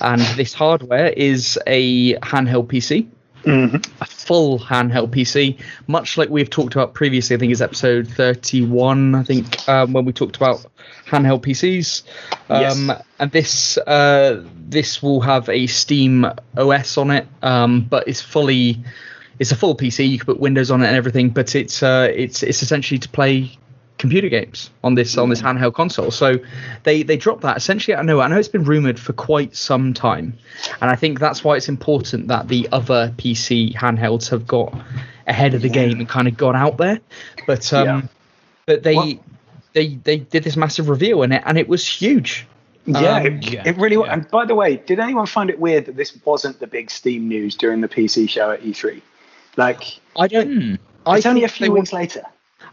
and 0.00 0.22
this 0.36 0.54
hardware 0.54 1.08
is 1.08 1.58
a 1.66 2.14
handheld 2.14 2.66
PC 2.66 3.06
Mhm. 3.44 3.86
a 4.00 4.04
full 4.04 4.58
handheld 4.58 5.10
PC, 5.10 5.56
much 5.86 6.18
like 6.18 6.28
we've 6.28 6.50
talked 6.50 6.74
about 6.74 6.94
previously. 6.94 7.36
I 7.36 7.38
think 7.38 7.52
it's 7.52 7.60
episode 7.60 8.08
31. 8.08 9.14
I 9.14 9.22
think 9.22 9.68
um, 9.68 9.92
when 9.92 10.04
we 10.04 10.12
talked 10.12 10.36
about 10.36 10.66
handheld 11.06 11.42
PCs. 11.42 12.02
Um, 12.50 12.88
Yes. 12.88 13.02
And 13.20 13.30
this 13.32 13.78
uh, 13.78 14.44
this 14.68 15.02
will 15.02 15.20
have 15.20 15.48
a 15.48 15.66
Steam 15.66 16.26
OS 16.56 16.98
on 16.98 17.10
it, 17.10 17.26
um, 17.42 17.82
but 17.88 18.06
it's 18.06 18.20
fully 18.20 18.78
it's 19.38 19.52
a 19.52 19.56
full 19.56 19.76
PC. 19.76 20.08
You 20.08 20.18
can 20.18 20.26
put 20.26 20.40
Windows 20.40 20.70
on 20.70 20.82
it 20.82 20.86
and 20.86 20.96
everything, 20.96 21.30
but 21.30 21.54
it's 21.54 21.82
uh, 21.82 22.08
it's 22.14 22.42
it's 22.42 22.62
essentially 22.62 22.98
to 22.98 23.08
play 23.08 23.56
computer 23.98 24.28
games 24.28 24.70
on 24.84 24.94
this 24.94 25.18
on 25.18 25.28
this 25.28 25.42
handheld 25.42 25.74
console. 25.74 26.10
So 26.10 26.36
they 26.84 27.02
they 27.02 27.16
dropped 27.16 27.42
that 27.42 27.56
essentially. 27.56 27.94
I 27.96 28.02
know 28.02 28.20
I 28.20 28.28
know 28.28 28.38
it's 28.38 28.48
been 28.48 28.64
rumored 28.64 28.98
for 28.98 29.12
quite 29.12 29.54
some 29.56 29.92
time, 29.94 30.34
and 30.80 30.90
I 30.90 30.94
think 30.96 31.18
that's 31.20 31.42
why 31.44 31.56
it's 31.56 31.68
important 31.68 32.28
that 32.28 32.48
the 32.48 32.68
other 32.72 33.12
PC 33.18 33.74
handhelds 33.74 34.28
have 34.30 34.46
got 34.46 34.72
ahead 35.26 35.54
of 35.54 35.62
the 35.62 35.68
game 35.68 35.98
and 35.98 36.08
kind 36.08 36.26
of 36.28 36.36
got 36.36 36.54
out 36.54 36.76
there. 36.78 37.00
But 37.46 37.72
um, 37.72 37.86
Yeah. 37.86 38.02
but 38.66 38.82
they. 38.82 38.94
Well- 38.96 39.12
they, 39.74 39.88
they 39.96 40.16
did 40.16 40.42
this 40.42 40.56
massive 40.56 40.88
reveal 40.88 41.22
in 41.22 41.30
it 41.30 41.42
and 41.44 41.56
it 41.58 41.68
was 41.68 41.86
huge. 41.86 42.46
Yeah, 42.86 43.18
Um, 43.18 43.26
it, 43.26 43.52
yeah, 43.52 43.62
it 43.68 43.76
really 43.76 43.98
was. 43.98 44.06
yeah. 44.06 44.14
And 44.14 44.28
by 44.30 44.46
the 44.46 44.54
way, 44.54 44.78
did 44.78 44.98
anyone 44.98 45.26
find 45.26 45.50
it 45.50 45.60
weird 45.60 45.84
that 45.86 45.94
this 45.96 46.18
wasn't 46.24 46.58
the 46.58 46.66
big 46.66 46.90
Steam 46.90 47.28
news 47.28 47.54
during 47.54 47.82
the 47.82 47.86
PC 47.86 48.28
show 48.30 48.50
at 48.50 48.62
E3? 48.62 49.02
Like, 49.56 50.00
I 50.16 50.26
don't. 50.26 50.50
Hmm. 50.62 50.74
I 51.06 51.18
it's 51.18 51.26
only 51.26 51.44
a 51.44 51.48
few 51.48 51.66
they 51.66 51.68
were- 51.68 51.76
weeks 51.80 51.92
later. 51.92 52.22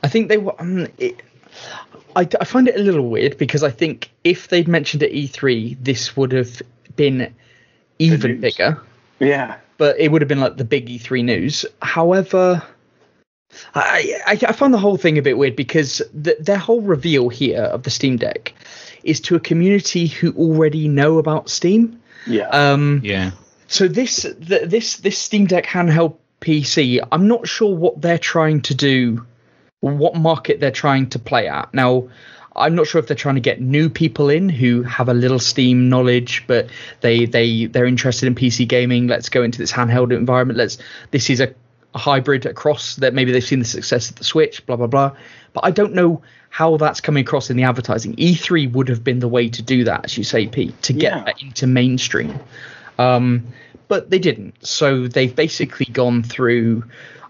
I 0.04 0.08
think 0.08 0.30
they 0.30 0.38
were. 0.38 0.60
Um, 0.60 0.88
it, 0.98 1.22
I, 2.16 2.28
I 2.40 2.46
find 2.46 2.68
it 2.68 2.76
a 2.76 2.84
little 2.84 3.10
weird 3.10 3.38
because 3.38 3.64
I 3.64 3.72
think 3.72 4.10
if 4.24 4.48
they'd 4.48 4.68
mentioned 4.68 5.04
at 5.04 5.12
E3, 5.12 5.78
this 5.82 6.16
would 6.16 6.32
have 6.32 6.62
been 6.96 7.34
even 8.00 8.40
bigger. 8.42 8.82
Yeah. 9.20 9.58
But 9.78 10.00
it 10.00 10.12
would 10.12 10.22
have 10.22 10.30
been 10.30 10.40
like 10.40 10.58
the 10.58 10.64
big 10.64 10.88
E3 10.88 11.24
news. 11.24 11.66
However, 11.82 12.64
I, 13.74 14.22
I, 14.26 14.32
I 14.32 14.52
find 14.54 14.74
the 14.74 14.78
whole 14.78 14.98
thing 14.98 15.18
a 15.18 15.22
bit 15.22 15.38
weird 15.38 15.56
because 15.56 16.02
the, 16.14 16.38
their 16.40 16.58
whole 16.58 16.82
reveal 16.82 17.30
here 17.30 17.64
of 17.64 17.84
the 17.84 17.90
Steam 17.90 18.18
Deck 18.18 18.54
is 19.04 19.20
to 19.22 19.36
a 19.36 19.40
community 19.40 20.08
who 20.08 20.32
already 20.34 20.88
know 20.88 21.18
about 21.18 21.50
Steam. 21.50 22.02
Yeah. 22.26 22.48
Um, 22.50 23.02
Yeah. 23.04 23.32
so 23.68 23.88
this 23.88 24.22
th 24.24 24.70
this 24.70 24.98
this 24.98 25.18
Steam 25.18 25.46
Deck 25.46 25.66
handheld 25.66 26.16
PC, 26.42 27.06
I'm 27.12 27.28
not 27.28 27.48
sure 27.48 27.76
what 27.76 28.02
they're 28.02 28.18
trying 28.18 28.62
to 28.62 28.76
do, 28.76 29.26
what 29.82 30.16
market 30.16 30.60
they're 30.60 30.72
trying 30.72 31.10
to 31.12 31.20
play 31.20 31.48
at. 31.48 31.74
Now, 31.74 32.08
I'm 32.56 32.76
not 32.76 32.88
sure 32.88 33.00
if 33.00 33.08
they're 33.08 33.16
trying 33.18 33.36
to 33.36 33.42
get 33.42 33.60
new 33.60 33.90
people 33.90 34.30
in 34.30 34.48
who 34.48 34.82
have 34.84 35.10
a 35.10 35.14
little 35.14 35.40
Steam 35.40 35.90
knowledge, 35.90 36.44
but 36.48 36.70
they 37.02 37.26
they 37.26 37.66
they're 37.66 37.86
interested 37.86 38.28
in 38.28 38.36
PC 38.36 38.68
gaming. 38.68 39.08
Let's 39.08 39.30
go 39.30 39.44
into 39.44 39.58
this 39.58 39.72
handheld 39.72 40.16
environment. 40.16 40.58
Let's 40.58 40.78
this 41.12 41.30
is 41.30 41.42
a, 41.42 41.54
hybrid 41.96 42.46
across 42.46 42.98
that 42.98 43.14
maybe 43.14 43.32
they've 43.32 43.42
seen 43.44 43.60
the 43.60 43.64
success 43.66 44.10
of 44.10 44.18
the 44.18 44.24
Switch, 44.26 44.66
blah 44.66 44.76
blah 44.76 44.88
blah. 44.88 45.16
But 45.54 45.64
I 45.66 45.72
don't 45.72 45.94
know 45.94 46.22
how 46.50 46.76
that's 46.78 47.00
coming 47.02 47.22
across 47.24 47.50
in 47.50 47.56
the 47.58 47.64
advertising. 47.64 48.16
E3 48.18 48.72
would 48.74 48.88
have 48.90 49.02
been 49.04 49.20
the 49.20 49.28
way 49.30 49.48
to 49.50 49.62
do 49.62 49.84
that, 49.86 50.06
as 50.06 50.18
you 50.18 50.24
say, 50.24 50.48
Pete, 50.48 50.82
to 50.84 50.94
get 50.94 51.14
Yeah. 51.14 51.24
that 51.24 51.42
into 51.42 51.68
mainstream. 51.68 52.38
Um, 53.00 53.46
but 53.88 54.10
they 54.10 54.20
didn't. 54.20 54.66
So 54.66 55.08
they've 55.08 55.34
basically 55.36 55.86
gone 55.86 56.24
through 56.24 56.84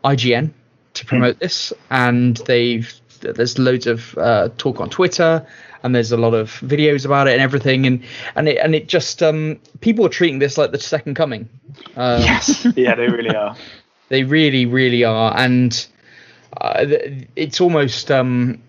IGN 0.04 0.52
to 0.96 1.06
promote 1.06 1.40
this, 1.40 1.72
and 1.90 2.38
they've 2.46 2.94
there's 3.22 3.58
loads 3.58 3.88
of 3.88 4.18
uh, 4.18 4.50
talk 4.58 4.80
on 4.80 4.90
Twitter. 4.90 5.46
and 5.84 5.94
there's 5.94 6.12
a 6.12 6.18
lot 6.18 6.34
of 6.34 6.52
videos 6.62 7.06
about 7.06 7.28
it 7.28 7.34
and 7.34 7.42
everything, 7.42 7.86
and 7.86 8.04
and 8.36 8.50
it 8.50 8.58
and 8.58 8.74
it 8.74 8.88
just 8.88 9.22
um, 9.22 9.60
people 9.82 10.06
are 10.06 10.10
treating 10.10 10.40
this 10.40 10.58
like 10.58 10.72
the 10.72 10.80
second 10.80 11.16
coming. 11.16 11.48
Um, 11.96 12.22
yes. 12.22 12.66
Yeah, 12.76 12.96
they 12.96 13.08
really 13.08 13.36
are. 13.36 13.56
They 14.10 14.24
really, 14.24 14.66
really 14.66 15.04
are, 15.04 15.36
and 15.38 15.88
uh, 16.60 16.86
it's 17.36 17.62
almost 17.62 18.10
um, 18.12 18.62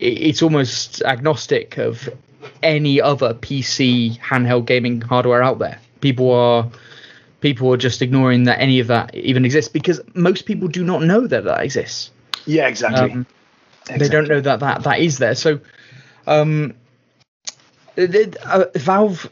it's 0.00 0.42
almost 0.42 1.02
agnostic 1.02 1.78
of 1.78 2.08
any 2.62 3.00
other 3.00 3.34
PC 3.34 4.18
handheld 4.18 4.66
gaming 4.66 5.00
hardware 5.00 5.42
out 5.42 5.58
there. 5.58 5.78
People 6.00 6.32
are 6.32 6.68
people 7.40 7.72
are 7.72 7.76
just 7.76 8.02
ignoring 8.02 8.44
that 8.44 8.60
any 8.60 8.80
of 8.80 8.86
that 8.88 9.14
even 9.14 9.44
exists 9.44 9.70
because 9.70 10.00
most 10.14 10.44
people 10.46 10.68
do 10.68 10.82
not 10.84 11.02
know 11.02 11.26
that 11.26 11.44
that 11.44 11.62
exists. 11.62 12.10
Yeah, 12.46 12.66
exactly. 12.68 13.12
Um, 13.12 13.26
exactly. 13.82 13.98
They 14.06 14.12
don't 14.12 14.28
know 14.28 14.40
that 14.40 14.60
that 14.60 14.82
that 14.84 15.00
is 15.00 15.18
there. 15.18 15.34
So, 15.34 15.60
um, 16.26 16.74
uh, 17.96 18.64
Valve. 18.74 19.30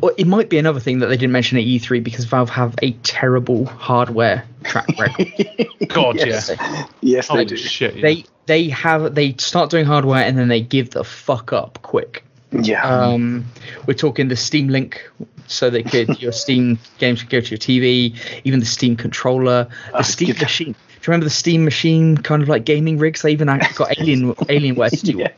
Well, 0.00 0.12
it 0.18 0.26
might 0.26 0.50
be 0.50 0.58
another 0.58 0.78
thing 0.80 0.98
that 0.98 1.06
they 1.06 1.16
didn't 1.16 1.32
mention 1.32 1.56
at 1.56 1.64
E3 1.64 2.02
because 2.04 2.26
Valve 2.26 2.50
have 2.50 2.74
a 2.82 2.92
terrible 3.02 3.64
hardware 3.64 4.44
track 4.64 4.86
record. 4.98 5.32
God, 5.88 6.16
yes. 6.16 6.50
yeah. 6.50 6.86
Yes, 7.00 7.28
they 7.28 7.34
Oh, 7.40 7.44
do. 7.44 7.56
shit. 7.56 7.96
yeah. 7.96 8.02
They 8.02 8.24
they 8.44 8.68
have 8.68 9.14
they 9.14 9.34
start 9.38 9.70
doing 9.70 9.86
hardware 9.86 10.22
and 10.22 10.36
then 10.36 10.48
they 10.48 10.60
give 10.60 10.90
the 10.90 11.02
fuck 11.02 11.52
up 11.54 11.78
quick. 11.80 12.24
Yeah. 12.52 12.82
Um, 12.86 13.46
we're 13.86 13.94
talking 13.94 14.28
the 14.28 14.36
Steam 14.36 14.68
Link, 14.68 15.10
so 15.46 15.70
they 15.70 15.82
could 15.82 16.20
your 16.20 16.32
Steam 16.32 16.78
games 16.98 17.20
could 17.22 17.30
go 17.30 17.40
to 17.40 17.50
your 17.50 17.58
TV, 17.58 18.14
even 18.44 18.60
the 18.60 18.66
Steam 18.66 18.96
controller, 18.96 19.64
the 19.92 19.98
Oh, 19.98 20.02
Steam 20.02 20.36
machine. 20.38 20.72
Do 20.72 20.78
you 20.78 21.12
remember 21.12 21.24
the 21.24 21.30
Steam 21.30 21.64
machine 21.64 22.16
kind 22.16 22.42
of 22.42 22.48
like 22.48 22.64
gaming 22.64 22.98
rigs? 22.98 23.22
They 23.22 23.30
even 23.32 23.46
got 23.46 23.98
Alien 23.98 24.34
Alienware 24.34 24.90
to 24.90 25.06
do 25.06 25.18
Yeah. 25.18 25.28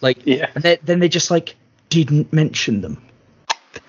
Like, 0.00 0.18
Yeah. 0.26 0.50
and 0.54 0.64
they, 0.64 0.78
then 0.82 0.98
they 0.98 1.08
just 1.08 1.30
like 1.30 1.54
didn't 1.90 2.32
mention 2.32 2.80
them. 2.80 3.00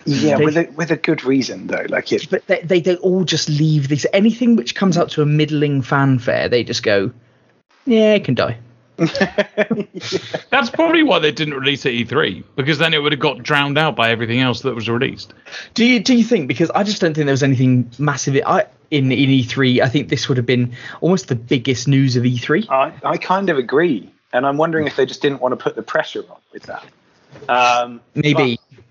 yeah, 0.06 0.38
they- 0.38 0.46
with 0.46 0.58
a 0.58 0.64
with 0.76 0.92
a 0.92 0.96
good 0.96 1.24
reason 1.26 1.68
though. 1.68 1.86
Like 1.90 2.12
it. 2.12 2.30
But 2.30 2.46
they, 2.48 2.62
they 2.62 2.80
they 2.82 2.96
all 2.98 3.24
just 3.24 3.50
leave 3.50 3.88
these 3.88 4.06
anything 4.14 4.56
which 4.56 4.76
comes 4.76 4.98
out 4.98 5.10
to 5.12 5.22
a 5.22 5.26
middling 5.26 5.82
fanfare. 5.82 6.50
They 6.50 6.64
just 6.64 6.84
go, 6.84 7.12
yeah, 7.86 8.14
it 8.14 8.24
can 8.26 8.36
die. 8.36 8.58
That's 8.98 10.70
probably 10.70 11.02
why 11.04 11.20
they 11.20 11.32
didn't 11.32 11.56
release 11.56 11.86
it 11.86 12.00
at 12.00 12.08
E3 12.08 12.44
because 12.56 12.78
then 12.78 12.94
it 12.94 13.00
would 13.00 13.12
have 13.12 13.20
got 13.20 13.42
drowned 13.42 13.78
out 13.78 13.96
by 13.96 14.12
everything 14.12 14.40
else 14.40 14.62
that 14.62 14.76
was 14.76 14.88
released. 14.88 15.34
Do 15.74 15.84
you 15.86 16.00
do 16.00 16.16
you 16.16 16.24
think? 16.24 16.48
Because 16.48 16.70
I 16.72 16.84
just 16.84 17.02
don't 17.02 17.16
think 17.16 17.26
there 17.26 17.34
was 17.34 17.44
anything 17.44 17.90
massive. 17.98 18.40
I 18.46 18.66
in 18.92 19.12
in 19.12 19.30
E3. 19.30 19.82
I 19.82 19.90
think 19.90 20.10
this 20.10 20.30
would 20.30 20.38
have 20.38 20.46
been 20.46 20.76
almost 21.02 21.28
the 21.28 21.36
biggest 21.36 21.88
news 21.88 22.16
of 22.16 22.26
E 22.26 22.38
E3. 22.38 22.70
I, 22.70 22.94
I 23.04 23.18
kind 23.18 23.50
of 23.50 23.58
agree, 23.58 24.14
and 24.32 24.46
I'm 24.46 24.58
wondering 24.58 24.86
if 24.86 24.96
they 24.96 25.06
just 25.06 25.22
didn't 25.22 25.42
want 25.42 25.54
to 25.54 25.58
put 25.58 25.76
the 25.76 25.84
pressure 25.84 26.24
on 26.30 26.38
with 26.52 26.64
that. 26.64 26.86
Um, 27.50 28.00
Maybe. 28.14 28.60
But, 28.70 28.84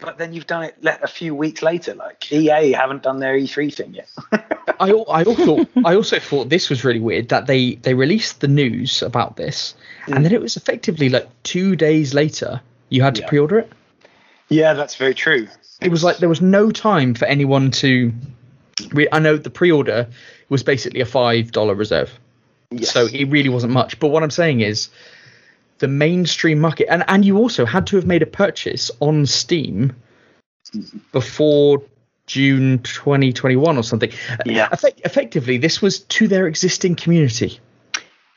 but 0.00 0.18
then 0.18 0.32
you've 0.32 0.46
done 0.46 0.64
it 0.64 0.76
a 0.82 1.06
few 1.08 1.34
weeks 1.34 1.62
later. 1.62 1.94
Like 1.94 2.30
EA 2.32 2.72
haven't 2.72 3.02
done 3.02 3.18
their 3.18 3.36
E3 3.36 3.72
thing 3.74 3.94
yet. 3.94 4.08
I 4.80 4.90
I 4.90 5.24
also 5.24 5.66
I 5.84 5.94
also 5.94 6.18
thought 6.18 6.48
this 6.48 6.70
was 6.70 6.84
really 6.84 7.00
weird 7.00 7.28
that 7.28 7.46
they 7.46 7.74
they 7.76 7.94
released 7.94 8.40
the 8.40 8.48
news 8.48 9.02
about 9.02 9.36
this, 9.36 9.74
and 10.06 10.16
mm. 10.16 10.22
then 10.22 10.32
it 10.32 10.40
was 10.40 10.56
effectively 10.56 11.08
like 11.08 11.28
two 11.42 11.76
days 11.76 12.14
later 12.14 12.60
you 12.88 13.02
had 13.02 13.14
to 13.16 13.22
Yeah. 13.22 13.28
pre-order 13.28 13.58
it. 13.60 13.72
yeah, 14.48 14.74
that's 14.74 14.96
very 14.96 15.14
true. 15.14 15.48
It 15.80 15.90
was 15.90 16.02
like 16.04 16.18
there 16.18 16.28
was 16.28 16.40
no 16.40 16.70
time 16.70 17.14
for 17.14 17.24
anyone 17.26 17.70
to. 17.82 18.12
Re- 18.92 19.08
I 19.12 19.18
know 19.18 19.36
the 19.36 19.50
pre-order 19.50 20.08
was 20.48 20.62
basically 20.62 21.00
a 21.00 21.06
five 21.06 21.52
dollar 21.52 21.74
reserve, 21.74 22.10
Yes. 22.70 22.90
so 22.90 23.06
it 23.06 23.26
really 23.26 23.48
wasn't 23.50 23.72
much. 23.72 23.98
But 24.00 24.08
what 24.08 24.22
I'm 24.22 24.30
saying 24.30 24.60
is, 24.60 24.88
the 25.80 25.88
mainstream 25.88 26.60
market, 26.60 26.86
and 26.88 27.04
and 27.08 27.24
you 27.24 27.36
also 27.38 27.66
had 27.66 27.86
to 27.88 27.96
have 27.96 28.06
made 28.06 28.22
a 28.22 28.26
purchase 28.26 28.90
on 29.00 29.26
Steam 29.26 29.92
before 31.12 31.82
June 32.26 32.78
2021 32.80 33.76
or 33.76 33.82
something. 33.82 34.12
Yeah. 34.46 34.68
Effect- 34.70 35.00
effectively, 35.04 35.58
this 35.58 35.82
was 35.82 36.00
to 36.00 36.28
their 36.28 36.46
existing 36.46 36.94
community. 36.94 37.58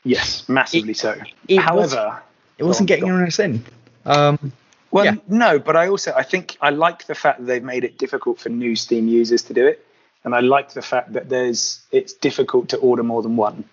yes, 0.04 0.48
massively 0.48 0.94
so. 0.94 1.14
it 1.48 1.58
However, 1.60 2.20
It 2.58 2.64
wasn't 2.64 2.88
getting 2.88 3.04
go 3.04 3.08
on. 3.08 3.12
anyone 3.14 3.26
else 3.26 3.38
in. 3.38 3.64
Um, 4.04 4.52
Well, 4.90 5.04
Yeah. 5.06 5.14
no, 5.28 5.58
but 5.58 5.76
I 5.76 5.88
also 5.88 6.12
I 6.16 6.22
think 6.22 6.56
I 6.60 6.70
like 6.70 7.06
the 7.06 7.14
fact 7.14 7.40
that 7.40 7.46
they've 7.46 7.62
made 7.64 7.84
it 7.84 7.98
difficult 7.98 8.38
for 8.40 8.48
new 8.48 8.76
Steam 8.76 9.08
users 9.08 9.42
to 9.44 9.54
do 9.54 9.66
it, 9.66 9.84
and 10.24 10.34
I 10.34 10.40
like 10.40 10.72
the 10.72 10.82
fact 10.82 11.12
that 11.14 11.28
there's 11.28 11.80
it's 11.90 12.12
difficult 12.14 12.68
to 12.70 12.76
order 12.78 13.02
more 13.02 13.22
than 13.22 13.36
one. 13.36 13.64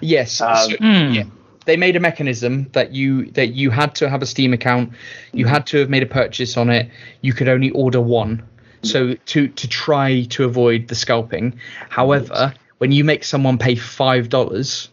yes. 0.00 0.40
Um, 0.40 0.56
so- 0.56 0.76
yeah. 0.80 1.24
They 1.70 1.76
made 1.76 1.94
a 1.94 2.00
mechanism 2.00 2.68
that 2.72 2.90
you 2.90 3.26
that 3.38 3.54
you 3.54 3.70
had 3.70 3.94
to 3.94 4.10
have 4.10 4.22
a 4.22 4.26
Steam 4.26 4.52
account, 4.52 4.92
you 5.32 5.46
had 5.46 5.68
to 5.68 5.78
have 5.78 5.88
made 5.88 6.02
a 6.02 6.06
purchase 6.06 6.56
on 6.56 6.68
it. 6.68 6.90
You 7.20 7.32
could 7.32 7.48
only 7.48 7.70
order 7.70 8.00
one, 8.00 8.42
so 8.82 9.14
to 9.14 9.46
to 9.46 9.68
try 9.68 10.24
to 10.30 10.42
avoid 10.46 10.88
the 10.88 10.96
scalping. 10.96 11.60
However, 11.88 12.52
when 12.78 12.90
you 12.90 13.04
make 13.04 13.22
someone 13.22 13.56
pay 13.56 13.76
five 13.76 14.28
dollars, 14.30 14.88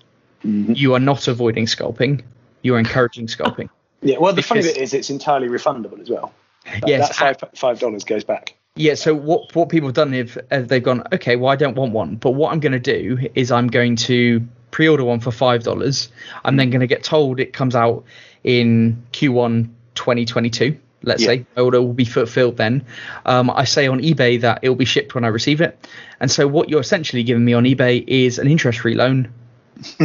mm-hmm. 0.46 0.74
you 0.74 0.94
are 0.94 1.00
not 1.00 1.28
avoiding 1.28 1.66
scalping. 1.66 2.22
You 2.62 2.76
are 2.76 2.80
encouraging 2.80 3.28
scalping. 3.28 3.72
Yeah. 4.04 4.20
Well, 4.20 4.32
the 4.32 4.44
funny 4.44 4.62
Because- 4.62 4.76
bit 4.76 4.84
is 4.84 4.94
it's 4.94 5.10
entirely 5.10 5.48
refundable 5.48 6.00
as 6.00 6.08
well. 6.08 6.32
That, 6.66 6.88
Yes, 6.88 7.18
that 7.18 7.58
five 7.58 7.80
dollars 7.80 8.04
goes 8.04 8.24
back. 8.24 8.54
Yeah, 8.76 8.94
so 8.94 9.16
what 9.16 9.56
what 9.56 9.70
people 9.70 9.88
have 9.88 9.96
done 9.96 10.14
if 10.14 10.38
they've 10.52 10.84
gone, 10.84 11.02
okay, 11.12 11.36
well 11.36 11.50
I 11.50 11.56
don't 11.56 11.76
want 11.76 11.94
one, 11.94 12.18
but 12.18 12.32
what 12.32 12.54
I'm 12.54 12.60
going 12.60 12.74
to 12.74 12.80
do 12.80 13.18
is 13.34 13.52
I'm 13.52 13.66
going 13.66 13.96
to 13.96 14.48
pre-order 14.78 15.04
one 15.04 15.20
for 15.20 15.32
five 15.32 15.64
dollars. 15.64 16.10
I'm 16.46 16.56
then 16.56 16.70
going 16.70 16.82
to 16.82 16.88
get 16.88 17.02
told 17.04 17.40
it 17.40 17.52
comes 17.52 17.76
out 17.76 18.04
in 18.44 19.02
Q1 19.12 19.70
2022. 19.96 20.78
Let's 21.02 21.24
Yeah. 21.24 21.28
say 21.30 21.46
my 21.56 21.64
order 21.64 21.82
will 21.82 21.94
be 21.96 22.06
fulfilled 22.06 22.58
then. 22.58 22.86
Um, 23.26 23.50
I 23.50 23.64
say 23.64 23.88
on 23.88 24.02
eBay 24.02 24.40
that 24.42 24.60
it 24.62 24.70
will 24.70 24.76
be 24.76 24.86
shipped 24.86 25.16
when 25.16 25.24
I 25.24 25.30
receive 25.30 25.62
it, 25.62 25.84
and 26.20 26.30
so 26.30 26.48
what 26.48 26.70
you're 26.70 26.80
essentially 26.80 27.24
giving 27.24 27.44
me 27.44 27.54
on 27.54 27.64
eBay 27.64 28.04
is 28.08 28.38
an 28.38 28.48
interest-free 28.48 28.94
loan 28.94 29.30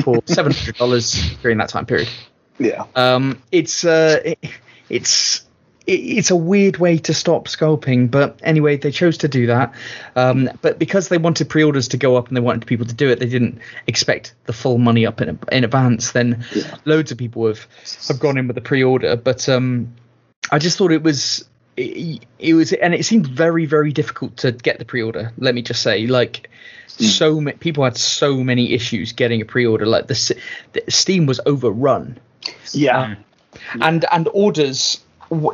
for 0.03 0.23
seven 0.25 0.53
hundred 0.53 0.77
dollars 0.77 1.35
during 1.43 1.59
that 1.59 1.69
time 1.69 1.85
period. 1.85 2.09
Yeah. 2.59 2.85
Um, 2.97 3.43
it's 3.53 3.85
uh, 3.85 4.21
it, 4.25 4.39
it's 4.89 5.41
it, 5.41 5.45
it's 5.87 6.31
a 6.31 6.37
weird 6.37 6.77
way 6.79 6.99
to 6.99 7.13
stop 7.15 7.49
scalping, 7.49 8.09
but 8.09 8.39
anyway, 8.43 8.77
they 8.77 8.91
chose 8.93 9.19
to 9.19 9.29
do 9.29 9.47
that. 9.47 9.75
Um, 10.15 10.49
but 10.63 10.79
because 10.79 11.09
they 11.09 11.19
wanted 11.19 11.49
pre-orders 11.49 11.89
to 11.89 11.97
go 11.97 12.17
up 12.17 12.29
and 12.29 12.37
they 12.37 12.41
wanted 12.41 12.67
people 12.67 12.87
to 12.87 12.95
do 12.95 13.09
it, 13.09 13.19
they 13.19 13.29
didn't 13.29 13.59
expect 13.87 14.35
the 14.45 14.53
full 14.53 14.79
money 14.79 15.07
up 15.07 15.21
in 15.21 15.39
in 15.51 15.65
advance. 15.65 16.13
Then 16.13 16.45
Yeah. 16.55 16.77
loads 16.85 17.11
of 17.13 17.19
people 17.19 17.47
have 17.49 17.67
have 18.09 18.21
gone 18.21 18.39
in 18.39 18.47
with 18.47 18.55
the 18.55 18.61
pre-order, 18.63 19.17
but 19.17 19.49
um, 19.49 19.93
I 20.51 20.59
just 20.59 20.79
thought 20.79 20.93
it 20.93 21.03
was. 21.03 21.45
It, 21.75 22.27
it 22.39 22.53
was 22.53 22.75
and 22.75 22.93
it 22.93 23.07
seemed 23.07 23.27
very 23.27 23.65
very 23.65 23.93
difficult 23.93 24.37
to 24.39 24.53
get 24.53 24.79
the 24.79 24.85
pre-order 24.85 25.33
let 25.39 25.55
me 25.55 25.63
just 25.63 25.81
say 25.81 26.07
like 26.07 26.51
so 26.87 27.41
many 27.41 27.57
people 27.57 27.83
had 27.83 27.97
so 27.97 28.45
many 28.45 28.75
issues 28.75 29.13
getting 29.15 29.41
a 29.41 29.47
pre-order 29.47 29.87
like 29.87 30.07
the, 30.07 30.37
the 30.75 30.83
steam 30.91 31.25
was 31.25 31.41
overrun 31.47 32.19
Yeah. 32.73 33.15
and 33.81 34.05
and 34.13 34.29
orders 34.35 35.01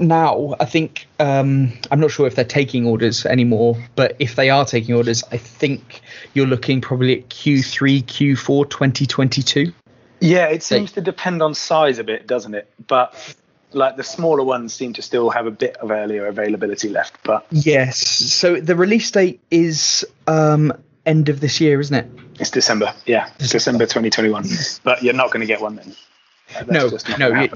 now 0.01 0.55
i 0.61 0.65
think 0.65 1.07
um 1.21 1.73
i'm 1.91 2.01
not 2.01 2.11
sure 2.11 2.27
if 2.27 2.35
they're 2.35 2.45
taking 2.45 2.87
orders 2.87 3.25
anymore 3.27 3.77
but 3.95 4.17
if 4.19 4.35
they 4.35 4.51
are 4.51 4.65
taking 4.65 4.95
orders 4.95 5.23
i 5.31 5.37
think 5.37 6.01
you're 6.35 6.47
looking 6.47 6.81
probably 6.81 7.21
at 7.21 7.29
q3 7.29 8.05
q4 8.05 8.69
2022 8.69 9.73
Yeah, 10.21 10.47
it 10.49 10.63
seems 10.63 10.93
to 10.93 11.01
depend 11.01 11.43
on 11.43 11.55
size 11.55 12.01
a 12.01 12.05
bit, 12.05 12.27
doesn't 12.27 12.55
it? 12.55 12.69
But 12.89 13.15
like 13.71 13.97
the 13.97 14.03
smaller 14.03 14.43
ones 14.43 14.75
seem 14.75 14.95
to 14.95 15.03
still 15.03 15.31
have 15.31 15.47
a 15.47 15.53
bit 15.53 15.77
of 15.77 15.93
earlier 15.93 16.27
availability 16.27 16.89
left. 16.89 17.23
But 17.23 17.47
yes 17.51 17.99
so 17.99 18.57
the 18.61 18.75
release 18.75 19.11
date 19.11 19.41
is 19.51 20.05
um 20.27 20.73
end 21.07 21.29
of 21.29 21.39
this 21.39 21.61
year 21.61 21.81
isn't 21.81 21.95
it 21.95 22.11
it's 22.41 22.51
December. 22.51 22.95
Yeah, 23.05 23.31
it's 23.39 23.51
December 23.51 23.85
2021. 23.85 24.45
But 24.85 25.03
you're 25.03 25.15
not 25.15 25.31
going 25.31 25.41
to 25.41 25.47
get 25.47 25.61
one 25.61 25.77
then. 25.77 25.95
That's 26.55 26.71
no 26.71 26.91
just 26.91 27.09
not 27.09 27.19
no 27.19 27.41
it- 27.43 27.53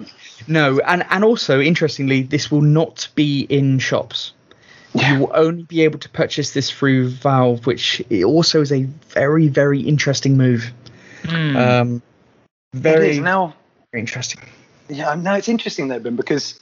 no 0.48 0.78
and 0.80 1.04
and 1.10 1.24
also 1.24 1.60
interestingly 1.60 2.22
this 2.22 2.50
will 2.50 2.60
not 2.62 3.08
be 3.14 3.42
in 3.42 3.78
shops 3.78 4.32
Yeah. 4.94 5.12
you 5.14 5.20
will 5.20 5.32
only 5.34 5.62
be 5.62 5.82
able 5.82 5.98
to 6.00 6.08
purchase 6.08 6.52
this 6.52 6.70
through 6.70 7.08
valve 7.08 7.66
which 7.66 8.02
i- 8.10 8.22
also 8.22 8.60
is 8.60 8.70
a 8.72 8.82
very 9.08 9.48
very 9.48 9.80
interesting 9.80 10.36
move 10.36 10.70
um 11.28 12.02
very 12.74 13.10
is 13.10 13.18
now. 13.18 13.54
very 13.92 14.00
interesting 14.00 14.40
Yeah, 14.88 15.14
no, 15.14 15.34
it's 15.34 15.48
interesting 15.48 15.88
though, 15.88 16.00
Ben, 16.00 16.16
because 16.16 16.58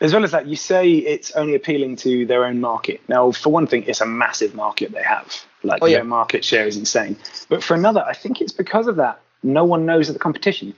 as 0.00 0.12
well 0.14 0.24
as 0.24 0.30
that, 0.32 0.46
you 0.46 0.56
say 0.56 0.90
it's 0.92 1.32
only 1.32 1.54
appealing 1.54 1.96
to 1.96 2.24
their 2.26 2.44
own 2.46 2.60
market. 2.60 3.00
Now, 3.08 3.30
for 3.32 3.50
one 3.52 3.66
thing, 3.66 3.84
it's 3.86 4.00
a 4.00 4.06
massive 4.06 4.54
market 4.54 4.92
they 4.92 5.02
have. 5.02 5.26
Like 5.62 5.82
Oh, 5.82 5.86
yeah. 5.86 5.96
their 5.98 6.04
market 6.04 6.44
share 6.44 6.66
is 6.66 6.76
insane. 6.76 7.16
But 7.48 7.62
for 7.62 7.74
another, 7.74 8.02
I 8.06 8.14
think 8.14 8.40
it's 8.40 8.52
because 8.52 8.86
of 8.86 8.96
that. 8.96 9.20
No 9.42 9.64
one 9.64 9.84
knows 9.86 10.08
of 10.08 10.14
the 10.14 10.18
competition. 10.18 10.74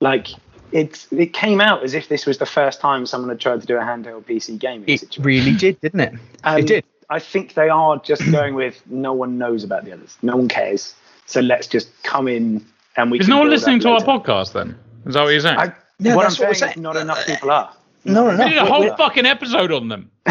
Like 0.00 0.28
it, 0.72 1.06
it 1.10 1.32
came 1.32 1.60
out 1.60 1.82
as 1.84 1.94
if 1.94 2.08
this 2.08 2.26
was 2.26 2.38
the 2.38 2.46
first 2.46 2.80
time 2.80 3.06
someone 3.06 3.28
had 3.30 3.40
tried 3.40 3.60
to 3.60 3.66
do 3.66 3.76
a 3.76 3.80
handheld 3.80 4.24
PC 4.24 4.58
gaming 4.58 4.88
it 4.88 5.00
situation. 5.00 5.22
really 5.22 5.54
did 5.54 5.80
didn't 5.80 6.00
it 6.00 6.14
And 6.44 6.58
it 6.60 6.66
did 6.66 6.84
I 7.08 7.18
think 7.18 7.54
they 7.54 7.68
are 7.68 7.98
just 7.98 8.22
going 8.32 8.54
with 8.54 8.82
no 8.86 9.12
one 9.12 9.38
knows 9.38 9.64
about 9.64 9.84
the 9.84 9.92
others. 9.92 10.18
No 10.22 10.36
one 10.36 10.48
cares. 10.48 10.94
So 11.26 11.40
let's 11.40 11.66
just 11.66 11.88
come 12.02 12.28
in 12.28 12.64
and 12.96 13.10
we. 13.10 13.18
Is 13.20 13.26
can 13.26 13.34
no 13.34 13.38
one 13.40 13.50
listening 13.50 13.80
to 13.80 13.90
our 13.90 14.00
podcast 14.00 14.52
then? 14.52 14.76
Is 15.06 15.14
that 15.14 15.22
what 15.22 15.30
you're 15.30 15.40
saying? 15.40 15.58
I, 15.58 15.72
Yeah, 15.98 16.14
what 16.16 16.24
I'm 16.26 16.30
that's 16.30 16.38
what 16.40 16.48
we're 16.48 16.54
saying 16.54 16.72
saying. 16.74 16.82
not 16.82 16.96
enough 16.96 17.24
people 17.26 17.50
are. 17.50 17.72
No, 18.04 18.30
no, 18.30 18.44
We 18.44 18.50
did 18.50 18.58
a 18.58 18.64
whole 18.64 18.80
We're- 18.80 18.96
fucking 18.96 19.24
episode 19.26 19.72
on 19.72 19.88
them. 19.88 20.10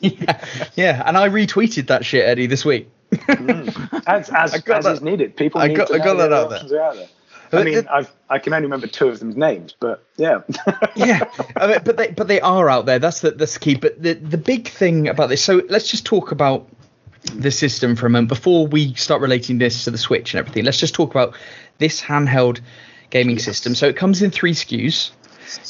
yeah, 0.00 0.44
yeah, 0.74 1.02
and 1.06 1.16
I 1.18 1.28
retweeted 1.28 1.86
that 1.88 2.04
shit, 2.04 2.24
Eddie, 2.24 2.46
this 2.46 2.64
week. 2.64 2.88
Mm. 3.12 4.02
as 4.06 4.30
as, 4.30 4.54
I 4.54 4.58
got 4.58 4.78
as 4.78 4.84
that- 4.84 4.92
is 4.94 5.02
needed. 5.02 5.36
People 5.36 5.60
I 5.60 5.68
need 5.68 5.76
got- 5.76 5.88
to 5.88 5.94
I 5.94 5.98
got 5.98 6.14
that 6.18 6.32
out 6.32 6.50
there. 6.50 6.82
out 6.82 6.94
there. 6.94 7.08
I 7.52 7.64
mean, 7.64 7.86
I've 7.90 8.10
I 8.28 8.38
can 8.38 8.52
only 8.54 8.66
remember 8.66 8.86
two 8.86 9.08
of 9.08 9.18
them's 9.18 9.36
names, 9.36 9.74
but 9.78 10.04
yeah. 10.16 10.40
yeah, 10.96 11.24
I 11.56 11.66
mean, 11.66 11.78
but 11.84 11.96
they 11.96 12.10
but 12.10 12.28
they 12.28 12.40
are 12.40 12.68
out 12.70 12.86
there. 12.86 12.98
That's 12.98 13.20
the 13.20 13.32
that's 13.32 13.54
the 13.54 13.60
key. 13.60 13.74
But 13.74 14.02
the 14.02 14.14
the 14.14 14.38
big 14.38 14.68
thing 14.68 15.08
about 15.08 15.28
this. 15.28 15.44
So 15.44 15.62
let's 15.68 15.90
just 15.90 16.06
talk 16.06 16.32
about 16.32 16.68
the 17.34 17.50
system 17.50 17.94
for 17.94 18.06
a 18.06 18.10
moment 18.10 18.28
before 18.28 18.66
we 18.66 18.94
start 18.94 19.20
relating 19.20 19.58
this 19.58 19.84
to 19.84 19.90
the 19.90 19.98
Switch 19.98 20.34
and 20.34 20.38
everything. 20.38 20.64
Let's 20.64 20.78
just 20.78 20.94
talk 20.94 21.10
about 21.10 21.34
this 21.78 22.00
handheld 22.00 22.60
gaming 23.10 23.38
system. 23.38 23.74
So 23.74 23.86
it 23.86 23.96
comes 23.96 24.22
in 24.22 24.30
three 24.30 24.54
SKUs. 24.54 25.12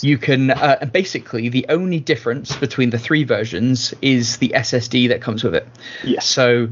You 0.01 0.17
can 0.17 0.51
uh, 0.51 0.79
and 0.81 0.93
basically 0.93 1.49
the 1.49 1.67
only 1.69 1.99
difference 1.99 2.55
between 2.57 2.91
the 2.91 2.99
three 2.99 3.25
versions 3.25 3.93
is 4.01 4.37
the 4.37 4.53
SSD 4.55 5.09
that 5.09 5.21
comes 5.21 5.43
with 5.43 5.57
it. 5.57 5.67
Yes. 6.05 6.27
So 6.27 6.69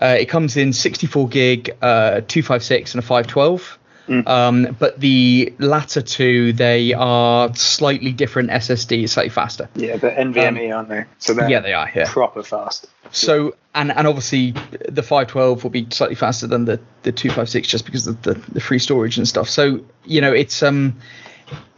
uh, 0.00 0.16
it 0.18 0.26
comes 0.26 0.56
in 0.56 0.72
64 0.72 1.28
gig, 1.28 1.76
uh, 1.82 2.22
256, 2.26 2.94
and 2.94 3.02
a 3.02 3.06
512. 3.06 3.78
Um, 4.08 4.76
but 4.78 5.00
the 5.00 5.52
latter 5.58 6.00
two, 6.02 6.52
they 6.52 6.92
are 6.94 7.54
slightly 7.54 8.12
different 8.12 8.50
SSDs, 8.50 9.08
slightly 9.10 9.30
faster. 9.30 9.68
Yeah, 9.74 9.96
the 9.96 10.10
NVMe, 10.10 10.74
aren't 10.74 10.88
they? 10.88 11.04
So 11.18 11.34
they're 11.34 11.46
Um, 11.46 11.50
Yeah, 11.50 11.60
they 11.60 11.72
are. 11.72 11.90
Yeah. 11.94 12.10
proper 12.10 12.42
fast. 12.42 12.86
So 13.12 13.54
and 13.74 13.92
and 13.92 14.06
obviously 14.06 14.52
the 14.88 15.02
512 15.02 15.62
will 15.62 15.70
be 15.70 15.86
slightly 15.90 16.16
faster 16.16 16.46
than 16.46 16.64
the 16.64 16.80
the 17.02 17.12
256 17.12 17.68
just 17.68 17.84
because 17.84 18.06
of 18.06 18.20
the 18.22 18.34
the 18.52 18.60
free 18.60 18.78
storage 18.78 19.16
and 19.16 19.28
stuff. 19.28 19.48
So 19.48 19.80
you 20.04 20.20
know 20.20 20.32
it's 20.32 20.62
um 20.62 20.96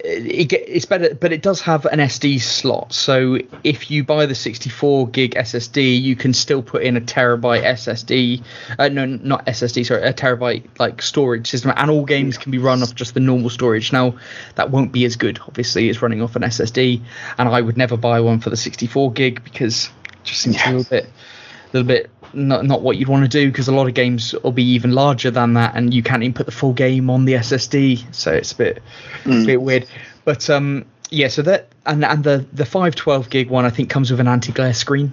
it, 0.01 0.53
it's 0.53 0.85
better, 0.85 1.15
but 1.15 1.33
it 1.33 1.43
does 1.43 1.61
have 1.63 1.85
an 1.87 1.99
SD 1.99 2.41
slot. 2.41 2.93
So 2.93 3.39
if 3.65 3.91
you 3.91 4.05
buy 4.05 4.27
the 4.27 4.35
64 4.35 5.09
gig 5.09 5.35
SSD, 5.35 6.01
you 6.01 6.17
can 6.17 6.33
still 6.33 6.63
put 6.63 6.83
in 6.83 6.97
a 6.97 7.01
terabyte 7.01 7.65
SSD. 7.65 8.43
Uh, 8.79 8.89
no, 8.89 9.07
not 9.07 9.47
SSD. 9.47 9.87
Sorry, 9.87 10.03
a 10.03 10.13
terabyte 10.13 10.65
like 10.79 11.03
storage 11.03 11.49
system, 11.49 11.73
and 11.77 11.91
all 11.91 12.05
games 12.05 12.39
can 12.39 12.53
be 12.53 12.59
run 12.59 12.83
off 12.83 12.95
just 12.95 13.15
the 13.15 13.21
normal 13.21 13.51
storage. 13.51 13.93
Now 13.93 14.15
that 14.55 14.71
won't 14.71 14.93
be 14.93 15.05
as 15.05 15.17
good, 15.17 15.41
obviously, 15.47 15.89
as 15.89 16.01
running 16.01 16.23
off 16.23 16.37
an 16.37 16.43
SSD. 16.43 17.03
And 17.37 17.49
I 17.49 17.61
would 17.61 17.77
never 17.77 17.97
buy 17.97 18.21
one 18.21 18.41
for 18.41 18.51
the 18.51 18.57
64 18.57 19.13
gig 19.13 19.43
because 19.45 19.87
it 20.05 20.25
just 20.25 20.43
seems 20.43 20.57
a 20.65 20.71
little 20.71 20.85
bit, 20.85 21.05
a 21.05 21.77
little 21.77 21.89
bit 21.89 22.11
not 22.35 22.65
not 22.65 22.83
what 22.83 22.97
you'd 22.97 23.09
want 23.09 23.25
to 23.25 23.29
do 23.29 23.51
because 23.51 23.69
a 23.69 23.73
lot 23.73 23.89
of 23.89 23.95
games 23.95 24.35
will 24.43 24.53
be 24.53 24.65
even 24.65 24.93
larger 24.93 25.31
than 25.31 25.55
that, 25.55 25.75
and 25.75 25.93
you 25.93 26.03
can't 26.03 26.23
even 26.23 26.35
put 26.35 26.47
the 26.47 26.53
full 26.53 26.73
game 26.73 27.11
on 27.11 27.25
the 27.25 27.35
SSD. 27.35 28.15
So 28.15 28.33
it's 28.33 28.53
a 28.53 28.57
bit, 28.57 28.83
a 29.27 29.45
bit 29.45 29.63
weird. 29.63 29.87
But 30.25 30.49
um, 30.51 30.85
yeah, 31.11 31.29
so 31.29 31.43
that 31.43 31.69
and 31.87 32.05
and 32.05 32.25
the 32.25 32.47
the 32.53 32.65
512 32.65 33.31
gig 33.31 33.51
one 33.51 33.65
I 33.65 33.71
think 33.71 33.91
comes 33.91 34.11
with 34.11 34.21
an 34.21 34.29
anti-glare 34.29 34.75
screen, 34.75 35.13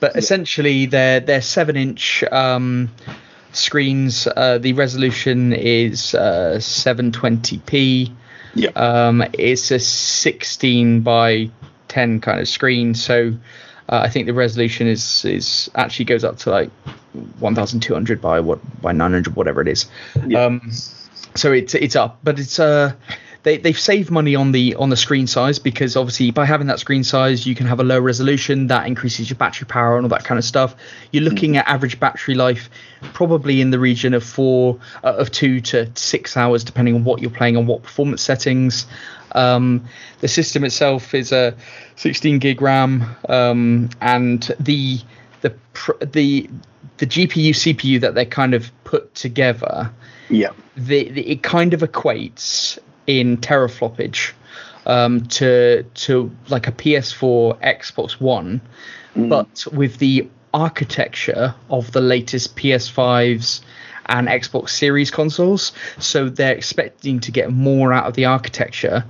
but 0.00 0.16
essentially 0.16 0.86
they're 0.86 1.20
they're 1.20 1.42
seven 1.42 1.76
inch 1.76 2.22
um, 2.30 2.90
screens. 3.52 4.26
Uh, 4.26 4.58
the 4.58 4.72
resolution 4.72 5.52
is 5.52 6.14
uh, 6.14 6.56
720p. 6.58 8.12
Yeah. 8.54 8.70
Um, 8.70 9.24
it's 9.32 9.70
a 9.70 9.78
16 9.78 11.00
by 11.00 11.50
10 11.88 12.20
kind 12.20 12.40
of 12.40 12.48
screen, 12.48 12.94
so 12.94 13.32
uh, 13.88 14.00
I 14.04 14.08
think 14.08 14.26
the 14.26 14.34
resolution 14.34 14.86
is 14.86 15.24
is 15.24 15.70
actually 15.74 16.06
goes 16.06 16.24
up 16.24 16.38
to 16.38 16.50
like 16.50 16.70
1,200 17.38 18.20
by 18.20 18.40
what 18.40 18.58
by 18.80 18.92
900, 18.92 19.34
whatever 19.36 19.60
it 19.60 19.68
is. 19.68 19.86
Yeah. 20.26 20.44
Um, 20.44 20.70
so 21.34 21.52
it's 21.52 21.74
it's 21.74 21.96
up, 21.96 22.18
but 22.22 22.38
it's 22.38 22.58
uh 22.58 22.92
they 23.42 23.56
they've 23.58 23.78
saved 23.78 24.10
money 24.10 24.34
on 24.34 24.52
the 24.52 24.74
on 24.76 24.90
the 24.90 24.96
screen 24.96 25.26
size 25.26 25.58
because 25.58 25.96
obviously 25.96 26.30
by 26.30 26.44
having 26.44 26.68
that 26.68 26.78
screen 26.78 27.04
size 27.04 27.46
you 27.46 27.54
can 27.54 27.66
have 27.66 27.80
a 27.80 27.84
low 27.84 27.98
resolution 27.98 28.68
that 28.68 28.86
increases 28.86 29.28
your 29.28 29.36
battery 29.36 29.66
power 29.66 29.96
and 29.96 30.04
all 30.04 30.10
that 30.10 30.24
kind 30.24 30.38
of 30.38 30.44
stuff. 30.44 30.76
You're 31.10 31.24
looking 31.24 31.56
at 31.56 31.66
average 31.68 31.98
battery 31.98 32.34
life 32.34 32.70
probably 33.12 33.60
in 33.60 33.70
the 33.70 33.78
region 33.78 34.14
of 34.14 34.22
four 34.22 34.78
uh, 35.02 35.14
of 35.14 35.30
two 35.30 35.60
to 35.60 35.90
six 35.96 36.36
hours 36.36 36.64
depending 36.64 36.94
on 36.94 37.04
what 37.04 37.20
you're 37.20 37.30
playing 37.30 37.56
and 37.56 37.66
what 37.66 37.82
performance 37.82 38.22
settings. 38.22 38.86
Um, 39.34 39.84
the 40.20 40.28
system 40.28 40.64
itself 40.64 41.14
is 41.14 41.32
a 41.32 41.54
16 41.96 42.38
gig 42.38 42.60
RAM 42.60 43.04
um, 43.28 43.88
and 44.00 44.42
the 44.60 45.00
the 45.40 45.50
pr- 45.72 46.04
the 46.04 46.48
the 46.98 47.06
GPU 47.06 47.50
CPU 47.50 48.00
that 48.00 48.14
they 48.14 48.24
kind 48.24 48.54
of 48.54 48.70
put 48.84 49.14
together 49.14 49.90
Yeah. 50.28 50.50
the, 50.76 51.08
the 51.10 51.30
it 51.30 51.42
kind 51.42 51.74
of 51.74 51.80
equates 51.80 52.78
in 53.06 53.38
teraflopage 53.38 54.32
um, 54.86 55.26
to 55.28 55.82
to 55.94 56.30
like 56.48 56.68
a 56.68 56.72
PS4 56.72 57.58
Xbox 57.60 58.12
One, 58.20 58.60
but 59.16 59.66
with 59.72 59.98
the 59.98 60.28
architecture 60.54 61.54
of 61.70 61.92
the 61.92 62.00
latest 62.00 62.56
PS5s 62.56 63.60
and 64.06 64.28
Xbox 64.28 64.70
Series 64.70 65.10
consoles. 65.10 65.72
So 65.98 66.28
they're 66.28 66.54
expecting 66.54 67.20
to 67.20 67.30
get 67.30 67.52
more 67.52 67.92
out 67.92 68.06
of 68.06 68.14
the 68.14 68.24
architecture, 68.24 69.04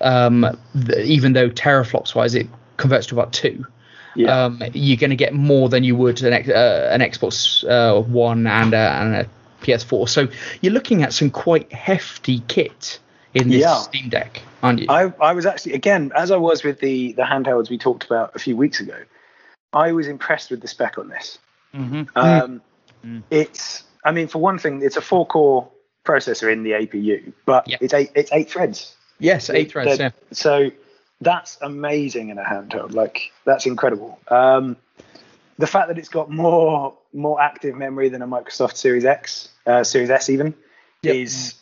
um, 0.00 0.46
th- 0.74 1.06
even 1.06 1.32
though 1.32 1.50
teraflops 1.50 2.14
wise 2.14 2.34
it 2.34 2.46
converts 2.76 3.06
to 3.06 3.14
about 3.14 3.32
two. 3.32 3.66
Yeah. 4.14 4.44
Um, 4.44 4.62
you're 4.72 4.96
going 4.96 5.10
to 5.10 5.16
get 5.16 5.34
more 5.34 5.68
than 5.68 5.84
you 5.84 5.94
would 5.94 6.22
an, 6.22 6.32
uh, 6.32 6.88
an 6.90 7.00
Xbox 7.00 7.68
uh, 7.68 8.00
One 8.00 8.46
and 8.46 8.74
a, 8.74 8.76
and 8.76 9.14
a 9.14 9.28
PS4. 9.62 10.08
So 10.08 10.28
you're 10.60 10.72
looking 10.72 11.02
at 11.02 11.12
some 11.12 11.30
quite 11.30 11.72
hefty 11.72 12.40
kit 12.48 12.98
in 13.34 13.48
this 13.48 13.60
Yeah. 13.60 13.76
Steam 13.76 14.08
Deck, 14.08 14.42
aren't 14.62 14.80
you? 14.80 14.86
I, 14.88 15.12
I 15.20 15.32
was 15.34 15.46
actually 15.46 15.74
again 15.74 16.10
as 16.16 16.30
I 16.30 16.36
was 16.36 16.64
with 16.64 16.80
the 16.80 17.12
the 17.12 17.22
handhelds 17.22 17.70
we 17.70 17.78
talked 17.78 18.04
about 18.04 18.34
a 18.34 18.38
few 18.38 18.56
weeks 18.56 18.80
ago. 18.80 18.96
I 19.72 19.92
was 19.92 20.08
impressed 20.08 20.50
with 20.50 20.62
the 20.62 20.68
spec 20.68 20.98
on 20.98 21.08
this. 21.08 21.38
Mm-hmm. 21.74 22.04
Um, 22.16 22.62
Mm. 23.04 23.22
It's 23.30 23.84
I 24.04 24.12
mean 24.12 24.28
for 24.28 24.38
one 24.38 24.58
thing 24.58 24.82
it's 24.82 24.96
a 24.96 25.00
four 25.00 25.26
core 25.26 25.68
processor 26.04 26.50
in 26.52 26.62
the 26.62 26.72
APU, 26.72 27.32
but 27.44 27.68
Yeah. 27.68 27.76
it's 27.80 27.94
eight 27.94 28.10
it's 28.14 28.32
eight 28.32 28.50
threads. 28.50 28.94
yes, 29.18 29.50
eight 29.50 29.70
threads. 29.72 29.98
Yeah. 29.98 30.10
So 30.32 30.70
that's 31.20 31.58
amazing 31.60 32.28
in 32.30 32.38
a 32.38 32.44
handheld. 32.44 32.94
Like 32.94 33.32
that's 33.44 33.66
incredible. 33.66 34.18
Um, 34.28 34.76
the 35.58 35.66
fact 35.66 35.88
that 35.88 35.98
it's 35.98 36.08
got 36.08 36.30
more 36.30 36.94
more 37.12 37.40
active 37.40 37.74
memory 37.74 38.08
than 38.08 38.22
a 38.22 38.26
Microsoft 38.28 38.76
Series 38.76 39.04
X, 39.04 39.48
uh, 39.66 39.82
Series 39.84 40.10
S 40.10 40.30
even, 40.30 40.54
Yep. 41.02 41.14
is 41.16 41.54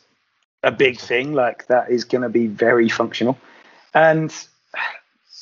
a 0.63 0.71
big 0.71 0.99
thing. 0.99 1.33
Like 1.33 1.67
that 1.69 1.91
is 1.91 2.05
going 2.05 2.23
to 2.23 2.29
be 2.29 2.47
very 2.47 2.89
functional, 2.89 3.39
and 3.95 4.33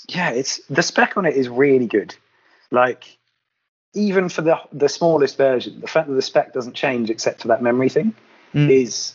yeah, 0.09 0.31
it's 0.31 0.61
the 0.71 0.83
spec 0.83 1.17
on 1.17 1.25
it 1.27 1.35
is 1.35 1.49
really 1.49 1.87
good. 1.87 2.15
Like 2.71 3.17
even 3.95 4.29
for 4.29 4.43
the 4.43 4.59
the 4.73 4.89
smallest 4.89 5.37
version, 5.37 5.81
the 5.81 5.87
fact 5.87 6.09
that 6.09 6.15
the 6.15 6.23
spec 6.23 6.53
doesn't 6.53 6.75
change 6.75 7.11
except 7.11 7.43
for 7.43 7.49
that 7.49 7.63
memory 7.63 7.89
thing 7.89 8.15
Mm. 8.55 8.71
is 8.71 9.15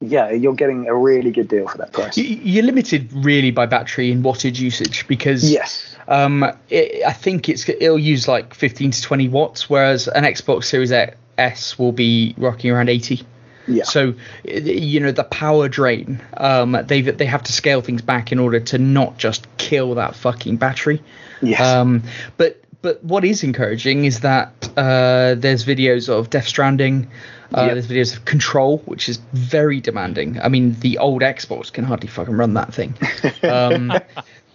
yeah, 0.00 0.30
you're 0.30 0.54
getting 0.54 0.86
a 0.88 0.94
really 0.94 1.30
good 1.30 1.48
deal 1.48 1.66
for 1.68 1.78
that 1.78 1.92
price. 1.92 2.16
You- 2.18 2.38
You're 2.42 2.64
limited 2.64 3.10
really 3.12 3.50
by 3.50 3.64
battery 3.66 4.10
and 4.10 4.24
wattage 4.24 4.58
usage 4.58 5.06
because 5.06 5.50
Yes. 5.50 5.96
um, 6.08 6.44
it, 6.68 7.02
I 7.06 7.12
think 7.12 7.48
it's 7.48 7.66
it'll 7.68 7.98
use 7.98 8.26
like 8.28 8.52
15 8.54 8.90
to 8.90 9.02
20 9.02 9.28
watts, 9.28 9.70
whereas 9.70 10.08
an 10.08 10.24
Xbox 10.24 10.64
Series 10.64 10.92
S 11.38 11.78
will 11.78 11.92
be 11.92 12.34
rocking 12.38 12.70
around 12.70 12.88
80. 12.90 13.22
Yeah. 13.66 13.84
So 13.84 14.14
you 14.44 15.00
know 15.00 15.12
the 15.12 15.24
power 15.24 15.68
drain. 15.68 16.20
Um, 16.36 16.76
they 16.86 17.00
they 17.00 17.24
have 17.26 17.42
to 17.44 17.52
scale 17.52 17.80
things 17.80 18.02
back 18.02 18.30
in 18.32 18.38
order 18.38 18.60
to 18.60 18.78
not 18.78 19.16
just 19.16 19.46
kill 19.56 19.94
that 19.94 20.14
fucking 20.16 20.56
battery. 20.56 21.02
Yes. 21.40 21.60
Um, 21.62 22.02
but 22.36 22.60
but 22.84 23.02
what 23.02 23.24
is 23.24 23.42
encouraging 23.42 24.04
is 24.04 24.20
that 24.20 24.52
uh, 24.76 25.34
there's 25.38 25.64
videos 25.64 26.10
of 26.10 26.28
Death 26.28 26.46
Stranding. 26.46 27.08
Uh, 27.54 27.64
Yep. 27.66 27.72
There's 27.72 27.86
videos 27.86 28.16
of 28.16 28.24
Control, 28.26 28.78
which 28.84 29.08
is 29.08 29.20
very 29.32 29.80
demanding. 29.80 30.38
I 30.40 30.48
mean, 30.48 30.76
the 30.80 30.98
old 30.98 31.22
Xbox 31.22 31.72
can 31.72 31.84
hardly 31.84 32.08
fucking 32.08 32.36
run 32.36 32.54
that 32.54 32.74
thing. 32.74 32.94
Um, 33.42 33.92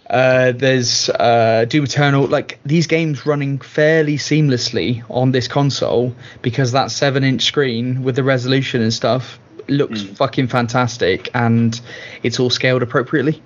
uh, 0.08 0.52
there's 0.52 1.08
uh, 1.08 1.64
Doom 1.68 1.84
Eternal. 1.84 2.26
Like 2.26 2.60
these 2.64 2.86
games 2.86 3.26
running 3.26 3.58
fairly 3.58 4.16
seamlessly 4.16 5.02
on 5.08 5.32
this 5.32 5.48
console 5.48 6.14
because 6.42 6.72
that 6.72 6.90
seven-inch 6.90 7.42
screen 7.42 8.02
with 8.02 8.16
the 8.16 8.24
resolution 8.24 8.82
and 8.82 8.92
stuff 8.92 9.40
looks 9.68 10.02
fucking 10.02 10.48
fantastic, 10.48 11.30
and 11.34 11.80
it's 12.22 12.38
all 12.38 12.50
scaled 12.50 12.82
appropriately. 12.82 13.42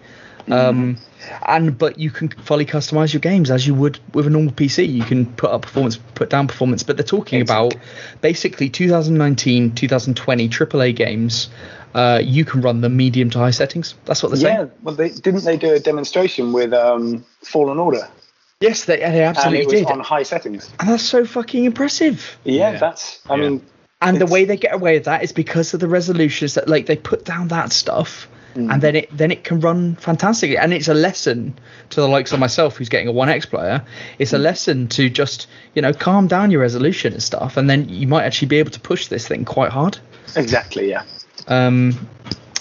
Um, 0.52 0.98
and 1.46 1.76
but 1.78 1.98
you 1.98 2.10
can 2.10 2.28
fully 2.28 2.66
customize 2.66 3.12
your 3.12 3.20
games 3.20 3.50
as 3.50 3.66
you 3.66 3.74
would 3.74 3.98
with 4.12 4.26
a 4.26 4.30
normal 4.30 4.52
PC. 4.52 4.92
You 4.92 5.04
can 5.04 5.26
put 5.26 5.50
up 5.50 5.62
performance, 5.62 5.96
put 6.14 6.30
down 6.30 6.48
performance. 6.48 6.82
But 6.82 6.96
they're 6.96 7.04
talking 7.04 7.40
about 7.40 7.74
basically 8.20 8.68
2019, 8.68 9.74
2020 9.74 10.48
AAA 10.48 10.96
games. 10.96 11.48
Uh, 11.94 12.20
you 12.22 12.44
can 12.44 12.60
run 12.60 12.80
the 12.80 12.88
medium 12.88 13.30
to 13.30 13.38
high 13.38 13.52
settings. 13.52 13.94
That's 14.04 14.22
what 14.22 14.32
they're 14.32 14.40
yeah. 14.40 14.56
saying. 14.56 14.70
Well, 14.82 14.94
they 14.96 15.10
didn't 15.10 15.44
they 15.44 15.56
do 15.56 15.72
a 15.72 15.78
demonstration 15.80 16.52
with 16.52 16.72
um, 16.72 17.24
Fallen 17.42 17.78
Order, 17.78 18.08
Yes, 18.60 18.84
they, 18.86 18.96
they 18.96 19.02
and 19.02 19.36
absolutely 19.36 19.60
it 19.60 19.66
was 19.66 19.74
did. 19.80 19.86
on 19.88 20.00
high 20.00 20.22
settings. 20.22 20.70
And 20.80 20.88
that's 20.88 21.02
so 21.02 21.24
fucking 21.24 21.64
impressive. 21.64 22.36
Yeah, 22.44 22.72
Yeah. 22.72 22.78
that's. 22.78 23.20
I 23.28 23.36
Yeah. 23.36 23.42
mean, 23.42 23.62
And 24.00 24.18
the 24.20 24.26
way 24.26 24.44
they 24.44 24.56
get 24.56 24.74
away 24.74 24.94
with 24.94 25.04
that 25.04 25.22
is 25.22 25.32
because 25.32 25.74
of 25.74 25.80
the 25.80 25.88
resolutions 25.88 26.54
that 26.54 26.68
like 26.68 26.86
they 26.86 26.96
put 26.96 27.24
down 27.24 27.48
that 27.48 27.72
stuff 27.72 28.28
and 28.54 28.82
then 28.82 28.96
it 28.96 29.16
then 29.16 29.30
it 29.30 29.44
can 29.44 29.60
run 29.60 29.96
fantastically. 29.96 30.56
And 30.56 30.72
it's 30.72 30.88
a 30.88 30.94
lesson 30.94 31.58
to 31.90 32.00
the 32.00 32.08
likes 32.08 32.32
of 32.32 32.38
myself, 32.38 32.76
who's 32.76 32.88
getting 32.88 33.08
a 33.08 33.12
OneXPlayer. 33.12 33.84
It's 34.18 34.32
a 34.32 34.38
lesson 34.38 34.88
to 34.88 35.08
just 35.08 35.46
you 35.74 35.82
know 35.82 35.92
calm 35.92 36.26
down 36.26 36.50
your 36.50 36.60
resolution 36.60 37.12
and 37.12 37.22
stuff, 37.22 37.56
and 37.56 37.68
then 37.68 37.88
you 37.88 38.06
might 38.06 38.24
actually 38.24 38.48
be 38.48 38.58
able 38.58 38.70
to 38.70 38.80
push 38.80 39.08
this 39.08 39.26
thing 39.26 39.44
quite 39.44 39.70
hard. 39.70 39.98
Exactly. 40.36 40.88
Yeah. 40.88 41.04
Um, 41.48 42.08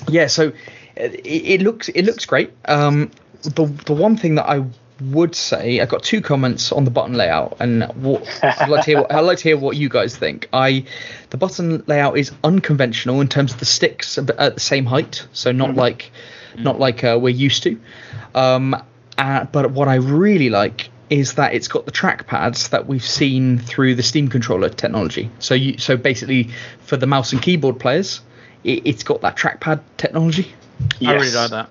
yeah, 0.09 0.27
so 0.27 0.51
it, 0.95 1.21
it 1.25 1.61
looks 1.61 1.89
it 1.89 2.03
looks 2.03 2.25
great. 2.25 2.51
Um, 2.65 3.11
the 3.43 3.65
the 3.85 3.93
one 3.93 4.17
thing 4.17 4.35
that 4.35 4.49
I 4.49 4.63
would 5.11 5.35
say, 5.35 5.79
I've 5.79 5.89
got 5.89 6.03
two 6.03 6.21
comments 6.21 6.71
on 6.71 6.85
the 6.85 6.91
button 6.91 7.15
layout, 7.15 7.57
and 7.59 7.83
what, 7.95 8.27
I'd 8.43 8.69
like 8.69 8.85
to 8.85 8.91
hear. 8.91 9.01
What, 9.01 9.11
I'd 9.11 9.21
like 9.21 9.37
to 9.39 9.43
hear 9.43 9.57
what 9.57 9.75
you 9.77 9.89
guys 9.89 10.15
think. 10.15 10.47
I, 10.53 10.85
the 11.29 11.37
button 11.37 11.83
layout 11.87 12.17
is 12.17 12.31
unconventional 12.43 13.21
in 13.21 13.27
terms 13.27 13.53
of 13.53 13.59
the 13.59 13.65
sticks 13.65 14.17
at 14.17 14.27
the 14.27 14.59
same 14.59 14.85
height, 14.85 15.27
so 15.33 15.51
not 15.51 15.75
like, 15.75 16.11
not 16.57 16.79
like 16.79 17.03
uh, 17.03 17.17
we're 17.21 17.29
used 17.29 17.63
to. 17.63 17.79
Um, 18.35 18.75
uh, 19.17 19.45
but 19.45 19.71
what 19.71 19.87
I 19.87 19.95
really 19.95 20.49
like 20.49 20.89
is 21.09 21.33
that 21.35 21.53
it's 21.53 21.67
got 21.67 21.85
the 21.85 21.91
trackpads 21.91 22.69
that 22.69 22.87
we've 22.87 23.05
seen 23.05 23.59
through 23.59 23.95
the 23.95 24.03
Steam 24.03 24.27
controller 24.29 24.69
technology. 24.69 25.29
So 25.39 25.53
you, 25.53 25.77
so 25.77 25.95
basically, 25.97 26.49
for 26.79 26.97
the 26.97 27.05
mouse 27.05 27.33
and 27.33 27.41
keyboard 27.41 27.79
players, 27.79 28.21
it, 28.63 28.81
it's 28.85 29.03
got 29.03 29.21
that 29.21 29.35
trackpad 29.35 29.81
technology. 29.97 30.53
I 31.01 31.13
really 31.13 31.31
like 31.31 31.51
that. 31.51 31.69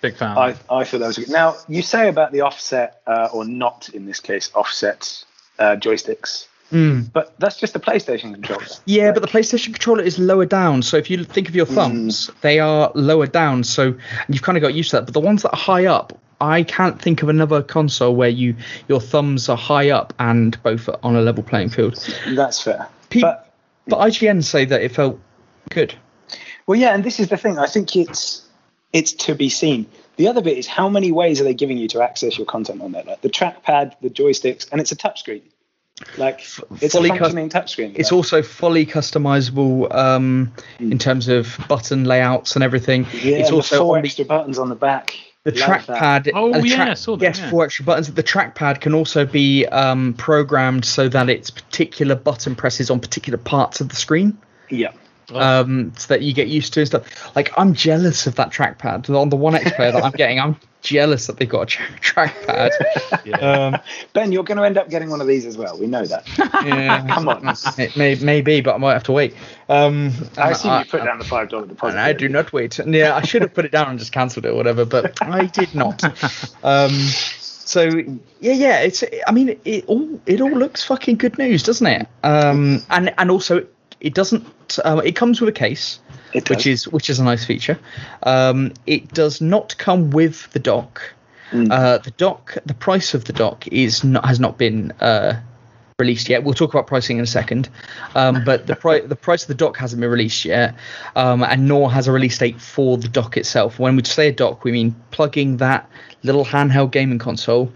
Big 0.00 0.16
fan. 0.16 0.36
I, 0.38 0.54
I 0.70 0.84
thought 0.84 0.98
that 0.98 1.06
was 1.08 1.18
good. 1.18 1.28
Now 1.30 1.56
you 1.68 1.82
say 1.82 2.08
about 2.08 2.32
the 2.32 2.40
offset, 2.42 3.02
uh, 3.06 3.28
or 3.32 3.44
not 3.44 3.88
in 3.90 4.06
this 4.06 4.18
case, 4.20 4.50
offset 4.54 5.24
uh, 5.58 5.76
joysticks, 5.76 6.46
but 7.12 7.34
that's 7.38 7.58
just 7.58 7.72
the 7.74 7.80
PlayStation 7.80 8.32
controller. 8.32 8.64
Yeah, 8.86 9.12
but 9.12 9.20
the 9.22 9.28
PlayStation 9.28 9.66
controller 9.74 10.02
is 10.02 10.18
lower 10.18 10.46
down. 10.46 10.82
So 10.82 10.96
if 10.96 11.10
you 11.10 11.24
think 11.24 11.48
of 11.48 11.54
your 11.56 11.66
thumbs, 11.66 12.30
they 12.40 12.60
are 12.60 12.90
lower 12.94 13.26
down. 13.26 13.64
So 13.64 13.94
you've 14.28 14.42
kind 14.42 14.56
of 14.56 14.62
got 14.62 14.72
used 14.74 14.90
to 14.90 14.96
that. 14.96 15.04
But 15.04 15.14
the 15.14 15.20
ones 15.20 15.42
that 15.42 15.50
are 15.52 15.56
high 15.56 15.86
up, 15.86 16.18
I 16.40 16.62
can't 16.62 17.00
think 17.02 17.22
of 17.22 17.28
another 17.28 17.62
console 17.62 18.14
where 18.16 18.28
you 18.30 18.54
your 18.88 19.00
thumbs 19.00 19.48
are 19.48 19.56
high 19.56 19.90
up 19.90 20.14
and 20.18 20.60
both 20.62 20.88
are 20.88 20.98
on 21.02 21.14
a 21.16 21.20
level 21.20 21.42
playing 21.42 21.68
field. 21.70 21.96
That's 22.28 22.62
fair. 22.62 22.88
Pe- 23.10 23.20
but 23.20 23.52
But 23.88 23.98
IGN 23.98 24.42
say 24.44 24.64
that 24.64 24.80
it 24.80 24.92
felt 24.92 25.20
good. 25.70 25.94
well, 26.66 26.78
yeah, 26.78 26.94
and 26.94 27.04
this 27.04 27.18
is 27.20 27.28
the 27.28 27.36
thing. 27.36 27.58
I 27.58 27.66
think 27.66 27.96
it's 27.96 28.46
it's 28.92 29.12
to 29.12 29.34
be 29.34 29.48
seen. 29.48 29.86
The 30.16 30.28
other 30.28 30.42
bit 30.42 30.58
is 30.58 30.66
how 30.66 30.88
many 30.88 31.12
ways 31.12 31.40
are 31.40 31.44
they 31.44 31.54
giving 31.54 31.78
you 31.78 31.88
to 31.88 32.02
access 32.02 32.36
your 32.36 32.46
content 32.46 32.82
on 32.82 32.92
there? 32.92 33.04
Like 33.04 33.22
the 33.22 33.30
trackpad, 33.30 33.94
the 34.02 34.10
joysticks, 34.10 34.66
and 34.70 34.80
it's 34.80 34.92
a 34.92 34.96
touchscreen. 34.96 35.42
Like 36.16 36.40
it's 36.80 36.94
fully 36.94 37.10
a 37.10 37.12
cus- 37.12 37.18
functioning 37.20 37.48
touchscreen. 37.50 37.92
It's 37.98 38.10
Like, 38.10 38.16
also 38.16 38.42
fully 38.42 38.86
customizable 38.86 39.94
um, 39.94 40.52
in 40.78 40.98
terms 40.98 41.28
of 41.28 41.58
button 41.68 42.04
layouts 42.04 42.54
and 42.54 42.64
everything. 42.64 43.06
yeah, 43.22 43.36
it's 43.36 43.50
also 43.50 43.78
four 43.78 43.96
on 43.96 44.02
the 44.02 44.06
extra 44.08 44.24
buttons 44.24 44.58
on 44.58 44.68
the 44.70 44.74
back. 44.74 45.14
the 45.44 45.52
Love 45.52 45.86
that. 45.86 46.24
trackpad. 46.26 46.30
Oh, 46.34 46.52
the 46.52 46.66
yeah, 46.68 46.90
I 46.90 46.94
saw 46.94 47.16
that, 47.16 47.22
Yes, 47.24 47.38
yeah. 47.38 47.50
four 47.50 47.64
extra 47.64 47.84
buttons. 47.84 48.12
The 48.12 48.22
trackpad 48.22 48.80
can 48.80 48.94
also 48.94 49.26
be 49.26 49.66
um, 49.66 50.14
programmed 50.14 50.84
so 50.86 51.08
that 51.10 51.28
it's 51.28 51.50
particular 51.50 52.14
button 52.14 52.54
presses 52.54 52.90
on 52.90 53.00
particular 53.00 53.38
parts 53.38 53.80
of 53.82 53.88
the 53.90 53.96
screen, 53.96 54.38
Yeah. 54.70 54.92
Um, 55.34 55.92
so 55.96 56.08
that 56.08 56.22
you 56.22 56.32
get 56.32 56.48
used 56.48 56.72
to 56.74 56.80
and 56.80 56.86
stuff. 56.86 57.36
Like 57.36 57.50
I'm 57.56 57.74
jealous 57.74 58.26
of 58.26 58.34
that 58.36 58.50
trackpad 58.50 59.14
on 59.14 59.28
the 59.28 59.36
OneXPlayer 59.36 59.92
that 59.92 60.02
I'm 60.04 60.12
getting. 60.12 60.40
I'm 60.40 60.56
jealous 60.82 61.26
that 61.26 61.36
they've 61.36 61.48
got 61.48 61.62
a 61.62 61.66
tra- 61.66 61.86
trackpad. 62.00 63.42
um, 63.42 63.80
Ben, 64.12 64.32
you're 64.32 64.44
going 64.44 64.56
to 64.58 64.64
end 64.64 64.78
up 64.78 64.88
getting 64.88 65.10
one 65.10 65.20
of 65.20 65.26
these 65.26 65.44
as 65.46 65.56
well. 65.58 65.78
We 65.78 65.86
know 65.86 66.04
that. 66.06 66.26
yeah, 66.64 67.06
Come 67.14 67.28
on. 67.28 67.54
it 67.78 67.96
may, 67.96 68.14
maybe, 68.16 68.60
but 68.62 68.74
I 68.74 68.78
might 68.78 68.94
have 68.94 69.02
to 69.04 69.12
wait. 69.12 69.34
Um, 69.68 70.12
I 70.38 70.50
assume 70.52 70.70
I- 70.72 70.78
you 70.82 70.90
put 70.90 71.04
down 71.04 71.18
the 71.18 71.24
five 71.24 71.48
dollar 71.50 71.66
deposit. 71.66 71.92
and 71.96 72.00
I 72.00 72.12
do 72.12 72.28
not 72.28 72.52
wait. 72.52 72.78
And 72.78 72.94
yeah, 72.94 73.14
I 73.14 73.22
should 73.22 73.42
have 73.42 73.52
put 73.54 73.64
it 73.64 73.72
down 73.72 73.88
and 73.90 73.98
just 73.98 74.12
cancelled 74.12 74.46
it 74.46 74.50
or 74.50 74.54
whatever, 74.56 74.84
but 74.84 75.20
I 75.22 75.46
did 75.46 75.74
not. 75.74 76.02
Um, 76.64 76.90
so 76.92 77.84
yeah, 78.40 78.52
yeah, 78.52 78.80
it's. 78.80 79.04
I 79.26 79.32
mean, 79.32 79.60
it 79.64 79.84
all 79.86 80.20
it 80.26 80.40
all 80.40 80.50
looks 80.50 80.82
fucking 80.82 81.16
good 81.18 81.38
news, 81.38 81.62
doesn't 81.62 81.86
it? 81.86 82.08
Um, 82.24 82.82
and 82.90 83.14
and 83.16 83.30
also 83.30 83.66
it 84.00 84.14
doesn't. 84.14 84.46
Um, 84.84 85.00
it 85.00 85.16
comes 85.16 85.40
with 85.40 85.48
a 85.48 85.52
case, 85.52 86.00
which 86.48 86.66
is 86.66 86.88
which 86.88 87.10
is 87.10 87.18
a 87.18 87.24
nice 87.24 87.44
feature. 87.44 87.78
Um, 88.22 88.72
it 88.86 89.12
does 89.12 89.40
not 89.40 89.76
come 89.78 90.10
with 90.10 90.50
the 90.52 90.58
dock. 90.58 91.02
Mm. 91.50 91.70
Uh, 91.70 91.98
the 91.98 92.12
dock, 92.12 92.56
the 92.64 92.74
price 92.74 93.14
of 93.14 93.24
the 93.24 93.32
dock 93.32 93.66
is 93.68 94.04
not 94.04 94.24
has 94.24 94.38
not 94.38 94.56
been 94.56 94.92
uh, 95.00 95.40
released 95.98 96.28
yet. 96.28 96.44
We'll 96.44 96.54
talk 96.54 96.72
about 96.72 96.86
pricing 96.86 97.18
in 97.18 97.24
a 97.24 97.26
second, 97.26 97.68
um, 98.14 98.42
but 98.44 98.66
the 98.66 98.76
price 98.76 99.02
the 99.06 99.16
price 99.16 99.42
of 99.42 99.48
the 99.48 99.54
dock 99.54 99.76
hasn't 99.76 100.00
been 100.00 100.10
released 100.10 100.44
yet, 100.44 100.74
um, 101.16 101.42
and 101.42 101.68
nor 101.68 101.90
has 101.92 102.08
a 102.08 102.12
release 102.12 102.38
date 102.38 102.60
for 102.60 102.96
the 102.96 103.08
dock 103.08 103.36
itself. 103.36 103.78
When 103.78 103.96
we 103.96 104.04
say 104.04 104.28
a 104.28 104.32
dock, 104.32 104.64
we 104.64 104.72
mean 104.72 104.94
plugging 105.10 105.58
that 105.58 105.88
little 106.22 106.44
handheld 106.44 106.90
gaming 106.92 107.18
console, 107.18 107.72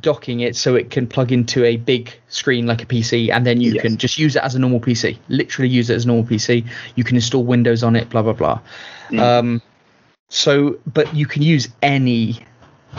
docking 0.00 0.40
it 0.40 0.56
so 0.56 0.74
it 0.74 0.90
can 0.90 1.06
plug 1.06 1.32
into 1.32 1.64
a 1.64 1.76
big 1.76 2.12
screen 2.28 2.66
like 2.66 2.82
a 2.82 2.86
PC, 2.86 3.30
and 3.32 3.46
then 3.46 3.60
you 3.60 3.72
Yes. 3.72 3.82
can 3.82 3.96
just 3.96 4.18
use 4.18 4.36
it 4.36 4.42
as 4.42 4.54
a 4.54 4.58
normal 4.58 4.80
PC. 4.80 5.18
Literally 5.28 5.68
use 5.68 5.90
it 5.90 5.94
as 5.94 6.04
a 6.04 6.08
normal 6.08 6.24
PC. 6.24 6.64
You 6.94 7.04
can 7.04 7.16
install 7.16 7.44
Windows 7.44 7.82
on 7.82 7.96
it. 7.96 8.08
Blah 8.10 8.22
blah 8.22 8.32
blah. 8.32 8.60
Um, 9.18 9.62
so, 10.28 10.78
but 10.92 11.14
you 11.14 11.26
can 11.26 11.42
use 11.42 11.68
any 11.82 12.40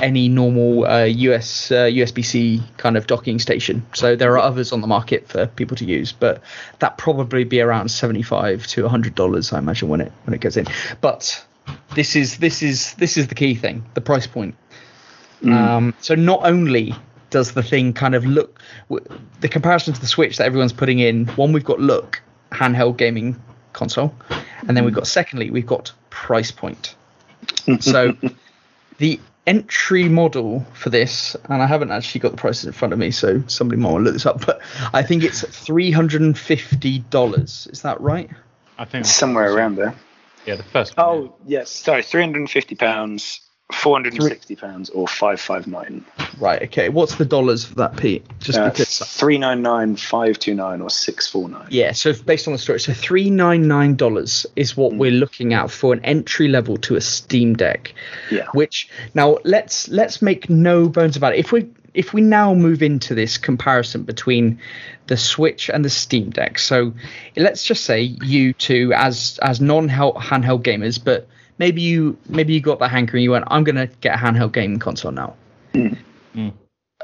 any 0.01 0.29
normal 0.29 0.85
uh, 0.85 1.05
US 1.05 1.71
uh, 1.71 1.85
USB-C 1.85 2.61
kind 2.77 2.95
of 2.97 3.07
docking 3.07 3.39
station. 3.39 3.85
So 3.93 4.15
there 4.15 4.31
are 4.33 4.37
others 4.39 4.71
on 4.71 4.81
the 4.81 4.87
market 4.87 5.27
for 5.27 5.47
people 5.47 5.75
to 5.77 5.85
use, 5.85 6.11
but 6.11 6.41
that 6.79 6.97
probably 6.97 7.43
be 7.43 7.61
around 7.61 7.89
seventy-five 7.89 8.67
to 8.67 8.87
hundred 8.87 9.15
dollars, 9.15 9.51
I 9.53 9.59
imagine, 9.59 9.89
when 9.89 10.01
it 10.01 10.11
when 10.25 10.33
it 10.33 10.41
goes 10.41 10.55
in. 10.57 10.67
But 11.01 11.43
this 11.95 12.15
is 12.15 12.37
this 12.37 12.61
is 12.63 12.93
this 12.95 13.17
is 13.17 13.27
the 13.27 13.35
key 13.35 13.55
thing, 13.55 13.83
the 13.93 14.01
price 14.01 14.27
point. 14.27 14.55
Um, 15.43 15.93
so 15.99 16.15
not 16.15 16.41
only 16.43 16.95
does 17.29 17.51
the 17.53 17.63
thing 17.63 17.93
kind 17.93 18.15
of 18.15 18.25
look 18.25 18.59
w- 18.89 19.05
the 19.41 19.49
comparison 19.49 19.93
to 19.93 19.99
the 20.01 20.07
Switch 20.07 20.37
that 20.37 20.45
everyone's 20.45 20.73
putting 20.73 20.99
in. 20.99 21.25
One, 21.29 21.51
we've 21.51 21.63
got 21.65 21.79
look 21.79 22.21
handheld 22.51 22.97
gaming 22.97 23.39
console, 23.73 24.15
and 24.67 24.75
then 24.75 24.85
we've 24.85 24.93
got 24.93 25.07
secondly 25.07 25.49
we've 25.51 25.65
got 25.67 25.91
price 26.09 26.51
point. 26.51 26.95
So 27.81 28.15
the 28.97 29.19
entry 29.45 30.09
model 30.09 30.65
for 30.73 30.89
this, 30.89 31.35
and 31.49 31.61
I 31.61 31.65
haven't 31.67 31.91
actually 31.91 32.19
got 32.21 32.31
the 32.31 32.37
prices 32.37 32.65
in 32.65 32.71
front 32.71 32.93
of 32.93 32.99
me, 32.99 33.11
so 33.11 33.43
somebody 33.47 33.79
might 33.81 33.91
want 33.91 34.01
to 34.01 34.05
look 34.05 34.13
this 34.13 34.25
up, 34.25 34.45
but 34.45 34.61
I 34.93 35.03
think 35.03 35.23
it's 35.23 35.41
three 35.41 35.91
hundred 35.91 36.21
and 36.21 36.37
fifty 36.37 36.99
dollars. 36.99 37.67
Is 37.71 37.81
that 37.83 37.99
right? 38.01 38.29
I 38.77 38.85
think 38.85 39.05
somewhere 39.05 39.53
around 39.53 39.75
there. 39.75 39.95
Yeah, 40.45 40.55
the 40.55 40.63
first. 40.63 40.95
one, 40.97 41.05
Oh 41.05 41.35
yes, 41.45 41.69
sorry, 41.69 42.03
three 42.03 42.21
hundred 42.21 42.39
and 42.39 42.49
fifty 42.49 42.75
pounds, 42.75 43.41
four 43.71 43.95
hundred 43.95 44.13
and 44.13 44.23
sixty 44.23 44.55
pounds, 44.55 44.89
or 44.89 45.07
five 45.07 45.41
five 45.41 45.67
nine. 45.67 46.05
Right. 46.39 46.61
Okay. 46.63 46.89
What's 46.89 47.15
the 47.15 47.25
dollars 47.25 47.65
for 47.65 47.75
that, 47.75 47.97
Pete? 47.97 48.25
Just 48.39 48.57
Uh, 48.57 48.69
because. 48.69 48.99
three 48.99 49.37
nine 49.37 49.61
nine, 49.61 49.95
five 49.95 50.39
two 50.39 50.55
nine, 50.55 50.81
or 50.81 50.89
six 50.89 51.27
four 51.27 51.49
nine. 51.49 51.67
Yeah, 51.69 51.91
so 51.91 52.13
based 52.13 52.47
on 52.47 52.53
the 52.53 52.59
story, 52.59 52.79
so 52.79 52.93
three 52.93 53.29
nine 53.29 53.67
nine 53.67 53.95
dollars 53.95 54.45
is 54.55 54.77
what 54.77 54.93
we're 54.93 55.11
looking 55.11 55.53
at 55.53 55.69
for 55.69 55.93
an 55.93 56.03
entry 56.05 56.47
level 56.47 56.77
to 56.77 56.95
a 56.95 57.01
Steam 57.01 57.55
Deck. 57.55 57.93
Yeah. 58.31 58.47
Which 58.53 58.89
now 59.13 59.37
let's 59.43 59.87
let's 59.89 60.21
make 60.21 60.49
no 60.49 60.87
bones 60.87 61.17
about 61.17 61.33
it. 61.33 61.39
If 61.39 61.51
we 61.51 61.67
if 61.93 62.13
we 62.13 62.21
now 62.21 62.53
move 62.53 62.83
into 62.83 63.15
this 63.15 63.37
comparison 63.37 64.03
between 64.03 64.59
the 65.07 65.17
Switch 65.17 65.69
and 65.69 65.83
the 65.83 65.89
Steam 65.89 66.29
Deck, 66.29 66.59
so 66.59 66.93
let's 67.35 67.63
just 67.63 67.83
say 67.83 68.01
you 68.01 68.53
two 68.53 68.93
as 68.93 69.39
as 69.41 69.59
non 69.59 69.89
handheld 69.89 70.61
gamers, 70.61 71.03
but 71.03 71.27
maybe 71.57 71.81
you 71.81 72.17
maybe 72.29 72.53
you 72.53 72.61
got 72.61 72.79
that 72.79 72.89
hankering, 72.91 73.23
you 73.23 73.31
went, 73.31 73.45
I'm 73.47 73.63
gonna 73.63 73.87
get 74.01 74.15
a 74.15 74.17
handheld 74.17 74.53
gaming 74.53 74.79
console 74.79 75.11
now 75.11 75.35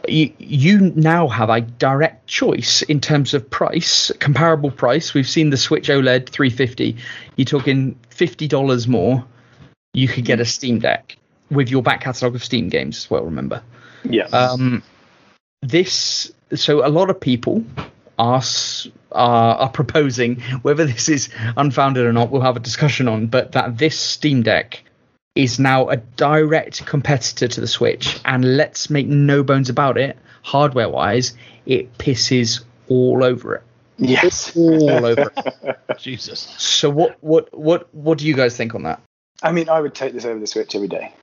you, 0.08 0.34
you 0.38 0.92
now 0.96 1.28
have 1.28 1.50
a 1.50 1.62
direct 1.62 2.28
choice 2.28 2.82
in 2.82 3.00
terms 3.00 3.34
of 3.34 3.50
price, 3.50 4.12
comparable 4.20 4.72
price. 4.72 5.14
We've 5.14 5.28
seen 5.28 5.50
the 5.50 5.56
Switch 5.58 5.88
OLED 5.88 6.28
350. 6.30 6.98
You're 7.38 7.46
talking 7.46 7.98
fifty 8.10 8.48
dollars 8.48 8.88
more. 8.88 9.24
You 9.94 10.08
could 10.08 10.26
get 10.26 10.40
a 10.40 10.46
Steam 10.46 10.80
Deck 10.80 11.16
with 11.52 11.70
your 11.70 11.84
back 11.84 12.02
catalog 12.02 12.36
of 12.36 12.44
Steam 12.44 12.70
games 12.70 12.98
as 12.98 13.10
well. 13.10 13.24
Remember, 13.24 13.62
Yeah. 14.04 14.24
um, 14.34 14.82
this. 15.62 16.34
So 16.56 16.86
a 16.86 16.90
lot 16.90 17.10
of 17.10 17.20
people 17.20 17.64
are 18.20 18.38
s- 18.38 18.88
are, 19.14 19.56
are 19.56 19.70
proposing 19.70 20.42
whether 20.62 20.86
this 20.86 21.10
is 21.10 21.30
unfounded 21.58 22.06
or 22.06 22.14
not. 22.14 22.32
We'll 22.32 22.42
have 22.42 22.58
a 22.58 22.62
discussion 22.62 23.08
on, 23.08 23.28
but 23.28 23.54
that 23.54 23.78
this 23.78 23.98
Steam 23.98 24.44
Deck 24.44 24.84
is 25.36 25.60
now 25.60 25.90
a 25.90 25.98
direct 25.98 26.86
competitor 26.86 27.48
to 27.48 27.62
the 27.62 27.68
Switch, 27.68 28.20
and 28.26 28.58
let's 28.58 28.90
make 28.90 29.08
no 29.08 29.44
bones 29.44 29.70
about 29.70 29.98
it. 29.98 30.18
Hardware 30.44 30.90
wise, 30.90 31.34
it 31.66 31.98
pisses 31.98 32.64
all 32.90 33.24
over 33.24 33.56
it, 33.56 33.64
yes. 33.98 34.56
all 34.56 35.06
over 35.06 35.32
it. 35.36 35.78
Jesus. 35.98 36.40
So 36.58 36.90
what 36.90 37.18
what 37.22 37.58
what 37.58 37.94
what 37.96 38.18
do 38.18 38.28
you 38.28 38.36
guys 38.36 38.56
think 38.56 38.76
on 38.76 38.84
that? 38.84 39.02
I 39.42 39.52
mean, 39.52 39.70
I 39.70 39.82
would 39.82 39.96
take 39.96 40.14
this 40.14 40.26
over 40.26 40.40
the 40.40 40.48
Switch 40.48 40.76
every 40.76 40.88
day. 40.88 41.14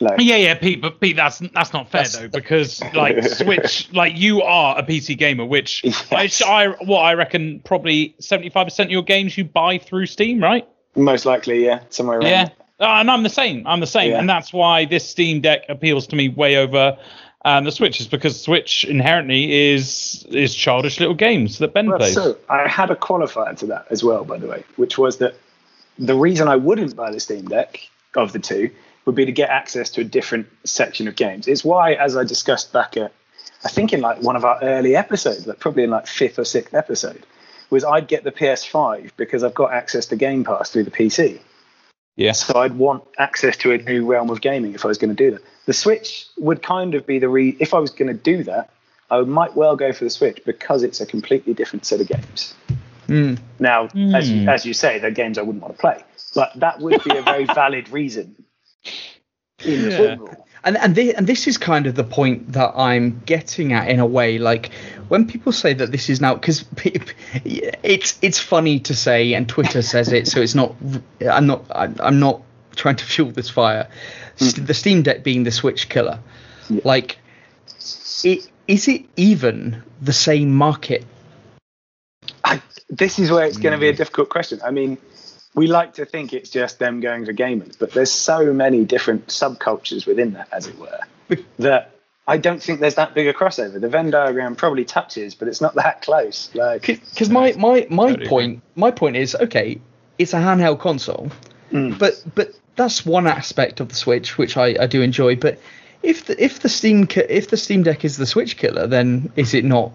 Like, 0.00 0.20
Yeah, 0.20 0.36
yeah, 0.36 0.54
Pete, 0.54 0.82
but 0.82 1.00
Pete, 1.00 1.14
that's 1.16 1.38
that's 1.38 1.72
not 1.72 1.88
fair 1.88 2.02
That's- 2.02 2.18
though, 2.18 2.28
because 2.28 2.82
like 2.94 3.22
Switch, 3.28 3.88
like 3.92 4.16
you 4.16 4.42
are 4.42 4.76
a 4.78 4.82
PC 4.82 5.16
gamer, 5.16 5.44
which 5.44 5.82
Yes. 5.84 6.42
I, 6.42 6.64
I 6.64 6.68
what 6.84 7.00
I 7.00 7.14
reckon 7.14 7.60
probably 7.64 8.14
seventy 8.18 8.50
five 8.50 8.66
percent 8.66 8.88
of 8.88 8.92
your 8.92 9.02
games 9.04 9.38
you 9.38 9.44
buy 9.44 9.78
through 9.78 10.06
Steam, 10.06 10.42
right? 10.42 10.66
most 10.96 11.26
likely, 11.26 11.64
yeah, 11.64 11.80
somewhere 11.90 12.18
around. 12.18 12.28
Yeah. 12.30 12.48
Uh, 12.80 12.86
and 13.00 13.10
I'm 13.10 13.22
the 13.24 13.28
same. 13.30 13.66
I'm 13.66 13.80
the 13.80 13.86
same, 13.86 14.10
Yeah. 14.12 14.18
and 14.20 14.28
that's 14.28 14.52
why 14.52 14.84
this 14.84 15.08
Steam 15.08 15.40
Deck 15.40 15.62
appeals 15.68 16.06
to 16.08 16.16
me 16.16 16.28
way 16.28 16.56
over 16.56 16.96
um, 17.44 17.64
the 17.64 17.70
Switch, 17.72 18.00
is 18.00 18.06
because 18.08 18.40
Switch 18.40 18.84
inherently 18.84 19.72
is 19.72 20.24
is 20.30 20.54
childish 20.54 20.98
little 20.98 21.14
games 21.14 21.58
that 21.58 21.72
Ben 21.74 21.88
Well, 21.88 21.98
plays. 21.98 22.14
so 22.14 22.36
I 22.48 22.66
had 22.68 22.90
a 22.90 22.96
qualifier 22.96 23.56
to 23.58 23.66
that 23.66 23.86
as 23.90 24.02
well, 24.02 24.24
by 24.24 24.38
the 24.38 24.46
way, 24.48 24.64
which 24.76 24.98
was 24.98 25.18
that 25.18 25.34
the 25.98 26.14
reason 26.16 26.48
I 26.48 26.56
wouldn't 26.56 26.96
buy 26.96 27.12
the 27.12 27.20
Steam 27.20 27.44
Deck 27.46 27.78
of 28.16 28.32
the 28.32 28.38
two 28.40 28.70
would 29.06 29.14
be 29.14 29.24
to 29.26 29.32
get 29.32 29.50
access 29.50 29.90
to 29.90 30.00
a 30.00 30.04
different 30.04 30.46
section 30.64 31.08
of 31.08 31.16
games. 31.16 31.46
It's 31.48 31.64
why, 31.64 31.92
as 31.94 32.16
I 32.16 32.24
discussed 32.24 32.72
back 32.72 32.96
at, 32.96 33.12
I 33.64 33.68
think 33.68 33.92
in 33.92 34.00
like 34.00 34.20
one 34.22 34.36
of 34.36 34.44
our 34.44 34.58
early 34.62 34.96
episodes, 34.96 35.46
like 35.46 35.58
probably 35.58 35.84
in 35.84 35.90
like 35.90 36.06
fifth 36.06 36.38
or 36.38 36.44
sixth 36.44 36.74
episode, 36.74 37.24
was 37.70 37.84
I'd 37.84 38.08
get 38.08 38.24
the 38.24 38.32
PS5 38.32 39.10
because 39.16 39.42
I've 39.42 39.54
got 39.54 39.72
access 39.72 40.06
to 40.06 40.16
Game 40.16 40.44
Pass 40.44 40.70
through 40.70 40.84
the 40.84 40.90
PC. 40.90 41.40
yeah, 42.16 42.32
So 42.32 42.58
I'd 42.60 42.74
want 42.74 43.04
access 43.18 43.56
to 43.58 43.72
a 43.72 43.78
new 43.78 44.06
realm 44.06 44.30
of 44.30 44.40
gaming 44.40 44.74
if 44.74 44.84
I 44.84 44.88
was 44.88 44.98
going 44.98 45.14
to 45.14 45.24
do 45.24 45.30
that. 45.32 45.42
The 45.66 45.72
Switch 45.72 46.26
would 46.38 46.62
kind 46.62 46.94
of 46.94 47.06
be 47.06 47.18
the 47.18 47.28
re. 47.28 47.56
If 47.58 47.72
I 47.74 47.78
was 47.78 47.90
going 47.90 48.08
to 48.08 48.14
do 48.14 48.44
that, 48.44 48.70
I 49.10 49.20
might 49.22 49.54
well 49.56 49.76
go 49.76 49.92
for 49.92 50.04
the 50.04 50.10
Switch 50.10 50.40
because 50.44 50.82
it's 50.82 51.00
a 51.00 51.06
completely 51.06 51.54
different 51.54 51.84
set 51.86 52.00
of 52.00 52.08
games. 52.08 52.54
Mm. 53.08 53.38
Now, 53.58 53.88
as 54.14 54.30
you, 54.30 54.42
Hmm. 54.42 54.48
as 54.48 54.64
you 54.64 54.72
say, 54.72 54.98
they're 54.98 55.10
games 55.10 55.36
I 55.38 55.42
wouldn't 55.42 55.62
want 55.62 55.74
to 55.74 55.80
play, 55.80 56.02
but 56.34 56.52
that 56.56 56.80
would 56.80 57.02
be 57.04 57.16
a 57.16 57.22
very 57.22 57.44
valid 57.54 57.88
reason. 57.90 58.34
In 59.64 59.90
Yeah. 59.90 60.16
football, 60.16 60.46
and 60.64 60.76
and 60.76 60.94
this, 60.94 61.14
and 61.14 61.26
this 61.26 61.46
is 61.46 61.58
kind 61.58 61.86
of 61.86 61.94
the 61.94 62.04
point 62.04 62.52
that 62.52 62.72
I'm 62.76 63.20
getting 63.24 63.72
at 63.72 63.88
in 63.88 64.00
a 64.00 64.06
way. 64.06 64.38
Like 64.38 64.70
when 65.08 65.26
people 65.26 65.52
say 65.52 65.72
that 65.74 65.90
this 65.90 66.10
is 66.10 66.20
now 66.20 66.34
because 66.34 66.64
it's 67.44 68.18
it's 68.20 68.38
funny 68.38 68.80
to 68.80 68.94
say, 68.94 69.34
and 69.34 69.48
Twitter 69.48 69.82
says 69.82 70.12
it, 70.12 70.26
so 70.28 70.40
it's 70.40 70.54
not. 70.54 70.74
I'm 71.30 71.46
not. 71.46 71.64
I'm 71.70 72.18
not 72.20 72.42
trying 72.76 72.96
to 72.96 73.04
fuel 73.04 73.30
this 73.30 73.48
fire. 73.50 73.88
S 74.40 74.52
The 74.54 74.74
Steam 74.74 75.02
Deck 75.02 75.22
being 75.22 75.44
the 75.44 75.52
Switch 75.52 75.88
killer, 75.88 76.18
like, 76.82 77.18
it, 78.24 78.48
is 78.66 78.88
it 78.88 79.04
even 79.16 79.82
the 80.02 80.12
same 80.12 80.54
market? 80.54 81.04
I, 82.44 82.60
this 82.88 83.18
is 83.18 83.30
where 83.30 83.46
it's 83.46 83.58
going 83.58 83.72
to 83.72 83.78
be 83.78 83.88
a 83.88 83.92
Hmm. 83.92 83.96
difficult 83.96 84.28
question. 84.28 84.60
I 84.64 84.70
mean, 84.70 84.98
we 85.54 85.66
like 85.66 85.94
to 85.94 86.04
think 86.04 86.32
it's 86.32 86.50
just 86.50 86.78
them 86.78 87.00
going 87.00 87.24
for 87.24 87.32
gamers, 87.32 87.78
but 87.78 87.92
there's 87.92 88.10
so 88.12 88.52
many 88.52 88.84
different 88.84 89.28
subcultures 89.28 90.06
within 90.06 90.32
that, 90.32 90.48
as 90.52 90.66
it 90.66 90.78
were, 90.78 91.00
that 91.58 91.92
I 92.26 92.38
don't 92.38 92.62
think 92.62 92.80
there's 92.80 92.94
that 92.96 93.14
big 93.14 93.26
a 93.28 93.32
crossover. 93.34 93.80
The 93.80 93.88
Venn 93.88 94.10
diagram 94.10 94.56
probably 94.56 94.84
touches, 94.84 95.34
but 95.34 95.46
it's 95.48 95.60
not 95.60 95.74
that 95.74 96.02
close. 96.02 96.50
Like, 96.54 96.86
Because 96.86 97.30
my 97.30 97.52
my 97.52 97.86
my 97.90 98.08
Totally 98.10 98.26
point 98.28 98.62
my 98.76 98.90
point 98.90 99.16
is 99.16 99.34
okay, 99.36 99.80
it's 100.18 100.32
a 100.32 100.38
handheld 100.38 100.80
console, 100.80 101.30
Mm. 101.72 101.98
but 101.98 102.22
but 102.34 102.52
that's 102.76 103.04
one 103.06 103.26
aspect 103.26 103.80
of 103.80 103.88
the 103.88 103.94
Switch 103.94 104.36
which 104.38 104.56
I, 104.56 104.76
I 104.80 104.86
do 104.86 105.02
enjoy. 105.02 105.36
But 105.36 105.58
if 106.02 106.26
the 106.26 106.42
if 106.42 106.60
the 106.60 106.68
Steam 106.68 107.06
if 107.28 107.48
the 107.50 107.56
Steam 107.56 107.82
Deck 107.82 108.04
is 108.04 108.16
the 108.16 108.26
Switch 108.26 108.56
killer, 108.56 108.86
then 108.86 109.32
is 109.36 109.54
it 109.54 109.64
not 109.64 109.92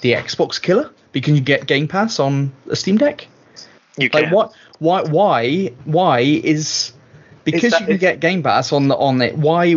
the 0.00 0.12
Xbox 0.12 0.60
killer? 0.60 0.90
Because 1.12 1.34
you 1.34 1.40
get 1.40 1.66
Game 1.66 1.86
Pass 1.88 2.18
on 2.18 2.52
a 2.70 2.76
Steam 2.76 2.96
Deck. 2.96 3.26
you 3.96 4.08
Like 4.12 4.24
can. 4.24 4.32
what? 4.32 4.52
Why? 4.82 5.02
Why? 5.04 5.70
Why 5.84 6.20
is 6.20 6.92
because 7.44 7.70
that- 7.70 7.82
you 7.82 7.86
can 7.86 7.96
get 7.98 8.18
Game 8.18 8.42
Pass 8.42 8.72
on 8.72 8.88
the 8.88 8.96
on 8.96 9.22
it? 9.22 9.38
Why 9.38 9.76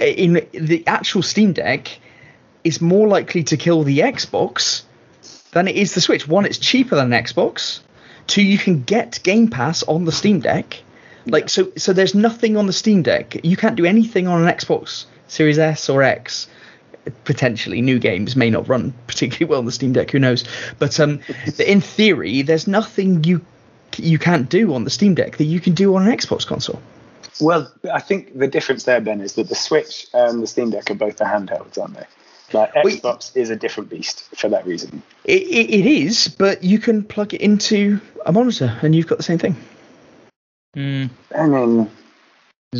in 0.00 0.46
the 0.52 0.82
actual 0.88 1.22
Steam 1.22 1.52
Deck 1.52 2.00
is 2.64 2.80
more 2.80 3.06
likely 3.06 3.44
to 3.44 3.56
kill 3.56 3.84
the 3.84 4.00
Xbox 4.00 4.82
than 5.52 5.68
it 5.68 5.76
is 5.76 5.94
the 5.94 6.00
Switch? 6.00 6.26
One, 6.26 6.44
it's 6.46 6.58
cheaper 6.58 6.96
than 6.96 7.12
an 7.12 7.24
Xbox. 7.24 7.80
Two, 8.26 8.42
you 8.42 8.58
can 8.58 8.82
get 8.82 9.20
Game 9.22 9.48
Pass 9.48 9.84
on 9.84 10.04
the 10.04 10.12
Steam 10.12 10.40
Deck. 10.40 10.82
Like 11.26 11.48
so, 11.48 11.70
so 11.76 11.92
there's 11.92 12.14
nothing 12.14 12.56
on 12.56 12.66
the 12.66 12.72
Steam 12.72 13.02
Deck. 13.02 13.44
You 13.44 13.56
can't 13.56 13.76
do 13.76 13.84
anything 13.84 14.26
on 14.26 14.42
an 14.42 14.52
Xbox 14.52 15.04
Series 15.28 15.60
S 15.60 15.88
or 15.88 16.02
X. 16.02 16.48
Potentially, 17.24 17.80
new 17.80 18.00
games 18.00 18.34
may 18.34 18.50
not 18.50 18.68
run 18.68 18.92
particularly 19.06 19.48
well 19.48 19.60
on 19.60 19.64
the 19.64 19.72
Steam 19.72 19.92
Deck. 19.92 20.10
Who 20.10 20.18
knows? 20.18 20.44
But 20.80 20.98
um, 20.98 21.20
in 21.58 21.80
theory, 21.80 22.42
there's 22.42 22.66
nothing 22.66 23.22
you 23.22 23.42
you 23.96 24.18
can't 24.18 24.48
do 24.48 24.74
on 24.74 24.84
the 24.84 24.90
Steam 24.90 25.14
Deck 25.14 25.36
that 25.36 25.44
you 25.44 25.60
can 25.60 25.74
do 25.74 25.94
on 25.96 26.06
an 26.06 26.16
Xbox 26.16 26.46
console. 26.46 26.80
Well, 27.40 27.72
I 27.92 28.00
think 28.00 28.36
the 28.38 28.48
difference 28.48 28.84
there, 28.84 29.00
Ben, 29.00 29.20
is 29.20 29.34
that 29.34 29.48
the 29.48 29.54
Switch 29.54 30.06
and 30.12 30.42
the 30.42 30.46
Steam 30.46 30.70
Deck 30.70 30.90
are 30.90 30.94
both 30.94 31.18
the 31.18 31.24
handhelds, 31.24 31.78
aren't 31.78 31.94
they? 31.94 32.06
Like 32.52 32.74
Wait. 32.82 33.02
Xbox 33.02 33.36
is 33.36 33.50
a 33.50 33.56
different 33.56 33.90
beast 33.90 34.24
for 34.34 34.48
that 34.48 34.66
reason. 34.66 35.02
It, 35.24 35.42
it, 35.42 35.70
it 35.70 35.86
is, 35.86 36.28
but 36.28 36.64
you 36.64 36.78
can 36.78 37.04
plug 37.04 37.34
it 37.34 37.40
into 37.40 38.00
a 38.24 38.32
monitor 38.32 38.78
and 38.82 38.94
you've 38.94 39.06
got 39.06 39.18
the 39.18 39.24
same 39.24 39.38
thing. 39.38 39.56
Mm, 40.76 41.10
I 41.34 41.46
mean, 41.46 41.78
he's 41.80 41.97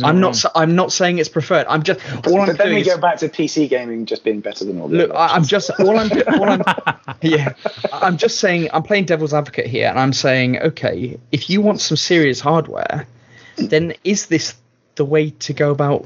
I'm 0.03 0.19
not. 0.19 0.35
sa- 0.35 0.51
I'm 0.53 0.75
not 0.75 0.91
saying 0.91 1.17
it's 1.17 1.29
preferred. 1.29 1.65
I'm 1.67 1.81
just. 1.81 1.99
All 2.27 2.41
I'm 2.41 2.47
but 2.47 2.57
then 2.59 2.67
doing 2.67 2.75
we 2.75 2.81
is, 2.81 2.87
go 2.87 2.99
back 2.99 3.17
to 3.17 3.29
PC 3.29 3.67
gaming 3.69 4.05
just 4.05 4.23
being 4.23 4.39
better 4.39 4.63
than 4.63 4.79
all 4.79 4.87
the 4.87 4.97
Look, 4.97 5.11
I, 5.11 5.27
I'm 5.29 5.43
just 5.43 5.71
all 5.79 5.97
I'm 5.97 6.11
all 6.39 6.43
I'm 6.47 6.61
yeah. 7.23 7.53
I'm 7.91 8.17
just 8.17 8.39
saying 8.39 8.69
I'm 8.71 8.83
playing 8.83 9.05
devil's 9.05 9.33
advocate 9.33 9.65
here, 9.65 9.87
and 9.89 9.97
I'm 9.97 10.13
saying 10.13 10.59
okay, 10.59 11.19
if 11.31 11.49
you 11.49 11.61
want 11.61 11.81
some 11.81 11.97
serious 11.97 12.39
hardware, 12.39 13.07
then 13.57 13.95
is 14.03 14.27
this 14.27 14.53
the 14.93 15.05
way 15.05 15.31
to 15.31 15.53
go 15.53 15.71
about 15.71 16.05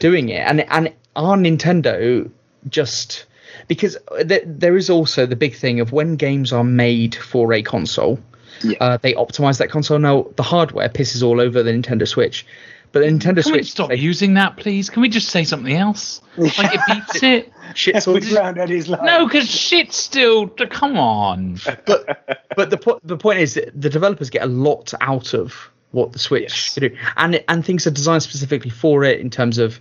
doing 0.00 0.28
it? 0.30 0.40
And 0.40 0.62
and 0.68 0.92
are 1.14 1.36
Nintendo 1.36 2.28
just 2.68 3.26
because 3.68 3.96
there, 4.24 4.42
there 4.44 4.76
is 4.76 4.90
also 4.90 5.24
the 5.24 5.36
big 5.36 5.54
thing 5.54 5.78
of 5.78 5.92
when 5.92 6.16
games 6.16 6.52
are 6.52 6.64
made 6.64 7.14
for 7.14 7.52
a 7.52 7.62
console, 7.62 8.18
Yeah. 8.64 8.76
uh, 8.80 8.96
they 8.96 9.14
optimize 9.14 9.58
that 9.58 9.70
console. 9.70 10.00
Now 10.00 10.26
the 10.34 10.42
hardware 10.42 10.88
pisses 10.88 11.22
all 11.22 11.40
over 11.40 11.62
the 11.62 11.70
Nintendo 11.70 12.08
Switch, 12.08 12.44
but 12.92 13.02
Nintendo 13.02 13.20
Can 13.22 13.34
we 13.36 13.42
Switch 13.42 13.70
stop 13.70 13.88
they, 13.88 13.96
using 13.96 14.34
that, 14.34 14.56
please? 14.56 14.90
Can 14.90 15.02
we 15.02 15.08
just 15.08 15.28
say 15.28 15.44
something 15.44 15.74
else? 15.74 16.20
Like 16.36 16.74
it 16.74 16.80
beats 16.86 17.22
it. 17.22 17.52
shits 17.74 18.08
all 18.08 18.16
Every 18.16 18.34
round 18.34 18.58
Eddie's 18.58 18.88
like, 18.88 19.02
No, 19.02 19.26
because 19.26 19.48
shit 19.50 19.92
still. 19.92 20.48
Come 20.48 20.96
on. 20.96 21.58
but 21.86 22.46
but 22.56 22.70
the 22.70 22.76
po- 22.78 23.00
the 23.04 23.16
point 23.16 23.40
is 23.40 23.54
that 23.54 23.78
the 23.78 23.90
developers 23.90 24.30
get 24.30 24.42
a 24.42 24.46
lot 24.46 24.92
out 25.00 25.34
of 25.34 25.70
what 25.92 26.12
the 26.12 26.18
Switch 26.18 26.42
Yes. 26.44 26.74
do, 26.76 26.96
and 27.16 27.42
and 27.48 27.64
things 27.64 27.86
are 27.86 27.90
designed 27.90 28.22
specifically 28.22 28.70
for 28.70 29.04
it 29.04 29.20
in 29.20 29.28
terms 29.28 29.58
of 29.58 29.80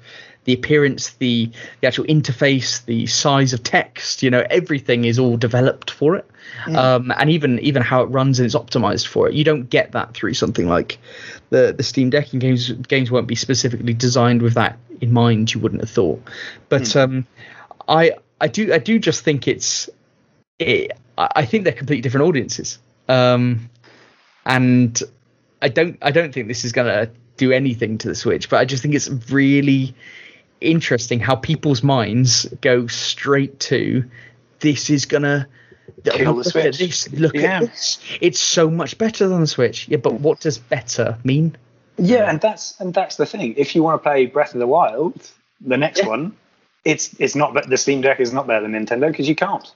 the 0.50 0.56
appearance, 0.56 1.12
the 1.20 1.52
the 1.80 1.88
actual 1.88 2.06
interface, 2.06 2.84
the 2.86 3.06
size 3.06 3.54
of 3.54 3.62
text. 3.62 4.24
You 4.24 4.32
know, 4.32 4.44
everything 4.50 5.06
is 5.06 5.20
all 5.20 5.38
developed 5.38 5.92
for 5.92 6.16
it, 6.16 6.28
um, 6.76 7.14
and 7.16 7.30
even 7.30 7.60
even 7.60 7.84
how 7.84 8.02
it 8.02 8.08
runs 8.08 8.40
and 8.40 8.48
it's 8.48 8.56
optimized 8.56 9.06
for 9.06 9.28
it. 9.28 9.36
You 9.36 9.44
don't 9.44 9.70
get 9.70 9.92
that 9.92 10.16
through 10.16 10.34
something 10.34 10.68
like 10.68 10.98
the 11.52 11.72
the 11.78 11.84
Steam 11.84 12.10
Deck, 12.10 12.32
and 12.32 12.42
games 12.42 12.72
games 12.72 13.12
won't 13.12 13.28
be 13.28 13.36
specifically 13.36 13.94
designed 13.94 14.42
with 14.42 14.56
that 14.56 14.80
in 15.02 15.14
mind. 15.14 15.54
You 15.54 15.60
wouldn't 15.60 15.82
have 15.82 15.92
thought, 15.92 16.20
but 16.68 16.96
um, 16.96 17.28
I 17.88 18.14
I 18.42 18.48
do 18.48 18.74
I 18.74 18.80
do 18.80 18.98
just 18.98 19.24
think 19.24 19.48
it's 19.48 19.88
it, 20.58 20.94
I 21.16 21.30
I 21.36 21.46
think 21.46 21.64
they're 21.66 21.74
completely 21.74 22.02
different 22.02 22.26
audiences. 22.26 22.80
Um, 23.08 23.70
and 24.48 25.00
I 25.62 25.70
don't 25.70 26.00
I 26.02 26.10
don't 26.10 26.34
think 26.34 26.48
this 26.48 26.66
is 26.66 26.72
gonna 26.72 27.12
do 27.38 27.52
anything 27.52 28.00
to 28.00 28.08
the 28.08 28.16
Switch, 28.16 28.50
but 28.50 28.58
I 28.58 28.66
just 28.66 28.82
think 28.82 28.96
it's 28.96 29.10
really 29.32 29.94
interesting 30.62 31.20
how 31.20 31.36
people's 31.36 31.84
minds 31.84 32.46
go 32.62 32.88
straight 32.88 33.60
to 33.60 34.04
this 34.60 34.90
is 34.90 35.06
gonna 35.06 35.48
Kill 36.04 36.36
the 36.36 36.44
Switch. 36.44 36.78
this 36.78 37.12
look 37.14 37.34
Yeah. 37.36 37.58
at 37.58 37.62
this 37.72 38.00
it's 38.22 38.40
so 38.40 38.70
much 38.70 38.98
better 38.98 39.28
than 39.28 39.42
the 39.42 39.48
Switch 39.48 39.88
yeah 39.88 39.98
but 39.98 40.14
what 40.20 40.40
does 40.40 40.58
better 40.58 41.18
mean 41.24 41.56
Yeah, 41.98 42.30
and 42.30 42.40
that's 42.40 42.80
and 42.80 42.94
that's 42.94 43.18
the 43.18 43.26
thing. 43.26 43.56
If 43.58 43.76
you 43.76 43.84
want 43.84 44.02
to 44.02 44.10
play 44.10 44.26
Breath 44.26 44.54
of 44.54 44.60
the 44.62 44.68
Wild, 44.68 45.16
the 45.60 45.76
next 45.76 46.00
Yeah. 46.00 46.08
one, 46.08 46.32
it's 46.86 47.14
it's 47.20 47.36
not 47.36 47.56
that 47.56 47.70
the 47.70 47.76
Steam 47.76 48.00
Deck 48.00 48.22
is 48.22 48.32
not 48.32 48.48
better 48.48 48.66
than 48.66 48.72
Nintendo 48.72 49.08
because 49.12 49.28
you 49.28 49.36
can't. 49.36 49.70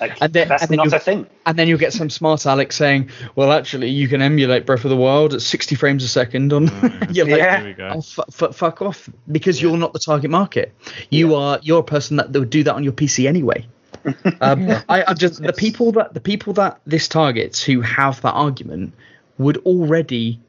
Like 0.00 0.16
And 0.20 0.32
then- 0.32 0.48
that's 0.48 0.62
and 0.62 0.70
then 0.70 0.76
not 0.78 0.90
you- 0.90 0.96
a 0.96 1.00
thing. 1.00 1.26
and 1.46 1.58
then 1.58 1.66
you'll 1.68 1.78
get 1.78 1.92
some 1.92 2.08
smart 2.10 2.46
Alex 2.46 2.76
saying 2.76 3.10
well 3.34 3.52
actually 3.52 3.88
you 3.90 4.06
can 4.08 4.22
emulate 4.22 4.64
Breath 4.66 4.84
of 4.84 4.90
the 4.90 4.96
Wild 4.96 5.34
at 5.34 5.42
60 5.42 5.74
frames 5.74 6.04
a 6.04 6.08
second 6.08 6.52
on 6.52 6.66
you're 7.10 7.26
like, 7.26 7.38
Yeah. 7.38 7.58
Here 7.60 7.66
we 7.68 7.72
go. 7.74 7.90
Oh, 7.94 7.98
f- 7.98 8.42
f- 8.42 8.54
fuck 8.54 8.80
off 8.82 9.08
because 9.30 9.60
you're 9.60 9.76
not 9.76 9.92
the 9.92 9.98
target 9.98 10.30
market. 10.30 10.72
You 11.10 11.34
are 11.34 11.58
you're 11.62 11.80
a 11.80 11.84
person 11.84 12.16
that, 12.18 12.32
that 12.32 12.38
would 12.40 12.50
do 12.50 12.62
that 12.64 12.74
on 12.74 12.84
your 12.84 12.92
PC 12.92 13.26
anyway. 13.28 13.66
um, 14.40 14.70
I, 14.88 15.04
I 15.08 15.14
just 15.14 15.42
the 15.42 15.52
people 15.52 15.92
that 15.92 16.14
the 16.14 16.20
people 16.20 16.52
that 16.54 16.80
this 16.86 17.08
targets 17.08 17.62
who 17.62 17.80
have 17.80 18.20
that 18.22 18.32
argument 18.32 18.94
would 19.38 19.56
already 19.58 20.40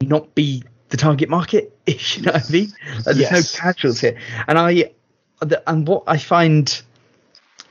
not 0.00 0.34
be 0.34 0.62
the 0.88 0.96
target 0.96 1.28
market. 1.28 1.70
You 1.86 2.22
know 2.22 2.32
what 2.32 2.48
I 2.48 2.52
mean? 2.52 2.72
There's 3.04 3.18
Yes. 3.18 3.54
no 3.54 3.60
casuals 3.60 4.00
here, 4.00 4.16
and 4.48 4.58
I 4.58 4.90
the, 5.40 5.62
and 5.68 5.86
what 5.86 6.04
I 6.06 6.16
find 6.16 6.80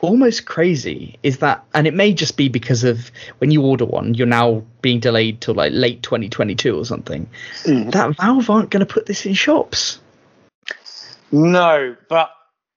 almost 0.04 0.46
crazy 0.46 1.18
is 1.24 1.38
that, 1.40 1.64
and 1.74 1.88
it 1.88 1.94
may 1.94 2.14
just 2.14 2.36
be 2.36 2.50
because 2.50 2.84
of 2.84 3.10
when 3.38 3.52
you 3.52 3.62
order 3.64 3.86
one, 3.86 4.14
you're 4.14 4.28
now 4.28 4.64
being 4.82 5.00
delayed 5.00 5.40
till 5.40 5.54
like 5.54 5.72
late 5.74 6.04
2022 6.04 6.78
or 6.78 6.86
something. 6.86 7.28
Mm. 7.64 7.92
That 7.92 8.18
Valve 8.18 8.50
aren't 8.50 8.70
going 8.70 8.86
to 8.86 8.94
put 8.94 9.06
this 9.06 9.26
in 9.26 9.34
shops. 9.34 10.00
No, 11.32 11.96
but 12.10 12.32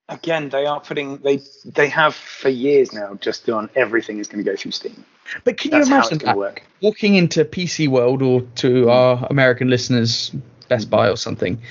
again, 0.09 0.49
they 0.49 0.65
are 0.65 0.79
putting 0.79 1.17
they 1.17 1.41
they 1.65 1.89
have 1.89 2.15
for 2.15 2.49
years 2.49 2.93
now 2.93 3.15
just 3.15 3.45
done 3.45 3.69
everything 3.75 4.19
is 4.19 4.27
going 4.27 4.43
to 4.43 4.49
go 4.49 4.55
through 4.55 4.71
Steam. 4.71 5.05
But 5.43 5.57
can 5.57 5.71
That's 5.71 5.89
you 5.89 5.95
imagine 5.95 6.17
that 6.19 6.37
work. 6.37 6.63
walking 6.81 7.15
into 7.15 7.43
PC 7.43 7.89
World 7.89 8.21
or 8.21 8.41
to 8.55 8.89
our 8.89 9.27
American 9.29 9.69
listeners, 9.69 10.31
Best 10.67 10.89
Buy 10.89 11.05
mm-hmm. 11.05 11.13
or 11.13 11.17
something. 11.17 11.61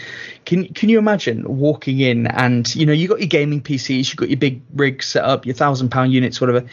Can 0.45 0.73
can 0.75 0.89
you 0.89 0.99
imagine 0.99 1.45
walking 1.47 2.01
in 2.01 2.27
and 2.27 2.75
you 2.75 2.87
know 2.87 2.93
you 2.93 3.09
got 3.09 3.21
your 3.21 3.29
gaming 3.29 3.61
PCs, 3.63 4.09
you've 4.09 4.17
got 4.17 4.31
your 4.31 4.39
big 4.39 4.63
rig 4.75 5.03
set 5.03 5.25
up, 5.25 5.47
your 5.47 5.55
thousand 5.55 5.91
pound 5.91 6.13
units, 6.13 6.41
whatever, 6.41 6.65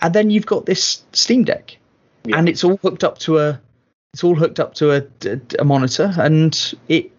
and 0.00 0.14
then 0.14 0.30
you've 0.30 0.46
got 0.46 0.66
this 0.66 1.02
Steam 1.12 1.44
Deck, 1.44 1.76
Yeah. 2.24 2.38
and 2.38 2.48
it's 2.48 2.64
all 2.64 2.76
hooked 2.76 3.04
up 3.04 3.18
to 3.18 3.38
a 3.38 3.60
it's 4.12 4.24
all 4.24 4.34
hooked 4.34 4.60
up 4.60 4.74
to 4.74 4.92
a, 4.92 5.02
a, 5.26 5.40
a 5.60 5.64
monitor, 5.64 6.12
and 6.18 6.74
it 6.88 7.10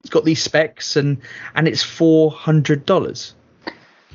it's 0.00 0.10
got 0.10 0.24
these 0.24 0.42
specs 0.42 0.96
and 0.96 1.18
and 1.54 1.66
it's 1.66 1.82
four 1.82 2.30
hundred 2.30 2.86
dollars. 2.86 3.34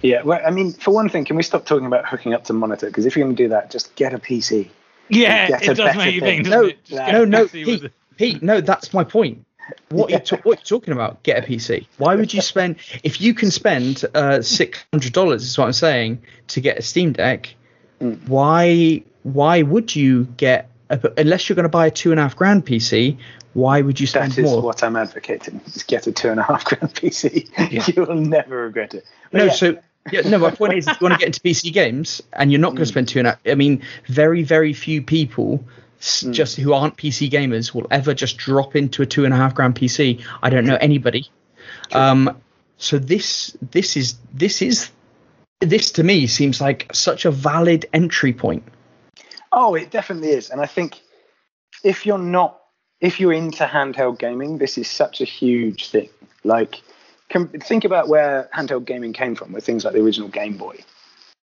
Yeah, 0.02 0.23
well, 0.23 0.41
I 0.43 0.49
mean, 0.49 0.73
for 0.73 0.91
one 0.91 1.10
thing, 1.10 1.26
can 1.26 1.35
we 1.35 1.43
stop 1.43 1.65
talking 1.65 1.85
about 1.85 2.07
hooking 2.07 2.34
up 2.34 2.45
to 2.45 2.53
monitor? 2.53 2.88
Because 2.88 3.06
if 3.06 3.15
you're 3.15 3.23
going 3.26 3.35
to 3.35 3.43
do 3.43 3.49
that, 3.49 3.69
just 3.69 3.95
get 3.95 4.14
a 4.14 4.18
PC. 4.18 4.69
Yeah, 5.10 5.48
Get 5.48 5.68
a 5.68 5.72
it 5.72 5.76
does 5.76 5.77
better 5.77 5.98
make 5.99 6.15
you 6.15 6.22
thing. 6.22 6.43
think. 6.43 6.48
No, 6.48 6.61
doesn't 6.64 6.69
it? 6.69 6.84
Just 6.85 7.06
get 7.06 7.11
no, 7.11 7.26
no, 7.26 7.48
Pete, 7.48 7.91
Pete, 8.18 8.41
no, 8.43 8.61
that's 8.61 8.93
my 8.93 9.03
point. 9.03 9.45
What 9.90 10.10
you 10.10 10.20
ta- 10.20 10.38
what 10.44 10.60
you 10.60 10.66
talking 10.66 10.94
about? 10.94 11.24
Get 11.24 11.44
a 11.44 11.48
PC. 11.48 11.86
Why 11.98 12.16
would 12.16 12.34
you 12.34 12.42
spend 12.42 12.78
if 13.04 13.22
you 13.22 13.34
can 13.34 13.52
spend 13.52 14.06
uh, 14.14 14.42
six 14.42 14.84
hundred 14.92 15.14
dollars? 15.14 15.44
Is 15.44 15.58
what 15.58 15.66
I'm 15.66 15.74
saying 15.74 16.22
to 16.50 16.62
get 16.62 16.78
a 16.78 16.82
Steam 16.82 17.14
Deck. 17.14 17.54
Mm. 18.00 18.28
Why 18.28 19.04
why 19.24 19.62
would 19.62 19.96
you 19.96 20.26
get 20.38 20.70
a, 20.90 21.00
unless 21.18 21.48
you're 21.48 21.56
going 21.56 21.64
to 21.64 21.70
buy 21.70 21.88
a 21.88 21.92
two 21.92 22.12
and 22.12 22.20
a 22.20 22.24
half 22.24 22.36
grand 22.36 22.66
PC? 22.66 23.18
Why 23.54 23.82
would 23.82 24.00
you 24.00 24.08
spend 24.08 24.30
more? 24.30 24.36
That 24.36 24.42
is 24.42 24.52
more? 24.52 24.62
what 24.62 24.84
I'm 24.84 24.96
advocating. 24.96 25.62
Just 25.66 25.88
get 25.88 26.08
a 26.08 26.12
two 26.12 26.30
and 26.30 26.40
a 26.40 26.44
half 26.44 26.64
grand 26.66 26.94
PC. 26.94 27.96
You'll 27.96 28.16
never 28.16 28.64
regret 28.64 28.94
it. 28.94 29.06
But 29.32 29.38
no, 29.38 29.46
yeah, 29.46 29.52
so 29.52 29.78
yeah, 30.12 30.22
no. 30.22 30.40
My 30.40 30.52
point 30.52 30.74
is, 30.74 30.88
if 30.88 31.00
you 31.00 31.06
want 31.06 31.20
to 31.20 31.20
get 31.20 31.28
into 31.28 31.42
PC 31.42 31.72
games, 31.74 32.22
and 32.34 32.52
you're 32.52 32.62
not 32.62 32.70
going 32.70 32.80
to 32.80 32.86
spend 32.86 33.08
two 33.08 33.20
and 33.20 33.28
a. 33.28 33.38
I 33.46 33.56
mean, 33.56 33.82
very, 34.08 34.44
very 34.44 34.74
few 34.74 35.02
people, 35.02 35.64
s 36.02 36.26
just 36.32 36.57
who 36.57 36.73
aren't 36.73 36.98
PC 36.98 37.30
gamers, 37.30 37.73
will 37.73 37.88
ever 37.91 38.14
just 38.14 38.38
drop 38.38 38.76
into 38.76 39.02
a 39.02 39.06
two 39.06 39.23
and 39.23 39.34
a 39.34 39.38
half 39.38 39.53
grand 39.53 39.76
PC. 39.76 40.23
I 40.41 40.49
don't 40.49 40.65
know 40.65 40.78
anybody. 40.82 41.30
Um, 41.91 42.41
so 42.78 42.98
this, 42.98 43.56
this 43.61 43.95
is, 43.95 44.15
this 44.34 44.61
is, 44.61 44.90
this 45.60 45.91
to 45.91 46.03
me 46.03 46.28
seems 46.28 46.60
like 46.60 46.90
such 46.94 47.26
a 47.26 47.32
valid 47.32 47.86
entry 47.94 48.34
point. 48.34 48.64
Oh, 49.52 49.76
it 49.76 49.91
definitely 49.91 50.30
is. 50.30 50.49
And 50.49 50.60
I 50.60 50.65
think 50.65 50.99
if 51.84 52.06
you're 52.06 52.18
not, 52.18 52.60
if 52.99 53.19
you're 53.19 53.34
into 53.34 53.65
handheld 53.65 54.19
gaming, 54.19 54.57
this 54.57 54.78
is 54.78 54.88
such 54.90 55.22
a 55.22 55.26
huge 55.26 55.90
thing. 55.90 56.10
Like, 56.44 56.82
think 57.30 57.86
about 57.86 58.07
where 58.07 58.49
handheld 58.53 58.86
gaming 58.86 59.14
came 59.14 59.36
from, 59.36 59.52
with 59.52 59.65
things 59.65 59.86
like 59.86 59.94
the 59.94 60.02
original 60.02 60.30
Game 60.30 60.57
Boy 60.57 60.78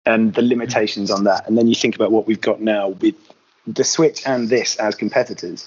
and 0.07 0.33
the 0.35 0.43
limitations 0.43 1.11
on 1.11 1.25
that. 1.25 1.47
And 1.47 1.57
then 1.57 1.67
you 1.67 1.75
think 1.75 1.95
about 1.95 2.11
what 2.11 2.27
we've 2.27 2.41
got 2.41 2.61
now 2.61 2.89
with 2.89 3.15
the 3.75 3.85
Switch 3.85 4.27
and 4.27 4.49
this 4.49 4.77
as 4.77 4.95
competitors, 4.95 5.67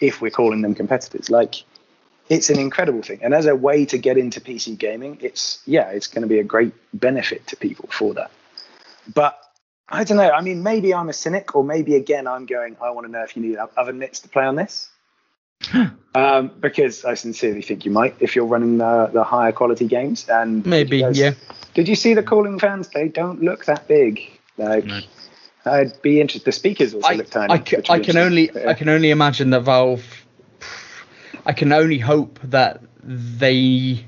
if 0.00 0.20
we're 0.20 0.30
calling 0.30 0.62
them 0.62 0.74
competitors. 0.74 1.30
Like, 1.30 1.56
it's 2.28 2.48
an 2.48 2.58
incredible 2.58 3.02
thing. 3.02 3.18
And 3.22 3.34
as 3.34 3.46
a 3.46 3.56
way 3.56 3.84
to 3.86 3.98
get 3.98 4.16
into 4.16 4.40
PC 4.40 4.78
gaming, 4.78 5.18
it's, 5.20 5.60
yeah, 5.66 5.90
it's 5.90 6.06
going 6.06 6.22
to 6.22 6.28
be 6.28 6.38
a 6.38 6.44
great 6.44 6.72
benefit 6.94 7.46
to 7.48 7.56
people 7.56 7.88
for 7.90 8.14
that. 8.14 8.30
But 9.12 9.38
I 9.88 10.04
don't 10.04 10.16
know. 10.16 10.30
I 10.30 10.40
mean, 10.40 10.62
maybe 10.62 10.94
I'm 10.94 11.08
a 11.08 11.12
cynic, 11.12 11.56
or 11.56 11.64
maybe 11.64 11.96
again 11.96 12.28
I'm 12.28 12.46
going. 12.46 12.76
I 12.80 12.90
want 12.90 13.06
to 13.06 13.12
know 13.12 13.22
if 13.24 13.36
you 13.36 13.42
need 13.42 13.56
other 13.76 13.92
nits 13.92 14.20
to 14.20 14.28
play 14.28 14.44
on 14.44 14.54
this, 14.54 14.88
um, 16.14 16.52
because 16.60 17.04
I 17.04 17.14
sincerely 17.14 17.62
think 17.62 17.84
you 17.84 17.90
might 17.90 18.14
if 18.20 18.36
you're 18.36 18.46
running 18.46 18.78
the 18.78 19.10
the 19.12 19.24
higher 19.24 19.50
quality 19.50 19.88
games. 19.88 20.28
And 20.28 20.64
Maybe, 20.64 21.00
guys- 21.00 21.18
yeah. 21.18 21.32
Did 21.74 21.88
you 21.88 21.96
see 21.96 22.14
the 22.14 22.22
cooling 22.22 22.60
fans? 22.60 22.88
They 22.88 23.08
don't 23.08 23.42
look 23.42 23.64
that 23.64 23.88
big. 23.88 24.30
Like, 24.56 24.84
No. 24.84 25.00
I'd 25.64 26.00
be 26.02 26.20
interested. 26.20 26.46
The 26.46 26.52
speakers 26.52 26.94
also 26.94 27.08
I, 27.08 27.14
look 27.14 27.30
tiny. 27.30 27.52
I, 27.52 27.58
ca- 27.58 27.82
I 27.88 27.98
can 28.00 28.16
only 28.16 28.44
interesting. 28.44 28.68
I 28.68 28.74
can 28.74 28.88
only 28.88 29.10
imagine 29.10 29.50
that 29.50 29.60
Valve. 29.60 30.04
I 31.46 31.52
can 31.52 31.72
only 31.72 31.98
hope 31.98 32.38
that 32.44 32.82
they 33.02 34.04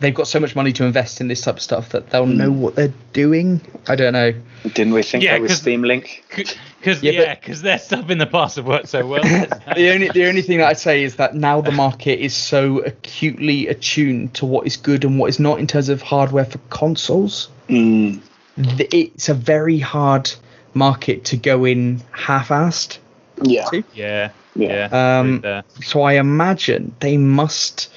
they've 0.00 0.14
got 0.14 0.26
so 0.26 0.40
much 0.40 0.56
money 0.56 0.72
to 0.72 0.84
invest 0.84 1.20
in 1.20 1.28
this 1.28 1.40
type 1.42 1.56
of 1.56 1.62
stuff 1.62 1.90
that 1.90 2.10
they'll 2.10 2.26
know 2.26 2.50
what 2.50 2.74
they're 2.74 2.92
doing. 3.12 3.60
I 3.88 3.94
don't 3.94 4.12
know. 4.12 4.32
Didn't 4.64 4.92
we 4.92 5.02
think 5.02 5.22
Yeah, 5.24 5.34
that 5.34 5.42
was 5.42 5.50
'cause- 5.52 5.58
Steam 5.60 5.82
Link? 5.82 6.24
Because 6.82 7.00
Yeah, 7.00 7.12
yeah, 7.12 7.34
because 7.36 7.62
their 7.62 7.78
stuff 7.78 8.10
in 8.10 8.18
the 8.18 8.26
past 8.26 8.56
have 8.56 8.66
worked 8.66 8.88
so 8.88 9.06
well. 9.06 9.22
The 9.76 9.90
only 9.94 10.08
the 10.08 10.26
only 10.26 10.42
thing 10.42 10.58
that 10.58 10.66
I'd 10.66 10.78
say 10.80 11.04
is 11.04 11.14
that 11.14 11.32
now 11.36 11.60
the 11.60 11.70
market 11.70 12.18
is 12.18 12.34
so 12.34 12.80
acutely 12.80 13.68
attuned 13.68 14.34
to 14.34 14.46
what 14.46 14.66
is 14.66 14.76
good 14.76 15.04
and 15.04 15.16
what 15.16 15.28
is 15.28 15.38
not 15.38 15.60
in 15.60 15.68
terms 15.68 15.88
of 15.88 16.02
hardware 16.02 16.44
for 16.44 16.58
consoles. 16.70 17.50
Mm, 17.68 18.20
It's 18.56 19.28
a 19.28 19.34
very 19.34 19.78
hard 19.78 20.28
market 20.74 21.24
to 21.26 21.36
go 21.36 21.64
in 21.64 22.02
half-assed. 22.12 22.98
yeah. 23.42 23.64
to. 23.66 23.84
yeah, 23.94 24.30
Yeah. 24.54 24.88
yeah. 24.90 25.18
Um, 25.20 25.40
With, 25.42 25.84
So 25.84 26.02
I 26.02 26.14
imagine 26.14 26.94
they 27.00 27.16
must 27.16 27.88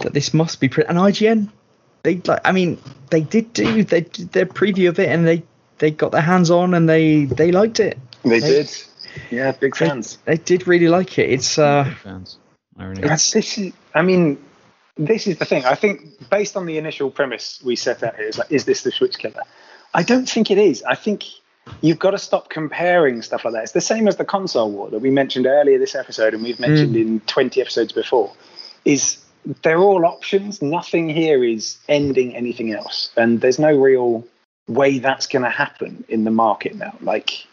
that 0.00 0.12
this 0.12 0.32
must 0.34 0.60
be 0.60 0.68
pre- 0.68 0.84
and 0.84 0.98
IGN. 0.98 1.50
They 2.02 2.16
like 2.24 2.40
I 2.44 2.52
mean 2.52 2.78
they 3.10 3.20
did 3.22 3.52
do 3.52 3.82
they 3.84 4.02
did 4.02 4.32
their 4.32 4.46
preview 4.46 4.88
of 4.88 4.98
it 4.98 5.08
and 5.08 5.26
they 5.26 5.42
they 5.78 5.90
got 5.90 6.12
their 6.12 6.20
hands 6.22 6.50
on 6.50 6.74
and 6.74 6.88
they 6.88 7.24
they 7.24 7.50
liked 7.52 7.80
it. 7.80 7.98
They 8.22 8.40
They- 8.40 8.48
did. 8.48 8.70
Yeah, 9.30 9.52
big 9.52 9.74
fans. 9.74 10.18
they 10.26 10.36
did 10.36 10.68
really 10.68 10.88
like 10.88 11.18
it. 11.18 11.30
It's 11.30 11.58
uh 11.58 11.84
fans. 12.02 12.36
Irony. 12.78 13.00
That's, 13.00 13.30
this 13.32 13.56
is, 13.56 13.72
I 13.94 14.02
mean, 14.02 14.36
this 14.98 15.26
is 15.26 15.38
the 15.38 15.46
thing. 15.46 15.64
I 15.64 15.74
think 15.74 16.28
based 16.28 16.54
on 16.58 16.66
the 16.66 16.76
initial 16.76 17.10
premise 17.10 17.58
we 17.64 17.74
set 17.76 18.02
out 18.02 18.16
here, 18.16 18.26
is 18.28 18.36
like, 18.36 18.52
is 18.52 18.66
this 18.66 18.82
the 18.82 18.92
Switch 18.92 19.16
killer? 19.16 19.40
I 19.94 20.02
don't 20.02 20.28
think 20.28 20.50
it 20.50 20.58
is. 20.58 20.82
I 20.82 20.94
think 20.94 21.24
you've 21.80 21.98
got 21.98 22.12
to 22.12 22.18
stop 22.18 22.48
comparing 22.48 23.22
stuff 23.22 23.44
like 23.44 23.54
that. 23.54 23.62
It's 23.64 23.72
the 23.72 23.80
same 23.80 24.08
as 24.08 24.16
the 24.16 24.24
console 24.24 24.70
war 24.70 24.90
that 24.90 25.00
we 25.00 25.10
mentioned 25.10 25.46
earlier 25.46 25.78
this 25.78 25.94
episode, 25.94 26.34
and 26.34 26.42
we've 26.42 26.60
mentioned 26.60 26.94
mm. 26.94 27.00
in 27.00 27.20
20 27.20 27.60
episodes 27.60 27.92
before. 27.92 28.32
Is 28.84 29.18
they're 29.62 29.78
all 29.78 30.06
options. 30.06 30.62
Nothing 30.62 31.08
here 31.08 31.44
is 31.44 31.78
ending 31.88 32.34
anything 32.34 32.72
else, 32.72 33.10
and 33.16 33.40
there's 33.40 33.58
no 33.58 33.76
real 33.76 34.24
way 34.68 34.98
that's 34.98 35.26
going 35.26 35.42
to 35.42 35.50
happen 35.50 36.04
in 36.08 36.24
the 36.24 36.30
market 36.30 36.74
now. 36.76 36.96
Like. 37.00 37.46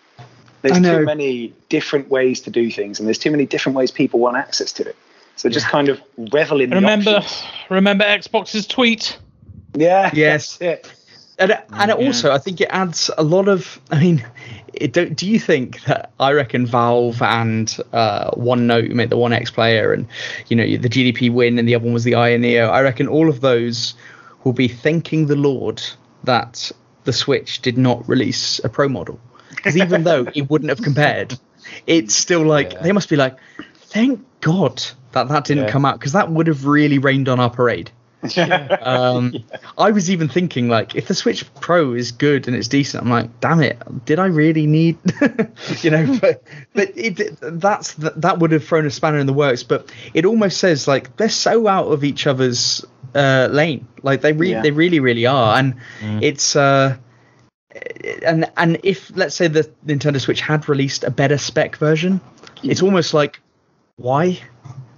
There's 0.61 0.79
too 0.79 1.03
many 1.03 1.53
different 1.67 2.07
ways 2.07 2.39
to 2.39 2.49
do 2.49 2.71
things, 2.71 2.97
and 2.97 3.05
there's 3.05 3.17
too 3.17 3.31
many 3.31 3.45
different 3.45 3.75
ways 3.75 3.91
people 3.91 4.21
want 4.21 4.37
access 4.37 4.71
to 4.71 4.87
it. 4.87 4.95
So 5.35 5.49
just 5.49 5.67
kind 5.67 5.89
of 5.89 6.01
revel 6.31 6.61
in 6.61 6.69
the 6.69 6.77
Remember, 6.77 7.17
options. 7.17 7.43
remember 7.69 8.05
Xbox's 8.05 8.67
tweet. 8.67 9.17
Yeah. 9.73 10.11
Yes. 10.13 10.57
that's 10.57 10.87
it. 10.87 10.93
And 11.39 11.51
it, 11.51 11.65
and 11.71 11.89
it 11.91 11.99
Yeah. 11.99 12.05
also 12.07 12.31
I 12.31 12.37
think 12.37 12.61
it 12.61 12.67
adds 12.69 13.09
a 13.17 13.23
lot 13.23 13.47
of 13.47 13.79
I 13.91 13.99
mean 13.99 14.25
it 14.73 14.93
don't 14.93 15.15
do 15.15 15.27
you 15.29 15.39
think 15.39 15.81
that 15.85 16.11
I 16.19 16.31
reckon 16.31 16.65
Valve 16.65 17.21
and 17.21 17.75
uh, 17.91 18.31
OneNote 18.31 18.91
made 18.91 19.09
the 19.09 19.17
OneXPlayer 19.17 19.93
and 19.93 20.07
you 20.47 20.55
know 20.55 20.63
the 20.77 20.89
GPD 20.89 21.31
Win 21.33 21.57
and 21.59 21.67
the 21.67 21.75
other 21.75 21.85
one 21.85 21.93
was 21.93 22.03
the 22.03 22.15
Aya 22.15 22.37
Neo 22.37 22.67
I 22.69 22.81
reckon 22.81 23.07
all 23.07 23.29
of 23.29 23.41
those 23.41 23.95
will 24.43 24.53
be 24.53 24.67
thanking 24.67 25.25
the 25.27 25.35
Lord 25.35 25.81
that 26.23 26.71
the 27.05 27.13
Switch 27.13 27.61
did 27.61 27.77
not 27.77 28.07
release 28.07 28.59
a 28.63 28.69
Pro 28.69 28.87
model 28.87 29.19
because 29.55 29.75
even 29.77 30.03
though 30.09 30.27
it 30.35 30.49
wouldn't 30.49 30.69
have 30.69 30.81
compared 30.81 31.37
it's 31.87 32.15
still 32.15 32.43
like 32.43 32.79
they 32.81 32.91
must 32.91 33.09
be 33.09 33.15
like 33.15 33.37
thank 33.75 34.23
God 34.41 34.83
that 35.13 35.29
that 35.29 35.45
didn't 35.45 35.65
Yeah. 35.65 35.71
come 35.71 35.85
out 35.85 35.99
because 35.99 36.13
that 36.13 36.29
would 36.29 36.47
have 36.47 36.65
really 36.65 36.99
rained 36.99 37.29
on 37.29 37.39
our 37.39 37.49
parade. 37.49 37.91
Um, 38.83 39.33
I 39.77 39.91
was 39.91 40.09
even 40.09 40.29
thinking 40.29 40.69
like, 40.69 40.95
if 40.95 41.07
the 41.07 41.13
Switch 41.15 41.51
Pro 41.55 41.93
is 41.93 42.11
good 42.11 42.47
and 42.47 42.55
it's 42.55 42.67
decent, 42.67 43.03
I'm 43.03 43.09
like, 43.09 43.39
damn 43.39 43.61
it, 43.61 43.81
did 44.05 44.19
I 44.19 44.25
really 44.27 44.65
need, 44.67 44.97
you 45.81 45.89
know? 45.89 46.17
But, 46.19 46.43
but 46.73 46.91
it, 46.97 47.37
that's 47.41 47.93
that 47.95 48.39
would 48.39 48.51
have 48.51 48.63
thrown 48.65 48.85
a 48.85 48.91
spanner 48.91 49.17
in 49.19 49.27
the 49.27 49.33
works. 49.33 49.63
But 49.63 49.91
it 50.13 50.25
almost 50.25 50.57
says 50.59 50.87
like 50.87 51.15
they're 51.17 51.29
so 51.29 51.67
out 51.67 51.87
of 51.87 52.03
each 52.03 52.27
other's 52.27 52.85
uh, 53.15 53.49
lane, 53.51 53.87
like 54.01 54.21
they 54.21 54.33
really, 54.33 54.53
Yeah. 54.53 54.61
they 54.61 54.71
really, 54.71 54.99
really 54.99 55.25
are, 55.25 55.57
and 55.57 55.75
it's. 56.23 56.55
uh 56.55 56.97
and 58.23 58.51
and 58.55 58.79
if 58.83 59.11
let's 59.15 59.35
say 59.35 59.47
the 59.47 59.63
Nintendo 59.85 60.21
Switch 60.21 60.41
had 60.41 60.69
released 60.69 61.03
a 61.03 61.09
better 61.09 61.37
spec 61.39 61.75
version, 61.77 62.21
it's 62.61 62.83
almost 62.83 63.13
like 63.15 63.39
why? 63.95 64.39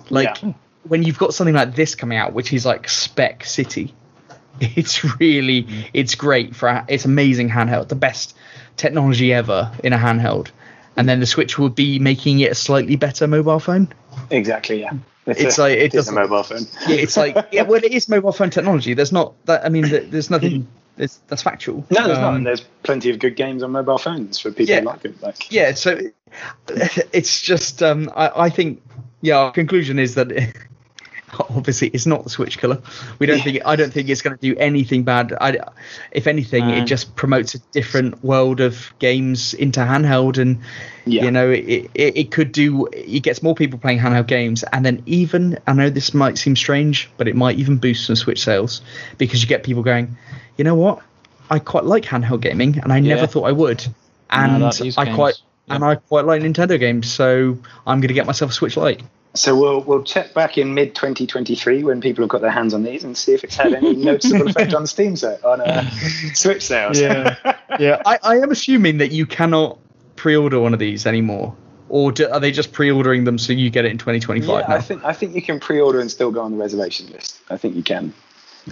Like 0.10 0.42
Yeah. 0.42 0.54
When 0.88 1.04
you've 1.04 1.18
got 1.18 1.34
something 1.34 1.56
like 1.56 1.76
this 1.76 1.96
coming 1.96 2.18
out, 2.18 2.34
which 2.34 2.54
is 2.54 2.66
like 2.66 2.88
Spec 2.90 3.44
City, 3.46 3.94
it's 4.60 5.04
really 5.20 5.68
it's 5.94 6.16
great 6.16 6.56
for 6.56 6.70
a, 6.70 6.86
it's 6.88 7.06
amazing 7.06 7.50
handheld, 7.50 7.88
the 7.90 7.96
best 7.96 8.36
technology 8.78 9.34
ever 9.34 9.72
in 9.84 9.94
a 9.94 9.98
handheld. 9.98 10.50
And 10.98 11.10
then 11.10 11.20
the 11.20 11.26
Switch 11.26 11.58
would 11.58 11.76
be 11.76 12.00
making 12.00 12.40
it 12.40 12.52
a 12.52 12.56
slightly 12.56 12.96
better 12.96 13.28
mobile 13.28 13.60
phone. 13.60 13.90
Exactly. 14.32 14.80
Yeah. 14.82 14.94
It's 15.28 15.58
a, 15.58 15.62
like- 15.64 15.78
it 15.78 15.94
it 15.94 15.96
is 15.96 16.08
a 16.08 16.14
mobile 16.14 16.44
phone. 16.44 16.68
Yeah, 16.88 16.96
it's 16.98 17.18
like 17.18 17.36
yeah, 17.52 17.64
well, 17.64 17.84
it 17.84 17.92
is 17.92 18.08
mobile 18.08 18.32
phone 18.32 18.50
technology. 18.50 18.94
There's 18.94 19.12
not 19.12 19.34
that. 19.46 19.66
I 19.66 19.70
mean, 19.70 19.90
there's 19.90 20.30
nothing. 20.30 20.68
It's, 20.98 21.20
that's 21.28 21.42
factual. 21.42 21.86
No, 21.90 22.06
there's 22.06 22.20
not. 22.20 22.30
Um, 22.30 22.36
And 22.36 22.46
there's 22.48 22.62
plenty 22.84 23.10
of 23.10 23.20
good 23.20 23.36
games 23.36 23.62
on 23.64 23.72
mobile 23.72 23.98
phones 23.98 24.40
for 24.40 24.52
people 24.52 24.74
Yeah. 24.76 24.82
like 24.82 25.04
it. 25.04 25.22
Like, 25.22 25.52
yeah 25.52 25.74
so 25.74 26.00
it's 27.14 27.42
just 27.42 27.82
um 27.84 28.10
i, 28.16 28.32
I 28.46 28.50
think 28.50 28.82
yeah 29.22 29.38
our 29.38 29.52
conclusion 29.52 30.00
is 30.00 30.16
that 30.16 30.32
obviously 31.50 31.90
it's 31.90 32.06
not 32.06 32.24
the 32.24 32.30
Switch 32.30 32.58
killer. 32.58 32.82
We 33.20 33.26
don't 33.26 33.42
think 33.42 33.62
I 33.66 33.76
don't 33.76 33.92
think 33.92 34.10
it's 34.10 34.22
going 34.22 34.36
to 34.38 34.42
do 34.42 34.56
anything 34.60 35.04
bad. 35.04 35.34
I, 35.40 35.58
if 36.12 36.28
anything, 36.28 36.68
No. 36.68 36.74
it 36.76 36.86
just 36.86 37.16
promotes 37.16 37.56
a 37.56 37.60
different 37.72 38.24
world 38.24 38.60
of 38.62 38.92
games 39.00 39.54
into 39.54 39.80
handheld, 39.82 40.38
and 40.38 40.60
Yeah. 41.06 41.24
you 41.26 41.32
know 41.32 41.50
it, 41.50 41.90
it 41.94 42.18
it 42.18 42.32
could 42.32 42.52
do. 42.52 42.88
It 42.94 43.22
gets 43.22 43.42
more 43.44 43.56
people 43.56 43.80
playing 43.80 44.00
handheld 44.00 44.28
games, 44.28 44.64
and 44.74 44.86
then 44.86 45.02
even 45.06 45.58
I 45.68 45.74
know 45.74 45.90
this 45.90 46.14
might 46.14 46.38
seem 46.38 46.56
strange, 46.56 47.10
but 47.18 47.28
it 47.28 47.36
might 47.36 47.58
even 47.58 47.78
boost 47.78 48.06
some 48.06 48.16
Switch 48.16 48.44
sales 48.44 48.82
because 49.18 49.42
you 49.42 49.48
get 49.48 49.64
people 49.64 49.84
going, 49.84 50.16
you 50.58 50.64
know 50.64 50.76
what, 50.76 51.00
I 51.50 51.60
quite 51.60 51.86
like 51.86 52.04
handheld 52.04 52.42
gaming, 52.42 52.80
and 52.80 52.92
I 52.92 52.98
Yeah. 52.98 53.16
never 53.16 53.28
thought 53.28 53.44
I 53.44 53.52
would, 53.52 53.86
and 54.30 54.72
these 54.74 54.98
I 54.98 55.06
games, 55.06 55.16
quite. 55.16 55.36
yeah. 55.68 55.76
And 55.76 55.84
I 55.84 55.96
quite 55.96 56.26
like 56.26 56.42
Nintendo 56.44 56.80
games, 56.80 57.12
so 57.12 57.58
I'm 57.88 58.00
going 58.00 58.08
to 58.10 58.14
get 58.14 58.26
myself 58.28 58.52
a 58.52 58.54
Switch 58.54 58.78
Lite. 58.78 59.02
So 59.36 59.60
we'll 59.60 59.82
we'll 59.82 60.04
check 60.04 60.34
back 60.34 60.58
in 60.58 60.74
mid 60.74 60.96
2023 60.96 61.84
when 61.84 62.02
people 62.02 62.24
have 62.24 62.30
got 62.30 62.42
their 62.42 62.52
hands 62.52 62.74
on 62.74 62.84
these 62.84 63.04
and 63.04 63.18
see 63.18 63.34
if 63.34 63.44
it's 63.44 63.56
had 63.56 63.74
any 63.74 63.94
noticeable 63.96 64.48
effect 64.50 64.74
on 64.74 64.88
Steam 64.88 65.16
sale 65.16 65.40
on 65.44 65.62
uh, 65.62 65.90
Switch 66.34 66.62
sales. 66.64 67.00
Yeah. 67.00 67.36
yeah, 67.80 68.02
I, 68.06 68.18
I 68.24 68.36
am 68.38 68.52
assuming 68.52 69.00
that 69.00 69.12
you 69.12 69.26
cannot 69.26 69.78
pre-order 70.16 70.60
one 70.60 70.74
of 70.74 70.80
these 70.80 71.06
anymore, 71.06 71.56
or 71.90 72.12
do, 72.14 72.30
are 72.30 72.40
they 72.40 72.52
just 72.52 72.72
pre-ordering 72.72 73.26
them 73.26 73.38
so 73.38 73.52
you 73.54 73.70
get 73.70 73.84
it 73.86 73.92
in 73.92 73.98
2025 73.98 74.48
Yeah, 74.48 74.68
now? 74.68 74.76
I 74.76 74.80
think 74.82 75.04
I 75.04 75.12
think 75.14 75.36
you 75.36 75.42
can 75.42 75.60
pre-order 75.60 76.00
and 76.00 76.10
still 76.10 76.32
go 76.32 76.42
on 76.42 76.52
the 76.52 76.58
reservation 76.58 77.08
list. 77.12 77.40
I 77.50 77.58
think 77.58 77.76
you 77.76 77.84
can. 77.84 78.14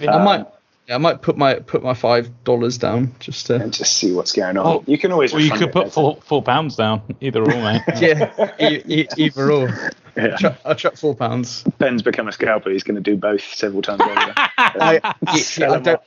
I 0.00 0.06
Um, 0.06 0.24
might, 0.24 0.46
yeah, 0.88 0.94
I 0.94 0.98
might 0.98 1.20
put 1.22 1.36
my 1.36 1.54
put 1.56 1.82
my 1.82 1.94
five 1.94 2.30
dollars 2.44 2.78
down 2.78 3.14
just 3.20 3.46
to. 3.46 3.56
and 3.56 3.72
just 3.72 3.92
see 3.98 4.12
what's 4.12 4.32
going 4.32 4.56
on. 4.56 4.66
Oh, 4.66 4.84
you 4.86 4.96
can 4.98 5.12
always. 5.12 5.34
Or 5.34 5.40
you 5.40 5.50
could 5.50 5.68
it 5.68 5.72
put 5.72 5.92
four 5.92 6.16
four 6.22 6.42
pounds 6.42 6.76
down. 6.76 7.02
Either 7.20 7.42
or, 7.42 7.46
mate. 7.48 7.82
Yeah, 8.00 8.50
e- 8.58 8.82
e- 9.02 9.08
either 9.18 9.52
or. 9.52 9.90
Yeah. 10.16 10.36
Chuck, 10.36 10.58
I'll 10.64 10.74
chuck 10.74 10.96
four 10.96 11.14
pounds. 11.14 11.64
Ben's 11.78 12.02
become 12.02 12.28
a 12.28 12.32
scalper. 12.32 12.70
He's 12.70 12.84
going 12.84 12.94
to 12.96 13.00
do 13.00 13.16
both 13.16 13.42
several 13.42 13.82
times 13.82 14.02
over. 14.02 14.32
I, 14.36 15.14
Sell 15.36 15.80
don't. 15.80 16.00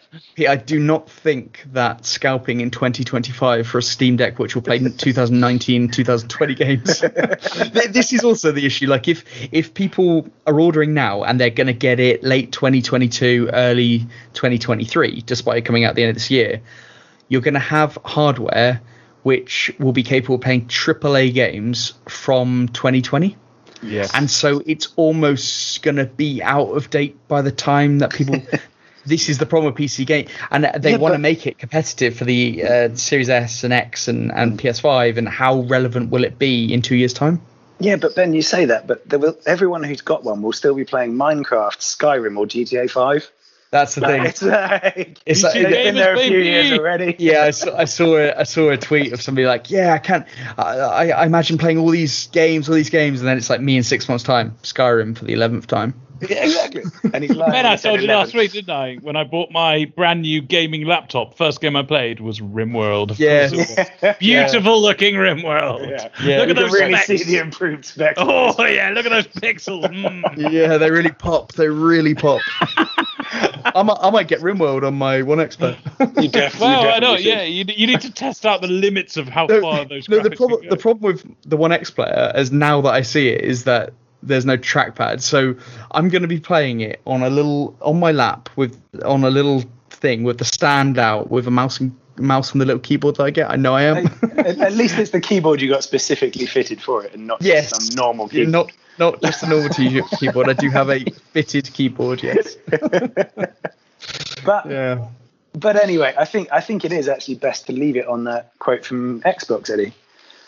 I 0.48 0.56
do 0.56 0.80
not 0.80 1.10
think 1.10 1.66
that 1.74 2.06
scalping 2.06 2.62
in 2.62 2.72
2025 2.72 3.68
for 3.68 3.78
a 3.80 3.82
Steam 3.82 4.16
Deck, 4.16 4.40
which 4.40 4.56
will 4.56 4.62
play 4.62 4.80
2019, 4.80 5.90
2020 5.90 6.56
games. 6.56 7.04
This 7.98 8.14
is 8.14 8.24
also 8.24 8.52
the 8.52 8.66
issue. 8.66 8.88
Like, 8.88 9.08
if 9.08 9.26
if 9.52 9.74
people 9.74 10.28
are 10.46 10.60
ordering 10.60 10.94
now 10.94 11.24
and 11.24 11.40
they're 11.40 11.50
going 11.50 11.68
to 11.68 11.74
get 11.74 12.00
it 12.00 12.24
late 12.24 12.52
2022, 12.52 13.50
early 13.54 14.00
2023, 14.34 15.24
despite 15.26 15.58
it 15.58 15.62
coming 15.66 15.84
out 15.84 15.92
at 15.92 15.96
the 15.96 16.04
end 16.04 16.10
of 16.10 16.16
this 16.16 16.32
year, 16.32 16.62
you're 17.28 17.42
going 17.42 17.54
to 17.54 17.60
have 17.60 17.98
hardware 18.06 18.82
which 19.24 19.74
will 19.78 19.92
be 19.92 20.04
capable 20.04 20.36
of 20.36 20.42
playing 20.42 20.66
AAA 20.68 21.34
games 21.34 21.94
from 22.08 22.70
2020 22.70 23.36
Yes. 23.82 24.12
and 24.14 24.30
so 24.30 24.62
it's 24.66 24.94
almost 24.96 25.82
going 25.84 25.98
to 25.98 26.06
be 26.06 26.42
out 26.42 26.70
of 26.70 26.90
date 26.90 27.16
by 27.28 27.42
the 27.42 27.52
time 27.52 28.00
that 28.00 28.12
people 28.12 28.42
this 29.06 29.30
is 29.30 29.38
the 29.38 29.46
problem 29.46 29.74
with 29.74 29.82
pc 29.82 30.06
game 30.06 30.28
and 30.52 30.66
they 30.82 30.92
Yeah, 30.92 30.98
want 30.98 31.14
to 31.14 31.20
make 31.20 31.48
it 31.48 31.58
competitive 31.58 32.18
for 32.18 32.26
the 32.26 32.64
uh, 32.64 32.96
series 32.96 33.30
s 33.30 33.64
and 33.64 33.74
x 33.74 34.08
and, 34.08 34.32
and 34.32 34.60
ps5 34.60 35.18
and 35.18 35.30
how 35.30 35.62
relevant 35.62 36.10
will 36.10 36.24
it 36.24 36.38
be 36.40 36.74
in 36.74 36.82
two 36.82 36.96
years 36.96 37.14
time 37.14 37.40
Yeah, 37.80 37.98
but 37.98 38.16
Ben, 38.16 38.34
you 38.34 38.42
say 38.42 38.66
that, 38.66 38.88
but 38.88 39.08
there 39.08 39.20
will, 39.20 39.38
everyone 39.46 39.84
who's 39.84 40.02
got 40.02 40.24
one 40.24 40.42
will 40.42 40.52
still 40.54 40.74
be 40.74 40.84
playing 40.84 41.14
Minecraft, 41.14 41.78
Skyrim, 41.78 42.36
or 42.36 42.48
GTA 42.48 42.90
5. 42.90 43.32
That's 43.72 43.96
the 43.96 44.02
thing 44.02 44.26
It's 44.26 44.42
like, 44.42 45.20
It's 45.26 45.44
like- 45.44 45.54
they've 45.54 45.70
been 45.70 45.96
there 45.96 46.16
a 46.16 46.20
few 46.20 46.38
Gamers, 46.40 46.44
years 46.46 46.80
already. 46.80 47.16
yeah 47.20 47.44
I 47.44 47.52
saw, 47.52 47.76
I 47.78 47.86
saw 47.86 48.18
a, 48.18 48.34
I 48.40 48.44
saw 48.44 48.70
a 48.70 48.78
tweet 48.78 49.14
of 49.14 49.22
somebody 49.22 49.46
like 49.48 49.70
yeah 49.70 49.94
i 49.94 49.98
can't 49.98 50.26
I, 50.58 50.64
I, 50.78 51.08
I 51.10 51.26
imagine 51.26 51.58
playing 51.58 51.78
all 51.78 51.90
these 51.90 52.28
games 52.28 52.70
all 52.70 52.76
these 52.76 52.90
games 52.90 53.20
and 53.20 53.28
then 53.28 53.38
it's 53.38 53.50
like 53.50 53.62
me 53.62 53.78
in 53.78 53.84
six 53.84 54.08
months 54.08 54.24
time 54.24 54.56
skyrim 54.64 55.18
for 55.18 55.26
the 55.26 55.34
11th 55.34 55.66
time 55.68 55.94
Yeah, 56.28 56.46
exactly. 56.46 56.82
And 57.14 57.24
he's 57.24 57.36
lying. 57.36 57.52
Ben, 57.52 57.68
I 57.68 57.76
told 57.76 58.00
you 58.02 58.06
11. 58.08 58.10
last 58.26 58.34
week, 58.34 58.52
didn't 58.52 58.72
I? 58.72 58.96
When 58.96 59.16
I 59.16 59.24
bought 59.24 59.52
my 59.52 59.86
brand 59.96 60.24
new 60.24 60.42
gaming 60.42 60.84
laptop, 60.88 61.38
first 61.38 61.62
game 61.62 61.76
I 61.76 61.84
played 61.84 62.22
was 62.22 62.40
RimWorld. 62.40 63.12
Of 63.12 63.20
Yeah. 63.20 63.50
course 63.50 63.70
it 63.78 63.90
was. 64.02 64.16
Beautiful 64.18 64.82
looking 64.82 65.14
RimWorld. 65.14 65.88
Yeah. 65.88 65.88
Yeah. 65.88 66.08
Look 66.08 66.26
You 66.26 66.34
at 66.34 66.48
can 66.48 66.56
those 66.56 66.72
really 66.72 66.94
specs. 66.96 67.06
see 67.06 67.24
the 67.24 67.38
improved 67.38 67.86
specs. 67.86 68.18
Oh 68.20 68.66
yeah, 68.66 68.90
look 68.96 69.06
at 69.06 69.10
those 69.12 69.28
pixels. 69.28 69.84
Mm. 69.94 70.52
yeah 70.52 70.80
they 70.80 70.90
really 70.90 71.12
pop 71.12 71.52
they 71.52 71.68
really 71.68 72.16
pop 72.16 72.42
I 73.76 73.84
might, 73.84 73.98
I 74.02 74.10
might 74.10 74.28
get 74.28 74.40
RimWorld 74.42 74.86
on 74.86 74.96
my 74.96 75.22
One 75.22 75.40
X 75.40 75.56
Pro. 75.56 75.76
You 76.00 76.28
definitely, 76.28 76.60
Well, 76.60 76.82
I 76.82 77.00
know. 77.00 77.16
definitely 77.18 77.24
Yeah, 77.30 77.44
you, 77.44 77.66
you 77.68 77.88
need 77.88 78.02
to 78.02 78.12
test 78.12 78.46
out 78.46 78.62
the 78.62 78.68
limits 78.68 79.18
of 79.18 79.28
how 79.28 79.48
far 79.48 79.86
those. 79.86 80.08
no, 80.10 80.20
the 80.22 80.32
problem 80.32 80.68
the 80.70 80.78
problem 80.78 81.04
with 81.14 81.26
the 81.44 81.58
OneXPlayer, 81.58 82.34
as 82.34 82.52
now 82.52 82.82
that 82.82 82.94
I 82.94 83.02
see 83.02 83.30
it, 83.30 83.42
is 83.42 83.64
that 83.66 83.94
there's 84.24 84.46
no 84.46 84.58
trackpad. 84.58 85.22
So 85.22 85.56
I'm 85.92 86.10
going 86.10 86.22
to 86.24 86.28
be 86.28 86.40
playing 86.40 86.82
it 86.82 87.02
on 87.06 87.24
a 87.24 87.30
little 87.30 87.76
on 87.82 88.00
my 88.00 88.12
lap 88.12 88.50
with 88.56 88.80
on 89.04 89.24
a 89.24 89.30
little 89.30 89.64
thing 89.90 90.24
with 90.24 90.38
the 90.38 90.46
stand 90.46 90.98
out 90.98 91.32
with 91.32 91.48
a 91.48 91.52
mouse 91.52 91.80
and 91.80 91.96
mouse 92.20 92.52
and 92.52 92.62
the 92.62 92.66
little 92.66 92.80
keyboard 92.80 93.16
that 93.18 93.24
I 93.24 93.30
get. 93.32 93.50
I 93.50 93.56
know 93.56 93.74
I 93.76 93.84
am. 93.84 94.08
at, 94.38 94.60
at 94.60 94.74
least 94.74 94.98
it's 94.98 95.12
the 95.12 95.22
keyboard 95.22 95.62
you 95.62 95.70
got 95.70 95.84
specifically 95.84 96.46
fitted 96.46 96.82
for 96.82 97.04
it, 97.04 97.14
and 97.14 97.28
not 97.28 97.42
Yes. 97.42 97.70
just 97.70 97.94
some 97.94 97.96
normal 98.04 98.28
keyboard. 98.28 98.52
not 98.52 98.72
not 99.00 99.22
just 99.22 99.44
a 99.44 99.48
normal 99.50 99.70
keyboard. 100.20 100.50
I 100.50 100.54
do 100.54 100.70
have 100.70 100.90
a 100.90 101.00
fitted 101.34 101.72
keyboard. 101.74 102.24
Yes. 102.24 102.58
But 104.46 104.66
Yeah. 104.70 105.08
but 105.54 105.82
anyway, 105.82 106.14
I 106.18 106.26
think 106.26 106.50
I 106.52 106.62
think 106.62 106.86
it 106.86 106.92
is 106.92 107.08
actually 107.10 107.36
best 107.36 107.66
to 107.68 107.74
leave 107.74 107.98
it 107.98 108.08
on 108.08 108.24
that 108.26 108.52
quote 108.60 108.86
from 108.86 109.22
Xbox, 109.22 109.70
Eddie. 109.70 109.94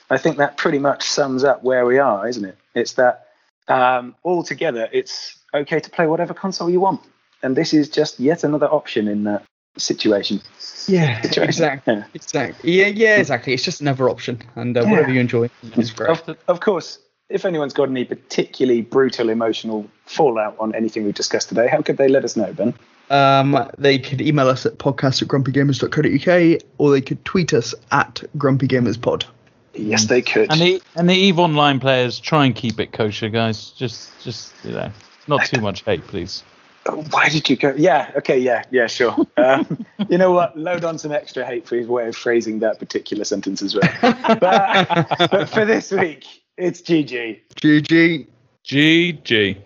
I 0.10 0.18
think 0.18 0.38
that 0.38 0.58
pretty 0.58 0.80
much 0.80 1.04
sums 1.04 1.44
up 1.44 1.64
where 1.64 1.86
we 1.86 1.98
are, 2.00 2.28
isn't 2.28 2.46
it? 2.46 2.58
It's 2.76 2.94
that 2.94 3.28
um, 3.68 4.16
altogether, 4.24 4.88
it's 4.92 5.38
okay 5.54 5.80
to 5.80 5.90
play 5.90 6.08
whatever 6.08 6.34
console 6.34 6.70
you 6.70 6.80
want, 6.80 7.02
and 7.44 7.56
this 7.56 7.74
is 7.74 7.90
just 7.90 8.20
yet 8.20 8.44
another 8.44 8.68
option 8.68 9.08
in 9.08 9.24
that 9.26 9.44
situation. 9.80 10.42
Yeah. 10.88 11.22
Situation. 11.22 11.50
Exactly. 11.50 11.94
Yeah. 11.96 12.04
Exactly. 12.14 12.72
Yeah. 12.72 12.88
Yeah. 12.88 13.18
Exactly. 13.20 13.54
It's 13.54 13.64
just 13.64 13.82
another 13.82 14.10
option, 14.10 14.42
and 14.56 14.76
uh, 14.78 14.82
Yeah. 14.82 14.92
whatever 14.92 15.12
you 15.12 15.20
enjoy 15.20 15.50
is 15.78 15.92
great. 15.92 16.10
Of, 16.10 16.38
of 16.48 16.60
course, 16.62 17.00
if 17.30 17.46
anyone's 17.46 17.74
got 17.74 17.90
any 17.90 18.06
particularly 18.06 18.82
brutal 18.82 19.30
emotional 19.30 19.90
fallout 20.06 20.56
on 20.60 20.74
anything 20.74 21.04
we've 21.04 21.14
discussed 21.14 21.50
today, 21.50 21.68
how 21.68 21.82
could 21.82 21.98
they 21.98 22.08
let 22.08 22.24
us 22.26 22.36
know, 22.36 22.52
Ben? 22.54 22.74
Um, 23.10 23.70
they 23.78 23.98
could 23.98 24.22
email 24.22 24.48
us 24.48 24.66
at 24.66 24.78
podcast 24.78 25.22
at 25.22 25.28
grumpygamers.co.uk 25.28 26.62
or 26.78 26.92
they 26.92 27.02
could 27.02 27.24
tweet 27.26 27.54
us 27.54 27.74
at 27.92 28.24
grumpygamerspod. 28.38 29.26
Yes, 29.74 30.06
they 30.06 30.22
could. 30.22 30.52
And 30.52 30.60
the 30.60 30.82
and 30.96 31.10
the 31.10 31.16
Eve 31.16 31.40
Online 31.40 31.80
players 31.80 32.20
try 32.20 32.46
and 32.46 32.56
keep 32.56 32.80
it 32.80 32.92
kosher, 32.92 33.30
guys. 33.30 33.70
Just 33.72 34.12
just 34.24 34.54
you 34.64 34.72
know, 34.72 34.92
not 35.28 35.46
too 35.46 35.62
much 35.62 35.84
hate, 35.84 36.06
please. 36.08 36.44
Why 36.92 37.30
did 37.30 37.50
you 37.50 37.56
go? 37.56 37.74
Yeah, 37.76 38.12
okay, 38.18 38.40
yeah, 38.40 38.64
yeah, 38.72 38.88
sure. 38.88 39.16
Um, 39.38 39.86
you 40.10 40.18
know 40.18 40.32
what? 40.32 40.58
Load 40.58 40.84
on 40.84 40.98
some 40.98 41.12
extra 41.12 41.46
hate 41.46 41.68
for 41.68 41.76
his 41.76 41.88
way 41.88 42.08
of 42.08 42.16
phrasing 42.16 42.60
that 42.60 42.80
particular 42.80 43.24
sentence 43.24 43.62
as 43.62 43.76
well. 43.76 43.90
But, 44.02 45.30
but 45.32 45.50
for 45.50 45.66
this 45.66 45.92
week, 45.92 46.26
it's 46.58 46.82
GG. 46.82 47.40
GG. 47.56 48.28
GG. 48.66 49.58